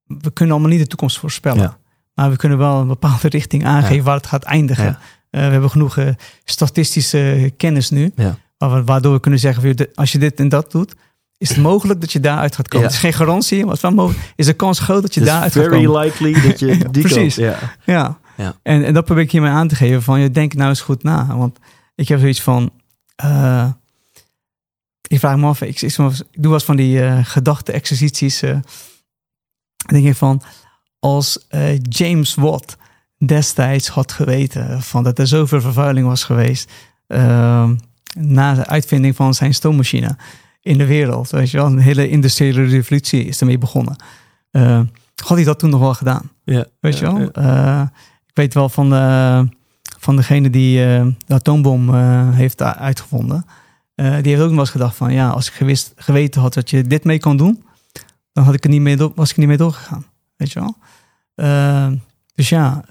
we 0.04 0.30
kunnen 0.30 0.54
allemaal 0.54 0.72
niet 0.72 0.82
de 0.82 0.86
toekomst 0.86 1.18
voorspellen. 1.18 1.62
Ja. 1.62 1.76
Maar 2.14 2.30
we 2.30 2.36
kunnen 2.36 2.58
wel 2.58 2.80
een 2.80 2.86
bepaalde 2.86 3.28
richting 3.28 3.64
aangeven 3.64 3.96
Ja. 3.96 4.02
waar 4.02 4.16
het 4.16 4.26
gaat 4.26 4.42
eindigen. 4.42 4.84
Ja. 4.84 4.98
Eh, 5.30 5.44
we 5.46 5.52
hebben 5.52 5.70
genoeg 5.70 5.96
eh, 5.96 6.08
statistische 6.44 7.52
kennis 7.56 7.90
nu. 7.90 8.12
Waardoor 8.58 9.12
we 9.12 9.20
kunnen 9.20 9.40
zeggen, 9.40 9.88
als 9.94 10.12
je 10.12 10.18
dit 10.18 10.38
en 10.38 10.48
dat 10.48 10.70
doet, 10.70 10.94
is 11.38 11.48
het 11.48 11.58
mogelijk 11.70 12.00
dat 12.00 12.12
je 12.12 12.20
daaruit 12.20 12.56
gaat 12.56 12.68
komen. 12.68 12.86
Het 12.86 12.96
is 12.96 13.02
geen 13.02 13.12
garantie, 13.12 13.58
maar 13.58 13.66
het 13.66 13.76
is, 13.76 13.82
wel 13.82 13.92
mogelijk, 13.92 14.32
is 14.36 14.46
de 14.46 14.52
kans 14.52 14.78
groot 14.78 15.02
dat 15.02 15.14
je 15.14 15.20
daaruit 15.20 15.52
gaat 15.52 15.64
very 15.64 15.96
likely 15.96 16.32
dat 16.48 16.58
je 16.58 16.66
die 16.90 17.02
Precies. 17.02 17.34
Ja. 17.34 17.58
Ja. 17.84 18.18
En, 18.62 18.84
en 18.84 18.94
dat 18.94 19.04
probeer 19.04 19.22
ik 19.24 19.30
hiermee 19.30 19.50
aan 19.50 19.68
te 19.68 19.74
geven 19.74 20.02
van, 20.02 20.20
je 20.20 20.30
denk 20.30 20.54
nou 20.54 20.68
eens 20.68 20.80
goed 20.80 21.02
na. 21.02 21.36
Want 21.36 21.58
ik 21.94 22.08
heb 22.08 22.18
zoiets 22.18 22.42
van, 22.42 22.70
eh, 23.16 23.68
ik 25.06 25.18
vraag 25.18 25.36
me 25.36 25.46
af, 25.46 25.60
ik, 25.60 25.80
doe 25.80 26.20
wel 26.40 26.52
eens 26.52 26.64
van 26.64 26.76
die 26.76 27.02
eh 27.02 27.18
gedachte-exercities. 27.22 28.42
eh, 28.42 28.50
dan 28.50 28.62
denk 29.86 30.06
ik 30.06 30.16
van, 30.16 30.42
als 30.98 31.46
eh, 31.48 31.78
James 31.82 32.34
Watt 32.34 32.76
destijds 33.18 33.88
had 33.88 34.12
geweten 34.12 34.82
van 34.82 35.02
dat 35.04 35.18
er 35.18 35.26
zoveel 35.26 35.60
vervuiling 35.60 36.06
was 36.06 36.24
geweest 36.24 36.70
eh, 37.06 37.70
na 38.14 38.54
de 38.54 38.66
uitvinding 38.66 39.16
van 39.16 39.34
zijn 39.34 39.54
stoommachine 39.54 40.16
in 40.60 40.78
de 40.78 40.86
wereld, 40.86 41.30
weet 41.30 41.50
je 41.50 41.56
wel, 41.56 41.66
een 41.66 41.78
hele 41.78 42.08
industriële 42.08 42.64
revolutie 42.64 43.24
is 43.24 43.40
ermee 43.40 43.58
begonnen. 43.58 43.96
Eh, 44.50 44.80
had 45.24 45.36
hij 45.36 45.44
dat 45.44 45.58
toen 45.58 45.70
nog 45.70 45.80
wel 45.80 45.94
gedaan? 45.94 46.30
Ja. 46.44 46.64
Weet 46.80 46.98
je 46.98 47.04
wel? 47.04 47.20
ja. 47.20 47.30
Eh, 47.32 47.86
ik 48.26 48.34
weet 48.34 48.54
wel 48.54 48.68
van, 48.68 48.90
de, 48.90 49.48
van 50.04 50.16
degene 50.16 50.50
die 50.50 50.84
eh, 50.84 51.06
de 51.26 51.34
atoombom 51.34 51.94
eh, 51.94 52.30
heeft 52.30 52.62
uitgevonden. 52.62 53.46
Eh, 53.94 54.14
die 54.22 54.32
heeft 54.32 54.42
ook 54.42 54.50
nog 54.50 54.58
eens 54.58 54.70
gedacht 54.70 54.96
van, 54.96 55.12
ja, 55.12 55.28
als 55.28 55.48
ik 55.48 55.52
gewist, 55.52 55.92
geweten 55.96 56.40
had 56.40 56.54
dat 56.54 56.70
je 56.70 56.82
dit 56.82 57.04
mee 57.04 57.20
kon 57.20 57.36
doen, 57.36 57.64
dan 58.32 58.44
had 58.44 58.54
ik 58.54 58.64
er 58.64 58.70
niet 58.70 58.80
mee 58.80 58.96
was 59.14 59.30
ik 59.30 59.36
niet 59.36 59.46
mee 59.46 59.56
doorgegaan. 59.56 60.04
Weet 60.36 60.52
je 60.52 60.60
wel? 60.60 60.76
Dus 62.34 62.48
ja, 62.48 62.84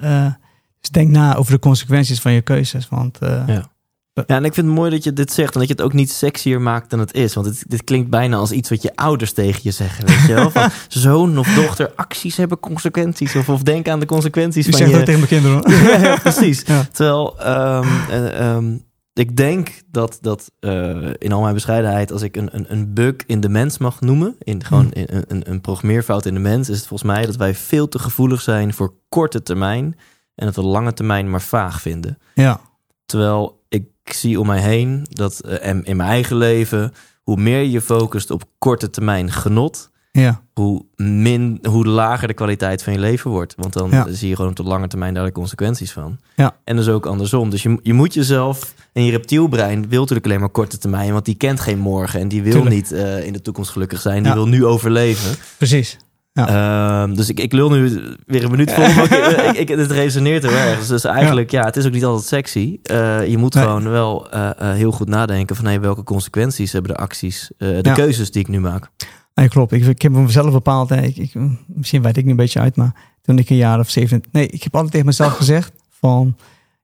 dus 0.79 0.89
denk 0.91 1.09
na 1.09 1.35
over 1.35 1.51
de 1.51 1.59
consequenties 1.59 2.19
van 2.19 2.31
je 2.31 2.41
keuzes. 2.41 2.89
Want 2.89 3.17
Ja. 3.21 3.71
Ja, 4.13 4.25
en 4.25 4.45
ik 4.45 4.53
vind 4.53 4.67
het 4.67 4.75
mooi 4.75 4.91
dat 4.91 5.03
je 5.03 5.13
dit 5.13 5.31
zegt 5.31 5.53
en 5.53 5.59
dat 5.59 5.67
je 5.67 5.73
het 5.73 5.83
ook 5.83 5.93
niet 5.93 6.11
sexier 6.11 6.61
maakt 6.61 6.89
dan 6.89 6.99
het 6.99 7.13
is. 7.13 7.33
Want 7.33 7.47
dit, 7.47 7.63
dit 7.67 7.83
klinkt 7.83 8.09
bijna 8.09 8.37
als 8.37 8.51
iets 8.51 8.69
wat 8.69 8.81
je 8.81 8.95
ouders 8.95 9.33
tegen 9.33 9.59
je 9.63 9.71
zeggen, 9.71 10.05
weet 10.05 10.21
je 10.27 10.33
wel? 10.33 10.51
Van 10.51 10.69
zoon 10.87 11.37
of 11.37 11.47
dochter, 11.47 11.91
acties 11.95 12.37
hebben 12.37 12.59
consequenties. 12.59 13.35
Of, 13.35 13.49
of 13.49 13.61
denk 13.61 13.87
aan 13.87 13.99
de 13.99 14.05
consequenties 14.05 14.67
van 14.67 14.87
je... 14.87 14.93
dat 14.93 15.05
tegen 15.05 15.19
mijn 15.19 15.27
kinderen. 15.27 15.71
ja, 15.91 15.97
ja, 16.07 16.17
precies. 16.17 16.63
Ja. 16.65 16.87
Terwijl 16.91 17.39
ehm, 17.39 17.87
eh, 18.09 18.39
ehm, 18.39 18.77
ik 19.13 19.37
denk 19.37 19.71
dat, 19.91 20.17
dat 20.21 20.51
eh, 20.59 21.09
in 21.17 21.31
al 21.31 21.41
mijn 21.41 21.53
bescheidenheid, 21.53 22.11
als 22.11 22.21
ik 22.21 22.35
een, 22.35 22.49
een, 22.51 22.65
een 22.67 22.93
bug 22.93 23.15
in 23.25 23.39
de 23.39 23.49
mens 23.49 23.77
mag 23.77 24.01
noemen, 24.01 24.35
in 24.39 24.63
gewoon 24.63 24.91
Hmm. 24.93 25.05
een, 25.05 25.23
een, 25.27 25.49
een 25.51 25.61
programmeerfout 25.61 26.25
in 26.25 26.33
de 26.33 26.39
mens, 26.39 26.69
is 26.69 26.77
het 26.77 26.87
volgens 26.87 27.11
mij 27.11 27.25
dat 27.25 27.35
wij 27.35 27.55
veel 27.55 27.87
te 27.87 27.99
gevoelig 27.99 28.41
zijn 28.41 28.73
voor 28.73 28.93
korte 29.09 29.43
termijn 29.43 29.97
en 30.35 30.45
dat 30.45 30.55
we 30.55 30.61
lange 30.61 30.93
termijn 30.93 31.29
maar 31.29 31.41
vaag 31.41 31.81
vinden. 31.81 32.17
ja, 32.33 32.59
Terwijl 33.05 33.62
zie 34.03 34.39
om 34.39 34.47
mij 34.47 34.61
heen 34.61 35.05
dat 35.09 35.39
eh, 35.39 35.67
en 35.67 35.83
in 35.83 35.97
mijn 35.97 36.09
eigen 36.09 36.35
leven, 36.37 36.93
hoe 37.23 37.37
meer 37.37 37.61
je 37.63 37.81
focust 37.81 38.31
op 38.31 38.43
korte 38.57 38.89
termijn 38.89 39.31
genot, 39.31 39.91
ja, 40.11 40.41
hoe, 40.53 40.85
min, 40.95 41.59
hoe 41.69 41.85
lager 41.85 42.27
de 42.27 42.33
kwaliteit 42.33 42.83
van 42.83 42.93
je 42.93 42.99
leven 42.99 43.31
wordt. 43.31 43.53
Want 43.57 43.73
dan 43.73 43.89
Ja. 43.89 44.05
zie 44.11 44.29
je 44.29 44.35
gewoon 44.35 44.49
op 44.51 44.55
de 44.57 44.63
lange 44.63 44.87
termijn 44.87 45.13
daar 45.13 45.25
de 45.25 45.31
consequenties 45.31 45.91
van. 45.91 46.17
Ja. 46.35 46.55
En 46.63 46.75
dus 46.75 46.87
ook 46.87 47.05
andersom. 47.05 47.49
Dus 47.49 47.63
je, 47.63 47.79
je 47.81 47.93
moet 47.93 48.13
jezelf, 48.13 48.73
en 48.93 49.03
je 49.05 49.11
reptielbrein 49.11 49.89
wil 49.89 49.99
natuurlijk 49.99 50.25
alleen 50.27 50.39
maar 50.39 50.49
korte 50.49 50.77
termijn, 50.77 51.11
want 51.13 51.25
die 51.25 51.35
kent 51.35 51.59
geen 51.59 51.79
morgen 51.79 52.19
en 52.19 52.27
die 52.27 52.41
wil 52.43 52.51
Tuurlijk. 52.51 52.75
niet 52.75 52.91
eh, 52.91 53.25
in 53.25 53.33
de 53.33 53.41
toekomst 53.41 53.71
gelukkig 53.71 54.01
zijn. 54.01 54.23
Die 54.23 54.33
wil 54.33 54.47
nu 54.47 54.65
overleven. 54.65 55.35
precies. 55.57 55.97
Ehm, 56.33 57.13
dus 57.13 57.29
ik, 57.29 57.39
ik 57.39 57.51
lul 57.53 57.69
nu 57.69 58.01
weer 58.25 58.43
een 58.43 58.51
minuut 58.51 58.71
vol, 58.73 58.83
ik, 59.61 59.67
het 59.67 59.91
resoneert 59.91 60.43
heel 60.43 60.51
erg. 60.51 60.87
Dus, 60.87 61.03
eigenlijk, 61.03 61.51
ja. 61.51 61.65
het 61.65 61.75
is 61.77 61.85
ook 61.85 61.91
niet 61.91 62.05
altijd 62.05 62.27
sexy. 62.27 62.79
Eh, 62.83 63.27
je 63.27 63.37
moet 63.37 63.53
Nee. 63.53 63.63
gewoon 63.63 63.89
wel 63.89 64.31
eh, 64.31 64.49
eh, 64.49 64.75
heel 64.75 64.91
goed 64.91 65.07
nadenken 65.07 65.55
van 65.55 65.65
hey, 65.65 65.81
welke 65.81 66.03
consequenties 66.03 66.71
hebben 66.71 66.91
de 66.91 66.97
acties, 66.97 67.51
de 67.57 67.79
Ja. 67.81 67.93
keuzes 67.93 68.31
die 68.31 68.41
ik 68.41 68.47
nu 68.47 68.59
maak. 68.59 68.89
Nee, 69.33 69.47
klopt. 69.47 69.71
Ik, 69.71 69.85
ik 69.85 70.01
heb 70.01 70.11
mezelf 70.11 70.51
bepaald. 70.51 70.89
hè, 70.89 71.01
Ik, 71.01 71.17
ik, 71.17 71.33
misschien 71.67 72.01
weet 72.01 72.17
ik 72.17 72.23
nu 72.25 72.31
een 72.31 72.35
beetje 72.37 72.59
uit, 72.59 72.75
maar 72.75 72.95
toen 73.21 73.37
ik 73.37 73.49
een 73.49 73.55
jaar 73.55 73.79
of 73.79 73.89
zeven. 73.89 74.23
Nee, 74.31 74.47
ik 74.47 74.63
heb 74.63 74.73
altijd 74.73 74.91
tegen 74.91 75.07
mezelf 75.07 75.33
gezegd: 75.35 75.71
van 75.99 76.35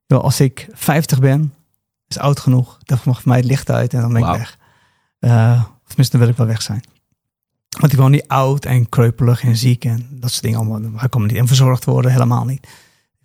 joh, 0.05 0.23
als 0.23 0.39
ik 0.39 0.67
50 0.73 1.19
ben, 1.19 1.53
is 2.07 2.19
oud 2.19 2.39
genoeg. 2.39 2.77
Dan 2.83 2.97
mag 3.03 3.21
voor 3.21 3.29
mij 3.31 3.37
het 3.37 3.47
licht 3.47 3.71
uit 3.71 3.93
en 3.93 4.01
dan 4.01 4.13
ben 4.13 4.21
ik 4.21 4.27
weg. 4.37 4.57
Of 5.19 5.87
tenminste, 5.87 6.09
dan 6.17 6.19
wil 6.19 6.29
ik 6.29 6.37
wel 6.37 6.47
weg 6.47 6.61
zijn. 6.61 6.81
Want 7.77 7.91
ik 7.91 7.97
wil 7.97 8.07
niet 8.07 8.27
oud 8.27 8.65
en 8.65 8.89
kreupelig 8.89 9.43
en 9.43 9.57
ziek 9.57 9.85
en 9.85 10.07
dat 10.11 10.31
soort 10.31 10.43
dingen 10.43 10.59
allemaal. 10.59 11.09
Kan 11.09 11.21
me 11.21 11.27
niet 11.27 11.35
in 11.35 11.47
verzorgd 11.47 11.85
worden, 11.85 12.11
helemaal 12.11 12.45
niet. 12.45 12.67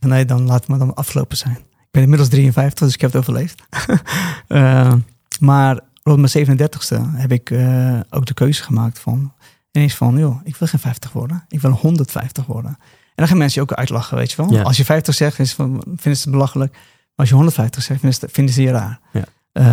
Van, 0.01 0.09
Nee, 0.09 0.25
dan 0.25 0.47
laat 0.47 0.67
maar 0.67 0.79
dan 0.79 0.95
afgelopen 0.95 1.37
zijn. 1.37 1.57
Ik 1.57 1.91
ben 1.91 2.03
inmiddels 2.03 2.29
53, 2.31 2.85
dus 2.85 2.95
ik 2.95 3.01
heb 3.01 3.13
het 3.13 3.21
overleefd. 3.21 3.63
Eh, 4.49 4.93
maar 5.41 5.81
rond 6.03 6.35
mijn 6.35 6.59
37ste 6.59 7.17
heb 7.17 7.33
ik 7.33 7.51
eh, 7.51 8.01
ook 8.11 8.27
de 8.27 8.35
keuze 8.35 8.63
gemaakt 8.63 8.99
van 8.99 9.33
ineens 9.73 9.95
van, 9.95 10.19
joh, 10.19 10.41
ik 10.45 10.57
wil 10.57 10.69
geen 10.69 10.81
50 10.81 11.13
worden. 11.13 11.45
Ik 11.49 11.61
wil 11.61 11.71
150 11.71 12.47
worden. 12.47 12.71
En 12.71 13.15
dan 13.15 13.29
gaan 13.29 13.37
mensen 13.37 13.63
je 13.63 13.71
ook 13.71 13.77
uitlachen, 13.77 14.17
weet 14.17 14.31
je 14.31 14.37
wel. 14.37 14.53
Ja. 14.53 14.63
Als 14.63 14.77
je 14.77 14.85
50 14.85 15.15
zegt, 15.15 15.39
is 15.39 15.49
het 15.49 15.57
van, 15.57 15.83
vinden 15.85 16.17
ze 16.17 16.23
het 16.23 16.31
belachelijk. 16.31 16.73
Maar 16.73 16.83
als 17.15 17.29
je 17.29 17.35
150 17.35 17.83
zegt, 17.83 18.01
vinden 18.01 18.19
ze, 18.19 18.29
vinden 18.31 18.55
ze 18.55 18.63
je 18.63 18.71
raar. 18.71 19.01
Ja. 19.13 19.25
Eh, 19.53 19.65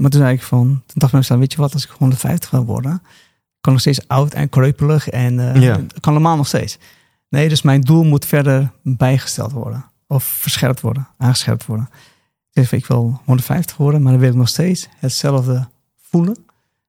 maar 0.00 0.10
toen 0.10 0.20
zei 0.20 0.34
ik 0.34 0.42
van, 0.42 0.66
toen 0.66 0.94
dacht 0.94 1.12
ik 1.12 1.18
mezelf, 1.18 1.40
weet 1.40 1.52
je 1.52 1.58
wat, 1.58 1.72
als 1.72 1.84
ik 1.84 1.90
150 1.90 2.50
wil 2.50 2.64
worden, 2.64 3.02
kan 3.64 3.72
nog 3.72 3.80
steeds 3.80 4.08
oud 4.08 4.34
en 4.34 4.48
kreupelig 4.48 5.08
en 5.08 5.60
Ja. 5.60 5.80
kan 6.00 6.12
allemaal 6.12 6.36
nog 6.36 6.46
steeds. 6.46 6.78
Nee, 7.28 7.48
dus 7.48 7.62
mijn 7.62 7.80
doel 7.80 8.04
moet 8.04 8.26
verder 8.26 8.70
bijgesteld 8.82 9.52
worden. 9.52 9.84
Of 10.06 10.24
verscherpt 10.24 10.80
worden, 10.80 11.08
aangescherpt 11.18 11.66
worden. 11.66 11.88
Ik 12.52 12.70
ik 12.70 12.86
wil 12.86 13.20
150 13.24 13.76
worden, 13.76 14.02
maar 14.02 14.12
dan 14.12 14.20
wil 14.20 14.30
ik 14.30 14.36
nog 14.36 14.48
steeds 14.48 14.88
hetzelfde 14.98 15.68
voelen, 16.02 16.36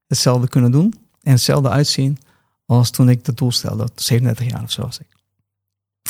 hetzelfde 0.07 0.47
kunnen 0.47 0.71
doen 0.71 0.93
en 1.23 1.31
hetzelfde 1.31 1.69
uitzien 1.69 2.17
als 2.65 2.89
toen 2.89 3.09
ik 3.09 3.25
dat 3.25 3.37
doel 3.37 3.51
stelde, 3.51 3.87
37 3.95 4.49
jaar 4.49 4.63
of 4.63 4.71
zo 4.71 4.81
was 4.81 4.99
ik. 4.99 5.07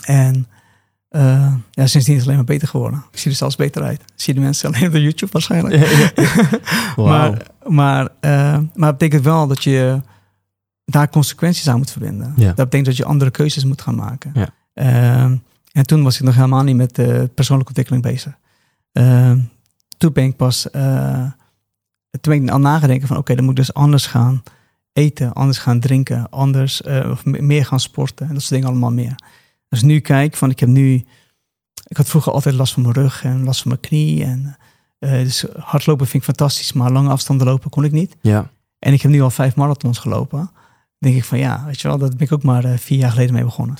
En 0.05 0.47
eh, 1.09 1.53
ja, 1.72 1.88
sindsdien 1.88 2.13
is 2.13 2.20
het 2.20 2.24
alleen 2.24 2.36
maar 2.36 2.45
beter 2.55 2.68
geworden. 2.68 3.05
Ik 3.11 3.20
zie 3.20 3.32
er 3.32 3.38
zelfs 3.38 3.55
beter 3.55 3.84
uit. 3.84 4.01
Zie 4.16 4.34
je 4.34 4.39
de 4.39 4.45
mensen 4.45 4.74
alleen 4.74 4.88
op 4.88 4.91
de 4.93 5.01
YouTube 5.01 5.32
waarschijnlijk. 5.32 5.76
Maar, 6.95 7.45
maar, 7.68 8.07
eh, 8.20 8.32
maar 8.74 8.89
het 8.89 8.97
betekent 8.97 9.24
wel 9.24 9.47
dat 9.47 9.63
je 9.63 10.01
daar 10.86 11.09
consequenties 11.09 11.67
aan 11.69 11.77
moet 11.77 11.91
verbinden. 11.91 12.33
Ja. 12.36 12.45
Dat 12.45 12.55
betekent 12.55 12.86
dat 12.86 12.97
je 12.97 13.05
andere 13.05 13.31
keuzes 13.31 13.63
moet 13.65 13.81
gaan 13.81 13.95
maken. 13.95 14.31
Ja. 14.33 14.49
Ehm, 14.73 15.36
en 15.71 15.86
toen 15.86 16.03
was 16.03 16.15
ik 16.15 16.21
nog 16.23 16.36
helemaal 16.36 16.63
niet 16.63 16.75
met 16.75 16.91
persoonlijke 17.33 17.67
ontwikkeling 17.67 18.03
bezig. 18.03 18.38
Ehm, 18.91 19.39
toen 19.97 20.13
ben 20.13 20.23
ik 20.23 20.36
pas 20.36 20.69
eh, 20.71 21.25
toen 22.21 22.33
ben 22.33 22.43
ik 22.43 22.49
al 22.49 22.59
nagedenken 22.59 23.07
van 23.07 23.17
oké, 23.17 23.36
dan 23.36 23.43
moet 23.45 23.59
ik 23.59 23.65
dus 23.65 23.73
anders 23.73 24.07
gaan 24.07 24.43
eten, 24.93 25.33
anders 25.33 25.57
gaan 25.57 25.79
drinken, 25.79 26.29
anders 26.29 26.81
eh, 26.81 27.09
of 27.11 27.25
me- 27.25 27.41
meer 27.41 27.65
gaan 27.65 27.79
sporten 27.79 28.27
en 28.27 28.33
dat 28.33 28.41
soort 28.41 28.53
dingen 28.53 28.67
allemaal 28.69 28.91
meer. 28.91 29.15
Dus 29.69 29.81
nu 29.81 29.99
kijk 29.99 30.36
van 30.36 30.49
ik 30.49 30.59
heb 30.59 30.69
nu, 30.69 31.05
ik 31.88 31.97
had 31.97 32.09
vroeger 32.09 32.31
altijd 32.31 32.55
last 32.55 32.73
van 32.73 32.81
mijn 32.81 32.93
rug 32.93 33.23
en 33.23 33.43
last 33.43 33.61
van 33.61 33.69
mijn 33.71 33.81
knie 33.81 34.23
en 34.23 34.57
eh, 34.99 35.11
dus 35.11 35.45
hardlopen 35.59 36.05
vind 36.07 36.17
ik 36.23 36.29
fantastisch, 36.36 36.73
maar 36.73 36.91
lange 36.91 37.09
afstanden 37.09 37.47
lopen 37.47 37.69
kon 37.69 37.83
ik 37.83 37.91
niet. 37.91 38.15
Ja, 38.21 38.49
En 38.79 38.93
ik 38.93 39.01
heb 39.01 39.11
nu 39.11 39.21
al 39.21 39.29
vijf 39.29 39.55
marathons 39.55 39.97
gelopen. 39.99 40.51
Denk 41.05 41.17
ik 41.17 41.23
van 41.23 41.37
ja, 41.37 41.63
weet 41.65 41.81
je 41.81 41.87
wel, 41.87 41.97
dat 41.97 42.17
ben 42.17 42.25
ik 42.25 42.31
ook 42.33 42.43
maar 42.43 42.63
eh, 42.63 42.77
vier 42.77 42.97
jaar 42.97 43.11
geleden 43.11 43.33
mee 43.33 43.43
begonnen. 43.43 43.75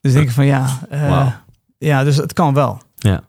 Dus 0.00 0.12
denk 0.12 0.28
ik 0.28 0.30
van 0.30 0.46
ja, 0.46 0.78
eh, 0.90 1.32
ja, 1.78 2.04
dus 2.04 2.16
het 2.16 2.32
kan 2.32 2.54
wel. 2.54 2.82
Ja. 2.94 3.22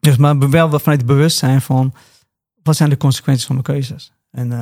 Dus 0.00 0.16
maar 0.16 0.50
wel 0.50 0.68
vanuit 0.68 1.00
het 1.00 1.06
bewustzijn 1.06 1.60
van 1.60 1.94
wat 2.62 2.76
zijn 2.76 2.90
de 2.90 2.96
consequenties 2.96 3.46
van 3.46 3.54
mijn 3.54 3.66
keuzes. 3.66 4.12
En, 4.30 4.52
eh, 4.52 4.58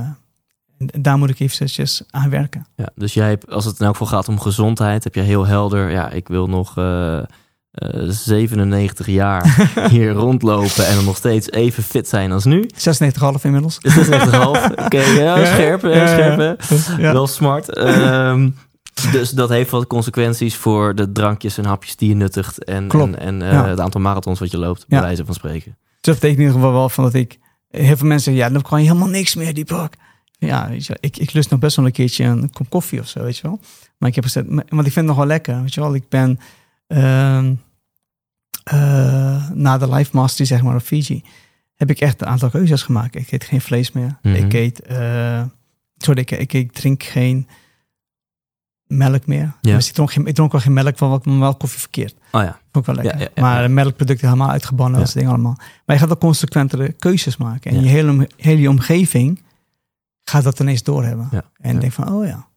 en 0.92 1.03
daar 1.03 1.18
moet 1.18 1.30
ik 1.30 1.40
eventjes 1.40 2.03
aan 2.11 2.30
werken. 2.30 2.66
ja. 2.76 2.88
Dus 2.94 3.14
jij 3.14 3.28
hebt, 3.28 3.51
als 3.51 3.64
het 3.64 3.80
in 3.80 3.86
elk 3.86 3.96
geval 3.96 4.18
gaat 4.18 4.28
om 4.28 4.40
gezondheid, 4.40 5.05
heb 5.05 5.14
je 5.14 5.20
heel 5.20 5.46
helder, 5.46 5.90
ja, 5.90 6.11
ik 6.11 6.28
wil 6.28 6.46
nog 6.46 6.74
eh, 7.71 8.03
eh, 8.03 8.09
97 8.11 9.07
jaar 9.07 9.71
hier 9.91 10.11
rondlopen 10.12 10.87
en 10.87 10.95
dan 10.95 11.05
nog 11.05 11.16
steeds 11.16 11.51
even 11.51 11.83
fit 11.83 12.09
zijn 12.09 12.33
als 12.33 12.45
nu. 12.45 12.68
96,5 12.75 13.43
inmiddels. 13.43 13.79
96,5. 13.89 13.91
Oké, 14.85 15.01
ja, 15.01 15.45
scherp, 15.45 15.83
hè, 15.83 15.89
Ja, 15.89 16.07
scherp, 16.07 16.39
hè. 16.39 17.03
Ja. 17.03 17.12
Wel 17.12 17.27
smart. 17.27 17.75
Ehm, 17.75 18.51
dus 19.12 19.31
dat 19.31 19.49
heeft 19.49 19.71
wat 19.71 19.87
consequenties 19.87 20.57
voor 20.57 20.95
de 20.95 21.12
drankjes 21.12 21.59
en 21.59 21.64
hapjes 21.64 21.97
die 21.97 22.09
je 22.09 22.14
nuttigt. 22.14 22.64
En, 22.64 22.89
Klopt. 22.89 23.14
en, 23.16 23.43
en 23.43 23.51
eh, 23.51 23.64
het 23.66 23.81
aantal 23.81 24.01
marathons 24.01 24.39
wat 24.39 24.51
je 24.51 24.59
loopt, 24.59 24.85
bij 24.89 25.01
wijze 25.01 25.25
van 25.25 25.35
spreken. 25.35 25.77
Dus 25.81 26.01
dat 26.01 26.14
betekent 26.14 26.39
in 26.39 26.45
ieder 26.47 26.55
geval 26.61 26.73
wel 26.73 26.89
van 26.89 27.05
dat 27.05 27.14
ik... 27.14 27.39
Heel 27.71 27.97
veel 27.97 28.07
mensen 28.07 28.33
zeggen, 28.33 28.43
ja, 28.45 28.51
dan 28.61 28.62
kan 28.71 28.83
je 28.83 28.87
helemaal 28.89 29.09
niks 29.09 29.35
meer, 29.35 29.55
die 29.55 29.64
bak. 29.64 29.93
Ja, 30.39 30.68
weet 30.68 30.87
je, 30.87 30.89
wel, 30.89 31.11
ik, 31.11 31.16
ik 31.16 31.33
lust 31.33 31.51
nog 31.51 31.61
best 31.61 31.77
wel 31.77 31.85
een 31.87 31.93
keertje 31.93 32.25
een 32.25 32.51
kop 32.53 32.71
koffie 32.71 33.01
of 33.01 33.09
zo, 33.09 33.23
weet 33.23 33.37
je 33.37 33.43
wel. 33.43 33.61
Maar 33.99 34.09
ik 34.09 34.14
heb 34.14 34.25
gezegd, 34.25 34.49
maar- 34.49 34.64
want 34.68 34.87
ik 34.87 34.93
vind 34.93 34.95
het 34.95 35.05
nog 35.05 35.16
wel 35.16 35.27
lekker, 35.27 35.61
weet 35.61 35.75
je 35.75 35.81
wel. 35.81 35.95
Ik 35.95 36.09
ben 36.09 36.39
na 39.55 39.78
de 39.78 39.88
Life 39.88 40.11
Mastery, 40.12 40.47
zeg 40.47 40.62
maar, 40.62 40.74
op 40.74 40.82
Fiji, 40.82 41.24
heb 41.74 41.91
ik 41.91 42.01
echt 42.01 42.20
een 42.20 42.26
aantal 42.26 42.51
keuzes 42.51 42.82
gemaakt. 42.82 43.14
Ik 43.14 43.32
eet 43.32 43.45
geen 43.45 43.61
vlees 43.61 43.93
meer. 43.93 44.18
Mhm. 44.22 44.34
Ik 44.34 44.53
eet, 44.53 44.80
eh, 44.80 45.43
sorry, 45.97 46.20
ik, 46.20 46.30
ik, 46.30 46.53
ik 46.53 46.72
drink 46.72 47.03
geen 47.03 47.49
melk 48.86 49.26
meer. 49.26 49.55
Ja. 49.61 49.74
Dus 49.74 49.88
ik, 49.88 49.95
dronk 49.95 50.12
geen, 50.12 50.26
ik 50.26 50.34
dronk 50.34 50.53
wel 50.53 50.61
geen 50.61 50.72
melk, 50.72 50.99
van 50.99 51.11
wat 51.11 51.24
mijn 51.24 51.57
koffie 51.57 51.80
verkeerd. 51.80 52.14
Oh 52.32 52.43
ja, 52.43 52.61
ik 52.72 52.84
wel 52.84 52.95
lekker. 52.95 53.14
Ja, 53.14 53.20
ja, 53.20 53.30
ja, 53.34 53.43
maar 53.43 53.70
melkproducten 53.70 54.28
helemaal 54.28 54.51
uitgebannen, 54.51 54.99
dat 54.99 55.09
soort 55.09 55.18
dingen 55.18 55.34
allemaal. 55.34 55.57
Maar 55.86 55.97
je 55.97 56.03
gaat 56.03 56.11
ook 56.11 56.20
consequentere 56.20 56.93
keuzes 56.93 57.36
maken. 57.36 57.70
En 57.70 57.82
je 57.82 57.88
hele, 57.88 58.28
hele 58.36 58.68
omgeving 58.68 59.43
gaat 60.24 60.45
dat 60.45 60.61
ineens 60.61 60.82
doorhebben. 60.82 61.28
En 61.61 61.78
denk 61.78 61.93
van, 61.93 62.12
oh 62.12 62.26
ja, 62.26 62.49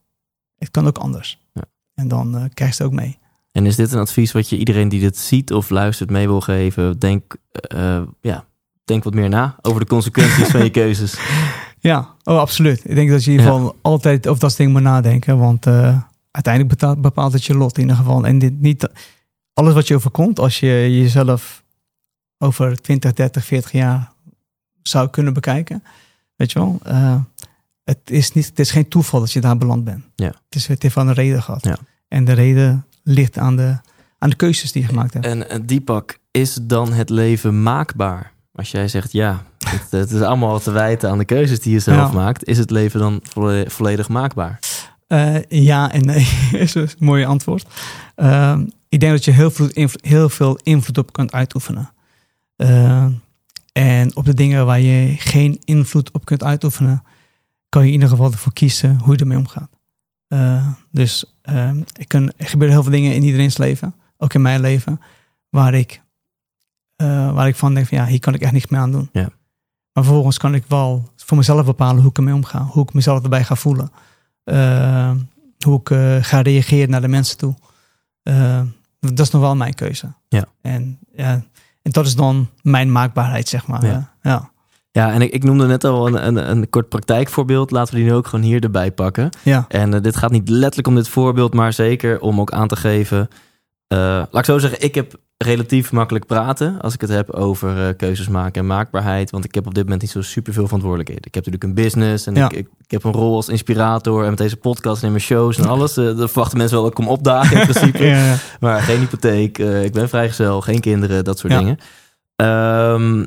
het 0.57 0.71
kan 0.71 0.87
ook 0.87 0.97
anders. 0.97 1.39
Ja. 1.53 1.63
En 1.93 2.07
dan 2.07 2.37
eh 2.37 2.43
krijg 2.53 2.77
je 2.77 2.83
het 2.83 2.91
ook 2.91 2.99
mee. 2.99 3.17
En 3.53 3.65
is 3.65 3.75
dit 3.75 3.91
een 3.91 3.99
advies 3.99 4.31
wat 4.31 4.49
je 4.49 4.57
iedereen 4.57 4.89
die 4.89 4.99
dit 4.99 5.17
ziet 5.17 5.53
of 5.53 5.69
luistert 5.69 6.09
mee 6.09 6.27
wil 6.27 6.41
geven? 6.41 6.99
Denk, 6.99 7.35
eh, 7.51 8.01
ja, 8.21 8.45
denk 8.83 9.03
wat 9.03 9.13
meer 9.13 9.29
na 9.29 9.55
over 9.61 9.79
de 9.79 9.87
consequenties 9.87 10.47
van 10.47 10.63
je 10.63 10.69
keuzes. 10.81 11.17
Ja, 11.79 12.15
oh, 12.23 12.37
absoluut. 12.37 12.81
Ik 12.89 12.95
denk 12.95 13.09
dat 13.09 13.23
je 13.23 13.31
in 13.31 13.37
ieder 13.37 13.51
Ja. 13.51 13.57
geval 13.57 13.75
altijd 13.81 14.27
over 14.27 14.41
dat 14.41 14.57
dingen 14.57 14.71
moet 14.71 14.81
nadenken. 14.81 15.37
Want 15.37 15.65
eh, 15.65 15.97
uiteindelijk 16.31 16.73
betaalt, 16.79 17.01
bepaalt 17.01 17.33
het 17.33 17.45
je 17.45 17.55
lot 17.55 17.75
in 17.75 17.81
ieder 17.81 17.97
geval. 17.97 18.25
En 18.25 18.39
dit, 18.39 18.61
niet 18.61 18.89
alles 19.53 19.73
wat 19.73 19.87
je 19.87 19.95
overkomt, 19.95 20.39
als 20.39 20.59
je 20.59 20.67
jezelf 21.01 21.63
over 22.37 22.81
20, 22.81 23.13
30, 23.13 23.45
40 23.45 23.71
jaar 23.71 24.11
zou 24.81 25.09
kunnen 25.09 25.33
bekijken. 25.33 25.83
Weet 26.35 26.51
je 26.51 26.59
wel, 26.59 26.79
eh, 26.83 27.15
het, 27.83 27.99
is 28.05 28.31
niet, 28.31 28.45
het 28.45 28.59
is 28.59 28.71
geen 28.71 28.87
toeval 28.87 29.19
dat 29.19 29.31
je 29.31 29.41
daar 29.41 29.57
beland 29.57 29.83
bent. 29.83 30.03
Ja. 30.15 30.25
Het, 30.27 30.55
is, 30.55 30.67
het 30.67 30.81
heeft 30.83 30.95
wel 30.95 31.07
een 31.07 31.13
reden 31.13 31.43
gehad. 31.43 31.63
Ja. 31.63 31.77
En 32.07 32.25
de 32.25 32.33
reden 32.33 32.85
ligt 33.03 33.37
aan 33.37 33.55
de, 33.55 33.77
aan 34.17 34.29
de 34.29 34.35
keuzes 34.35 34.71
die 34.71 34.81
je 34.81 34.87
gemaakt 34.87 35.13
hebt. 35.13 35.25
En 35.25 35.49
eh, 35.49 35.59
Deepak, 35.65 36.17
is 36.31 36.57
dan 36.61 36.93
het 36.93 37.09
leven 37.09 37.63
maakbaar? 37.63 38.31
Als 38.53 38.71
jij 38.71 38.87
zegt 38.87 39.11
ja, 39.11 39.43
het, 39.69 39.91
het 39.91 40.11
is 40.11 40.21
allemaal 40.21 40.59
te 40.59 40.71
wijten 40.71 41.09
aan 41.09 41.17
de 41.17 41.25
keuzes 41.25 41.59
die 41.59 41.73
je 41.73 41.79
zelf 41.79 42.11
Ja. 42.11 42.17
maakt. 42.17 42.45
Is 42.47 42.57
het 42.57 42.69
leven 42.71 42.99
dan 42.99 43.19
volle- 43.23 43.65
volledig 43.67 44.09
maakbaar? 44.09 44.59
Eh, 45.07 45.35
ja 45.49 45.91
en 45.91 46.05
nee, 46.05 46.27
is 46.51 46.75
een 46.75 46.89
mooie 46.99 47.25
antwoord. 47.25 47.65
Ehm, 48.15 48.65
ik 48.89 48.99
denk 48.99 49.11
dat 49.11 49.25
je 49.25 49.31
heel 49.31 49.51
veel, 49.51 49.69
invloed, 49.69 50.05
heel 50.05 50.29
veel 50.29 50.59
invloed 50.63 50.97
op 50.97 51.13
kunt 51.13 51.31
uitoefenen. 51.31 51.91
Ehm, 52.55 53.11
en 53.71 54.15
op 54.15 54.25
de 54.25 54.33
dingen 54.33 54.65
waar 54.65 54.79
je 54.79 55.15
geen 55.17 55.61
invloed 55.65 56.11
op 56.11 56.25
kunt 56.25 56.43
uitoefenen, 56.43 57.03
kan 57.69 57.81
je 57.81 57.87
in 57.87 57.93
ieder 57.93 58.09
geval 58.09 58.31
ervoor 58.31 58.53
kiezen 58.53 58.99
hoe 59.03 59.13
je 59.13 59.19
ermee 59.19 59.37
omgaat. 59.37 59.69
Eh, 60.33 60.67
dus 60.91 61.25
ehm, 61.41 61.81
er, 61.93 62.07
kunnen, 62.07 62.33
er 62.37 62.47
gebeuren 62.47 62.75
heel 62.75 62.83
veel 62.83 62.91
dingen 62.91 63.15
in 63.15 63.23
iedereen's 63.23 63.57
leven, 63.57 63.95
ook 64.17 64.33
in 64.33 64.41
mijn 64.41 64.61
leven, 64.61 65.01
waar 65.49 65.73
ik, 65.73 66.01
eh, 66.95 67.33
waar 67.33 67.47
ik 67.47 67.55
van 67.55 67.73
denk 67.73 67.87
van 67.87 67.97
ja, 67.97 68.05
hier 68.05 68.19
kan 68.19 68.33
ik 68.33 68.41
echt 68.41 68.51
niks 68.51 68.67
mee 68.67 68.81
aan 68.81 68.91
doen. 68.91 69.09
Ja. 69.11 69.29
Maar 69.93 70.03
vervolgens 70.03 70.37
kan 70.37 70.53
ik 70.53 70.63
wel 70.67 71.09
voor 71.15 71.37
mezelf 71.37 71.65
bepalen 71.65 72.01
hoe 72.01 72.09
ik 72.09 72.17
ermee 72.17 72.33
omga, 72.33 72.63
hoe 72.63 72.83
ik 72.83 72.93
mezelf 72.93 73.23
erbij 73.23 73.43
ga 73.43 73.55
voelen. 73.55 73.91
Eh, 74.43 75.11
hoe 75.65 75.79
ik 75.79 75.89
eh, 75.89 76.17
ga 76.21 76.41
reageren 76.41 76.89
naar 76.89 77.01
de 77.01 77.07
mensen 77.07 77.37
toe. 77.37 77.55
Eh, 78.23 78.61
dat 78.99 79.19
is 79.19 79.29
nog 79.29 79.41
wel 79.41 79.55
mijn 79.55 79.73
keuze. 79.73 80.13
Ja. 80.27 80.45
En, 80.61 80.99
ja, 81.15 81.31
en 81.81 81.91
dat 81.91 82.05
is 82.05 82.15
dan 82.15 82.49
mijn 82.61 82.91
maakbaarheid, 82.91 83.47
zeg 83.47 83.67
maar. 83.67 83.85
Ja. 83.85 84.13
Ja. 84.21 84.51
Ja. 84.93 85.11
En 85.13 85.21
ik, 85.21 85.31
ik 85.31 85.43
noemde 85.43 85.65
net 85.67 85.83
al 85.83 86.07
een, 86.07 86.27
een, 86.27 86.49
een 86.49 86.69
kort 86.69 86.89
praktijkvoorbeeld. 86.89 87.71
Laten 87.71 87.93
we 87.93 87.99
die 87.99 88.09
nu 88.09 88.15
ook 88.15 88.27
gewoon 88.27 88.45
hier 88.45 88.63
erbij 88.63 88.91
pakken. 88.91 89.29
ja. 89.43 89.65
En 89.67 89.93
eh, 89.93 90.01
dit 90.01 90.15
gaat 90.15 90.31
niet 90.31 90.49
letterlijk 90.49 90.87
om 90.87 90.95
dit 90.95 91.07
voorbeeld, 91.09 91.53
maar 91.53 91.73
zeker 91.73 92.19
om 92.19 92.39
ook 92.39 92.51
aan 92.51 92.67
te 92.67 92.75
geven. 92.75 93.27
eh, 93.87 93.97
laat 93.99 94.37
ik 94.37 94.45
zo 94.45 94.57
zeggen, 94.57 94.81
ik 94.81 94.95
heb 94.95 95.15
relatief 95.37 95.91
makkelijk 95.91 96.25
praten 96.25 96.81
als 96.81 96.93
ik 96.93 97.01
het 97.01 97.09
heb 97.09 97.29
over 97.31 97.87
eh, 97.87 97.93
keuzes 97.97 98.27
maken 98.27 98.61
en 98.61 98.67
maakbaarheid. 98.67 99.31
Want 99.31 99.45
ik 99.45 99.55
heb 99.55 99.65
op 99.67 99.73
dit 99.73 99.83
moment 99.83 100.01
niet 100.01 100.11
zo 100.11 100.21
superveel 100.21 100.63
verantwoordelijkheden. 100.65 101.25
Ik 101.27 101.33
heb 101.33 101.45
natuurlijk 101.45 101.63
een 101.77 101.83
business 101.83 102.25
en 102.27 102.35
Ja. 102.35 102.45
ik, 102.45 102.51
ik, 102.57 102.67
ik 102.83 102.91
heb 102.91 103.03
een 103.03 103.11
rol 103.11 103.35
als 103.35 103.49
inspirator 103.49 104.23
en 104.23 104.29
met 104.29 104.37
deze 104.37 104.57
podcast 104.57 105.03
en 105.03 105.09
mijn 105.09 105.21
shows 105.21 105.57
en 105.57 105.65
alles. 105.67 105.97
eh 105.97 106.05
dan 106.05 106.17
verwachten 106.29 106.57
mensen 106.57 106.75
wel 106.77 106.85
dat 106.89 106.97
ik 106.97 107.03
kom 107.05 107.13
opdagen 107.13 107.59
in 107.59 107.65
principe. 107.73 108.03
Ja. 108.05 108.35
Maar 108.59 108.81
geen 108.81 108.99
hypotheek, 108.99 109.57
ik 109.57 109.91
ben 109.93 110.09
vrijgezel, 110.09 110.61
geen 110.61 110.79
kinderen, 110.79 111.23
dat 111.23 111.39
soort 111.39 111.53
Ja. 111.53 111.59
dingen. 111.59 111.77
Ehm, 112.35 113.25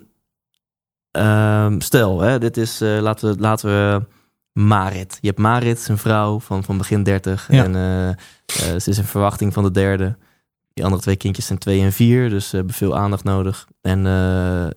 ehm, 1.17 1.81
stel, 1.81 2.21
hè, 2.21 2.39
dit 2.39 2.57
is, 2.57 2.81
eh, 2.81 2.99
laten, 3.01 3.35
we, 3.35 3.41
laten 3.41 3.69
we 3.69 4.03
Marit. 4.53 5.19
Je 5.21 5.27
hebt 5.27 5.41
Marit, 5.41 5.81
zijn 5.81 5.99
vrouw 5.99 6.41
van, 6.41 6.65
van 6.65 6.79
begin 6.79 7.03
30. 7.03 7.49
Ja. 7.51 7.65
En 7.65 7.75
eh, 7.75 8.09
eh, 8.09 8.17
ze 8.81 8.91
is 8.91 8.99
in 8.99 9.05
verwachting 9.05 9.53
van 9.53 9.63
de 9.63 9.71
derde. 9.71 10.17
Die 10.73 10.85
andere 10.85 11.03
twee 11.03 11.17
kindjes 11.17 11.47
zijn 11.47 11.59
twee 11.59 11.83
en 11.83 11.93
vier, 11.93 12.31
dus 12.31 12.49
ze 12.49 12.57
hebben 12.57 12.75
veel 12.75 12.97
aandacht 12.97 13.25
nodig. 13.25 13.67
En 13.87 14.07
eh, 14.07 14.13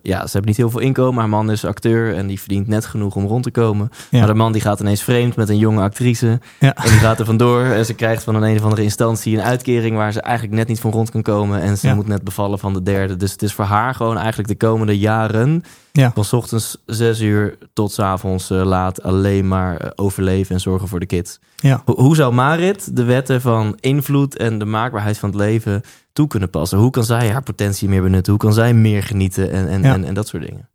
ja, 0.02 0.18
ze 0.18 0.30
hebben 0.32 0.46
niet 0.46 0.56
heel 0.56 0.70
veel 0.70 0.80
inkomen. 0.80 1.20
Haar 1.20 1.28
man 1.28 1.50
is 1.50 1.64
acteur 1.64 2.14
en 2.16 2.26
die 2.26 2.38
verdient 2.40 2.66
net 2.66 2.86
genoeg 2.86 3.14
om 3.14 3.26
rond 3.26 3.42
te 3.42 3.50
komen. 3.50 3.88
Ja. 4.10 4.18
Maar 4.18 4.26
de 4.28 4.34
man 4.34 4.52
die 4.52 4.60
gaat 4.62 4.80
ineens 4.80 5.02
vreemd 5.02 5.36
met 5.36 5.48
een 5.48 5.58
jonge 5.58 5.80
actrice. 5.82 6.40
Ja. 6.60 6.74
En 6.74 6.90
die 6.90 6.98
gaat 6.98 7.18
er 7.18 7.24
vandoor 7.24 7.62
en 7.64 7.86
ze 7.86 7.94
krijgt 7.94 8.22
van 8.24 8.34
een 8.34 8.42
een 8.42 8.56
of 8.56 8.62
andere 8.62 8.82
instantie 8.82 9.36
een 9.36 9.42
uitkering 9.42 9.96
waar 9.96 10.12
ze 10.12 10.20
eigenlijk 10.20 10.56
net 10.56 10.68
niet 10.68 10.80
van 10.80 10.90
rond 10.90 11.10
kan 11.10 11.22
komen. 11.22 11.60
En 11.60 11.78
ze 11.78 11.86
Ja. 11.86 11.94
moet 11.94 12.06
net 12.06 12.22
bevallen 12.24 12.58
van 12.58 12.72
de 12.72 12.82
derde. 12.82 13.16
Dus 13.16 13.32
het 13.32 13.42
is 13.42 13.52
voor 13.52 13.64
haar 13.64 13.94
gewoon 13.94 14.16
eigenlijk 14.18 14.48
de 14.48 14.56
komende 14.66 14.98
jaren 14.98 15.62
Ja. 15.92 16.10
van 16.14 16.24
's 16.24 16.32
ochtends 16.32 16.76
zes 16.86 17.20
uur 17.20 17.58
tot 17.72 17.92
's 17.92 17.98
avonds 17.98 18.50
eh, 18.50 18.62
laat 18.64 19.02
alleen 19.02 19.48
maar 19.48 19.76
eh, 19.76 19.90
overleven 19.96 20.54
en 20.54 20.60
zorgen 20.60 20.88
voor 20.88 21.00
de 21.00 21.06
kids. 21.06 21.38
Ho- 21.84 21.94
hoe 21.96 22.16
zou 22.16 22.32
Marit 22.34 22.96
de 22.96 23.04
wetten 23.04 23.40
van 23.40 23.76
invloed 23.80 24.36
en 24.36 24.58
de 24.58 24.64
maakbaarheid 24.64 25.18
van 25.18 25.28
het 25.28 25.38
leven 25.38 25.82
toe 26.20 26.28
kunnen 26.28 26.50
passen? 26.50 26.78
Hoe 26.78 26.90
kan 26.90 27.04
zij 27.04 27.30
haar 27.30 27.42
potentie 27.42 27.88
meer 27.88 28.02
benutten? 28.02 28.32
Hoe 28.32 28.40
kan 28.42 28.52
zij 28.52 28.74
meer 28.74 29.02
genieten 29.02 29.50
en, 29.50 29.68
en, 29.68 29.82
Ja. 29.82 29.92
en, 29.94 30.04
en 30.04 30.14
dat 30.14 30.28
soort 30.28 30.42
dingen? 30.42 30.68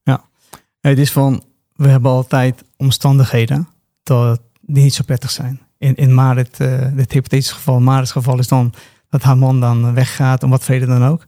Het 0.81 0.97
is 0.97 1.11
van, 1.11 1.43
we 1.75 1.87
hebben 1.87 2.11
altijd 2.11 2.63
omstandigheden 2.77 3.67
dat 4.03 4.41
die 4.61 4.83
niet 4.83 4.93
zo 4.93 5.03
prettig 5.05 5.31
zijn. 5.31 5.61
In, 5.77 5.95
in 5.95 6.13
Marit, 6.13 6.59
eh 6.59 6.87
dit 6.93 7.11
hypothetische 7.11 7.53
geval, 7.53 7.79
Marit's 7.79 8.11
geval 8.11 8.39
is 8.39 8.47
dan 8.47 8.73
dat 9.09 9.23
haar 9.23 9.37
man 9.37 9.59
dan 9.59 9.93
weggaat, 9.93 10.43
om 10.43 10.49
wat 10.49 10.65
reden 10.65 10.87
dan 10.87 11.05
ook. 11.05 11.25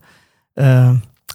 Eh, 0.52 0.90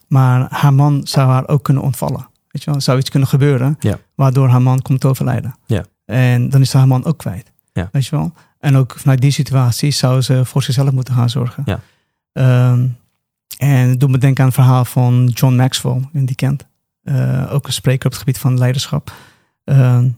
maar 0.08 0.46
haar 0.50 0.74
man 0.74 1.02
zou 1.04 1.30
haar 1.30 1.48
ook 1.48 1.64
kunnen 1.64 1.84
ontvallen. 1.84 2.28
Weet 2.48 2.64
je 2.64 2.72
wel, 2.72 2.82
zou 2.82 2.98
iets 3.00 3.10
kunnen 3.10 3.30
gebeuren, 3.30 3.76
Ja. 3.80 3.98
waardoor 4.16 4.48
haar 4.48 4.62
man 4.62 4.82
komt 4.82 5.06
overlijden. 5.06 5.56
Ja. 5.66 5.86
En 6.06 6.50
dan 6.50 6.62
is 6.62 6.74
haar 6.74 6.88
man 6.88 7.06
ook 7.06 7.18
kwijt. 7.18 7.52
Ja. 7.74 7.90
Weet 7.92 8.06
je 8.06 8.16
wel? 8.16 8.34
En 8.60 8.76
ook 8.76 8.96
vanuit 8.98 9.22
die 9.22 9.32
situatie 9.32 9.92
zou 9.92 10.22
ze 10.22 10.46
voor 10.46 10.64
zichzelf 10.64 10.92
moeten 10.92 11.14
gaan 11.14 11.30
zorgen. 11.30 11.64
Ja. 11.66 11.80
Ehm, 12.34 12.88
en 13.58 13.90
het 13.90 14.00
doet 14.00 14.10
me 14.10 14.18
denken 14.18 14.40
aan 14.40 14.50
het 14.50 14.60
verhaal 14.60 14.86
van 14.86 15.28
John 15.28 15.56
Maxwell, 15.56 16.02
en 16.14 16.26
die 16.26 16.36
kent. 16.36 16.66
Eh, 17.04 17.54
ook 17.54 17.68
een 17.68 17.74
spreker 17.74 18.06
op 18.06 18.12
het 18.12 18.20
gebied 18.20 18.38
van 18.38 18.58
leiderschap. 18.58 19.14
Ehm, 19.64 20.10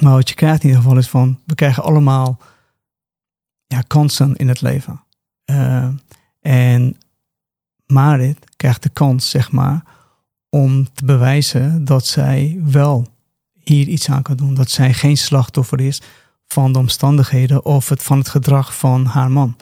maar 0.00 0.12
wat 0.12 0.28
je 0.28 0.34
krijgt 0.34 0.62
in 0.62 0.68
ieder 0.68 0.82
geval 0.82 0.98
is 0.98 1.08
van, 1.08 1.40
we 1.46 1.54
krijgen 1.54 1.82
allemaal 1.82 2.38
ja, 3.66 3.80
kansen 3.80 4.36
in 4.36 4.48
het 4.48 4.60
leven. 4.60 5.04
Ehm, 5.44 5.92
en 6.40 6.96
Marit 7.86 8.38
krijgt 8.56 8.82
de 8.82 8.88
kans, 8.88 9.30
zeg 9.30 9.52
maar, 9.52 9.82
om 10.48 10.92
te 10.92 11.04
bewijzen 11.04 11.84
dat 11.84 12.06
zij 12.06 12.60
wel 12.62 13.06
hier 13.52 13.88
iets 13.88 14.10
aan 14.10 14.22
kan 14.22 14.36
doen. 14.36 14.54
Dat 14.54 14.70
zij 14.70 14.92
geen 14.92 15.16
slachtoffer 15.16 15.80
is 15.80 16.02
van 16.46 16.72
de 16.72 16.78
omstandigheden 16.78 17.64
of 17.64 17.88
het, 17.88 18.02
van 18.02 18.18
het 18.18 18.28
gedrag 18.28 18.76
van 18.76 19.04
haar 19.04 19.30
man. 19.30 19.56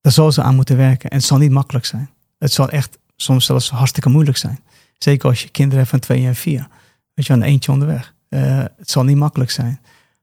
Daar 0.00 0.12
zal 0.12 0.32
ze 0.32 0.42
aan 0.42 0.54
moeten 0.54 0.76
werken. 0.76 1.10
En 1.10 1.16
het 1.16 1.26
zal 1.26 1.38
niet 1.38 1.50
makkelijk 1.50 1.84
zijn. 1.84 2.10
Het 2.38 2.52
zal 2.52 2.68
echt 2.68 2.98
soms 3.16 3.44
zelfs 3.44 3.70
hartstikke 3.70 4.08
moeilijk 4.08 4.36
zijn. 4.36 4.60
Zeker 4.98 5.28
als 5.28 5.42
je 5.42 5.48
kinderen 5.48 5.78
hebt 5.78 5.90
van 5.90 5.98
twee 5.98 6.26
en 6.26 6.34
vier. 6.34 6.68
Weet 7.14 7.26
je, 7.26 7.32
een 7.32 7.42
eentje 7.42 7.72
onderweg. 7.72 8.14
Eh, 8.28 8.58
het 8.76 8.90
zal 8.90 9.04
niet 9.04 9.16
makkelijk 9.16 9.50
zijn. 9.50 9.80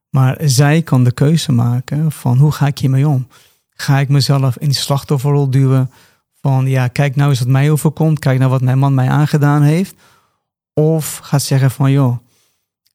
Maar 0.09 0.38
zij 0.39 0.82
kan 0.82 1.03
de 1.03 1.11
keuze 1.11 1.51
maken 1.51 2.11
van 2.11 2.38
hoe 2.38 2.51
ga 2.51 2.67
ik 2.67 2.78
hiermee 2.78 3.07
om? 3.07 3.28
Ga 3.69 3.97
ik 3.97 4.09
mezelf 4.09 4.57
in 4.57 4.67
die 4.67 4.78
slachtofferrol 4.78 5.49
duwen 5.49 5.91
van 6.41 6.67
ja, 6.67 6.88
kijk 6.88 7.15
nou 7.15 7.30
eens 7.30 7.39
wat 7.39 7.47
mij 7.47 7.71
overkomt. 7.71 8.19
Kijk 8.19 8.39
nou 8.39 8.51
wat 8.51 8.61
mijn 8.61 8.80
man 8.80 8.93
mij 8.93 9.09
aangedaan 9.09 9.61
heeft. 9.61 9.95
Of 10.73 11.17
gaat 11.17 11.41
zeggen 11.41 11.71
van 11.71 11.91
joh, 11.91 12.17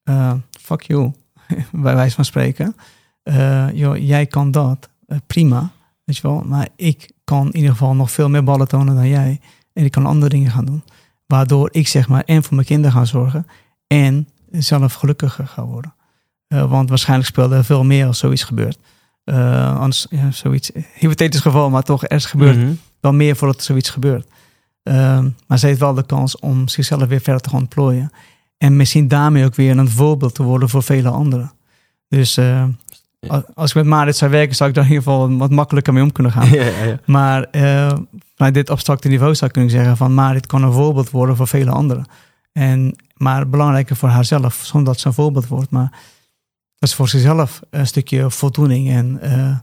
eh, 0.02 0.32
fuck 0.60 0.82
you, 0.82 1.12
bij 1.72 1.94
wijze 1.94 2.14
van 2.14 2.24
spreken. 2.24 2.76
Eh, 3.22 3.68
joh, 3.72 3.96
jij 3.96 4.26
kan 4.26 4.50
dat, 4.50 4.88
prima, 5.26 5.70
weet 6.04 6.16
je 6.16 6.22
wel. 6.22 6.42
Maar 6.46 6.68
ik 6.76 7.10
kan 7.24 7.46
in 7.46 7.56
ieder 7.56 7.70
geval 7.70 7.94
nog 7.94 8.10
veel 8.10 8.28
meer 8.28 8.44
ballen 8.44 8.68
tonen 8.68 8.94
dan 8.94 9.08
jij. 9.08 9.40
En 9.72 9.84
ik 9.84 9.90
kan 9.90 10.06
andere 10.06 10.28
dingen 10.30 10.50
gaan 10.50 10.64
doen. 10.64 10.82
Waardoor 11.26 11.68
ik 11.72 11.88
zeg 11.88 12.08
maar 12.08 12.22
en 12.24 12.42
voor 12.42 12.54
mijn 12.54 12.66
kinderen 12.66 12.96
ga 12.96 13.04
zorgen. 13.04 13.46
En 13.86 14.28
zelf 14.50 14.94
gelukkiger 14.94 15.46
ga 15.46 15.64
worden. 15.64 15.94
Eh, 16.48 16.70
want 16.70 16.88
waarschijnlijk 16.88 17.28
speelde 17.28 17.54
er 17.56 17.64
veel 17.64 17.84
meer 17.84 18.06
als 18.06 18.18
zoiets 18.18 18.42
gebeurt. 18.44 18.78
Eh, 19.24 19.78
anders, 19.80 20.06
ja, 20.10 20.30
zoiets, 20.30 20.70
hypothetisch 20.94 21.40
geval, 21.40 21.70
maar 21.70 21.82
toch, 21.82 22.02
er 22.02 22.10
is 22.12 22.24
gebeurd 22.24 22.56
Mhm. 22.56 22.72
wel 23.00 23.12
meer 23.12 23.36
voordat 23.36 23.62
zoiets 23.62 23.90
gebeurt. 23.90 24.28
Ehm, 24.82 25.28
maar 25.46 25.58
ze 25.58 25.66
heeft 25.66 25.80
wel 25.80 25.94
de 25.94 26.06
kans 26.06 26.38
om 26.38 26.68
zichzelf 26.68 27.04
weer 27.08 27.20
verder 27.20 27.42
te 27.42 27.48
gaan 27.48 27.60
ontplooien. 27.60 28.10
En 28.58 28.76
misschien 28.76 29.08
daarmee 29.08 29.44
ook 29.44 29.54
weer 29.54 29.78
een 29.78 29.88
voorbeeld 29.90 30.34
te 30.34 30.42
worden 30.42 30.68
voor 30.68 30.82
vele 30.82 31.08
anderen. 31.08 31.52
Dus 32.08 32.36
als 33.54 33.70
ik 33.70 33.76
met 33.76 33.84
Marit 33.84 34.16
zou 34.16 34.30
werken, 34.30 34.56
zou 34.56 34.68
ik 34.68 34.74
daar 34.74 34.84
in 34.84 34.90
ieder 34.90 35.04
geval 35.04 35.36
wat 35.36 35.50
makkelijker 35.50 35.92
mee 35.92 36.02
om 36.02 36.12
kunnen 36.12 36.32
gaan. 36.32 36.50
ja, 36.58 36.64
ja, 36.64 36.84
ja. 36.84 36.98
Maar 37.06 37.48
vanuit 38.34 38.54
dit 38.54 38.70
abstracte 38.70 39.08
niveau 39.08 39.34
zou 39.34 39.46
ik 39.46 39.52
kunnen 39.52 39.70
zeggen 39.70 39.96
van 39.96 40.14
Marit 40.14 40.46
kan 40.46 40.62
een 40.62 40.72
voorbeeld 40.72 41.10
worden 41.10 41.36
voor 41.36 41.48
vele 41.48 41.70
anderen. 41.70 42.06
En, 42.52 42.96
maar 43.14 43.48
belangrijker 43.48 43.96
voor 43.96 44.08
haarzelf, 44.08 44.54
zonder 44.54 44.92
dat 44.92 45.00
ze 45.00 45.06
een 45.06 45.14
voorbeeld 45.14 45.46
wordt. 45.46 45.70
Maar 45.70 46.00
dat 46.78 46.88
ze 46.88 46.96
voor 46.96 47.08
zichzelf 47.08 47.60
een 47.70 47.86
stukje 47.86 48.30
voldoening 48.30 48.90
en 48.90 49.20
eh, 49.20 49.56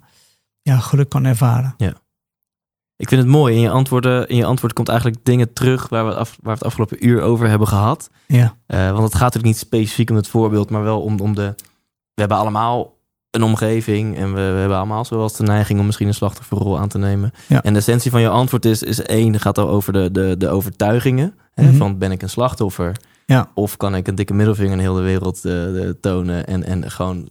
ja, 0.62 0.78
geluk 0.78 1.10
kan 1.10 1.26
ervaren. 1.26 1.76
Ik 2.96 3.08
vind 3.08 3.22
het 3.22 3.30
mooi. 3.30 3.56
In 3.56 3.62
je, 3.62 3.70
antwoorden, 3.70 4.28
in 4.28 4.36
je 4.36 4.46
antwoord 4.46 4.74
komt 4.74 4.90
eigenlijk 4.90 5.26
dingen 5.26 5.54
terug 5.54 5.90
waar 5.90 6.06
we, 6.06 6.16
af, 6.16 6.30
waar 6.30 6.54
we 6.54 6.60
het 6.60 6.64
afgelopen 6.64 7.08
uur 7.08 7.22
over 7.22 7.48
hebben 7.48 7.68
gehad. 7.68 8.10
Ja, 8.28 8.56
Eh, 8.66 8.92
want 8.92 9.04
het 9.04 9.14
gaat 9.14 9.22
natuurlijk 9.22 9.46
niet 9.46 9.58
specifiek 9.58 10.10
om 10.10 10.16
het 10.16 10.28
voorbeeld, 10.28 10.70
maar 10.70 10.84
wel 10.84 11.02
om, 11.02 11.20
om 11.20 11.36
de. 11.36 11.56
We 12.14 12.26
hebben 12.26 12.38
allemaal 12.38 12.98
een 13.32 13.44
omgeving 13.44 14.18
en 14.18 14.34
we, 14.34 14.42
we 14.52 14.60
hebben 14.60 14.78
allemaal 14.78 15.06
zoals 15.06 15.38
de 15.38 15.44
neiging 15.44 15.80
om 15.80 15.86
misschien 15.86 16.08
een 16.08 16.14
slachtofferrol 16.14 16.80
aan 16.80 16.88
te 16.88 16.98
nemen. 16.98 17.32
Ja. 17.48 17.64
En 17.64 17.74
de 17.74 17.80
essentie 17.80 18.12
van 18.12 18.22
je 18.22 18.30
antwoord 18.30 18.66
is, 18.66 18.84
is 18.84 19.02
één, 19.02 19.40
gaat 19.40 19.58
al 19.58 19.70
over 19.70 19.94
de, 19.94 20.12
de, 20.12 20.36
de 20.38 20.50
overtuigingen. 20.50 21.34
Hè, 21.54 21.64
Mhm. 21.64 21.76
Van 21.78 21.98
ben 21.98 22.12
ik 22.12 22.22
een 22.22 22.30
slachtoffer? 22.30 22.96
Ja. 23.26 23.50
Of 23.54 23.78
kan 23.78 23.96
ik 23.96 24.08
een 24.08 24.16
dikke 24.16 24.34
middelvinger 24.34 24.72
in 24.74 24.80
heel 24.80 24.94
de 24.94 25.02
wereld 25.02 25.46
eh, 25.46 25.90
tonen 26.02 26.48
en, 26.48 26.64
en 26.64 26.92
gewoon 26.92 27.28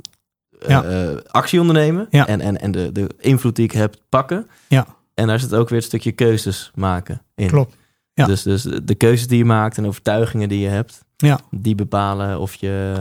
eh, 0.60 0.68
Ja. 0.68 0.82
eh, 0.84 1.16
actie 1.26 1.60
ondernemen? 1.60 2.06
Ja. 2.10 2.26
En, 2.26 2.40
en, 2.40 2.60
en 2.60 2.70
de, 2.70 2.92
de 2.92 3.06
invloed 3.18 3.56
die 3.56 3.64
ik 3.64 3.72
heb 3.72 3.94
pakken. 4.08 4.46
Ja. 4.68 4.86
En 5.14 5.26
daar 5.26 5.40
zit 5.40 5.54
ook 5.54 5.68
weer 5.68 5.78
het 5.78 5.86
stukje 5.88 6.12
keuzes 6.12 6.70
maken 6.74 7.22
in. 7.34 7.46
klopt. 7.46 7.76
Ja. 8.14 8.26
Dus, 8.26 8.42
dus 8.42 8.62
de 8.82 8.94
keuzes 8.94 9.26
die 9.28 9.38
je 9.38 9.44
maakt 9.44 9.78
en 9.78 9.86
overtuigingen 9.86 10.48
die 10.48 10.60
je 10.60 10.68
hebt, 10.68 11.04
Ja. 11.16 11.40
die 11.50 11.74
bepalen 11.74 12.40
of 12.40 12.54
je, 12.54 12.94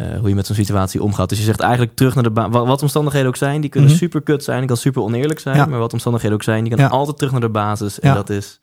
eh, 0.00 0.18
hoe 0.18 0.28
je 0.28 0.34
met 0.34 0.46
zo'n 0.46 0.54
situatie 0.56 1.02
omgaat. 1.02 1.28
Dus 1.28 1.38
je 1.38 1.44
zegt 1.44 1.60
eigenlijk 1.60 1.96
terug 1.96 2.14
naar 2.14 2.22
de 2.22 2.30
baan. 2.30 2.50
Wat, 2.50 2.66
wat 2.66 2.82
omstandigheden 2.82 3.28
ook 3.28 3.36
zijn, 3.36 3.60
die 3.60 3.70
kunnen 3.70 3.90
Mhm. 3.90 3.98
super 3.98 4.20
kut 4.22 4.44
zijn, 4.44 4.58
die 4.58 4.66
kan 4.68 4.76
super 4.76 5.02
oneerlijk 5.02 5.40
zijn. 5.40 5.56
Ja. 5.56 5.66
Maar 5.66 5.78
wat 5.78 5.92
omstandigheden 5.92 6.36
ook 6.36 6.42
zijn, 6.42 6.64
die 6.64 6.74
kan 6.74 6.84
Ja. 6.84 6.90
altijd 6.90 7.16
terug 7.16 7.32
naar 7.32 7.40
de 7.40 7.48
basis. 7.48 8.00
En 8.00 8.08
Ja. 8.08 8.14
dat 8.14 8.30
is 8.30 8.60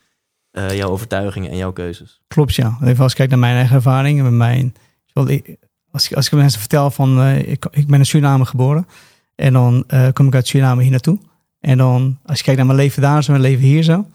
eh, 0.51 0.75
jouw 0.77 0.89
overtuigingen 0.89 1.51
en 1.51 1.57
jouw 1.57 1.71
keuzes. 1.71 2.21
Klopt, 2.27 2.55
ja. 2.55 2.77
Even 2.83 3.03
als 3.03 3.11
ik 3.11 3.17
kijk 3.17 3.29
naar 3.29 3.39
mijn 3.39 3.55
eigen 3.55 3.75
ervaring 3.75 4.21
met 4.23 4.31
mijn. 4.31 4.75
Als 5.13 5.29
ik, 5.29 6.15
als 6.15 6.25
ik 6.25 6.31
mensen 6.31 6.59
vertel 6.59 6.91
van 6.91 7.19
eh, 7.21 7.37
ik, 7.51 7.65
ik 7.71 7.87
ben 7.87 7.99
in 7.99 8.05
Suriname 8.05 8.45
geboren 8.45 8.87
en 9.35 9.53
dan 9.53 9.85
kom 10.13 10.27
ik 10.27 10.35
uit 10.35 10.47
Suriname 10.47 10.81
hier 10.81 10.91
naartoe. 10.91 11.19
En 11.59 11.77
dan 11.77 12.19
als 12.25 12.37
je 12.37 12.43
kijkt 12.43 12.57
naar 12.59 12.67
mijn 12.67 12.79
leven 12.79 13.01
daar 13.01 13.23
zo, 13.23 13.31
mijn 13.31 13.43
leven 13.43 13.63
hier 13.63 13.83
zo. 13.83 14.05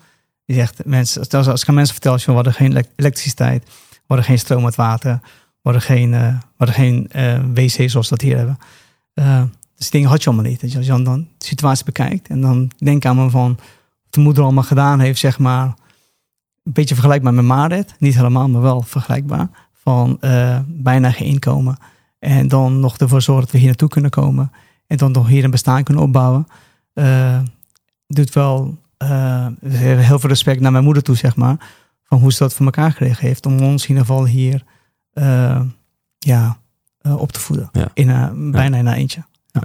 Je 0.45 0.55
zegt 0.55 0.85
mensen, 0.85 1.21
als, 1.31 1.49
als 1.49 1.63
ik 1.63 1.69
aan 1.69 1.75
mensen 1.75 1.95
vertel, 1.95 2.19
van, 2.19 2.25
we 2.27 2.33
hadden 2.35 2.53
geen 2.55 2.71
elek- 2.71 2.91
elektriciteit, 2.97 3.65
we 3.91 4.01
hadden 4.07 4.27
geen 4.27 4.39
stroom 4.39 4.63
met 4.63 4.75
water, 4.75 5.21
we 5.63 5.71
hadden 5.71 5.83
geen, 5.83 6.15
eh, 6.15 6.39
we 6.57 6.67
geen 6.67 7.09
eh, 7.11 7.41
wc 7.55 7.91
zoals 7.91 8.09
we 8.09 8.17
dat 8.17 8.21
hier 8.21 8.37
hebben. 8.37 8.59
Eh, 9.15 9.43
dus 9.77 9.91
die 9.91 9.91
dingen 9.91 10.09
had 10.09 10.23
je 10.23 10.31
allemaal 10.31 10.51
niet. 10.51 10.63
Als 10.63 10.87
je 10.87 11.03
dan, 11.03 11.29
de 11.39 11.47
situatie 11.47 11.85
bekijkt 11.85 12.29
en 12.29 12.41
dan 12.41 12.71
denk 12.79 13.05
aan 13.05 13.17
me 13.17 13.31
van 13.31 13.49
wat 14.03 14.15
de 14.15 14.21
moeder 14.21 14.43
allemaal 14.43 14.63
gedaan 14.63 15.01
heeft, 15.01 15.19
zeg 15.19 15.39
maar 15.39 15.75
een 16.63 16.73
beetje 16.73 16.95
vergelijkbaar 16.95 17.35
met 17.35 17.45
Marit. 17.45 17.95
Niet 17.99 18.15
helemaal, 18.15 18.49
maar 18.49 18.63
wel 18.63 18.83
vergelijkbaar. 18.83 19.49
Van 19.73 20.17
eh, 20.21 20.59
bijna 20.67 21.11
geen 21.11 21.27
inkomen. 21.27 21.77
En 22.19 22.49
dan 22.49 22.81
nog 22.81 22.99
ervoor 22.99 23.23
zorgen 23.23 23.45
dat 23.45 23.53
we 23.53 23.59
hier 23.59 23.67
naartoe 23.67 23.89
kunnen 23.89 24.11
komen. 24.11 24.53
En 24.87 24.97
dan 24.97 25.13
nog 25.13 25.29
hier 25.29 25.45
een 25.45 25.51
bestaan 25.51 25.83
kunnen 25.83 26.03
opbouwen. 26.03 26.47
Eh, 26.93 27.41
doet 28.07 28.33
wel 28.33 28.79
eh, 28.97 29.47
heel 29.67 30.19
veel 30.19 30.29
respect 30.29 30.61
naar 30.61 30.73
mijn 30.73 30.85
moeder 30.85 31.03
toe, 31.03 31.17
zeg 31.17 31.37
maar. 31.37 31.57
Van 32.05 32.19
hoe 32.19 32.33
ze 32.33 32.39
dat 32.39 32.55
voor 32.55 32.65
elkaar 32.65 32.91
gekregen 32.91 33.27
heeft. 33.27 33.47
Om 33.47 33.61
ons 33.61 33.83
in 33.83 33.89
ieder 33.89 34.05
geval 34.07 34.27
hier 34.27 34.55
eh, 34.55 34.63
ja, 36.19 36.57
eh, 37.01 37.21
op 37.21 37.33
te 37.33 37.41
voeden. 37.41 37.69
Ja. 37.73 37.89
In, 37.95 38.09
een- 38.09 38.51
bijna 38.51 38.77
in 38.77 38.87
een 38.87 38.93
eentje. 38.95 39.23
Ja. 39.47 39.63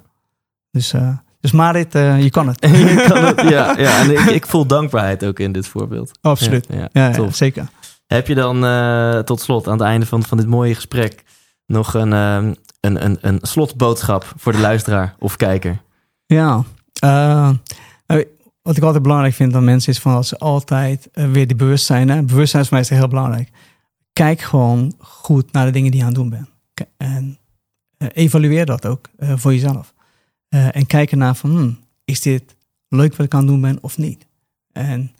Dus, 0.71 0.93
eh, 0.93 1.09
dus 1.39 1.51
Marit, 1.51 1.95
eh, 1.95 2.21
je 2.23 2.29
kan 2.29 2.47
het. 2.47 2.57
Je 2.69 3.05
kan 3.07 3.23
het, 3.25 3.41
ja, 3.41 3.77
ja, 3.77 3.99
en 3.99 4.11
ik, 4.11 4.19
ik 4.19 4.47
voel 4.47 4.65
dankbaarheid 4.65 5.25
ook 5.25 5.39
in 5.39 5.51
dit 5.51 5.67
voorbeeld. 5.67 6.17
Absoluut. 6.21 6.67
Ja, 6.91 7.31
zeker. 7.31 7.67
Heb 8.07 8.27
je 8.27 8.35
dan 8.35 8.65
eh, 8.65 9.19
tot 9.19 9.41
slot, 9.41 9.67
aan 9.67 9.73
het 9.77 9.81
einde 9.87 10.05
van, 10.05 10.23
van 10.23 10.37
dit 10.37 10.47
mooie 10.47 10.75
gesprek, 10.75 11.23
nog 11.65 11.93
een, 11.93 12.13
ehm, 12.13 12.53
een, 12.79 13.05
een, 13.05 13.17
een 13.21 13.39
slotboodschap 13.41 14.33
voor 14.37 14.51
de 14.51 14.59
luisteraar 14.59 15.15
of 15.19 15.35
kijker? 15.35 15.81
Ja, 16.25 16.63
eh, 16.99 17.49
wat 18.61 18.77
ik 18.77 18.83
altijd 18.83 19.03
belangrijk 19.03 19.33
vind 19.33 19.55
aan 19.55 19.63
mensen 19.63 19.91
is 19.91 19.99
van 19.99 20.13
dat 20.13 20.27
ze 20.27 20.37
altijd 20.37 21.09
eh, 21.13 21.31
weer 21.31 21.47
die 21.47 21.55
bewustzijn. 21.55 22.09
Hè? 22.09 22.21
Bewustzijn 22.23 22.61
is 22.61 22.67
voor 22.67 22.77
mij 22.77 22.87
is 22.89 22.97
heel 22.97 23.07
belangrijk. 23.07 23.49
Kijk 24.17 24.41
gewoon 24.41 24.93
goed 24.97 25.51
naar 25.51 25.65
de 25.65 25.71
dingen 25.71 25.91
die 25.91 25.99
je 25.99 26.05
aan 26.05 26.13
het 26.13 26.21
doen 26.21 26.29
bent. 26.29 26.49
En 26.97 27.37
eh, 27.97 28.07
evalueer 28.13 28.65
dat 28.65 28.85
ook 28.85 29.09
eh, 29.17 29.37
voor 29.37 29.53
jezelf. 29.53 29.93
Eh, 30.49 30.75
en 30.75 30.85
kijk 30.85 31.11
ernaar 31.11 31.35
van, 31.35 31.49
hmm, 31.49 31.79
is 32.05 32.21
dit 32.21 32.55
leuk 32.87 33.15
wat 33.15 33.25
ik 33.25 33.33
aan 33.33 33.39
het 33.39 33.47
doen 33.49 33.61
ben 33.61 33.77
of 33.81 33.97
niet? 33.97 34.27
En, 34.71 35.11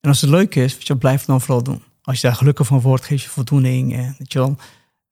en 0.00 0.08
als 0.08 0.20
het 0.20 0.30
leuk 0.30 0.54
is, 0.54 0.76
je, 0.78 0.96
blijf 0.96 1.18
het 1.18 1.26
dan 1.26 1.40
vooral 1.40 1.62
doen. 1.62 1.82
Als 2.02 2.20
je 2.20 2.26
daar 2.26 2.36
gelukkig 2.36 2.66
van 2.66 2.80
wordt, 2.80 3.04
geeft 3.04 3.22
je 3.22 3.28
voldoening. 3.28 3.94
En, 3.96 4.14
weet 4.18 4.32
je 4.32 4.38
wel, 4.38 4.56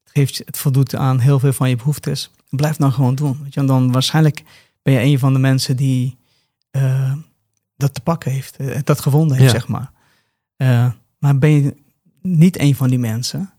het, 0.03 0.11
geeft, 0.13 0.37
het 0.37 0.57
voldoet 0.57 0.95
aan 0.95 1.19
heel 1.19 1.39
veel 1.39 1.53
van 1.53 1.69
je 1.69 1.75
behoeftes. 1.75 2.31
Blijf 2.49 2.71
het 2.71 2.81
dan 2.81 2.91
gewoon 2.93 3.15
doen. 3.15 3.39
Weet 3.43 3.53
je, 3.53 3.65
dan 3.65 3.91
waarschijnlijk 3.91 4.43
ben 4.81 4.93
je 4.93 4.99
een 4.99 5.19
van 5.19 5.33
de 5.33 5.39
mensen 5.39 5.77
die 5.77 6.17
dat 7.75 7.93
te 7.93 8.01
pakken 8.01 8.31
heeft. 8.31 8.85
dat 8.85 9.01
gevonden 9.01 9.37
heeft, 9.37 9.51
Ja. 9.51 9.59
zeg 9.59 9.67
maar. 9.67 9.91
Maar 11.19 11.37
ben 11.37 11.49
je 11.49 11.75
niet 12.35 12.59
een 12.59 12.75
van 12.75 12.89
die 12.89 12.99
mensen? 12.99 13.49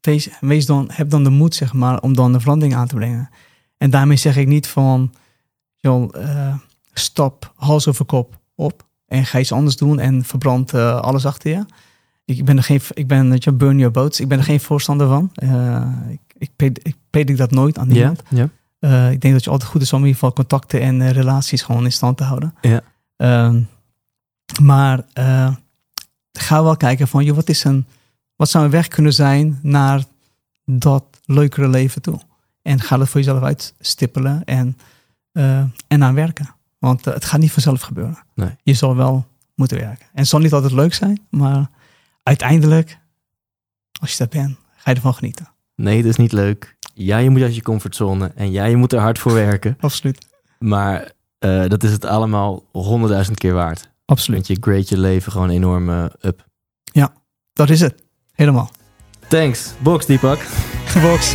Wees, 0.00 0.28
wees 0.40 0.66
dan, 0.66 0.88
heb 0.92 1.10
dan 1.10 1.24
de 1.24 1.30
moed, 1.30 1.54
zeg 1.54 1.72
maar, 1.72 2.00
om 2.00 2.14
dan 2.14 2.32
de 2.32 2.40
verandering 2.40 2.74
aan 2.74 2.86
te 2.86 2.94
brengen. 2.94 3.30
En 3.76 3.90
daarmee 3.90 4.16
zeg 4.16 4.36
ik 4.36 4.46
niet 4.46 4.66
van, 4.66 5.14
joh, 5.76 6.16
eh, 6.16 6.54
stap 6.92 7.52
hals 7.56 7.88
over 7.88 8.04
kop 8.04 8.38
op 8.54 8.86
en 9.06 9.26
ga 9.26 9.38
iets 9.38 9.52
anders 9.52 9.76
doen 9.76 9.98
en 9.98 10.24
verbrand 10.24 10.74
eh, 10.74 11.00
alles 11.00 11.26
achter 11.26 11.50
je. 11.50 11.64
Ik 12.24 12.44
ben 12.44 12.56
er 12.56 12.62
geen, 12.62 12.80
ik 12.94 13.06
ben, 13.06 13.36
je, 13.38 13.52
burn 13.52 13.78
your 13.78 13.92
boats. 13.92 14.20
Ik 14.20 14.28
ben 14.28 14.38
er 14.38 14.44
geen 14.44 14.60
voorstander 14.60 15.08
van. 15.08 15.30
Eh, 15.34 15.82
ik, 16.08 16.50
ik, 16.56 16.78
ik 16.82 16.96
predik 17.10 17.36
dat 17.36 17.50
nooit 17.50 17.78
aan 17.78 17.88
niemand. 17.88 18.22
Eh, 18.78 19.10
ik 19.10 19.20
denk 19.20 19.34
dat 19.34 19.44
je 19.44 19.50
altijd 19.50 19.70
goed 19.70 19.82
is 19.82 19.92
om 19.92 19.98
in 19.98 20.06
ieder 20.06 20.20
geval 20.20 20.34
contacten 20.34 20.80
en 20.80 21.12
relaties 21.12 21.62
gewoon 21.62 21.84
in 21.84 21.92
stand 21.92 22.16
te 22.16 22.24
houden. 22.24 22.54
Ehm, 23.16 23.62
maar 24.62 25.04
ga 26.38 26.62
wel 26.62 26.76
kijken 26.76 27.08
van, 27.08 27.24
joh, 27.24 27.36
wat, 27.36 27.48
is 27.48 27.64
een, 27.64 27.86
wat 28.36 28.48
zou 28.48 28.64
een 28.64 28.70
weg 28.70 28.88
kunnen 28.88 29.12
zijn 29.12 29.58
naar 29.62 30.04
dat 30.64 31.04
leukere 31.24 31.68
leven 31.68 32.02
toe? 32.02 32.20
En 32.62 32.80
ga 32.80 32.96
dat 32.96 33.08
voor 33.08 33.20
jezelf 33.20 33.42
uitstippelen 33.42 34.44
en, 34.44 34.78
eh, 35.32 35.62
en 35.88 36.04
aan 36.04 36.14
werken. 36.14 36.54
Want 36.78 37.06
eh, 37.06 37.14
het 37.14 37.24
gaat 37.24 37.40
niet 37.40 37.52
vanzelf 37.52 37.80
gebeuren. 37.80 38.18
Nee. 38.34 38.56
Je 38.62 38.74
zal 38.74 38.96
wel 38.96 39.26
moeten 39.54 39.78
werken. 39.78 40.06
En 40.06 40.20
het 40.20 40.28
zal 40.28 40.40
niet 40.40 40.52
altijd 40.52 40.72
leuk 40.72 40.94
zijn, 40.94 41.20
maar 41.30 41.70
uiteindelijk, 42.22 42.98
als 44.00 44.10
je 44.10 44.18
dat 44.18 44.30
bent, 44.30 44.56
ga 44.76 44.90
je 44.90 44.96
ervan 44.96 45.14
genieten. 45.14 45.48
Nee, 45.76 46.02
dat 46.02 46.10
is 46.10 46.16
niet 46.16 46.32
leuk. 46.32 46.76
Ja, 46.94 47.16
je 47.16 47.30
moet 47.30 47.42
uit 47.42 47.54
je 47.54 47.62
comfortzone. 47.62 48.32
En 48.34 48.50
ja, 48.50 48.64
je 48.64 48.76
moet 48.76 48.92
er 48.92 49.00
hard 49.00 49.18
voor 49.18 49.32
werken. 49.32 49.76
Absoluut. 49.80 50.26
Maar 50.58 51.12
eh, 51.38 51.68
dat 51.68 51.82
is 51.82 51.92
het 51.92 52.04
allemaal 52.04 52.64
honderdduizend 52.72 53.38
keer 53.38 53.54
waard. 53.54 53.92
Absoluut. 54.04 54.46
Want 54.46 54.58
je 54.58 54.70
grade 54.70 54.86
je 54.88 54.98
leven 54.98 55.32
gewoon 55.32 55.50
enorm 55.50 55.90
eh, 55.90 56.04
up. 56.20 56.46
Dat 57.54 57.70
is 57.70 57.80
het. 57.80 58.02
Helemaal. 58.32 58.70
Thanks. 59.28 59.72
Box, 59.82 60.06
Deepak. 60.06 60.38
Box. 61.02 61.34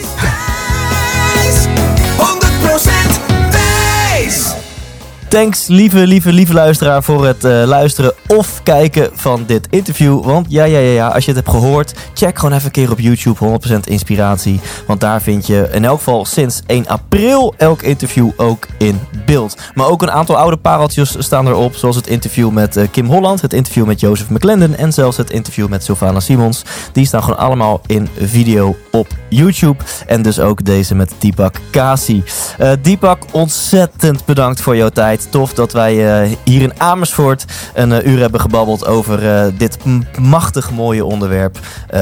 Thanks, 5.30 5.68
lieve, 5.68 6.08
lieve, 6.08 6.32
lieve 6.32 6.54
luisteraar, 6.54 7.04
voor 7.04 7.26
het 7.26 7.44
eh, 7.44 7.64
luisteren 7.66 8.14
of 8.28 8.64
kijken 8.64 9.10
van 9.14 9.44
dit 9.46 9.68
interview. 9.70 10.24
Want 10.24 10.46
ja, 10.50 10.64
ja, 10.64 10.80
ja, 10.80 10.92
ja, 10.92 11.08
als 11.08 11.26
je 11.26 11.32
het 11.32 11.46
hebt 11.46 11.58
gehoord, 11.58 11.94
check 12.14 12.40
gewoon 12.40 12.54
even 12.54 12.66
een 12.66 12.72
keer 12.72 12.92
op 12.92 13.00
YouTube 13.00 13.60
100% 13.68 13.80
inspiratie. 13.84 14.60
Want 14.88 15.00
daar 15.00 15.22
vind 15.22 15.48
je 15.48 15.70
in 15.72 15.86
elk 15.86 15.98
geval 15.98 16.26
sinds 16.26 16.62
1 16.66 16.88
april 16.88 17.54
elk 17.58 17.82
interview 17.82 18.30
ook 18.38 18.68
in 18.78 19.00
beeld. 19.26 19.58
Maar 19.74 19.88
ook 19.88 20.02
een 20.02 20.12
aantal 20.12 20.38
oude 20.38 20.58
pareltjes 20.58 21.16
staan 21.20 21.48
erop, 21.48 21.76
zoals 21.76 21.96
het 21.96 22.08
interview 22.08 22.50
met 22.50 22.78
eh, 22.78 22.88
Kim 22.92 23.06
Holland, 23.06 23.42
het 23.42 23.54
interview 23.54 23.86
met 23.86 24.00
Jozef 24.00 24.30
McClendon 24.30 24.76
en 24.76 24.94
zelfs 24.94 25.18
het 25.18 25.32
interview 25.32 25.68
met 25.68 25.84
Sylvana 25.84 26.20
Simons. 26.20 26.64
Die 26.92 27.06
staan 27.06 27.24
gewoon 27.24 27.40
allemaal 27.40 27.82
in 27.86 28.10
video 28.18 28.76
op 28.92 29.08
YouTube. 29.30 29.84
En 30.08 30.22
dus 30.22 30.40
ook 30.40 30.66
deze 30.66 30.96
met 30.96 31.14
Deepak 31.20 31.56
Kasi. 31.72 32.24
Eh 32.58 32.72
Deepak, 32.82 33.24
ontzettend 33.32 34.26
bedankt 34.26 34.62
voor 34.62 34.76
jouw 34.76 34.90
tijd. 34.90 35.19
Tof 35.30 35.54
dat 35.54 35.72
wij 35.72 36.22
eh, 36.22 36.36
hier 36.44 36.62
in 36.62 36.80
Amersfoort 36.80 37.46
een 37.74 37.92
eh, 37.92 38.12
uur 38.12 38.20
hebben 38.20 38.40
gebabbeld 38.40 38.86
over 38.86 39.32
eh, 39.32 39.48
dit 39.58 39.78
machtig 40.20 40.72
mooie 40.72 41.06
onderwerp. 41.06 41.60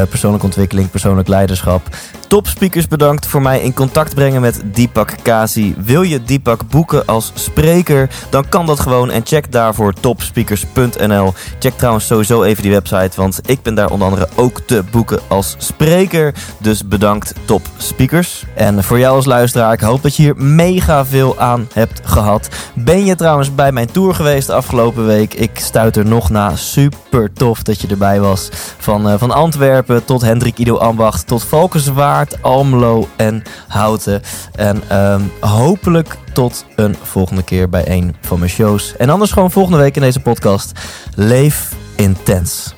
Persoonlijke 0.10 0.46
ontwikkeling, 0.46 0.90
persoonlijk 0.90 1.28
leiderschap. 1.28 1.82
Topspeakers 2.28 2.88
bedankt 2.88 3.28
voor 3.28 3.42
mij 3.42 3.62
in 3.62 3.74
contact 3.74 4.16
brengen 4.16 4.42
met 4.42 4.62
Deepak 4.66 5.14
Kasi. 5.22 5.76
Wil 5.78 6.02
je 6.02 6.24
Deepak 6.24 6.70
boeken 6.70 7.06
als 7.06 7.32
spreker? 7.34 8.10
Dan 8.30 8.50
kan 8.50 8.66
dat 8.66 8.80
gewoon 8.80 9.12
en 9.12 9.22
check 9.26 9.52
daarvoor 9.52 9.94
topspeakers.nl. 9.94 11.34
Check 11.60 11.78
trouwens 11.78 12.08
sowieso 12.08 12.44
even 12.44 12.64
die 12.64 12.72
website, 12.72 13.12
want 13.16 13.40
ik 13.46 13.62
ben 13.62 13.76
daar 13.76 13.90
onder 13.90 14.08
andere 14.08 14.30
ook 14.36 14.60
te 14.60 14.84
boeken 14.92 15.20
als 15.28 15.56
spreker. 15.58 16.34
Dus 16.60 16.88
bedankt 16.88 17.34
Top 17.46 17.62
Speakers. 17.78 18.46
En 18.56 18.84
voor 18.84 19.00
jou 19.00 19.16
als 19.16 19.26
luisteraar, 19.26 19.74
ik 19.74 19.80
hoop 19.80 20.02
dat 20.02 20.16
je 20.16 20.24
hier 20.24 20.36
mega 20.38 21.06
veel 21.06 21.40
aan 21.40 21.68
hebt 21.74 22.02
gehad. 22.04 22.50
Ben 22.76 23.06
je 23.06 23.16
trouwens 23.16 23.56
bij 23.56 23.72
mijn 23.72 23.92
tour 23.92 24.16
geweest 24.16 24.48
de 24.48 24.54
afgelopen 24.54 25.06
week? 25.06 25.34
Ik 25.34 25.60
stuit 25.60 25.96
er 25.96 26.06
nog 26.06 26.30
na. 26.30 26.56
Super 26.56 27.34
tof 27.34 27.64
dat 27.64 27.82
je 27.82 27.88
erbij 27.88 28.20
was. 28.20 28.50
Van, 28.78 29.10
eh, 29.10 29.14
van 29.18 29.32
Antwerpen 29.32 30.06
tot 30.06 30.22
Hendrik 30.22 30.58
Ido 30.58 30.78
Ambacht, 30.78 31.28
tot 31.28 31.44
Valkenswaard, 31.44 32.16
Almelo 32.42 33.08
en 33.16 33.44
Houten. 33.68 34.22
En 34.56 34.82
ehm, 34.88 35.22
hopelijk 35.40 36.18
tot 36.34 36.66
een 36.76 36.96
volgende 37.04 37.44
keer 37.44 37.70
bij 37.70 37.90
een 37.90 38.16
van 38.22 38.40
mijn 38.40 38.52
shows. 38.52 38.96
En 38.98 39.10
anders 39.10 39.32
gewoon 39.32 39.52
volgende 39.52 39.78
week 39.78 39.96
in 39.96 40.02
deze 40.02 40.20
podcast. 40.20 40.72
Leef 41.16 41.72
intens. 41.96 42.76